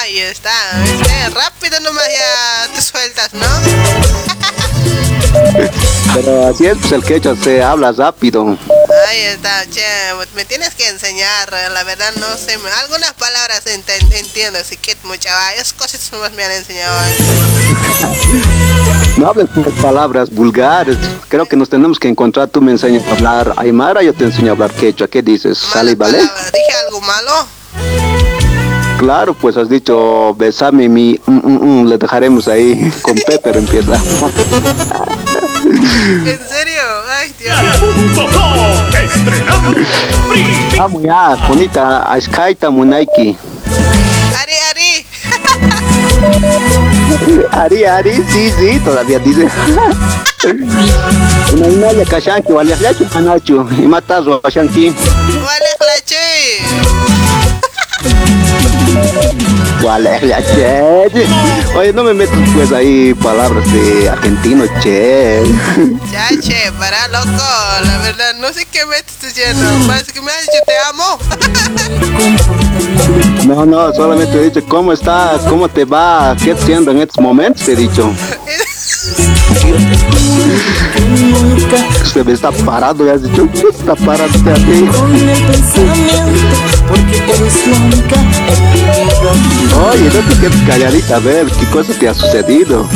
ahí 0.00 0.18
está 0.18 0.50
¿viste? 0.82 1.30
rápido 1.30 1.80
nomás 1.80 2.04
ya 2.06 2.72
te 2.74 2.82
sueltas 2.82 3.34
¿no? 3.34 3.46
Pero 6.16 6.46
así 6.46 6.64
es, 6.64 6.78
pues 6.78 6.92
el 6.92 7.04
quechua 7.04 7.36
se 7.36 7.62
habla 7.62 7.92
rápido. 7.92 8.56
Ahí 9.06 9.18
está, 9.34 9.66
che, 9.68 9.82
me 10.34 10.46
tienes 10.46 10.74
que 10.74 10.88
enseñar, 10.88 11.52
la 11.74 11.84
verdad 11.84 12.10
no 12.18 12.26
sé, 12.38 12.56
algunas 12.82 13.12
palabras 13.12 13.62
enten- 13.66 14.10
entiendo, 14.14 14.58
así 14.58 14.78
que 14.78 14.96
muchas 15.04 15.34
esas 15.56 15.74
cosas 15.74 16.10
nomás 16.12 16.32
me 16.32 16.42
han 16.42 16.52
enseñado. 16.52 16.96
No 19.18 19.28
hables 19.28 19.48
palabras 19.82 20.30
vulgares. 20.30 20.96
Creo 21.28 21.44
que 21.44 21.56
nos 21.56 21.68
tenemos 21.68 21.98
que 21.98 22.08
encontrar. 22.08 22.48
Tú 22.48 22.62
me 22.62 22.72
enseñas 22.72 23.06
a 23.08 23.12
hablar 23.12 23.52
aymara, 23.58 24.02
yo 24.02 24.14
te 24.14 24.24
enseño 24.24 24.48
a 24.48 24.52
hablar 24.52 24.72
quechua. 24.72 25.08
¿Qué 25.08 25.20
dices? 25.20 25.58
¿Sale 25.58 25.92
y 25.92 25.94
vale? 25.96 26.18
¿Dije 26.18 26.76
algo 26.86 27.00
malo? 27.02 27.32
Claro, 28.98 29.34
pues 29.34 29.58
has 29.58 29.68
dicho 29.68 30.34
besame 30.34 30.88
mi... 30.88 31.20
mm, 31.26 31.32
mm, 31.32 31.82
mm, 31.82 31.86
le 31.88 31.98
dejaremos 31.98 32.48
ahí 32.48 32.90
con 33.02 33.14
Pepper 33.26 33.58
empieza. 33.58 34.00
¿En 35.86 36.40
serio? 36.48 36.82
Ay, 37.08 37.32
Dios. 37.38 37.56
Vamos 40.76 41.02
ya, 41.02 41.36
bonita, 41.48 42.02
a 42.02 42.20
Skyta 42.20 42.70
Munaiki. 42.70 43.36
Ari, 44.40 44.52
Ari. 44.70 45.06
Ari, 47.52 47.84
Ari, 47.84 48.14
sí, 48.30 48.52
sí, 48.58 48.80
todavía 48.80 49.18
dice. 49.18 49.48
Una 51.52 51.68
inaya 51.68 52.04
kashanki, 52.04 52.52
wale 52.52 52.76
yachu 52.80 53.06
manachu, 53.14 53.68
y 53.78 53.86
matas 53.86 54.26
wa 54.26 54.40
Vale, 59.82 60.10
Wale 60.10 60.28
yachu. 60.28 61.78
Oye, 61.78 61.92
no 61.92 62.02
me 62.02 62.14
metas 62.14 62.38
pues 62.54 62.72
ahí 62.72 63.14
palabras 63.14 63.64
de 63.72 64.08
argentino, 64.08 64.64
che. 64.82 65.42
Ya, 66.10 66.28
che, 66.40 66.72
para 66.78 67.08
loco, 67.08 67.44
la 67.84 67.98
verdad, 67.98 68.34
no 68.40 68.52
sé 68.52 68.66
qué 68.66 68.86
me 68.86 68.96
estás 68.96 69.20
diciendo, 69.20 69.64
parece 69.86 70.12
que 70.12 70.20
me 70.20 70.30
has 70.30 70.40
dicho 70.40 70.58
te 70.66 70.72
amo. 70.88 71.18
No, 73.46 73.64
no, 73.66 73.92
solamente 73.94 74.36
he 74.36 74.50
dicho, 74.50 74.64
¿cómo 74.66 74.92
estás? 74.92 75.42
¿Cómo 75.42 75.68
te 75.68 75.84
va? 75.84 76.34
¿Qué 76.42 76.52
haciendo 76.52 76.90
en 76.90 76.98
estos 76.98 77.22
momentos? 77.22 77.64
Te 77.64 77.72
he 77.72 77.76
dicho. 77.76 78.12
Se 82.12 82.24
me 82.24 82.32
está 82.32 82.50
parado, 82.50 83.06
ya 83.06 83.12
has 83.12 83.22
dicho, 83.22 83.48
¿qué 83.52 83.68
está 83.68 83.94
parado 83.94 84.32
usted 86.90 87.72
aquí? 88.52 88.82
Oye, 89.90 90.10
no 90.14 90.20
te 90.28 90.40
quedes 90.40 90.62
calladita, 90.66 91.16
a 91.16 91.20
ver, 91.20 91.46
¿qué 91.46 91.66
cosa 91.66 91.92
te 91.98 92.08
ha 92.08 92.14
sucedido? 92.14 92.88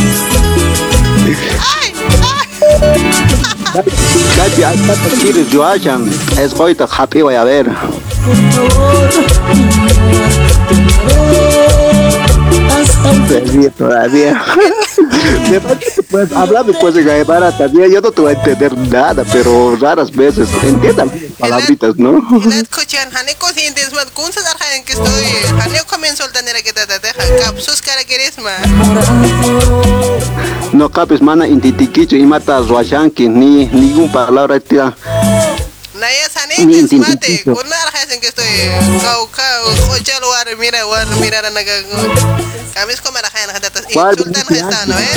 Quieres. 1.25 1.61
Es 6.39 6.59
hoy 6.59 6.75
te 6.75 6.85
happy, 6.85 7.23
voy 7.23 7.35
a 7.35 7.45
ver. 7.45 7.71
Todavía, 13.29 13.71
todavía. 13.71 14.45
De 15.51 15.59
verdad 15.59 15.79
que 15.79 16.03
puedes 16.05 16.33
hablar 16.33 16.65
después 16.65 16.95
de 16.95 17.03
Gaibara 17.03 17.57
también. 17.57 17.91
Yo 17.91 18.01
no 18.01 18.11
te 18.11 18.21
voy 18.21 18.33
a 18.33 18.37
entender 18.37 18.77
nada, 18.77 19.25
pero 19.33 19.77
raras 19.77 20.11
veces. 20.11 20.49
Entiendan 20.63 21.11
palabritas, 21.39 21.97
¿no? 21.97 22.19
Escuchan, 22.53 23.15
Hane 23.15 23.35
conscientes, 23.37 23.91
kun 24.15 24.33
sa 24.33 24.43
darhan 24.43 24.85
que 24.85 24.93
estoy, 24.93 25.25
Hane 25.61 25.81
comienzo 25.87 26.25
el 26.25 26.33
tanera 26.33 26.63
que 26.63 26.73
te 26.73 26.87
dejan, 26.87 27.27
capsus 27.41 27.81
cara 27.83 28.05
que 28.05 28.15
eres, 28.15 28.39
man. 28.39 28.61
No 30.73 30.89
capes, 30.91 31.21
mana, 31.21 31.47
intitiquicho 31.49 32.17
y 32.17 32.23
mata 32.23 32.61
ruashanki, 32.61 33.29
ni 33.29 33.67
ningún 33.67 34.11
palabra 34.13 34.61
tira. 34.61 34.95
Naya 36.01 36.27
mate, 36.97 37.45
kau 37.45 39.29
kau, 39.29 39.63
war 40.25 40.57
mira 40.57 40.87
war 40.89 41.07
mira 41.21 41.43
eh. 44.97 45.17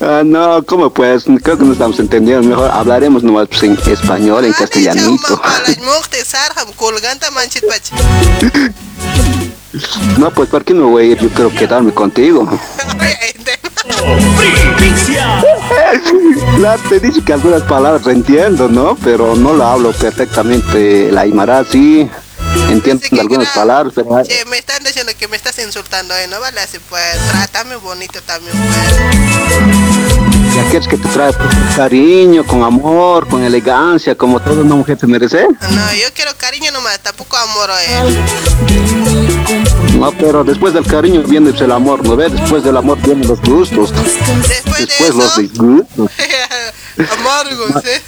Ah, 0.00 0.22
no, 0.24 0.62
¿cómo 0.64 0.90
pues? 0.90 1.24
Creo 1.42 1.58
que 1.58 1.64
no 1.64 1.72
estamos 1.72 1.98
entendiendo. 1.98 2.48
Mejor 2.48 2.70
hablaremos 2.70 3.22
nomás 3.22 3.48
pues, 3.48 3.62
en 3.62 3.78
español, 3.92 4.44
en 4.44 4.52
castellanito. 4.52 5.40
Manchit 7.32 7.64
pach. 7.66 7.90
No, 10.18 10.30
pues, 10.30 10.48
¿por 10.48 10.64
qué 10.64 10.72
no 10.74 10.88
voy 10.88 11.02
a 11.02 11.06
ir? 11.12 11.18
Yo 11.20 11.28
quiero 11.28 11.50
quedarme 11.54 11.92
contigo. 11.92 12.48
Te 16.88 17.00
dije 17.00 17.22
que 17.22 17.32
algunas 17.32 17.62
palabras 17.62 18.06
entiendo, 18.06 18.68
¿no? 18.68 18.96
Pero 19.02 19.34
no 19.36 19.52
lo 19.52 19.64
hablo 19.64 19.92
perfectamente. 19.92 21.10
La 21.12 21.22
Aymara 21.22 21.64
sí, 21.64 22.08
entiendo 22.70 23.06
algunas 23.20 23.48
palabras, 23.48 23.92
pero... 23.94 24.22
Che, 24.24 24.44
me 24.46 24.58
están 24.58 24.82
diciendo 24.84 25.12
que 25.18 25.28
me 25.28 25.36
estás 25.36 25.58
insultando, 25.58 26.16
eh, 26.16 26.26
no 26.28 26.40
vale 26.40 26.60
así, 26.60 26.78
pues, 26.88 27.16
trátame 27.30 27.76
bonito 27.76 28.20
también, 28.22 28.54
pues. 28.56 30.54
Ya 30.54 30.64
quieres 30.70 30.88
que 30.88 30.96
te 30.96 31.08
trae 31.08 31.32
con 31.32 31.48
cariño, 31.76 32.44
con 32.44 32.62
amor, 32.62 33.28
con 33.28 33.44
elegancia, 33.44 34.16
como 34.16 34.40
toda 34.40 34.62
una 34.62 34.74
mujer 34.74 34.98
se 34.98 35.06
merece. 35.06 35.46
No, 35.46 35.94
yo 35.94 36.12
quiero 36.14 36.36
cariño 36.36 36.72
nomás, 36.72 36.98
tampoco 37.00 37.36
amor, 37.36 37.70
eh. 37.70 38.24
No, 39.98 40.12
pero 40.12 40.44
después 40.44 40.74
del 40.74 40.86
cariño 40.86 41.22
viene 41.22 41.50
pues, 41.50 41.62
el 41.62 41.72
amor, 41.72 42.04
¿no 42.04 42.16
ves? 42.16 42.32
Después 42.32 42.62
del 42.64 42.76
amor 42.76 42.98
vienen 43.02 43.28
los 43.28 43.40
gustos. 43.40 43.92
Después 44.48 45.14
los 45.14 45.36
disgustos. 45.36 46.10
Amargos, 47.18 47.84
eh. 47.84 48.02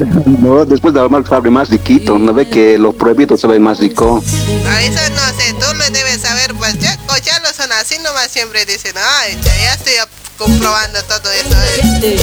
No, 0.40 0.64
después 0.64 0.94
amor 0.96 1.26
se 1.28 1.34
abre 1.34 1.50
más 1.50 1.68
riquito, 1.68 2.18
¿no 2.18 2.32
ve 2.32 2.48
que 2.48 2.78
lo 2.78 2.92
prohibido 2.92 3.36
se 3.36 3.46
ve 3.46 3.58
más 3.58 3.78
rico? 3.78 4.22
A 4.66 4.82
eso 4.82 5.00
no 5.10 5.20
sé, 5.38 5.52
tú 5.54 5.74
lo 5.76 5.84
debes 5.90 6.20
saber, 6.20 6.54
pues, 6.54 6.78
ya, 6.78 6.96
cochalos 7.06 7.54
son 7.56 7.70
así 7.72 7.98
nomás 7.98 8.30
siempre 8.30 8.64
dicen, 8.64 8.94
ay, 8.96 9.38
ya, 9.42 9.56
ya 9.56 9.74
estoy 9.74 9.94
comprobando 10.38 10.98
todo 11.04 11.30
eso, 11.32 11.56
eh. 12.02 12.18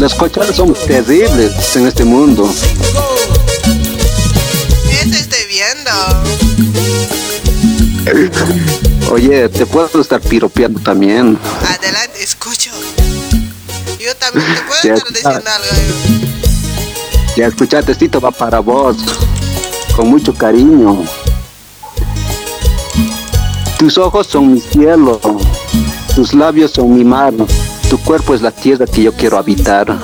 Los 0.00 0.14
cochados 0.14 0.56
son 0.56 0.72
terribles 0.74 1.76
en 1.76 1.86
este 1.86 2.04
mundo. 2.04 2.50
Eso 4.90 5.14
estoy 5.14 5.44
viendo. 5.48 5.90
Oye, 9.10 9.48
te 9.50 9.66
puedo 9.66 10.00
estar 10.00 10.20
piropeando 10.20 10.80
también. 10.80 11.38
Adelante, 11.68 12.22
escucho. 12.22 12.70
Yo 13.98 14.14
también 14.16 14.46
te 14.54 14.62
puedo 14.62 14.82
Ya 14.82 14.94
estar 14.94 15.12
diciendo 15.12 15.50
algo. 15.50 15.68
Ya 17.36 17.46
escuchaste, 17.46 17.92
esto 17.92 18.20
va 18.20 18.30
para 18.30 18.58
vos. 18.60 18.96
Con 19.96 20.08
mucho 20.08 20.34
cariño. 20.34 21.04
Tus 23.78 23.98
ojos 23.98 24.26
son 24.26 24.52
mi 24.52 24.60
cielo. 24.60 25.20
Tus 26.14 26.34
labios 26.34 26.72
son 26.72 26.94
mi 26.94 27.04
mar. 27.04 27.32
Tu 27.88 27.98
cuerpo 27.98 28.34
es 28.34 28.42
la 28.42 28.50
tierra 28.50 28.86
que 28.86 29.02
yo 29.02 29.12
quiero 29.12 29.38
habitar. 29.38 29.86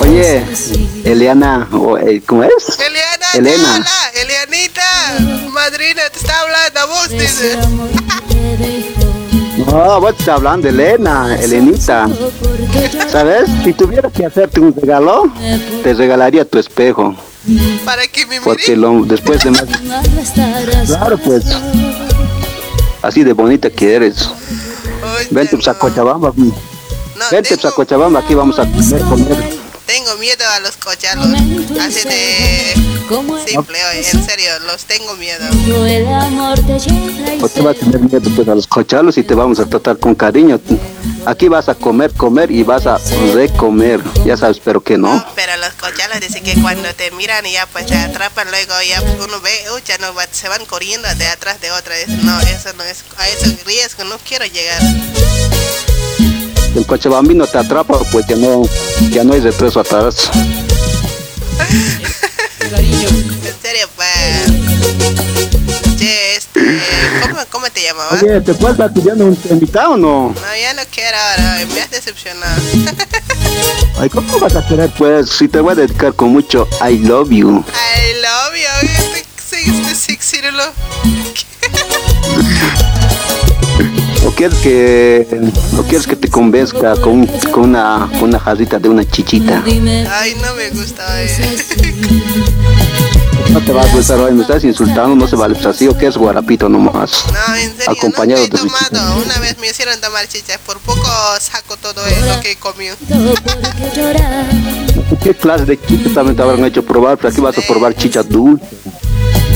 Oye, 0.00 0.44
Eliana, 1.04 1.68
o, 1.72 1.96
eh, 1.96 2.22
¿cómo 2.26 2.42
es? 2.44 2.78
Eliana, 2.78 3.26
Elena. 3.34 3.74
hola, 3.76 4.10
Elianita, 4.14 4.82
madrina, 5.50 6.02
te 6.10 6.18
está 6.18 6.40
hablando 6.40 6.80
a 6.80 6.84
vos, 6.86 7.08
dice. 7.10 7.56
No, 9.66 10.00
vos 10.00 10.10
estás 10.12 10.28
hablando 10.28 10.64
de 10.64 10.70
Elena, 10.70 11.36
Elenita. 11.36 12.08
¿Sabes? 13.08 13.48
Si 13.62 13.72
tuviera 13.72 14.10
que 14.10 14.26
hacerte 14.26 14.60
un 14.60 14.74
regalo, 14.74 15.24
te 15.82 15.94
regalaría 15.94 16.44
tu 16.44 16.58
espejo. 16.58 17.14
Para 17.84 18.06
que 18.06 18.26
me 18.26 18.40
Porque 18.40 18.76
lo, 18.76 19.04
después 19.04 19.42
de 19.44 19.50
más... 19.50 19.64
Claro, 20.86 21.18
pues. 21.18 21.44
Así 23.02 23.22
de 23.22 23.32
bonita 23.32 23.68
que 23.70 23.94
eres. 23.94 24.28
Vente 25.30 25.56
pues, 25.56 25.68
a 25.68 25.74
Cochabamba. 25.74 26.32
Vente 27.30 27.56
pues, 27.56 27.64
a 27.64 27.70
Cochabamba, 27.70 28.20
aquí 28.20 28.34
vamos 28.34 28.58
a 28.58 28.62
comer, 28.62 29.00
comer. 29.02 29.53
Tengo 29.86 30.16
miedo 30.16 30.44
a 30.48 30.60
los 30.60 30.76
cochalos. 30.76 31.26
Así 31.80 32.08
de. 32.08 32.74
Simple, 33.46 33.78
oye, 33.90 34.10
en 34.12 34.24
serio, 34.24 34.48
los 34.66 34.84
tengo 34.86 35.14
miedo. 35.16 35.44
¿Por 37.38 37.50
qué 37.50 37.60
vas 37.60 37.76
a 37.76 37.80
tener 37.80 38.00
miedo 38.00 38.30
pues, 38.34 38.48
a 38.48 38.54
los 38.54 38.66
cochalos 38.66 39.18
y 39.18 39.22
te 39.22 39.34
vamos 39.34 39.60
a 39.60 39.66
tratar 39.66 39.98
con 39.98 40.14
cariño? 40.14 40.58
Aquí 41.26 41.48
vas 41.48 41.68
a 41.68 41.74
comer, 41.74 42.12
comer 42.14 42.50
y 42.50 42.62
vas 42.62 42.86
a 42.86 42.98
recomer. 43.34 44.00
Ya 44.24 44.38
sabes, 44.38 44.58
pero 44.64 44.82
que 44.82 44.96
no. 44.96 45.22
Pero 45.34 45.54
los 45.58 45.74
cochalos 45.74 46.18
dicen 46.20 46.42
que 46.44 46.54
cuando 46.62 46.88
te 46.94 47.10
miran 47.10 47.44
y 47.44 47.52
ya 47.52 47.66
pues 47.66 47.84
te 47.86 47.94
atrapan, 47.94 48.50
luego 48.50 48.72
ya 48.88 49.02
pues, 49.02 49.16
uno 49.22 49.38
ve, 49.42 49.64
uy, 49.74 49.82
ya 49.86 49.98
no, 49.98 50.14
va- 50.14 50.26
se 50.30 50.48
van 50.48 50.64
corriendo 50.64 51.06
de 51.16 51.26
atrás 51.26 51.60
de 51.60 51.70
otra. 51.72 51.94
No, 52.22 52.40
eso 52.40 52.72
no 52.76 52.84
es, 52.84 53.04
a 53.18 53.28
ese 53.28 53.54
riesgo 53.66 54.04
no 54.04 54.16
quiero 54.26 54.46
llegar. 54.46 54.80
El 56.74 56.86
cochabambino 56.86 57.46
te 57.46 57.58
atrapa, 57.58 57.98
pues 58.10 58.26
ya 58.26 58.36
no, 58.36 58.62
ya 59.10 59.24
no 59.24 59.34
hay 59.34 59.40
retroceso 59.40 59.80
atrás. 59.80 60.30
En 62.74 63.54
serio, 63.62 63.88
pues. 63.94 64.06
Che, 65.98 66.36
este, 66.36 66.60
¿cómo, 67.22 67.40
cómo 67.50 67.70
te 67.70 67.82
llamabas? 67.82 68.22
Oye, 68.22 68.40
¿te 68.40 68.54
puedes 68.54 68.76
pidiendo 68.92 69.26
un 69.26 69.38
invitado 69.50 69.92
o 69.92 69.96
no? 69.96 70.34
No, 70.34 70.56
ya 70.60 70.74
no 70.74 70.82
quiero 70.90 71.16
ahora, 71.16 71.64
me 71.72 71.80
has 71.80 71.90
decepcionado. 71.90 72.60
Ay, 73.98 74.08
¿cómo 74.08 74.38
vas 74.38 74.56
a 74.56 74.66
querer? 74.66 74.90
Pues 74.98 75.30
si 75.30 75.48
te 75.48 75.60
voy 75.60 75.72
a 75.72 75.76
dedicar 75.76 76.14
con 76.14 76.30
mucho 76.30 76.68
I 76.86 76.98
love 76.98 77.30
you. 77.30 77.48
I 77.48 78.14
love 78.20 78.54
you, 78.54 78.88
este, 79.14 80.12
este 80.12 80.52
¿no? 80.52 80.64
¿O 84.24 84.30
quieres 84.30 84.58
que, 84.58 85.26
o 85.78 85.82
quieres 85.82 86.06
que 86.06 86.16
te 86.16 86.28
convenzca 86.28 86.96
con, 86.96 87.26
con 87.52 87.64
una, 87.64 88.08
con 88.18 88.30
una 88.30 88.40
jarrita 88.40 88.78
de 88.78 88.88
una 88.88 89.04
chichita? 89.04 89.62
Ay, 89.64 90.34
no 90.40 90.54
me 90.54 90.70
gusta, 90.70 91.22
eh. 91.22 91.56
No 93.50 93.60
te 93.60 93.70
vas 93.70 93.86
a 93.86 93.94
gustar 93.94 94.18
hoy, 94.18 94.32
me 94.32 94.42
estás 94.42 94.64
insultando, 94.64 95.14
no 95.14 95.28
se 95.28 95.36
vale 95.36 95.54
pues 95.54 95.66
así, 95.66 95.86
o 95.86 95.96
que 95.96 96.06
es 96.06 96.16
guarapito 96.16 96.68
nomás. 96.68 97.24
No, 97.26 97.54
en 97.54 97.76
serio, 97.76 97.92
Acompañado 97.92 98.42
he 98.42 98.48
de 98.48 98.58
tomado. 98.58 99.22
Una 99.22 99.38
vez 99.38 99.58
me 99.58 99.68
hicieron 99.68 100.00
tomar 100.00 100.26
chicha, 100.26 100.58
por 100.66 100.80
poco 100.80 101.06
saco 101.38 101.76
todo 101.76 102.04
eh, 102.04 102.16
lo 102.26 102.40
que 102.40 102.52
he 102.52 102.56
comido. 102.56 102.96
¿Qué 105.22 105.34
clase 105.34 105.66
de 105.66 105.80
chicha 105.80 106.10
también 106.12 106.34
te 106.36 106.42
habrán 106.42 106.64
hecho 106.64 106.84
probar? 106.84 107.16
Pero 107.16 107.28
aquí 107.28 107.40
vas 107.40 107.56
a 107.56 107.60
probar 107.60 107.94
chicha 107.94 108.24
dulce, 108.24 108.64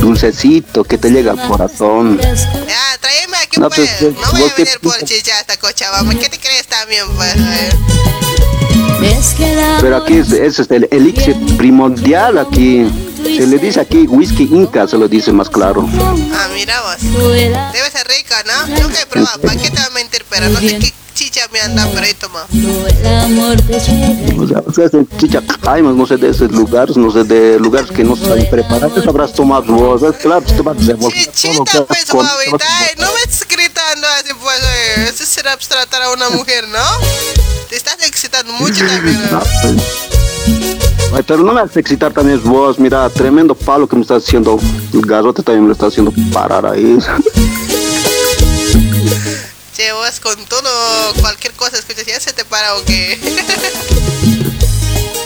dulcecito, 0.09 0.85
que 0.85 0.97
te 0.97 1.11
llega 1.11 1.33
al 1.33 1.49
corazón. 1.49 2.19
Ya, 2.19 2.99
tráeme 3.01 3.37
aquí, 3.43 3.61
No, 3.61 3.69
pues. 3.69 3.91
pues, 4.01 4.15
No 4.15 4.33
voy 4.33 4.43
a 4.51 4.55
venir 4.55 4.81
por 4.83 4.97
chicha 5.05 5.39
hasta 5.39 5.57
Cochabamba. 5.59 6.15
¿Qué 6.15 6.29
te 6.29 6.39
crees 6.39 6.67
también, 6.67 7.05
pues? 7.15 7.35
Pero 9.81 9.97
aquí 9.99 10.15
es, 10.15 10.33
ese 10.33 10.63
es 10.63 10.71
el 10.71 10.89
elixir 10.91 11.37
primordial 11.57 12.39
aquí. 12.39 12.87
Se 13.23 13.47
le 13.47 13.59
dice 13.59 13.81
aquí 13.81 14.07
whisky 14.09 14.45
inca, 14.45 14.89
se 14.89 14.97
lo 14.97 15.07
dice 15.09 15.33
más 15.33 15.49
claro. 15.51 15.87
Ah, 16.35 16.49
mira 16.55 16.81
vos. 16.81 16.97
Debe 17.01 17.91
ser 17.93 18.07
rico, 18.09 18.35
¿no? 18.47 18.81
Nunca 18.83 19.01
he 19.03 19.07
probado. 19.07 19.41
¿Para 19.41 19.61
qué 19.61 19.71
te 19.71 19.79
va 19.79 19.87
a 19.87 19.91
mentir? 19.91 20.25
Pero 20.29 20.49
no 20.49 20.59
sé 20.61 20.79
qué 20.79 20.93
chicha 21.19 21.41
me 21.51 21.59
pero 21.95 22.07
he 22.07 22.15
tomado. 22.15 22.47
O 24.39 24.47
sea, 24.47 24.63
o 24.65 24.73
sea, 24.73 24.85
es 24.85 24.95
el 24.95 25.09
chicha 25.19 25.43
caimos, 25.61 25.97
no 25.97 26.07
sé 26.07 26.17
de 26.17 26.31
esos 26.31 26.53
lugares, 26.53 26.97
no 26.97 27.11
sé 27.11 27.25
de 27.25 27.59
lugares 27.59 27.91
que 27.91 28.05
no 28.05 28.15
saben 28.15 28.49
preparar. 28.49 28.89
Eso 28.97 29.11
habrás 29.11 29.33
tomado 29.33 29.65
vos, 29.65 30.01
claro, 30.23 30.43
te 30.43 30.63
vas 30.63 30.77
a. 30.77 31.11
Chichita, 31.11 31.85
pues. 31.87 32.07
Ay, 32.15 32.95
no 32.99 33.13
me 33.13 33.21
estés 33.21 33.49
gritando 33.49 34.07
así, 34.21 34.33
pues. 34.41 34.61
eh. 34.63 35.09
Eso 35.09 35.27
será 35.27 35.57
tratar 35.57 36.03
a 36.03 36.13
una 36.13 36.31
mujer, 36.31 36.69
¿no? 36.69 36.79
Te 37.69 37.75
estás 37.75 37.97
excitando 38.07 38.53
mucho 38.53 38.87
también. 38.87 39.21
No, 39.33 39.41
pues. 39.41 39.75
Ay, 41.15 41.25
pero 41.27 41.43
no 41.43 41.53
me 41.53 41.63
hagas 41.63 41.77
excitar 41.77 42.13
también 42.13 42.41
vos, 42.45 42.79
mira, 42.79 43.11
tremendo 43.11 43.57
palo 43.57 43.89
que 43.89 43.97
me 43.97 44.03
estás 44.03 44.23
haciendo. 44.23 44.61
El 44.95 45.01
garrote 45.01 45.43
también 45.43 45.63
me 45.63 45.69
lo 45.69 45.73
está 45.73 45.87
haciendo 45.87 46.13
parar 46.33 46.65
ahí. 46.65 46.97
Che, 49.79 49.93
vos 49.93 50.19
con 50.19 50.35
todo, 50.47 50.69
cualquier 51.21 51.53
cosa, 51.53 51.79
escuchas, 51.79 52.05
¿ya 52.05 52.19
se 52.19 52.33
te 52.33 52.45
para 52.45 52.75
o 52.75 52.85
qué? 52.85 53.17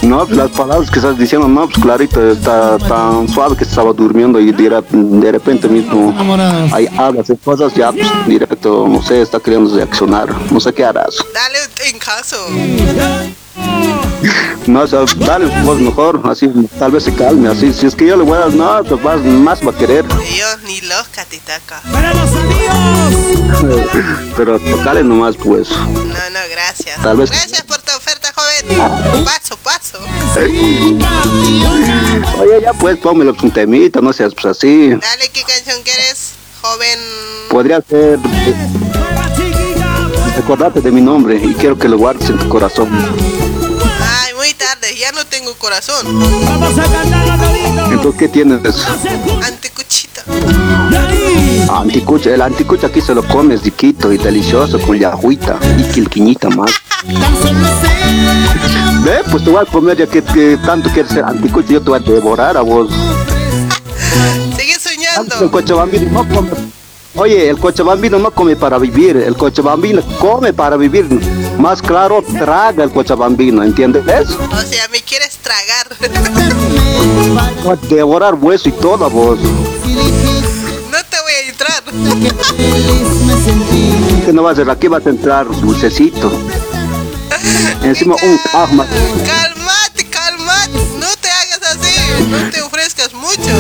No, 0.03 0.27
pues 0.27 0.37
las 0.37 0.51
palabras 0.51 0.91
que 0.91 0.99
estás 0.99 1.17
diciendo, 1.17 1.47
no, 1.47 1.69
pues 1.69 1.79
clarito, 1.79 2.33
está 2.33 2.77
tan 2.77 3.29
suave 3.29 3.57
que 3.57 3.63
estaba 3.63 3.93
durmiendo 3.93 4.41
y 4.41 4.51
de, 4.51 4.83
de 4.91 5.33
repente 5.33 5.69
mismo 5.69 6.13
hay 6.73 6.89
hablas 6.99 7.31
y 7.31 7.37
cosas, 7.37 7.73
ya 7.75 7.93
pues 7.93 8.09
directo, 8.27 8.87
no 8.89 9.01
sé, 9.01 9.23
está 9.23 9.39
queriendo 9.39 9.75
reaccionar, 9.75 10.29
no 10.51 10.61
sé 10.61 10.75
qué 10.75 10.85
harás. 10.85 11.17
Dale 11.33 11.59
en 11.89 11.99
caso. 12.01 12.37
No, 14.67 14.83
o 14.83 14.87
sea, 14.87 15.01
dale 15.17 15.47
vos 15.65 15.81
mejor, 15.81 16.21
así 16.25 16.49
tal 16.79 16.93
vez 16.93 17.03
se 17.05 17.15
calme, 17.15 17.49
así, 17.49 17.73
si 17.73 17.87
es 17.87 17.95
que 17.97 18.07
yo 18.07 18.17
le 18.17 18.23
voy 18.23 18.37
a 18.37 18.41
dar, 18.47 18.53
no, 18.55 18.85
pues 18.85 19.03
más, 19.03 19.21
más 19.21 19.67
va 19.67 19.73
a 19.73 19.77
querer, 19.77 20.05
yo 20.09 20.57
ni 20.67 20.81
loca, 20.83 21.25
titaca. 21.29 21.83
pero 24.37 24.59
tocale 24.61 25.03
nomás 25.03 25.37
pues. 25.37 25.71
No, 25.71 26.05
no, 26.05 26.41
gracias. 26.51 27.01
Tal 27.03 27.17
vez- 27.17 27.31
Gracias 27.31 27.63
por 27.63 27.79
tu 27.83 27.93
oferta, 27.97 28.33
joven. 28.35 29.25
Paso, 29.25 29.57
paso. 29.63 29.99
Oye, 32.41 32.61
ya 32.63 32.73
pues, 32.75 32.97
pónmelo 32.99 33.35
un 33.43 33.51
temita, 33.51 34.01
no 34.01 34.13
seas 34.13 34.33
pues 34.35 34.47
así. 34.47 34.91
Dale, 34.91 35.29
¿qué 35.33 35.43
canción 35.43 35.83
quieres, 35.83 36.33
joven? 36.61 36.99
Podría 37.51 37.81
ser. 37.83 38.19
Eh, 40.33 40.37
Recordate 40.37 40.81
de 40.81 40.91
mi 40.91 41.01
nombre 41.01 41.37
y 41.37 41.55
quiero 41.55 41.79
que 41.79 41.89
lo 41.89 41.99
guardes 41.99 42.31
en 42.31 42.39
tu 42.39 42.49
corazón. 42.49 42.89
Ay, 42.91 44.35
muy 44.35 44.53
tarde, 44.55 44.97
ya 44.97 45.13
no 45.13 45.25
tengo 45.27 45.55
corazón. 45.55 46.07
Entonces, 47.91 48.19
¿qué 48.19 48.29
tienes? 48.29 48.61
Anticuchita. 49.45 50.25
Anticucha. 51.71 52.35
El 52.35 52.43
anticucha 52.43 52.87
aquí 52.89 53.01
se 53.01 53.15
lo 53.15 53.27
comes 53.27 53.63
riquito 53.63 54.13
y 54.13 54.19
delicioso 54.19 54.79
con 54.81 54.99
yajuita 54.99 55.59
y 55.79 55.85
quilquiñita 55.85 56.49
más. 56.51 56.71
Ve, 59.05 59.21
pues 59.31 59.45
te 59.45 59.51
voy 59.51 59.63
a 59.63 59.71
comer 59.71 59.97
ya 59.97 60.07
que, 60.07 60.23
que 60.23 60.57
tanto 60.65 60.89
quieres 60.91 61.13
ser 61.13 61.25
anticucha, 61.25 61.69
yo 61.73 61.81
te 61.81 61.91
voy 61.91 61.99
a 61.99 62.03
devorar 62.03 62.57
a 62.57 62.61
vos. 62.61 62.91
Sigue 64.57 64.79
soñando. 64.79 65.35
El. 65.51 66.82
Oye, 67.15 67.51
el 67.51 67.59
cochabambino 67.59 68.19
no 68.19 68.31
come 68.31 68.57
para 68.57 68.79
vivir, 68.79 69.19
el 69.19 69.37
cochabambino 69.37 70.01
come 70.19 70.55
para 70.55 70.77
vivir. 70.79 71.07
Más 71.59 71.83
claro, 71.83 72.25
traga 72.39 72.83
el 72.85 72.91
cochabambino, 72.91 73.63
¿entiendes? 73.63 74.31
O 74.31 74.63
sea, 74.63 74.89
me 74.89 75.03
quieres 75.03 75.37
tragar. 75.37 75.89
Devorar 77.89 78.35
hueso 78.35 78.71
y 78.71 78.73
todo 78.73 79.11
vos. 79.11 79.39
No 79.41 80.99
te 81.11 81.21
voy 81.21 81.33
a 81.33 81.49
entrar. 81.51 81.83
Que 84.25 84.33
no 84.33 84.43
vas 84.43 84.59
a 84.59 84.73
aquí 84.73 84.89
vas 84.89 85.07
a 85.07 85.11
entrar 85.11 85.47
dulcecito. 85.61 86.33
Encima 87.83 88.17
un 88.23 88.41
ahma. 88.55 88.87
Calmate, 89.27 90.07
calmate. 90.09 90.79
No 90.99 91.09
te 91.21 91.29
hagas 91.29 91.61
así. 91.77 91.95
No 92.31 92.51
te 92.51 92.62
mucho. 93.15 93.51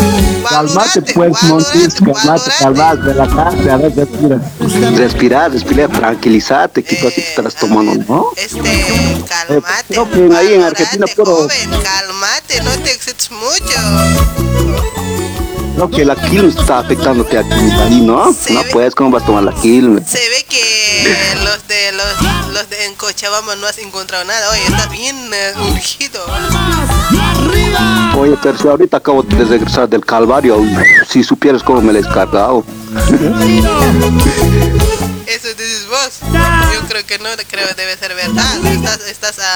Calmate 0.49 1.03
pues, 1.03 1.43
Montis, 1.45 1.95
calmate, 1.95 2.51
calmate, 2.59 3.03
relajate, 3.03 3.71
a 3.71 3.77
ver, 3.77 3.95
respira. 3.95 4.41
Respirar, 4.97 5.53
respirar, 5.53 5.91
tranquilízate, 5.91 6.83
¿qué 6.83 6.99
cosas 7.01 7.19
estás 7.19 7.55
tomando, 7.57 8.05
no? 8.09 8.31
Este, 8.37 8.61
calmate. 9.29 9.85
Creo 9.89 10.11
que 10.11 10.37
ahí 10.37 10.55
en 10.55 10.63
Argentina, 10.63 11.07
pero 11.17 11.27
Joven, 11.27 11.71
calmate. 11.83 12.63
No 12.63 12.71
te 12.83 12.93
excites 12.93 13.31
mucho. 13.31 13.75
creo 15.75 15.91
que 15.91 16.05
la 16.05 16.15
quilmes 16.15 16.57
está 16.57 16.79
afectándote 16.81 17.39
aquí, 17.39 17.71
ahí, 17.81 18.01
¿no? 18.01 18.27
No 18.51 18.63
pues, 18.71 18.95
¿cómo 18.95 19.11
vas 19.11 19.23
a 19.23 19.27
tomar 19.27 19.43
la 19.43 19.53
quilmes? 19.55 20.09
Se 20.09 20.19
ve 20.29 20.45
que 20.49 21.17
los 21.45 21.67
de 21.69 21.93
los, 21.93 22.42
los 22.53 22.69
de 22.69 22.85
en 22.85 22.95
Cochabamba 22.95 23.57
no 23.57 23.67
has 23.67 23.79
encontrado 23.79 24.25
nada. 24.25 24.51
Oye, 24.51 24.65
estás 24.65 24.91
bien 24.91 25.17
eh, 25.33 25.55
urgido. 25.71 26.21
Oye, 28.19 28.37
si 28.61 28.69
ahorita 28.69 28.99
acabo 28.99 29.23
de 29.23 29.45
regresar 29.45 29.89
del 29.89 30.05
Calvario, 30.05 30.61
si 31.09 31.23
supieras 31.23 31.63
cómo 31.63 31.81
me 31.81 31.93
la 31.93 32.01
he 32.01 32.03
descargado. 32.03 32.65
Eso 35.27 35.49
dices 35.49 35.87
vos. 35.89 36.21
Yo 36.75 36.81
creo 36.89 37.07
que 37.07 37.19
no, 37.19 37.31
creo 37.49 37.69
que 37.69 37.75
debe 37.75 37.97
ser 37.97 38.15
verdad. 38.15 38.67
Estás, 38.67 39.01
estás 39.09 39.39
a... 39.39 39.53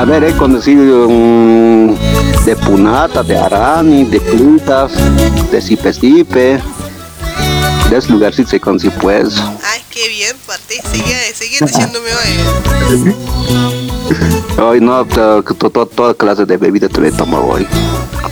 A 0.00 0.04
ver, 0.04 0.24
he 0.24 0.32
conocido 0.36 1.08
mm, 1.08 2.44
de 2.44 2.56
punata, 2.56 3.22
de 3.22 3.36
arani, 3.36 4.04
de 4.04 4.20
plutas, 4.20 4.92
de 5.50 5.60
sipe-sipe. 5.60 6.60
De 6.60 6.87
ese 7.96 8.10
lugarcito 8.12 8.50
se 8.50 8.60
conocí 8.60 8.90
pues. 8.90 9.34
Ay, 9.38 9.82
qué 9.90 10.08
bien, 10.08 10.36
Pati. 10.46 10.74
Sigue, 10.92 11.34
sigue 11.34 11.58
diciéndome 11.64 12.10
hoy. 12.10 13.24
Hoy 14.62 14.80
no, 14.80 15.04
to- 15.06 15.42
to- 15.42 15.70
to- 15.70 15.86
toda 15.86 16.14
clase 16.14 16.44
de 16.44 16.56
bebida 16.56 16.88
te 16.88 17.10
tomar 17.12 17.40
hoy. 17.42 17.66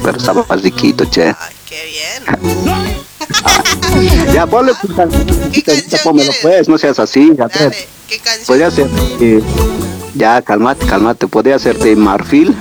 Pero 0.03 0.19
estaba 0.19 0.45
más 0.49 0.63
riquito, 0.63 1.05
che. 1.07 1.35
Qué 1.69 1.85
bien. 1.87 2.25
Ya, 4.33 4.47
ponle 4.47 4.73
tu 4.75 4.89
pónmelo 6.05 6.31
pues, 6.43 6.69
no 6.69 6.77
seas 6.77 6.99
así. 6.99 7.33
A 7.41 7.47
ver, 7.47 7.75
¿Qué 8.09 8.19
canción? 8.19 8.45
podría 8.47 8.71
ser. 8.71 8.89
eh, 9.21 9.43
ya, 10.15 10.43
calmate, 10.43 10.85
calmate. 10.87 11.27
Podría 11.27 11.57
hacerte 11.57 11.97
marfil. 11.97 12.55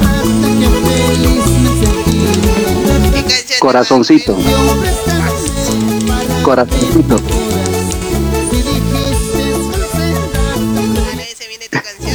Corazoncito. 3.59 4.37
Corazoncito. 6.45 7.15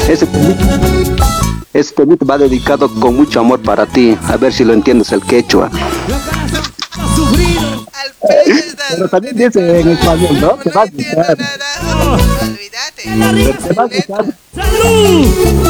Ese 0.09 0.27
temita, 0.27 0.79
ese 1.73 1.95
temita 1.95 2.25
va 2.25 2.39
dedicado 2.39 2.89
con 3.01 3.17
mucho 3.17 3.41
amor 3.41 3.61
para 3.61 3.87
ti. 3.87 4.17
A 4.29 4.37
ver 4.37 4.53
si 4.53 4.65
lo 4.65 4.73
entiendes 4.73 5.11
el 5.11 5.23
quechua. 5.23 5.69
Pero 8.91 9.09
también 9.09 9.37
dice 9.37 9.81
en 9.81 9.89
español, 9.89 10.41
¿no? 10.41 10.51
Te 10.59 10.71
va 10.71 10.83
a 10.83 10.87
gustar. 10.87 11.37
Te 13.67 13.75
va 13.75 13.83
a 13.83 13.87
gustar. 13.87 14.25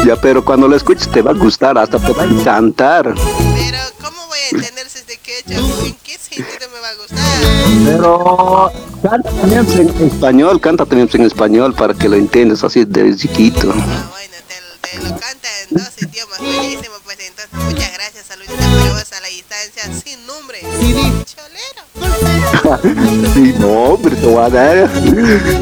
Ya, 0.05 0.15
pero 0.21 0.45
cuando 0.45 0.67
lo 0.67 0.75
escuches 0.75 1.09
te 1.09 1.23
va 1.23 1.31
a 1.31 1.33
gustar, 1.33 1.79
hasta 1.79 1.97
te 1.97 2.13
va 2.13 2.21
a 2.21 2.25
encantar. 2.27 3.05
Pero, 3.05 3.79
¿cómo 3.99 4.27
voy 4.27 4.37
a 4.37 4.49
entender 4.55 4.87
si 4.87 4.99
es 4.99 5.07
de 5.07 5.17
quechua? 5.17 5.57
¿En 6.37 6.45
qué 6.45 6.49
sentido 6.49 6.69
me 6.71 6.79
va 6.79 6.89
a 6.89 6.95
gustar? 6.95 7.19
Pero 7.85 8.71
canta 9.01 9.29
también 9.31 9.65
en 9.69 10.07
español, 10.07 10.61
canta 10.61 10.85
también 10.85 11.09
en 11.11 11.21
español 11.23 11.73
para 11.73 11.93
que 11.93 12.07
lo 12.07 12.15
entiendas 12.15 12.63
así 12.63 12.85
de 12.85 13.15
chiquito. 13.17 13.73
Te 13.73 14.20
lo 14.97 15.09
canta 15.09 15.47
en 15.61 15.77
dos 15.77 15.91
idiomas, 15.97 16.39
buenísimo. 16.39 16.95
Pues 17.03 17.17
entonces, 17.19 17.53
muchas 17.53 17.93
gracias. 17.93 18.25
Saluditos 18.27 19.11
a 19.13 19.21
la 19.21 19.27
distancia, 19.27 19.83
sin 20.03 20.25
nombre. 20.27 20.61
Cholero. 21.25 21.81
Sí, 23.33 23.55
no, 23.59 23.67
hombre, 23.67 24.15
te 24.15 24.25
voy 24.25 24.43
a 24.43 24.49
dar. 24.49 24.89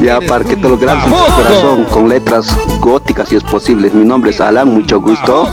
Ya, 0.02 0.20
para 0.20 0.44
que 0.44 0.56
te 0.56 0.68
lo 0.68 0.76
grabes 0.76 1.04
en 1.04 1.10
tu 1.10 1.34
corazón 1.36 1.84
con 1.84 2.08
letras 2.08 2.46
góticas 2.80 3.28
si 3.28 3.36
es 3.36 3.44
posible. 3.44 3.90
Mi 3.90 4.04
nombre 4.04 4.30
es 4.30 4.40
Alan, 4.40 4.68
mucho 4.68 5.00
gusto. 5.00 5.48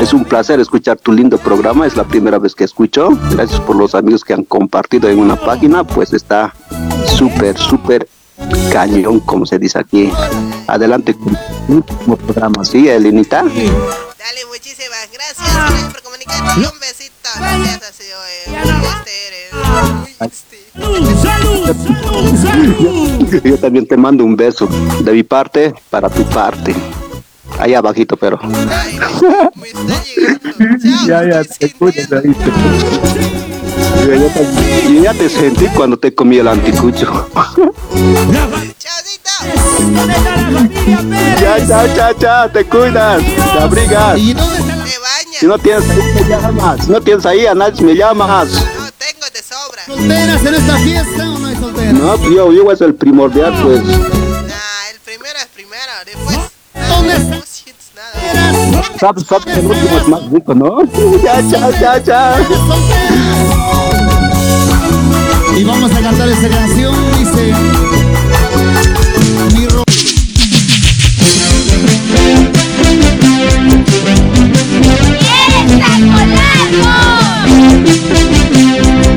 Es 0.00 0.12
un 0.12 0.24
placer 0.24 0.58
escuchar 0.58 0.98
tu 0.98 1.12
lindo 1.12 1.38
programa. 1.38 1.86
Es 1.86 1.96
la 1.96 2.04
primera 2.04 2.38
vez 2.38 2.54
que 2.54 2.64
escucho. 2.64 3.10
Gracias 3.30 3.60
por 3.60 3.76
los 3.76 3.94
amigos 3.94 4.24
que 4.24 4.32
han 4.32 4.44
compartido 4.44 5.08
en 5.08 5.18
una 5.18 5.36
página. 5.36 5.84
Pues 5.84 6.12
está 6.12 6.54
súper, 7.06 7.58
súper 7.58 8.08
cañón, 8.72 9.20
como 9.20 9.46
se 9.46 9.58
dice 9.58 9.78
aquí. 9.78 10.10
Adelante 10.66 11.14
con 11.14 11.36
programa. 12.16 12.64
¿Sí, 12.64 12.88
Elenita? 12.88 13.42
Dale, 13.42 14.46
muchísimas 14.48 15.08
gracias. 15.12 15.54
Gracias 15.54 15.92
por 15.92 16.02
comunicarte. 16.02 16.60
Un 16.60 16.80
besito. 16.80 17.10
Gracias, 17.38 17.82
ha 17.82 17.92
sido 17.92 18.18
este, 20.20 20.60
Yo 23.48 23.58
también 23.58 23.86
te 23.86 23.96
mando 23.96 24.24
un 24.24 24.36
beso 24.36 24.66
de 25.02 25.12
mi 25.12 25.22
parte 25.22 25.72
para 25.88 26.10
tu 26.10 26.24
parte. 26.24 26.74
Ahí 27.58 27.74
abajito, 27.74 28.16
pero. 28.16 28.38
ya, 31.06 31.24
ya, 31.24 31.44
te. 31.44 31.74
Yo 34.06 34.14
ya, 34.14 34.34
te, 34.34 34.94
yo 34.94 35.02
ya 35.02 35.14
te 35.14 35.28
sentí 35.28 35.66
cuando 35.68 35.98
te 35.98 36.14
comí 36.14 36.38
el 36.38 36.48
anticucho. 36.48 37.28
ya, 41.40 41.58
ya, 41.58 41.86
ya, 41.94 42.18
ya, 42.18 42.48
te 42.52 42.64
cuidas, 42.64 43.22
te 43.22 43.58
abrigas. 43.58 44.18
Si 45.38 45.46
no 45.46 45.58
tienes 45.58 45.88
ahí, 45.90 46.12
me 46.14 46.28
llamas. 46.28 46.84
Si 46.84 46.90
no 46.90 47.00
tienes 47.00 47.26
ahí, 47.26 47.46
a 47.46 47.54
nadie 47.54 47.82
me 47.82 47.94
llamas. 47.94 48.48
¿Solteras 49.86 50.44
en 50.44 50.54
esta 50.54 50.76
fiesta 50.78 51.30
o 51.30 51.38
no 51.38 51.46
hay 51.46 51.56
solteras? 51.56 51.92
No, 51.94 52.16
pues 52.16 52.30
yo, 52.30 52.52
yo 52.52 52.72
es 52.72 52.80
el 52.80 52.94
primordial, 52.94 53.54
pues. 53.62 53.80
¿Dónde 56.88 57.14
están? 57.14 57.42
Sabes, 58.98 59.24
sabes 59.26 59.44
que 59.46 59.52
el 59.60 59.66
último 59.66 59.98
es 59.98 60.08
más 60.08 60.30
rico, 60.30 60.54
¿no? 60.54 60.82
Ya, 61.22 61.40
ya, 61.40 61.70
ya, 61.80 61.98
ya. 61.98 62.36
Y 65.60 65.64
vamos 65.64 65.92
a 65.92 66.00
cantar 66.00 66.26
esta 66.26 66.48
canción, 66.48 66.94
dice. 67.18 67.52
Mi 69.54 69.66
ro- 69.66 69.84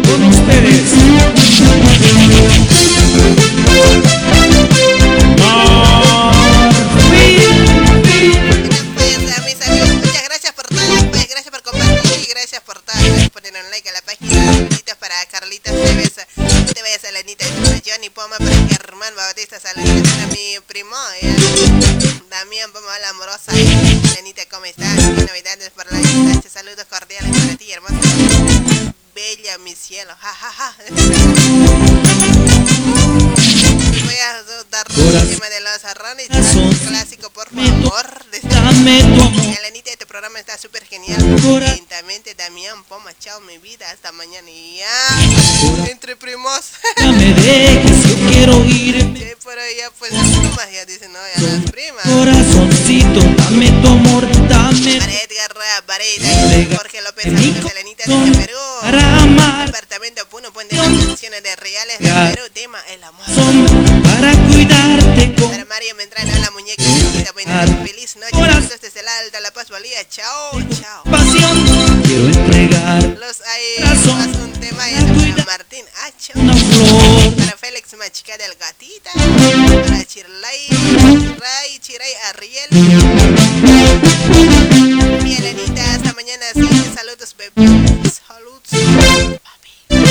Con 0.06 0.24
ustedes. 0.28 0.92
Muchas 8.94 10.24
gracias 10.26 10.54
por 10.54 10.68
todo. 10.68 10.78
Gracias 11.12 11.50
por 11.52 11.62
compartir 11.64 12.22
y 12.22 12.28
gracias 12.32 12.62
por 12.62 12.76
todo. 12.82 12.96
Gracias 13.00 13.30
por 13.32 13.42
poner 13.42 13.64
un 13.64 13.72
like 13.72 13.90
a 13.90 13.94
la 13.94 14.02
Johnny 18.04 18.10
Poma, 18.10 18.36
Germán 18.68 19.16
Bautista. 19.16 19.60
Para 19.62 20.28
mi 20.28 20.60
primo. 20.68 20.96
Damián 22.30 22.70
Poma, 22.74 23.00
la 23.00 23.10
amorosa. 23.10 23.54
Lenita, 24.16 24.46
¿cómo 24.52 24.66
estás? 24.66 24.96
¿Qué 24.96 25.26
novedades 25.26 25.70
por 25.70 25.90
la 25.90 26.00
distancia? 26.00 26.52
Saludos 26.52 26.86
cordiales 26.90 27.32
para 27.32 27.56
ti, 27.56 27.72
hermosa. 27.72 27.96
Bella, 29.16 29.58
mi 29.60 29.74
cielo. 29.74 30.14
Ja, 30.20 30.34
ja, 30.34 30.52
ja. 30.52 30.76
Voy 34.04 34.16
a 34.16 34.44
dar 34.70 34.86
el 34.90 35.30
tema 35.30 35.50
de 35.50 35.62
los 35.62 35.86
arrones. 35.86 36.28
Clásico, 36.86 37.30
por 37.30 37.48
favor. 37.52 38.26
Dame 38.42 39.00
tu 39.16 39.22
amor. 39.22 39.54
Programa 40.14 40.38
está 40.38 40.56
súper 40.60 40.86
genial. 40.86 41.18
Lentamente, 41.60 42.36
Damián 42.36 42.84
Poma, 42.84 43.12
chao 43.18 43.40
mi 43.42 43.58
vida. 43.58 43.90
Hasta 43.90 44.12
mañana 44.12 44.48
y 44.48 44.78
ya. 44.78 45.90
Entre 45.90 46.16
primos. 46.16 46.62
Ya 46.98 47.12
me 47.12 47.34
dejes, 47.34 48.08
yo 48.08 48.30
quiero 48.30 48.64
irme. 48.64 49.18
Sí, 49.18 49.34
por 49.44 49.58
allá, 49.58 49.90
pues 49.98 50.12
las 50.12 50.28
primas 50.28 50.72
ya 50.72 50.86
dicen, 50.86 51.12
no, 51.14 51.20
ya 51.36 51.42
las 51.42 51.72
primas. 51.72 52.04
Corazoncito, 52.04 53.22
dame 53.42 53.72
tu 53.82 53.88
amor, 53.88 54.48
dame 54.48 55.00
Para 55.00 55.14
Edgar 55.14 55.56
Varela, 55.88 56.78
Jorge 56.78 57.02
López, 57.02 57.26
amigos 57.26 57.72
Elenita 57.72 58.04
desde 58.06 58.46
Perú. 58.46 58.60
para 58.82 59.18
amar, 59.18 59.66
Departamento 59.66 60.30
Puno, 60.30 60.54
Puente 60.54 60.76
de 60.76 60.82
canciones 61.08 61.42
de 61.42 61.56
Reales 61.56 61.98
de 61.98 62.06
Ya. 62.06 62.32
Perú, 62.36 62.44
tema 62.54 62.80
El 62.90 63.04
Amor. 63.04 63.26
para 64.04 64.32
cuidarte 64.48 65.34
con 65.42 65.50
Para 65.50 65.66
Mario 65.66 65.96
Mentrana, 65.96 66.38
la 66.38 66.52
muñeca, 66.52 66.84
noche, 66.84 67.76
feliz 67.84 68.16
noche. 68.18 68.78
Desde 68.82 69.00
el 69.00 69.08
Alta, 69.08 69.40
La 69.40 69.52
Paz, 69.52 69.70
Bolivia. 69.70 70.03
Chao, 70.10 70.60
chao. 70.82 71.04
pasión. 71.04 72.02
Quiero 72.04 72.26
entregar 72.28 73.04
Los 73.20 73.42
hay 73.42 73.84
más 73.84 74.36
un 74.38 74.52
tema 74.54 74.90
y 74.90 74.94
para 75.32 75.46
Martín 75.46 75.86
Hacho. 76.04 76.34
una 76.36 76.54
flor. 76.54 77.36
Para 77.38 77.58
Félix 77.58 77.94
Machica 77.98 78.38
del 78.38 78.54
Gatita. 78.56 79.12
Para 79.14 80.06
Chirlay, 80.06 80.68
Ray, 81.40 81.80
Chiray, 81.80 82.14
Arriel. 82.30 82.70
Mi 85.24 85.36
Elenita, 85.36 85.94
hasta 85.94 86.14
mañana. 86.14 86.46
Sí, 86.54 86.68
saludos, 86.96 87.36
bebé. 87.38 87.54
Saludos. 88.28 88.62
Para 89.90 90.04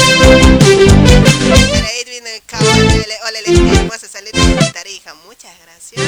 Edwin 2.00 2.24
Cabal, 2.46 3.06
hola 3.26 3.38
Elenita, 3.38 3.80
hermosa, 3.80 4.08
saludos 4.08 4.46
de 4.64 4.70
Tarija. 4.72 5.14
Muchas 5.26 5.52
gracias. 5.62 6.00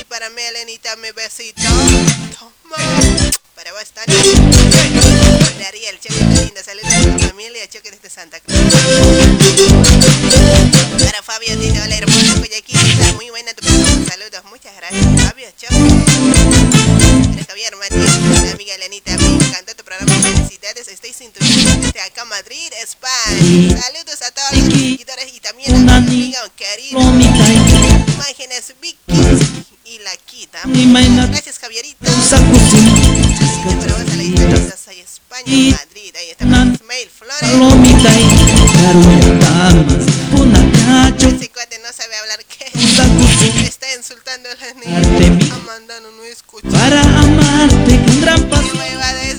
Y 0.00 0.04
para 0.04 0.30
mi 0.30 0.42
Elenita, 0.42 0.96
mi 0.96 1.10
besito. 1.12 1.62
Para 3.54 3.72
vos, 3.72 3.90
Tania. 3.92 4.16
Para 5.54 5.68
Ariel, 5.68 5.98
Choque 6.00 6.24
de 6.24 6.44
linda, 6.44 6.62
saludos 6.64 6.92
a 6.92 7.16
tu 7.16 7.28
familia, 7.28 7.68
Choque 7.68 7.90
desde 7.90 8.10
Santa 8.10 8.40
Cruz. 8.40 8.58
Para 11.04 11.22
Fabio, 11.22 11.56
dice, 11.56 11.80
hola 11.80 11.96
hermosa 11.96 12.34
Guayaquil, 12.38 12.76
está 12.76 13.12
muy 13.14 13.30
buena 13.30 13.52
tu 13.54 13.64
programa. 13.64 14.06
Saludos, 14.08 14.42
muchas 14.50 14.74
gracias, 14.76 15.04
Fabio, 15.22 15.48
Choque. 15.56 15.76
Para 17.30 17.44
Javier 17.44 17.76
Matías, 17.76 18.20
mi 18.20 18.48
amiga 18.48 18.74
Elenita, 18.74 19.16
me 19.18 19.26
encantó 19.26 19.76
tu 19.76 19.84
programa, 19.84 20.14
felicidades, 20.14 20.88
estoy 20.88 21.12
sintonizando 21.12 21.86
desde 21.86 22.00
acá, 22.00 22.24
Madrid, 22.24 22.72
España. 22.82 23.82
Saludos 23.82 24.22
a 24.22 24.30
todos 24.30 24.52
los 24.52 24.64
seguidores 24.72 25.34
y 25.34 25.40
también 25.40 25.88
a 25.88 26.00
mi 26.00 26.08
amiga 26.08 26.40
querida. 26.56 26.98
Imágenes 28.14 28.74
Vicky 28.80 29.51
Gracias, 30.64 31.58
Javierito. 31.58 31.98
Para 32.04 32.40
vos 33.94 34.00
a 34.00 34.16
la 34.16 34.22
distancia, 34.22 34.76
soy 34.76 35.00
España, 35.00 35.44
Madrid, 35.46 36.14
ahí 36.16 36.30
está 36.30 36.44
Ismael 36.44 37.08
Flores. 37.10 37.42
Ese 41.18 41.48
cuate 41.50 41.78
no 41.78 41.92
sabe 41.92 42.16
hablar 42.16 42.44
está 43.64 43.86
insultando 43.96 44.48
a 44.50 44.56
no 46.00 46.22
escucha. 46.24 46.68
para 46.70 47.00
amarte 47.00 48.00
con 48.04 48.20
gran 48.20 48.40
¿Qué 48.40 48.46
pasión, 48.46 48.76
huevada 48.78 49.22
es 49.22 49.38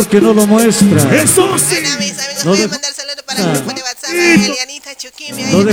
amor 0.00 0.08
que 0.08 0.20
no 0.20 0.32
lo 0.32 0.46
muestra. 0.46 1.14
Eso 1.16 1.58
Sí. 1.58 1.76
Una 1.78 1.96
no 2.44 2.50
voy 2.52 2.62
a 2.62 2.68
mandar 2.68 2.92
saludos 2.94 3.22
para 3.26 3.40
el 3.40 3.52
grupo 3.52 3.72
de 3.72 3.82
WhatsApp, 3.82 4.10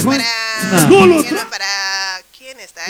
para, 0.03 0.87
no. 0.87 1.49
para 1.49 1.65
¿quién 2.37 2.59
está. 2.59 2.81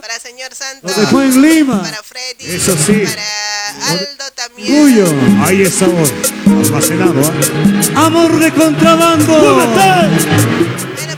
Para 0.00 0.18
señor 0.18 0.54
Santos. 0.54 0.96
Lo 0.96 1.02
dejó 1.02 1.22
en 1.22 1.42
Lima. 1.42 1.82
Para 1.82 2.02
Freddy. 2.02 2.46
Eso 2.56 2.76
sí. 2.76 3.04
Para 3.04 3.90
Aldo 3.90 4.30
también. 4.34 5.42
Ahí 5.44 5.62
está 5.62 5.84
amor. 5.84 6.08
Almacenado. 6.46 7.20
¿eh? 7.20 7.92
Amor 7.94 8.38
de 8.38 8.52
contrabando. 8.52 9.32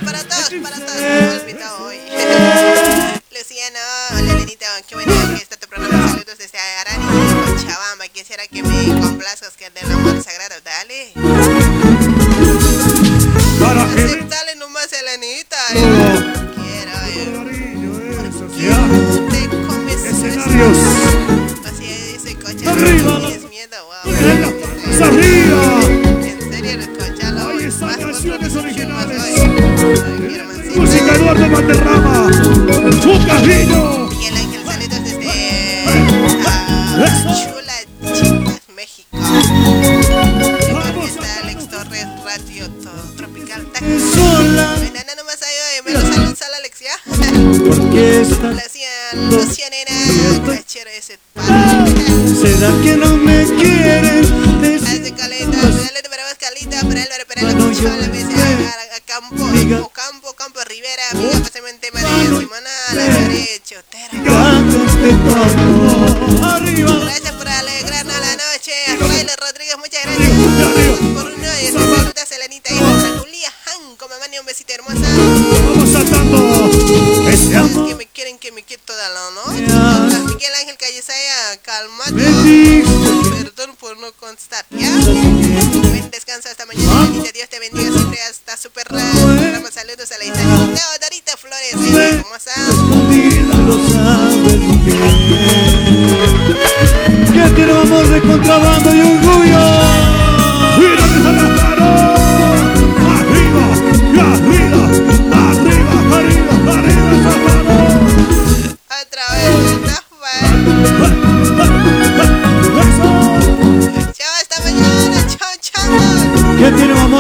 Para 0.05 0.23
todos, 0.25 0.53
para 0.63 0.77
todos. 0.77 0.99
quisiera 8.47 8.47
que 8.47 8.63
me 8.63 9.01
complazcas, 9.01 9.57
que 9.57 9.71
del 9.71 9.91
amor 9.91 10.23
sagrado. 10.23 10.48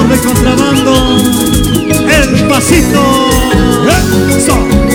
de 0.08 0.18
contrabando, 0.20 1.18
el 1.18 2.48
pasito. 2.48 3.28
¡Eso! 4.36 4.87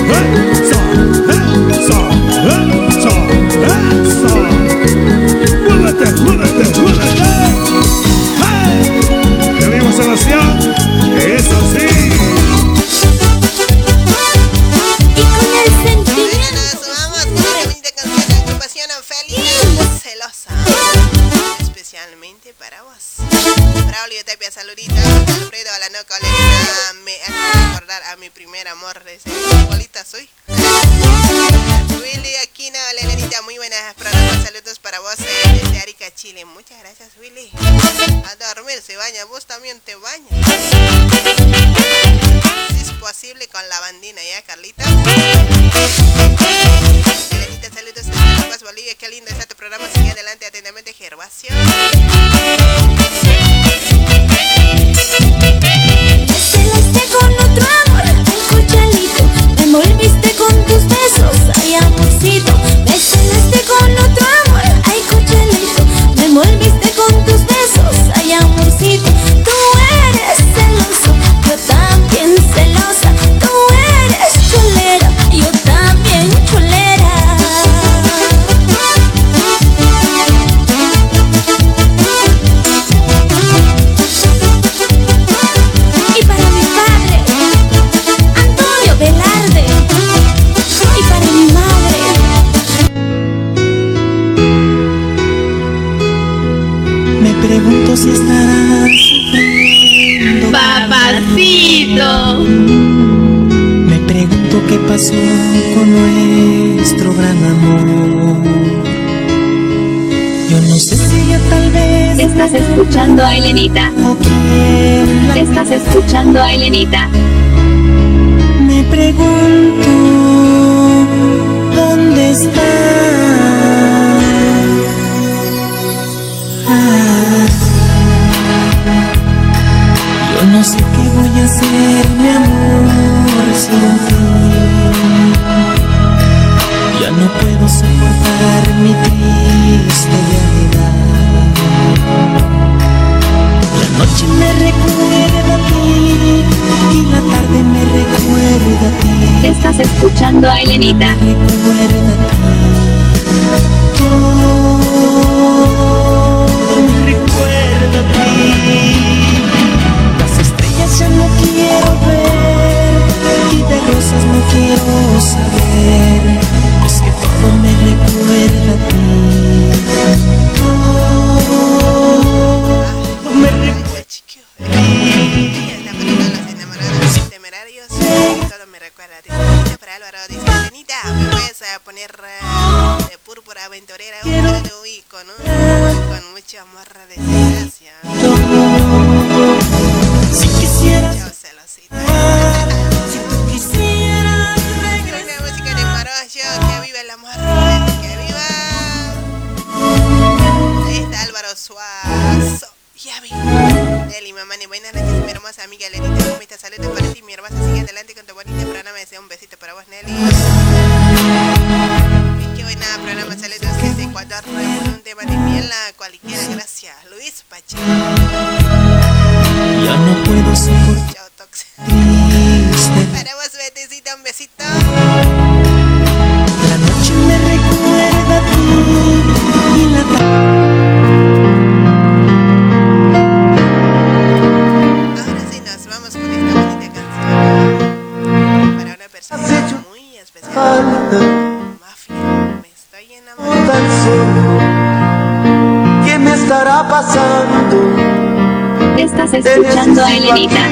Estás 249.33 249.57
escuchando 249.57 250.05
a 250.05 250.15
Elenita. 250.15 250.67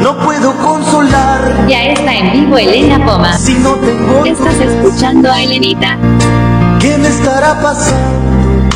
No 0.00 0.18
puedo 0.24 0.56
consolar 0.56 1.66
Ya 1.68 1.84
está 1.84 2.14
en 2.14 2.32
vivo 2.32 2.56
Elena 2.56 3.04
Poma. 3.04 3.36
si 3.36 3.54
no 3.54 3.74
tengo 3.74 4.24
Estás 4.24 4.54
escuchando 4.60 5.30
a 5.30 5.42
Elenita. 5.42 5.98
¿Qué 6.80 6.96
me 6.96 7.08
estará 7.08 7.60
pasando? 7.60 8.70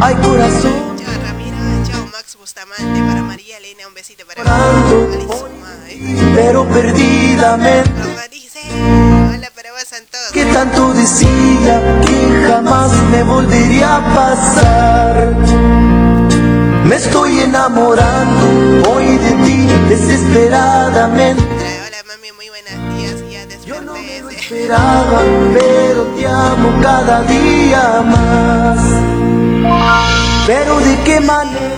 Ay, 0.00 0.14
corazón, 0.22 0.96
Chao 0.96 1.12
Ramiro, 1.26 1.56
chao 1.90 2.06
Max 2.12 2.36
Bustamante, 2.38 3.00
para 3.08 3.22
María 3.22 3.58
Elena, 3.58 3.88
un 3.88 3.94
besito 3.94 4.24
para 4.24 4.42
¿eh? 4.42 6.32
pero 6.36 6.68
perdidamente. 6.68 7.90
Hola 9.34 9.50
vos. 9.72 10.32
Que 10.32 10.44
tanto 10.44 10.94
decía 10.94 12.00
que 12.06 12.46
jamás 12.48 12.92
me 13.10 13.24
volvería 13.24 13.96
a 13.96 14.14
pasar. 14.14 15.34
Me 16.88 16.96
estoy 16.96 17.38
enamorando 17.40 18.90
hoy 18.90 19.18
de 19.18 19.30
ti 19.44 19.66
desesperadamente. 19.90 21.42
Hola 21.86 22.02
mami, 22.06 22.32
muy 22.32 22.48
buenos 22.48 22.96
días, 22.96 23.16
ya 23.30 23.66
Yo 23.66 23.82
no 23.82 23.92
me 23.92 24.20
lo 24.20 24.30
esperaba, 24.30 25.20
pero 25.52 26.04
te 26.16 26.26
amo 26.26 26.80
cada 26.80 27.22
día 27.24 28.02
más. 28.06 28.80
Pero 30.46 30.78
de 30.78 31.02
qué 31.04 31.20
manera 31.20 31.68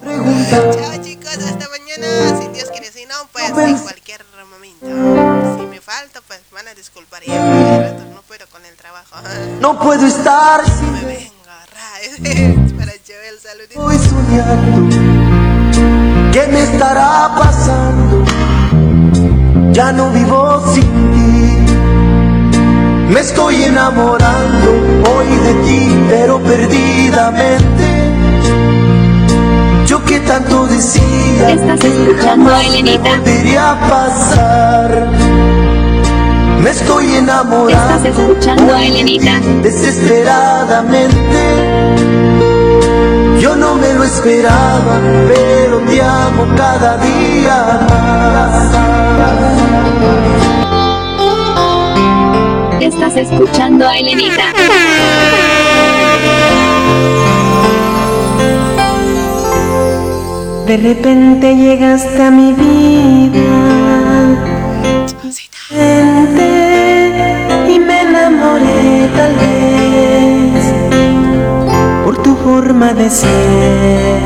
pregunta. 0.00 0.70
Chao 0.70 1.02
chicos, 1.02 1.36
hasta 1.36 1.68
mañana. 1.68 2.40
Si 2.40 2.48
Dios 2.48 2.70
quiere, 2.70 2.90
si 2.90 3.04
no, 3.04 3.14
pues 3.30 3.50
en 3.58 3.78
cualquier 3.78 4.24
momento. 4.50 5.58
Si 5.60 5.66
me 5.66 5.82
falta, 5.82 6.22
pues 6.26 6.40
van 6.50 6.66
a 6.66 6.74
disculpar. 6.74 7.22
Ya, 7.24 7.42
al 7.42 7.82
rato 7.90 8.04
no 8.14 8.22
puedo 8.22 8.46
con 8.46 8.64
el 8.64 8.74
trabajo. 8.74 9.16
No 9.60 9.78
puedo 9.78 10.06
estar 10.06 10.62
Me 10.62 11.18
sin 11.18 11.37
vengo, 12.20 12.60
ra. 12.70 12.76
Para 12.78 12.92
Joel, 13.06 13.98
soñando. 13.98 14.96
¿Qué 16.32 16.46
me 16.52 16.62
estará 16.62 17.34
pasando? 17.36 18.24
Ya 19.72 19.92
no 19.92 20.10
vivo 20.10 20.62
sin 20.74 20.82
ti. 20.82 21.28
Me 23.12 23.20
estoy 23.20 23.64
enamorando 23.64 24.70
hoy 25.10 25.26
de 25.46 25.54
ti, 25.64 26.04
pero 26.08 26.40
perdidamente. 26.42 27.86
Yo 29.86 30.04
que 30.04 30.20
tanto 30.20 30.66
decía 30.66 31.50
Estás 31.50 31.80
que 31.80 32.14
jamás 32.22 32.64
me 32.82 32.98
volvería 32.98 33.70
a 33.70 33.88
pasar. 33.88 35.57
Me 36.68 36.74
estoy 36.74 37.14
enamorando 37.14 37.94
Estás 37.94 38.04
escuchando 38.04 38.74
a 38.74 38.84
Elenita. 38.84 39.40
desesperadamente. 39.62 41.40
Yo 43.40 43.56
no 43.56 43.74
me 43.76 43.94
lo 43.94 44.04
esperaba, 44.04 45.00
pero 45.28 45.78
te 45.78 46.02
amo 46.02 46.46
cada 46.58 46.98
día 46.98 47.86
más. 47.88 48.74
Estás 52.82 53.16
escuchando 53.16 53.88
a 53.88 53.96
Elenita. 53.96 54.52
De 60.66 60.76
repente 60.76 61.56
llegaste 61.56 62.22
a 62.22 62.30
mi 62.30 62.52
vida 62.52 63.78
tal 69.16 69.34
vez 69.34 70.64
por 72.04 72.16
tu 72.22 72.36
forma 72.36 72.92
de 72.92 73.10
ser, 73.10 74.22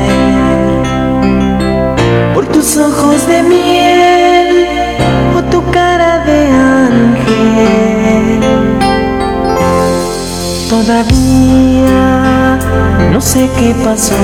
por 2.33 2.45
tus 2.47 2.77
ojos 2.77 3.27
de 3.27 3.43
miel 3.43 4.67
o 5.37 5.41
tu 5.51 5.63
cara 5.71 6.23
de 6.25 6.47
ángel. 6.81 8.39
Todavía 10.69 12.03
no 13.11 13.21
sé 13.21 13.49
qué 13.57 13.75
pasó. 13.83 14.15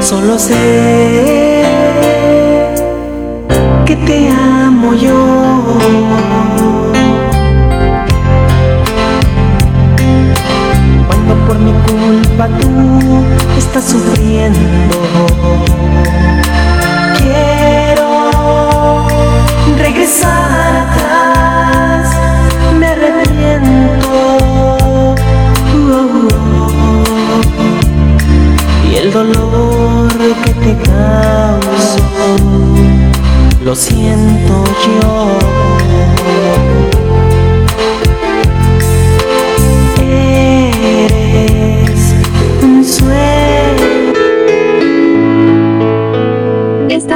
Solo 0.00 0.38
sé 0.38 1.64
que 3.84 3.96
te 3.96 4.28
amo 4.28 4.94
yo. 4.94 6.55
Mi 11.58 11.72
culpa 11.72 12.48
tú 12.60 13.24
estás 13.56 13.84
sufriendo, 13.84 14.58
quiero 17.18 19.06
regresar 19.78 20.76
atrás. 20.86 22.10
Me 22.78 22.86
arrepiento. 22.88 24.14
Y 28.90 28.96
el 28.96 29.12
dolor 29.12 30.08
que 30.44 30.52
te 30.52 30.76
causo 30.84 31.98
lo 33.64 33.74
siento 33.74 34.64
yo. 34.84 35.36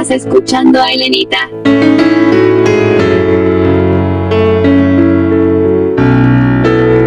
Estás 0.01 0.25
escuchando 0.25 0.81
a 0.81 0.91
Elenita. 0.91 1.47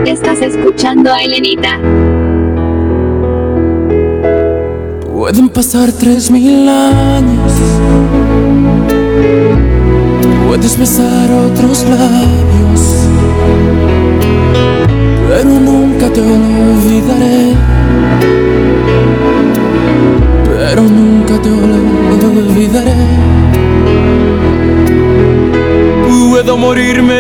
Estás 0.07 0.41
escuchando 0.41 1.13
a 1.13 1.25
Elenita. 1.25 1.81
Pueden 5.13 5.49
pasar 5.49 5.91
tres 5.91 6.31
mil 6.31 6.69
años. 6.69 7.53
Puedes 10.47 10.79
besar 10.79 11.33
otros 11.33 11.85
labios. 11.89 13.09
Pero 15.29 15.51
nunca 15.51 16.13
te 16.13 16.21
olvidaré. 16.21 17.55
Pero 20.75 20.89
nunca 20.89 21.41
te 21.41 21.51
olvidaré. 21.51 22.97
Puedo 26.09 26.57
morirme 26.57 27.15